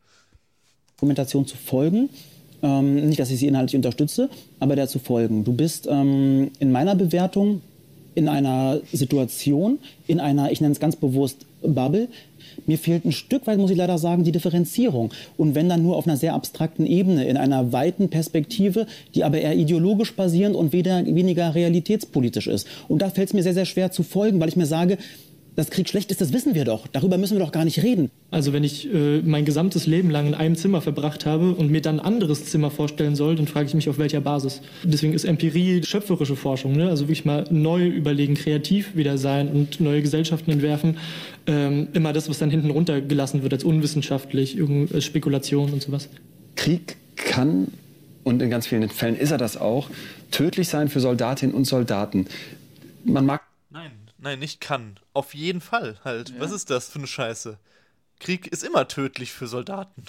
Argumentation 0.96 1.46
zu 1.46 1.58
folgen. 1.58 2.08
Ähm, 2.62 3.06
nicht, 3.08 3.20
dass 3.20 3.30
ich 3.30 3.38
sie 3.38 3.46
inhaltlich 3.46 3.76
unterstütze, 3.76 4.28
aber 4.58 4.74
der 4.74 4.88
zu 4.88 4.98
folgen. 4.98 5.44
Du 5.44 5.52
bist 5.52 5.86
ähm, 5.88 6.50
in 6.58 6.72
meiner 6.72 6.94
Bewertung 6.94 7.60
in 8.18 8.28
einer 8.28 8.80
Situation, 8.92 9.78
in 10.08 10.18
einer, 10.18 10.50
ich 10.50 10.60
nenne 10.60 10.72
es 10.72 10.80
ganz 10.80 10.96
bewusst, 10.96 11.46
Bubble. 11.62 12.08
Mir 12.66 12.76
fehlt 12.76 13.04
ein 13.04 13.12
Stück 13.12 13.46
weit, 13.46 13.58
muss 13.58 13.70
ich 13.70 13.76
leider 13.76 13.96
sagen, 13.98 14.24
die 14.24 14.32
Differenzierung. 14.32 15.10
Und 15.36 15.54
wenn 15.54 15.68
dann 15.68 15.84
nur 15.84 15.96
auf 15.96 16.06
einer 16.06 16.16
sehr 16.16 16.34
abstrakten 16.34 16.84
Ebene, 16.84 17.28
in 17.28 17.36
einer 17.36 17.72
weiten 17.72 18.08
Perspektive, 18.08 18.88
die 19.14 19.22
aber 19.22 19.40
eher 19.40 19.54
ideologisch 19.54 20.14
basierend 20.16 20.56
und 20.56 20.72
weder, 20.72 21.06
weniger 21.06 21.54
realitätspolitisch 21.54 22.48
ist. 22.48 22.66
Und 22.88 23.02
da 23.02 23.10
fällt 23.10 23.28
es 23.28 23.34
mir 23.34 23.44
sehr, 23.44 23.54
sehr 23.54 23.66
schwer 23.66 23.92
zu 23.92 24.02
folgen, 24.02 24.40
weil 24.40 24.48
ich 24.48 24.56
mir 24.56 24.66
sage, 24.66 24.98
dass 25.58 25.70
Krieg 25.70 25.88
schlecht 25.88 26.12
ist, 26.12 26.20
das 26.20 26.32
wissen 26.32 26.54
wir 26.54 26.64
doch. 26.64 26.86
Darüber 26.86 27.18
müssen 27.18 27.36
wir 27.36 27.44
doch 27.44 27.50
gar 27.50 27.64
nicht 27.64 27.82
reden. 27.82 28.12
Also 28.30 28.52
wenn 28.52 28.62
ich 28.62 28.94
äh, 28.94 29.22
mein 29.22 29.44
gesamtes 29.44 29.88
Leben 29.88 30.08
lang 30.08 30.28
in 30.28 30.34
einem 30.34 30.54
Zimmer 30.54 30.80
verbracht 30.80 31.26
habe 31.26 31.50
und 31.50 31.68
mir 31.68 31.82
dann 31.82 31.98
ein 31.98 32.06
anderes 32.06 32.44
Zimmer 32.44 32.70
vorstellen 32.70 33.16
soll, 33.16 33.34
dann 33.34 33.48
frage 33.48 33.66
ich 33.66 33.74
mich, 33.74 33.88
auf 33.88 33.98
welcher 33.98 34.20
Basis. 34.20 34.60
Deswegen 34.84 35.14
ist 35.14 35.24
Empirie 35.24 35.82
schöpferische 35.82 36.36
Forschung. 36.36 36.76
Ne? 36.76 36.88
Also 36.88 37.06
wirklich 37.06 37.24
mal 37.24 37.44
neu 37.50 37.88
überlegen, 37.88 38.34
kreativ 38.34 38.94
wieder 38.94 39.18
sein 39.18 39.48
und 39.48 39.80
neue 39.80 40.00
Gesellschaften 40.00 40.52
entwerfen. 40.52 40.96
Ähm, 41.48 41.88
immer 41.92 42.12
das, 42.12 42.28
was 42.30 42.38
dann 42.38 42.50
hinten 42.50 42.70
runtergelassen 42.70 43.42
wird 43.42 43.52
als 43.52 43.64
unwissenschaftlich, 43.64 44.58
als 44.94 45.04
Spekulation 45.04 45.72
und 45.72 45.82
sowas. 45.82 46.08
Krieg 46.54 46.94
kann, 47.16 47.66
und 48.22 48.42
in 48.42 48.50
ganz 48.50 48.68
vielen 48.68 48.88
Fällen 48.90 49.16
ist 49.16 49.32
er 49.32 49.38
das 49.38 49.56
auch, 49.56 49.90
tödlich 50.30 50.68
sein 50.68 50.88
für 50.88 51.00
Soldatinnen 51.00 51.52
und 51.52 51.64
Soldaten. 51.64 52.26
Man 53.04 53.26
mag 53.26 53.47
Nein, 54.18 54.38
nicht 54.38 54.60
kann. 54.60 54.98
Auf 55.14 55.34
jeden 55.34 55.60
Fall 55.60 55.98
halt. 56.04 56.30
Ja. 56.30 56.40
Was 56.40 56.50
ist 56.50 56.70
das 56.70 56.88
für 56.88 56.98
eine 56.98 57.06
Scheiße? 57.06 57.58
Krieg 58.18 58.48
ist 58.48 58.64
immer 58.64 58.88
tödlich 58.88 59.32
für 59.32 59.46
Soldaten. 59.46 60.04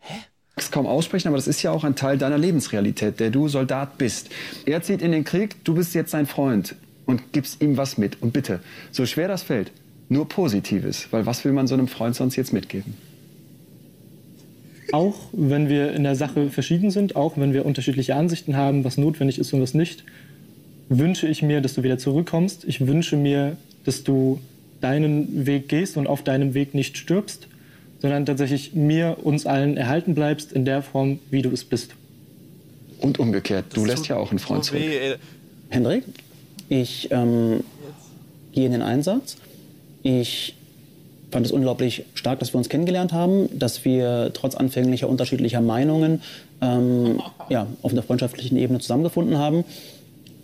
Hä? 0.00 0.14
es 0.58 0.70
kaum 0.70 0.86
aussprechen, 0.86 1.28
aber 1.28 1.36
das 1.36 1.48
ist 1.48 1.62
ja 1.62 1.70
auch 1.70 1.84
ein 1.84 1.96
Teil 1.96 2.18
deiner 2.18 2.38
Lebensrealität, 2.38 3.20
der 3.20 3.30
du 3.30 3.48
Soldat 3.48 3.98
bist. 3.98 4.30
Er 4.66 4.82
zieht 4.82 5.02
in 5.02 5.12
den 5.12 5.24
Krieg, 5.24 5.64
du 5.64 5.74
bist 5.74 5.94
jetzt 5.94 6.10
sein 6.10 6.26
Freund 6.26 6.74
und 7.06 7.32
gibst 7.32 7.62
ihm 7.62 7.76
was 7.76 7.98
mit. 7.98 8.20
Und 8.22 8.32
bitte, 8.32 8.60
so 8.90 9.06
schwer 9.06 9.28
das 9.28 9.42
fällt, 9.42 9.72
nur 10.08 10.28
Positives, 10.28 11.08
weil 11.10 11.26
was 11.26 11.44
will 11.44 11.52
man 11.52 11.66
so 11.66 11.74
einem 11.74 11.88
Freund 11.88 12.14
sonst 12.14 12.36
jetzt 12.36 12.52
mitgeben? 12.52 12.94
Auch 14.92 15.16
wenn 15.32 15.68
wir 15.68 15.92
in 15.92 16.02
der 16.02 16.16
Sache 16.16 16.50
verschieden 16.50 16.90
sind, 16.90 17.14
auch 17.14 17.36
wenn 17.36 17.52
wir 17.52 17.66
unterschiedliche 17.66 18.14
Ansichten 18.14 18.56
haben, 18.56 18.84
was 18.84 18.96
notwendig 18.96 19.38
ist 19.38 19.52
und 19.52 19.60
was 19.60 19.74
nicht, 19.74 20.04
wünsche 20.88 21.26
ich 21.26 21.42
mir, 21.42 21.60
dass 21.60 21.74
du 21.74 21.82
wieder 21.82 21.98
zurückkommst. 21.98 22.64
Ich 22.64 22.86
wünsche 22.86 23.16
mir, 23.16 23.56
dass 23.84 24.04
du 24.04 24.40
deinen 24.80 25.46
Weg 25.46 25.68
gehst 25.68 25.96
und 25.96 26.06
auf 26.06 26.22
deinem 26.22 26.54
Weg 26.54 26.74
nicht 26.74 26.96
stirbst, 26.96 27.48
sondern 28.00 28.26
tatsächlich 28.26 28.74
mir, 28.74 29.18
uns 29.22 29.46
allen 29.46 29.76
erhalten 29.76 30.14
bleibst 30.14 30.52
in 30.52 30.64
der 30.64 30.82
Form, 30.82 31.18
wie 31.30 31.42
du 31.42 31.50
es 31.50 31.64
bist. 31.64 31.92
Und 33.00 33.18
umgekehrt, 33.18 33.66
du 33.74 33.84
lässt 33.84 34.08
ja 34.08 34.16
auch 34.16 34.30
einen 34.30 34.38
Freund 34.38 34.64
zurück. 34.64 34.82
Hendrik, 35.68 36.04
ich 36.68 37.08
ähm, 37.10 37.64
gehe 38.52 38.66
in 38.66 38.72
den 38.72 38.82
Einsatz. 38.82 39.36
Ich 40.02 40.54
fand 41.30 41.44
es 41.44 41.52
unglaublich 41.52 42.04
stark, 42.14 42.38
dass 42.38 42.54
wir 42.54 42.58
uns 42.58 42.68
kennengelernt 42.68 43.12
haben, 43.12 43.48
dass 43.58 43.84
wir 43.84 44.30
trotz 44.32 44.54
anfänglicher 44.54 45.08
unterschiedlicher 45.08 45.60
Meinungen 45.60 46.22
ähm, 46.60 47.20
ja, 47.50 47.66
auf 47.82 47.92
einer 47.92 48.02
freundschaftlichen 48.02 48.56
Ebene 48.56 48.80
zusammengefunden 48.80 49.38
haben. 49.38 49.64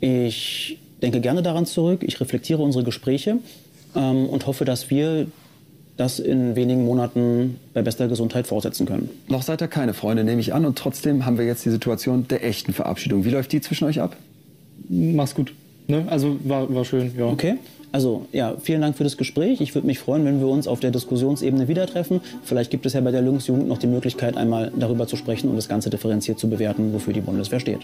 Ich 0.04 0.76
denke 1.00 1.22
gerne 1.22 1.42
daran 1.42 1.64
zurück, 1.64 2.02
ich 2.02 2.20
reflektiere 2.20 2.60
unsere 2.60 2.84
Gespräche 2.84 3.38
ähm, 3.96 4.26
und 4.26 4.46
hoffe, 4.46 4.66
dass 4.66 4.90
wir 4.90 5.28
das 5.96 6.18
in 6.18 6.56
wenigen 6.56 6.84
Monaten 6.84 7.58
bei 7.72 7.80
bester 7.80 8.06
Gesundheit 8.06 8.46
fortsetzen 8.46 8.84
können. 8.84 9.08
Noch 9.28 9.40
seid 9.40 9.62
ihr 9.62 9.68
keine 9.68 9.94
Freunde, 9.94 10.22
nehme 10.22 10.42
ich 10.42 10.52
an. 10.52 10.66
Und 10.66 10.76
trotzdem 10.76 11.24
haben 11.24 11.38
wir 11.38 11.46
jetzt 11.46 11.64
die 11.64 11.70
Situation 11.70 12.28
der 12.28 12.44
echten 12.44 12.74
Verabschiedung. 12.74 13.24
Wie 13.24 13.30
läuft 13.30 13.52
die 13.52 13.62
zwischen 13.62 13.86
euch 13.86 13.98
ab? 13.98 14.14
Mach's 14.90 15.34
gut. 15.34 15.54
Ne? 15.86 16.04
Also 16.10 16.36
war, 16.44 16.74
war 16.74 16.84
schön, 16.84 17.12
ja. 17.16 17.24
Okay. 17.24 17.54
Also 17.90 18.26
ja, 18.30 18.56
vielen 18.60 18.82
Dank 18.82 18.98
für 18.98 19.04
das 19.04 19.16
Gespräch. 19.16 19.62
Ich 19.62 19.74
würde 19.74 19.86
mich 19.86 20.00
freuen, 20.00 20.26
wenn 20.26 20.38
wir 20.38 20.48
uns 20.48 20.68
auf 20.68 20.80
der 20.80 20.90
Diskussionsebene 20.90 21.66
wieder 21.66 21.86
treffen. 21.86 22.20
Vielleicht 22.42 22.70
gibt 22.70 22.84
es 22.84 22.92
ja 22.92 23.00
bei 23.00 23.10
der 23.10 23.22
Jugend 23.22 23.68
noch 23.68 23.78
die 23.78 23.86
Möglichkeit, 23.86 24.36
einmal 24.36 24.70
darüber 24.78 25.06
zu 25.06 25.16
sprechen 25.16 25.48
und 25.48 25.56
das 25.56 25.68
Ganze 25.68 25.88
differenziert 25.88 26.38
zu 26.38 26.50
bewerten, 26.50 26.92
wofür 26.92 27.14
die 27.14 27.22
Bundeswehr 27.22 27.60
steht. 27.60 27.80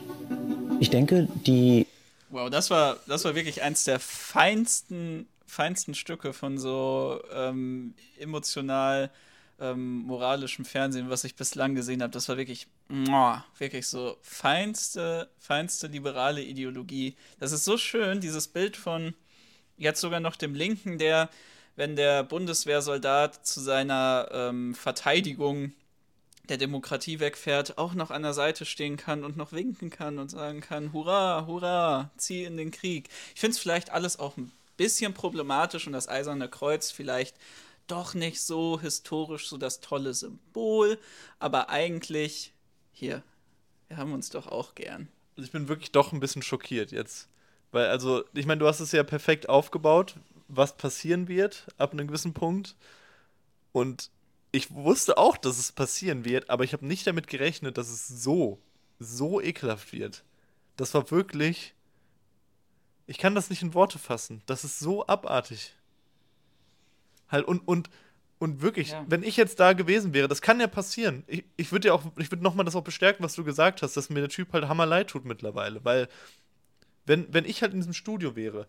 Ich 0.81 0.91
denke, 0.91 1.27
die 1.47 1.87
Wow, 2.31 2.49
das 2.49 2.71
war, 2.71 2.99
das 3.07 3.25
war 3.25 3.35
wirklich 3.35 3.63
eins 3.63 3.85
der 3.85 3.99
feinsten, 3.99 5.29
feinsten 5.47 5.95
Stücke 5.95 6.33
von 6.33 6.59
so 6.59 7.21
ähm, 7.33 7.95
emotional 8.19 9.11
ähm, 9.59 10.03
moralischem 10.03 10.65
Fernsehen, 10.65 11.11
was 11.11 11.25
ich 11.25 11.35
bislang 11.35 11.75
gesehen 11.75 12.03
habe. 12.03 12.13
Das 12.13 12.29
war 12.29 12.37
wirklich, 12.37 12.69
muah, 12.89 13.45
wirklich 13.59 13.89
so 13.89 14.17
feinste, 14.23 15.29
feinste 15.39 15.89
liberale 15.89 16.43
Ideologie. 16.43 17.17
Das 17.41 17.51
ist 17.51 17.65
so 17.65 17.77
schön, 17.77 18.21
dieses 18.21 18.47
Bild 18.47 18.77
von 18.77 19.15
jetzt 19.77 20.01
sogar 20.01 20.21
noch 20.21 20.37
dem 20.37 20.55
Linken, 20.55 20.99
der, 20.99 21.31
wenn 21.75 21.97
der 21.97 22.23
Bundeswehrsoldat 22.23 23.45
zu 23.45 23.61
seiner 23.61 24.29
ähm, 24.33 24.77
Verteidigung 24.77 25.73
der 26.51 26.59
Demokratie 26.59 27.21
wegfährt, 27.21 27.79
auch 27.79 27.95
noch 27.95 28.11
an 28.11 28.23
der 28.23 28.35
Seite 28.35 28.67
stehen 28.67 28.97
kann 28.97 29.25
und 29.25 29.37
noch 29.37 29.53
winken 29.53 29.89
kann 29.89 30.19
und 30.19 30.31
sagen 30.31 30.61
kann, 30.61 30.93
hurra, 30.93 31.47
hurra, 31.47 32.11
zieh 32.17 32.45
in 32.45 32.57
den 32.57 32.71
Krieg. 32.71 33.09
Ich 33.35 33.41
finde 33.41 33.55
es 33.55 33.61
vielleicht 33.61 33.91
alles 33.91 34.19
auch 34.19 34.37
ein 34.37 34.53
bisschen 34.77 35.15
problematisch 35.15 35.87
und 35.87 35.93
das 35.93 36.09
Eiserne 36.09 36.49
Kreuz 36.49 36.91
vielleicht 36.91 37.37
doch 37.87 38.15
nicht 38.15 38.41
so 38.43 38.81
historisch 38.81 39.49
so 39.49 39.57
das 39.57 39.81
tolle 39.81 40.13
Symbol, 40.13 40.99
aber 41.39 41.71
eigentlich, 41.71 42.53
hier, 42.93 43.23
wir 43.89 43.97
haben 43.97 44.13
uns 44.13 44.31
doch 44.31 44.47
auch 44.47 44.75
gern. 44.75 45.09
Also 45.37 45.47
ich 45.47 45.53
bin 45.53 45.69
wirklich 45.69 45.93
doch 45.93 46.13
ein 46.13 46.21
bisschen 46.21 46.43
schockiert 46.43 46.93
jetzt. 46.93 47.29
Weil, 47.73 47.87
also, 47.87 48.25
ich 48.35 48.47
meine, 48.47 48.59
du 48.59 48.67
hast 48.67 48.81
es 48.81 48.93
ja 48.93 49.05
perfekt 49.05 49.49
aufgebaut, 49.49 50.17
was 50.49 50.77
passieren 50.77 51.29
wird 51.29 51.67
ab 51.79 51.93
einem 51.93 52.09
gewissen 52.09 52.35
Punkt. 52.35 52.75
Und 53.73 54.11
ich 54.53 54.71
wusste 54.73 55.17
auch, 55.19 55.37
dass 55.37 55.59
es 55.59 55.73
passieren 55.73 56.25
wird, 56.25 56.51
aber 56.51 56.65
ich 56.65 56.73
habe 56.73 56.87
nicht 56.87 57.07
damit 57.07 57.27
gerechnet, 57.29 57.79
dass 57.79 57.89
es 57.89 58.09
so, 58.09 58.61
so 58.99 59.41
ekelhaft 59.41 59.93
wird. 59.93 60.25
Das 60.77 60.95
war 60.95 61.11
wirklich. 61.11 61.75
Ich 63.07 63.19
kann 63.19 63.35
das 63.35 63.51
nicht 63.51 63.63
in 63.63 63.75
Worte 63.75 63.99
fassen. 63.99 64.43
Das 64.47 64.65
ist 64.65 64.79
so 64.79 65.07
abartig. 65.07 65.75
Halt, 67.29 67.47
und, 67.47 67.67
und, 67.67 67.91
und 68.39 68.63
wirklich, 68.63 68.91
ja. 68.91 69.05
wenn 69.09 69.23
ich 69.23 69.37
jetzt 69.37 69.59
da 69.61 69.73
gewesen 69.73 70.15
wäre, 70.15 70.29
das 70.29 70.43
kann 70.43 70.61
ja 70.61 70.67
passieren. 70.69 71.25
Ich, 71.27 71.45
ich 71.57 71.73
würde 71.73 71.89
ja 71.89 71.95
auch, 71.95 72.05
ich 72.17 72.31
würde 72.31 72.43
nochmal 72.43 72.65
das 72.65 72.77
auch 72.77 72.85
bestärken, 72.85 73.25
was 73.25 73.35
du 73.35 73.45
gesagt 73.45 73.83
hast, 73.83 73.97
dass 73.97 74.11
mir 74.11 74.21
der 74.21 74.29
Typ 74.29 74.53
halt 74.53 74.69
hammer 74.69 74.87
leid 74.87 75.09
tut 75.09 75.25
mittlerweile. 75.25 75.85
Weil, 75.85 76.09
wenn, 77.07 77.33
wenn 77.33 77.45
ich 77.45 77.63
halt 77.63 77.73
in 77.73 77.81
diesem 77.81 77.95
Studio 77.95 78.37
wäre, 78.37 78.67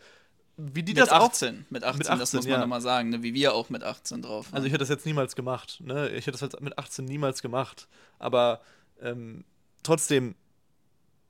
wie 0.73 0.83
die 0.83 0.93
mit 0.93 1.01
das 1.01 1.09
18, 1.09 1.65
auch, 1.65 1.71
mit 1.71 1.83
18, 1.83 1.97
mit 1.97 2.07
18, 2.07 2.19
das 2.19 2.33
muss 2.33 2.45
man 2.45 2.53
ja. 2.53 2.59
nochmal 2.59 2.81
sagen, 2.81 3.09
ne? 3.09 3.23
wie 3.23 3.33
wir 3.33 3.53
auch 3.53 3.69
mit 3.69 3.83
18 3.83 4.21
drauf 4.21 4.47
waren. 4.47 4.55
Also 4.55 4.67
ich 4.67 4.73
hätte 4.73 4.81
das 4.81 4.89
jetzt 4.89 5.05
niemals 5.05 5.35
gemacht, 5.35 5.79
ne? 5.83 6.09
Ich 6.09 6.27
hätte 6.27 6.31
das 6.31 6.41
halt 6.41 6.59
mit 6.61 6.77
18 6.77 7.05
niemals 7.05 7.41
gemacht. 7.41 7.87
Aber 8.19 8.61
ähm, 9.01 9.43
trotzdem, 9.83 10.35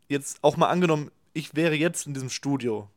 jetzt 0.09 0.39
auch 0.41 0.57
mal 0.57 0.69
angenommen, 0.69 1.11
ich 1.33 1.55
wäre 1.55 1.75
jetzt 1.75 2.07
in 2.07 2.13
diesem 2.13 2.29
Studio 2.29 2.89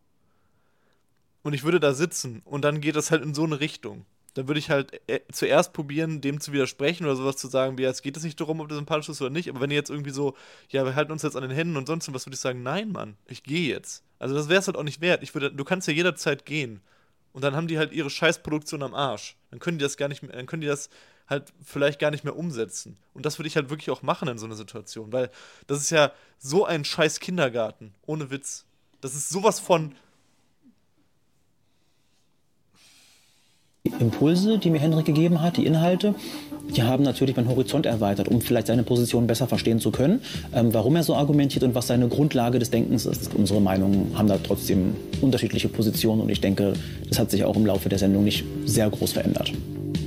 und 1.42 1.52
ich 1.52 1.62
würde 1.64 1.80
da 1.80 1.94
sitzen 1.94 2.42
und 2.44 2.64
dann 2.64 2.80
geht 2.80 2.96
das 2.96 3.10
halt 3.10 3.22
in 3.22 3.34
so 3.34 3.44
eine 3.44 3.60
Richtung 3.60 4.06
dann 4.34 4.48
würde 4.48 4.58
ich 4.58 4.68
halt 4.68 5.00
äh, 5.08 5.20
zuerst 5.32 5.72
probieren, 5.72 6.20
dem 6.20 6.40
zu 6.40 6.52
widersprechen 6.52 7.04
oder 7.04 7.16
sowas 7.16 7.36
zu 7.36 7.48
sagen, 7.48 7.78
wie, 7.78 7.84
es 7.84 8.02
geht 8.02 8.16
es 8.16 8.24
nicht 8.24 8.40
darum, 8.40 8.60
ob 8.60 8.68
das 8.68 8.76
sympathisch 8.76 9.08
ist 9.08 9.22
oder 9.22 9.30
nicht. 9.30 9.48
Aber 9.48 9.60
wenn 9.60 9.70
ihr 9.70 9.76
jetzt 9.76 9.90
irgendwie 9.90 10.10
so, 10.10 10.34
ja, 10.68 10.84
wir 10.84 10.94
halten 10.96 11.12
uns 11.12 11.22
jetzt 11.22 11.36
an 11.36 11.42
den 11.42 11.52
Händen 11.52 11.76
und 11.76 11.86
sonst 11.86 12.12
was, 12.12 12.26
würde 12.26 12.34
ich 12.34 12.40
sagen, 12.40 12.62
nein, 12.62 12.90
Mann, 12.90 13.16
ich 13.26 13.44
gehe 13.44 13.68
jetzt. 13.68 14.02
Also 14.24 14.36
das 14.36 14.48
wäre 14.48 14.60
es 14.60 14.66
halt 14.66 14.78
auch 14.78 14.84
nicht 14.84 15.02
wert. 15.02 15.22
Ich 15.22 15.34
würde, 15.34 15.52
du 15.52 15.64
kannst 15.64 15.86
ja 15.86 15.92
jederzeit 15.92 16.46
gehen. 16.46 16.80
Und 17.34 17.44
dann 17.44 17.54
haben 17.54 17.68
die 17.68 17.76
halt 17.76 17.92
ihre 17.92 18.08
Scheißproduktion 18.08 18.82
am 18.82 18.94
Arsch. 18.94 19.36
Dann 19.50 19.60
können 19.60 19.76
die 19.76 19.82
das 19.82 19.98
gar 19.98 20.08
nicht 20.08 20.22
mehr, 20.22 20.32
dann 20.32 20.46
können 20.46 20.62
die 20.62 20.66
das 20.66 20.88
halt 21.28 21.52
vielleicht 21.62 21.98
gar 21.98 22.10
nicht 22.10 22.24
mehr 22.24 22.34
umsetzen. 22.34 22.96
Und 23.12 23.26
das 23.26 23.38
würde 23.38 23.48
ich 23.48 23.56
halt 23.56 23.68
wirklich 23.68 23.90
auch 23.90 24.00
machen 24.00 24.26
in 24.28 24.38
so 24.38 24.46
einer 24.46 24.54
Situation, 24.54 25.12
weil 25.12 25.30
das 25.66 25.78
ist 25.82 25.90
ja 25.90 26.10
so 26.38 26.64
ein 26.64 26.86
scheiß 26.86 27.20
Kindergarten, 27.20 27.92
ohne 28.06 28.30
Witz. 28.30 28.64
Das 29.02 29.14
ist 29.14 29.28
sowas 29.28 29.60
von 29.60 29.94
Impulse, 34.00 34.58
die 34.58 34.70
mir 34.70 34.78
Henrik 34.80 35.04
gegeben 35.04 35.42
hat, 35.42 35.56
die 35.56 35.66
Inhalte, 35.66 36.14
die 36.74 36.82
haben 36.82 37.04
natürlich 37.04 37.36
meinen 37.36 37.48
Horizont 37.48 37.84
erweitert, 37.84 38.28
um 38.28 38.40
vielleicht 38.40 38.68
seine 38.68 38.82
Position 38.82 39.26
besser 39.26 39.46
verstehen 39.46 39.78
zu 39.78 39.90
können, 39.90 40.22
ähm, 40.54 40.72
warum 40.72 40.96
er 40.96 41.02
so 41.02 41.14
argumentiert 41.14 41.64
und 41.64 41.74
was 41.74 41.86
seine 41.88 42.08
Grundlage 42.08 42.58
des 42.58 42.70
Denkens 42.70 43.04
ist. 43.04 43.34
Unsere 43.34 43.60
Meinungen 43.60 44.12
haben 44.16 44.28
da 44.28 44.38
trotzdem 44.38 44.94
unterschiedliche 45.20 45.68
Positionen 45.68 46.22
und 46.22 46.30
ich 46.30 46.40
denke, 46.40 46.72
das 47.08 47.18
hat 47.18 47.30
sich 47.30 47.44
auch 47.44 47.56
im 47.56 47.66
Laufe 47.66 47.88
der 47.88 47.98
Sendung 47.98 48.24
nicht 48.24 48.44
sehr 48.64 48.88
groß 48.88 49.12
verändert. 49.12 49.52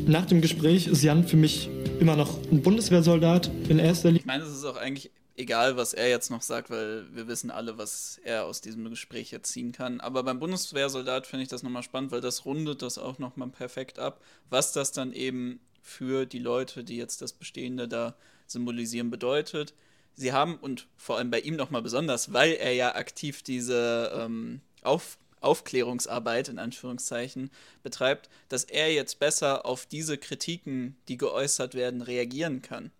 Nach 0.07 0.25
dem 0.25 0.41
Gespräch 0.41 0.87
ist 0.87 1.03
Jan 1.03 1.23
für 1.23 1.37
mich 1.37 1.69
immer 1.99 2.15
noch 2.15 2.37
ein 2.51 2.61
Bundeswehrsoldat 2.61 3.51
in 3.69 3.77
erster 3.77 4.09
Linie. 4.09 4.21
Ich 4.21 4.25
meine, 4.25 4.43
es 4.43 4.49
ist 4.49 4.65
auch 4.65 4.77
eigentlich 4.77 5.11
egal, 5.37 5.77
was 5.77 5.93
er 5.93 6.09
jetzt 6.09 6.29
noch 6.31 6.41
sagt, 6.41 6.69
weil 6.69 7.05
wir 7.15 7.27
wissen 7.27 7.51
alle, 7.51 7.77
was 7.77 8.19
er 8.23 8.45
aus 8.45 8.59
diesem 8.59 8.89
Gespräch 8.89 9.31
jetzt 9.31 9.51
ziehen 9.51 9.71
kann. 9.71 10.01
Aber 10.01 10.23
beim 10.23 10.39
Bundeswehrsoldat 10.39 11.27
finde 11.27 11.43
ich 11.43 11.49
das 11.49 11.63
nochmal 11.63 11.83
spannend, 11.83 12.11
weil 12.11 12.21
das 12.21 12.45
rundet 12.45 12.81
das 12.81 12.97
auch 12.97 13.19
nochmal 13.19 13.49
perfekt 13.49 13.99
ab, 13.99 14.19
was 14.49 14.73
das 14.73 14.91
dann 14.91 15.13
eben 15.13 15.59
für 15.81 16.25
die 16.25 16.39
Leute, 16.39 16.83
die 16.83 16.97
jetzt 16.97 17.21
das 17.21 17.33
Bestehende 17.33 17.87
da 17.87 18.15
symbolisieren, 18.47 19.09
bedeutet. 19.09 19.73
Sie 20.15 20.33
haben, 20.33 20.57
und 20.57 20.87
vor 20.97 21.17
allem 21.17 21.29
bei 21.29 21.39
ihm 21.39 21.55
nochmal 21.55 21.83
besonders, 21.83 22.33
weil 22.33 22.53
er 22.53 22.73
ja 22.73 22.95
aktiv 22.95 23.43
diese 23.43 24.11
ähm, 24.15 24.61
Auf 24.81 25.17
Aufklärungsarbeit 25.39 26.49
in 26.49 26.57
Anführungszeichen 26.57 27.51
betreibt, 27.83 28.27
dass 28.49 28.63
er 28.63 28.91
jetzt 28.91 29.19
besser 29.19 29.67
auf 29.67 29.85
diese 29.85 30.17
Kritiken, 30.17 30.97
die 31.07 31.17
geäußert 31.17 31.75
werden, 31.75 32.01
reagieren 32.01 32.63
kann. 32.63 32.91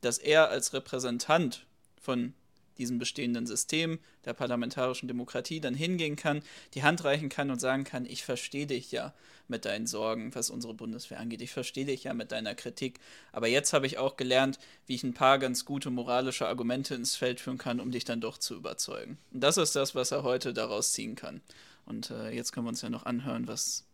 Dass 0.00 0.16
er 0.16 0.50
als 0.50 0.72
Repräsentant 0.72 1.66
von 2.10 2.34
diesem 2.76 2.98
bestehenden 2.98 3.46
System 3.46 4.00
der 4.24 4.32
parlamentarischen 4.32 5.06
Demokratie 5.06 5.60
dann 5.60 5.74
hingehen 5.74 6.16
kann, 6.16 6.42
die 6.74 6.82
Hand 6.82 7.04
reichen 7.04 7.28
kann 7.28 7.52
und 7.52 7.60
sagen 7.60 7.84
kann, 7.84 8.04
ich 8.04 8.24
verstehe 8.24 8.66
dich 8.66 8.90
ja 8.90 9.14
mit 9.46 9.64
deinen 9.64 9.86
Sorgen, 9.86 10.34
was 10.34 10.50
unsere 10.50 10.74
Bundeswehr 10.74 11.20
angeht, 11.20 11.40
ich 11.40 11.52
verstehe 11.52 11.84
dich 11.84 12.02
ja 12.02 12.14
mit 12.14 12.32
deiner 12.32 12.56
Kritik, 12.56 12.98
aber 13.30 13.46
jetzt 13.46 13.72
habe 13.72 13.86
ich 13.86 13.98
auch 13.98 14.16
gelernt, 14.16 14.58
wie 14.86 14.96
ich 14.96 15.04
ein 15.04 15.14
paar 15.14 15.38
ganz 15.38 15.64
gute 15.64 15.90
moralische 15.90 16.48
Argumente 16.48 16.96
ins 16.96 17.14
Feld 17.14 17.38
führen 17.38 17.58
kann, 17.58 17.78
um 17.78 17.92
dich 17.92 18.04
dann 18.04 18.20
doch 18.20 18.38
zu 18.38 18.56
überzeugen. 18.56 19.18
Und 19.30 19.40
das 19.40 19.56
ist 19.56 19.76
das, 19.76 19.94
was 19.94 20.10
er 20.10 20.24
heute 20.24 20.52
daraus 20.52 20.92
ziehen 20.92 21.14
kann. 21.14 21.42
Und 21.86 22.10
äh, 22.10 22.30
jetzt 22.30 22.50
können 22.50 22.66
wir 22.66 22.70
uns 22.70 22.82
ja 22.82 22.90
noch 22.90 23.06
anhören, 23.06 23.46
was 23.46 23.86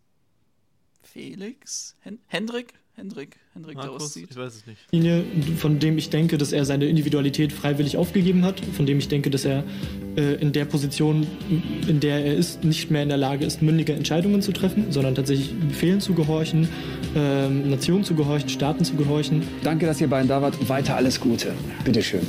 Felix, 1.02 1.96
Hen 2.00 2.18
Hendrik, 2.28 2.72
Hendrik, 2.98 3.36
Hendrik 3.52 3.76
Markus, 3.76 3.96
daraus 3.98 4.12
zieht. 4.14 4.30
ich 4.30 4.36
weiß 4.38 4.54
es 4.54 4.66
nicht. 4.66 4.78
Linie, 4.90 5.22
von 5.58 5.78
dem 5.78 5.98
ich 5.98 6.08
denke, 6.08 6.38
dass 6.38 6.52
er 6.52 6.64
seine 6.64 6.86
Individualität 6.86 7.52
freiwillig 7.52 7.98
aufgegeben 7.98 8.42
hat, 8.42 8.58
von 8.74 8.86
dem 8.86 8.96
ich 8.96 9.08
denke, 9.08 9.28
dass 9.28 9.44
er 9.44 9.64
äh, 10.16 10.36
in 10.36 10.52
der 10.52 10.64
Position, 10.64 11.26
in 11.86 12.00
der 12.00 12.24
er 12.24 12.34
ist, 12.34 12.64
nicht 12.64 12.90
mehr 12.90 13.02
in 13.02 13.10
der 13.10 13.18
Lage 13.18 13.44
ist, 13.44 13.60
mündige 13.60 13.92
Entscheidungen 13.92 14.40
zu 14.40 14.50
treffen, 14.50 14.92
sondern 14.92 15.14
tatsächlich 15.14 15.52
Befehlen 15.54 16.00
zu 16.00 16.14
gehorchen, 16.14 16.70
ähm, 17.14 17.68
Nationen 17.68 18.02
zu 18.02 18.14
gehorchen, 18.14 18.48
Staaten 18.48 18.82
zu 18.82 18.94
gehorchen. 18.94 19.46
Danke, 19.62 19.84
dass 19.84 20.00
ihr 20.00 20.08
beiden 20.08 20.28
da 20.28 20.40
wart. 20.40 20.66
Weiter 20.70 20.96
alles 20.96 21.20
Gute. 21.20 21.52
Bitteschön. 21.84 22.26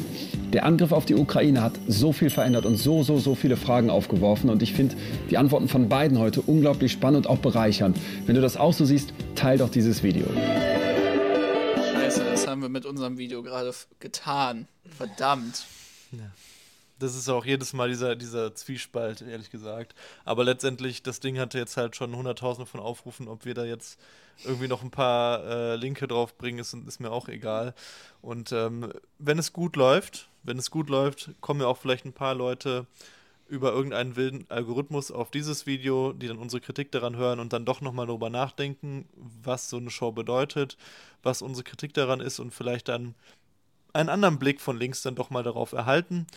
Der 0.53 0.65
Angriff 0.65 0.93
auf 0.93 1.05
die 1.05 1.15
Ukraine 1.15 1.61
hat 1.61 1.73
so 1.87 2.13
viel 2.13 2.29
verändert 2.29 2.65
und 2.65 2.77
so, 2.77 3.03
so, 3.03 3.19
so 3.19 3.35
viele 3.35 3.57
Fragen 3.57 3.89
aufgeworfen. 3.89 4.49
Und 4.49 4.63
ich 4.63 4.73
finde 4.73 4.95
die 5.29 5.37
Antworten 5.37 5.67
von 5.67 5.89
beiden 5.89 6.17
heute 6.19 6.41
unglaublich 6.41 6.93
spannend 6.93 7.25
und 7.25 7.31
auch 7.31 7.39
bereichernd. 7.39 7.97
Wenn 8.25 8.35
du 8.35 8.41
das 8.41 8.55
auch 8.55 8.71
so 8.71 8.85
siehst, 8.85 9.13
teil 9.35 9.57
doch 9.57 9.69
dieses 9.69 10.03
Video. 10.03 10.25
Scheiße, 11.91 12.23
das 12.23 12.47
haben 12.47 12.61
wir 12.61 12.69
mit 12.69 12.85
unserem 12.85 13.17
Video 13.17 13.43
gerade 13.43 13.73
getan. 13.99 14.69
Verdammt. 14.97 15.65
Das 16.97 17.13
ist 17.15 17.27
auch 17.27 17.45
jedes 17.45 17.73
Mal 17.73 17.89
dieser, 17.89 18.15
dieser 18.15 18.55
Zwiespalt, 18.55 19.21
ehrlich 19.21 19.51
gesagt. 19.51 19.95
Aber 20.23 20.45
letztendlich, 20.45 21.03
das 21.03 21.19
Ding 21.19 21.39
hatte 21.39 21.57
jetzt 21.57 21.75
halt 21.75 21.97
schon 21.97 22.15
hunderttausende 22.15 22.65
von 22.65 22.79
Aufrufen. 22.79 23.27
Ob 23.27 23.43
wir 23.43 23.53
da 23.53 23.65
jetzt 23.65 23.99
irgendwie 24.43 24.67
noch 24.67 24.83
ein 24.83 24.91
paar 24.91 25.43
äh, 25.45 25.75
Linke 25.75 26.07
draufbringen, 26.07 26.59
ist, 26.59 26.73
ist 26.73 26.99
mir 26.99 27.11
auch 27.11 27.27
egal. 27.27 27.73
Und 28.21 28.51
ähm, 28.51 28.91
wenn 29.19 29.39
es 29.39 29.53
gut 29.53 29.75
läuft, 29.75 30.29
wenn 30.43 30.57
es 30.57 30.71
gut 30.71 30.89
läuft, 30.89 31.31
kommen 31.41 31.61
ja 31.61 31.67
auch 31.67 31.77
vielleicht 31.77 32.05
ein 32.05 32.13
paar 32.13 32.35
Leute 32.35 32.87
über 33.49 33.71
irgendeinen 33.71 34.15
wilden 34.15 34.45
Algorithmus 34.49 35.11
auf 35.11 35.31
dieses 35.31 35.65
Video, 35.65 36.13
die 36.13 36.27
dann 36.27 36.37
unsere 36.37 36.61
Kritik 36.61 36.91
daran 36.91 37.15
hören 37.15 37.39
und 37.39 37.53
dann 37.53 37.65
doch 37.65 37.81
nochmal 37.81 38.07
darüber 38.07 38.29
nachdenken, 38.29 39.07
was 39.15 39.69
so 39.69 39.77
eine 39.77 39.89
Show 39.89 40.11
bedeutet, 40.11 40.77
was 41.23 41.41
unsere 41.41 41.63
Kritik 41.63 41.93
daran 41.93 42.19
ist 42.19 42.39
und 42.39 42.53
vielleicht 42.53 42.89
dann 42.89 43.15
einen 43.93 44.09
anderen 44.09 44.37
Blick 44.37 44.61
von 44.61 44.77
links 44.77 45.01
dann 45.01 45.15
doch 45.15 45.29
mal 45.29 45.43
darauf 45.43 45.71
erhalten. 45.71 46.27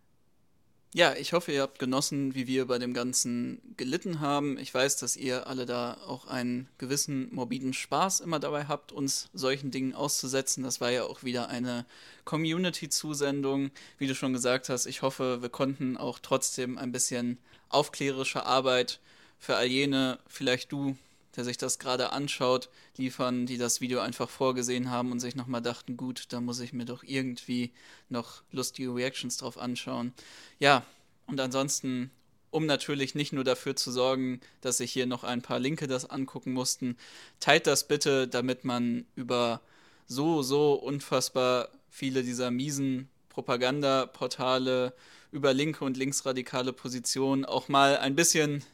Ja, 0.93 1.15
ich 1.15 1.33
hoffe, 1.33 1.53
ihr 1.53 1.63
habt 1.63 1.79
genossen, 1.79 2.35
wie 2.35 2.49
wir 2.49 2.67
bei 2.67 2.81
dem 2.81 2.93
Ganzen 2.95 3.61
gelitten 3.77 4.19
haben. 4.19 4.59
Ich 4.59 4.75
weiß, 4.75 4.97
dass 4.97 5.17
ihr 5.17 5.47
alle 5.47 5.65
da 5.65 5.97
auch 6.05 6.27
einen 6.27 6.69
gewissen 6.79 7.33
morbiden 7.33 7.73
Spaß 7.73 8.19
immer 8.19 8.41
dabei 8.41 8.65
habt, 8.65 8.91
uns 8.91 9.29
solchen 9.33 9.71
Dingen 9.71 9.95
auszusetzen. 9.95 10.65
Das 10.65 10.81
war 10.81 10.91
ja 10.91 11.05
auch 11.05 11.23
wieder 11.23 11.49
eine 11.49 11.87
Community-Zusendung. 12.25 13.71
Wie 13.99 14.09
du 14.09 14.17
schon 14.17 14.33
gesagt 14.33 14.69
hast, 14.69 14.87
ich 14.87 15.03
hoffe, 15.03 15.43
wir 15.43 15.49
konnten 15.49 15.97
auch 15.97 16.19
trotzdem 16.19 16.77
ein 16.77 16.91
bisschen 16.91 17.39
aufklärerische 17.69 18.45
Arbeit 18.45 18.99
für 19.39 19.55
all 19.55 19.67
jene, 19.67 20.19
vielleicht 20.27 20.73
du, 20.73 20.97
der 21.37 21.45
sich 21.45 21.59
das 21.59 21.79
gerade 21.79 22.13
anschaut, 22.13 22.69
liefern, 22.97 23.47
die 23.47 23.59
das 23.59 23.81
Video 23.81 24.01
einfach 24.01 24.29
vorgesehen 24.29 24.91
haben 24.91 25.13
und 25.13 25.21
sich 25.21 25.37
nochmal 25.37 25.63
dachten, 25.63 25.97
gut, 25.97 26.27
da 26.31 26.41
muss 26.41 26.61
ich 26.61 26.73
mir 26.73 26.85
doch 26.85 27.03
irgendwie 27.03 27.73
noch 28.09 28.43
lustige 28.51 28.95
Reactions 28.95 29.37
drauf 29.37 29.59
anschauen. 29.59 30.13
Ja, 30.59 30.85
und 31.27 31.41
ansonsten, 31.41 32.11
um 32.51 32.67
natürlich 32.67 33.15
nicht 33.15 33.33
nur 33.33 33.45
dafür 33.45 33.77
zu 33.77 33.93
sorgen, 33.93 34.41
dass 34.61 34.79
sich 34.79 34.93
hier 34.93 35.07
noch 35.07 35.23
ein 35.23 35.43
paar 35.43 35.61
Linke 35.61 35.87
das 35.87 36.11
angucken 36.11 36.53
mussten, 36.53 36.97
teilt 37.39 37.67
das 37.67 37.87
bitte, 37.87 38.27
damit 38.27 38.65
man 38.65 39.07
über 39.15 39.61
so, 40.07 40.43
so 40.43 40.75
unfassbar 40.75 41.69
viele 41.89 42.25
dieser 42.25 42.51
miesen 42.51 43.09
Propagandaportale 43.29 44.93
über 45.31 45.55
linke 45.55 45.85
und 45.85 45.97
linksradikale 45.97 46.73
Positionen 46.73 47.45
auch 47.45 47.69
mal 47.69 47.97
ein 47.99 48.17
bisschen 48.17 48.65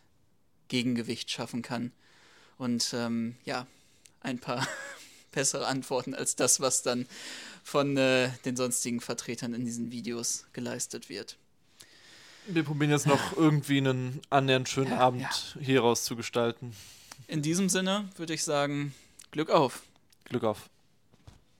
Gegengewicht 0.69 1.31
schaffen 1.31 1.61
kann 1.61 1.93
und 2.59 2.93
ähm, 2.95 3.37
ja, 3.45 3.66
ein 4.20 4.39
paar 4.39 4.66
bessere 5.33 5.66
Antworten 5.66 6.15
als 6.15 6.37
das, 6.37 6.61
was 6.61 6.83
dann 6.83 7.07
von 7.62 7.97
äh, 7.97 8.31
den 8.45 8.57
sonstigen 8.57 9.01
Vertretern 9.01 9.55
in 9.55 9.65
diesen 9.65 9.91
Videos 9.91 10.47
geleistet 10.53 11.09
wird. 11.09 11.37
Wir 12.49 12.62
probieren 12.62 12.93
jetzt 12.93 13.07
noch 13.07 13.37
irgendwie 13.37 13.78
einen 13.78 14.20
annähernd 14.31 14.69
schönen 14.69 14.93
Abend 14.93 15.57
hier 15.61 15.81
raus 15.81 16.05
zu 16.05 16.15
gestalten. 16.15 16.74
In 17.27 17.43
diesem 17.43 17.69
Sinne 17.69 18.09
würde 18.16 18.35
ich 18.35 18.45
sagen, 18.45 18.95
Glück 19.33 19.51
auf. 19.51 19.83
Glück 20.24 20.45
auf. 20.45 20.70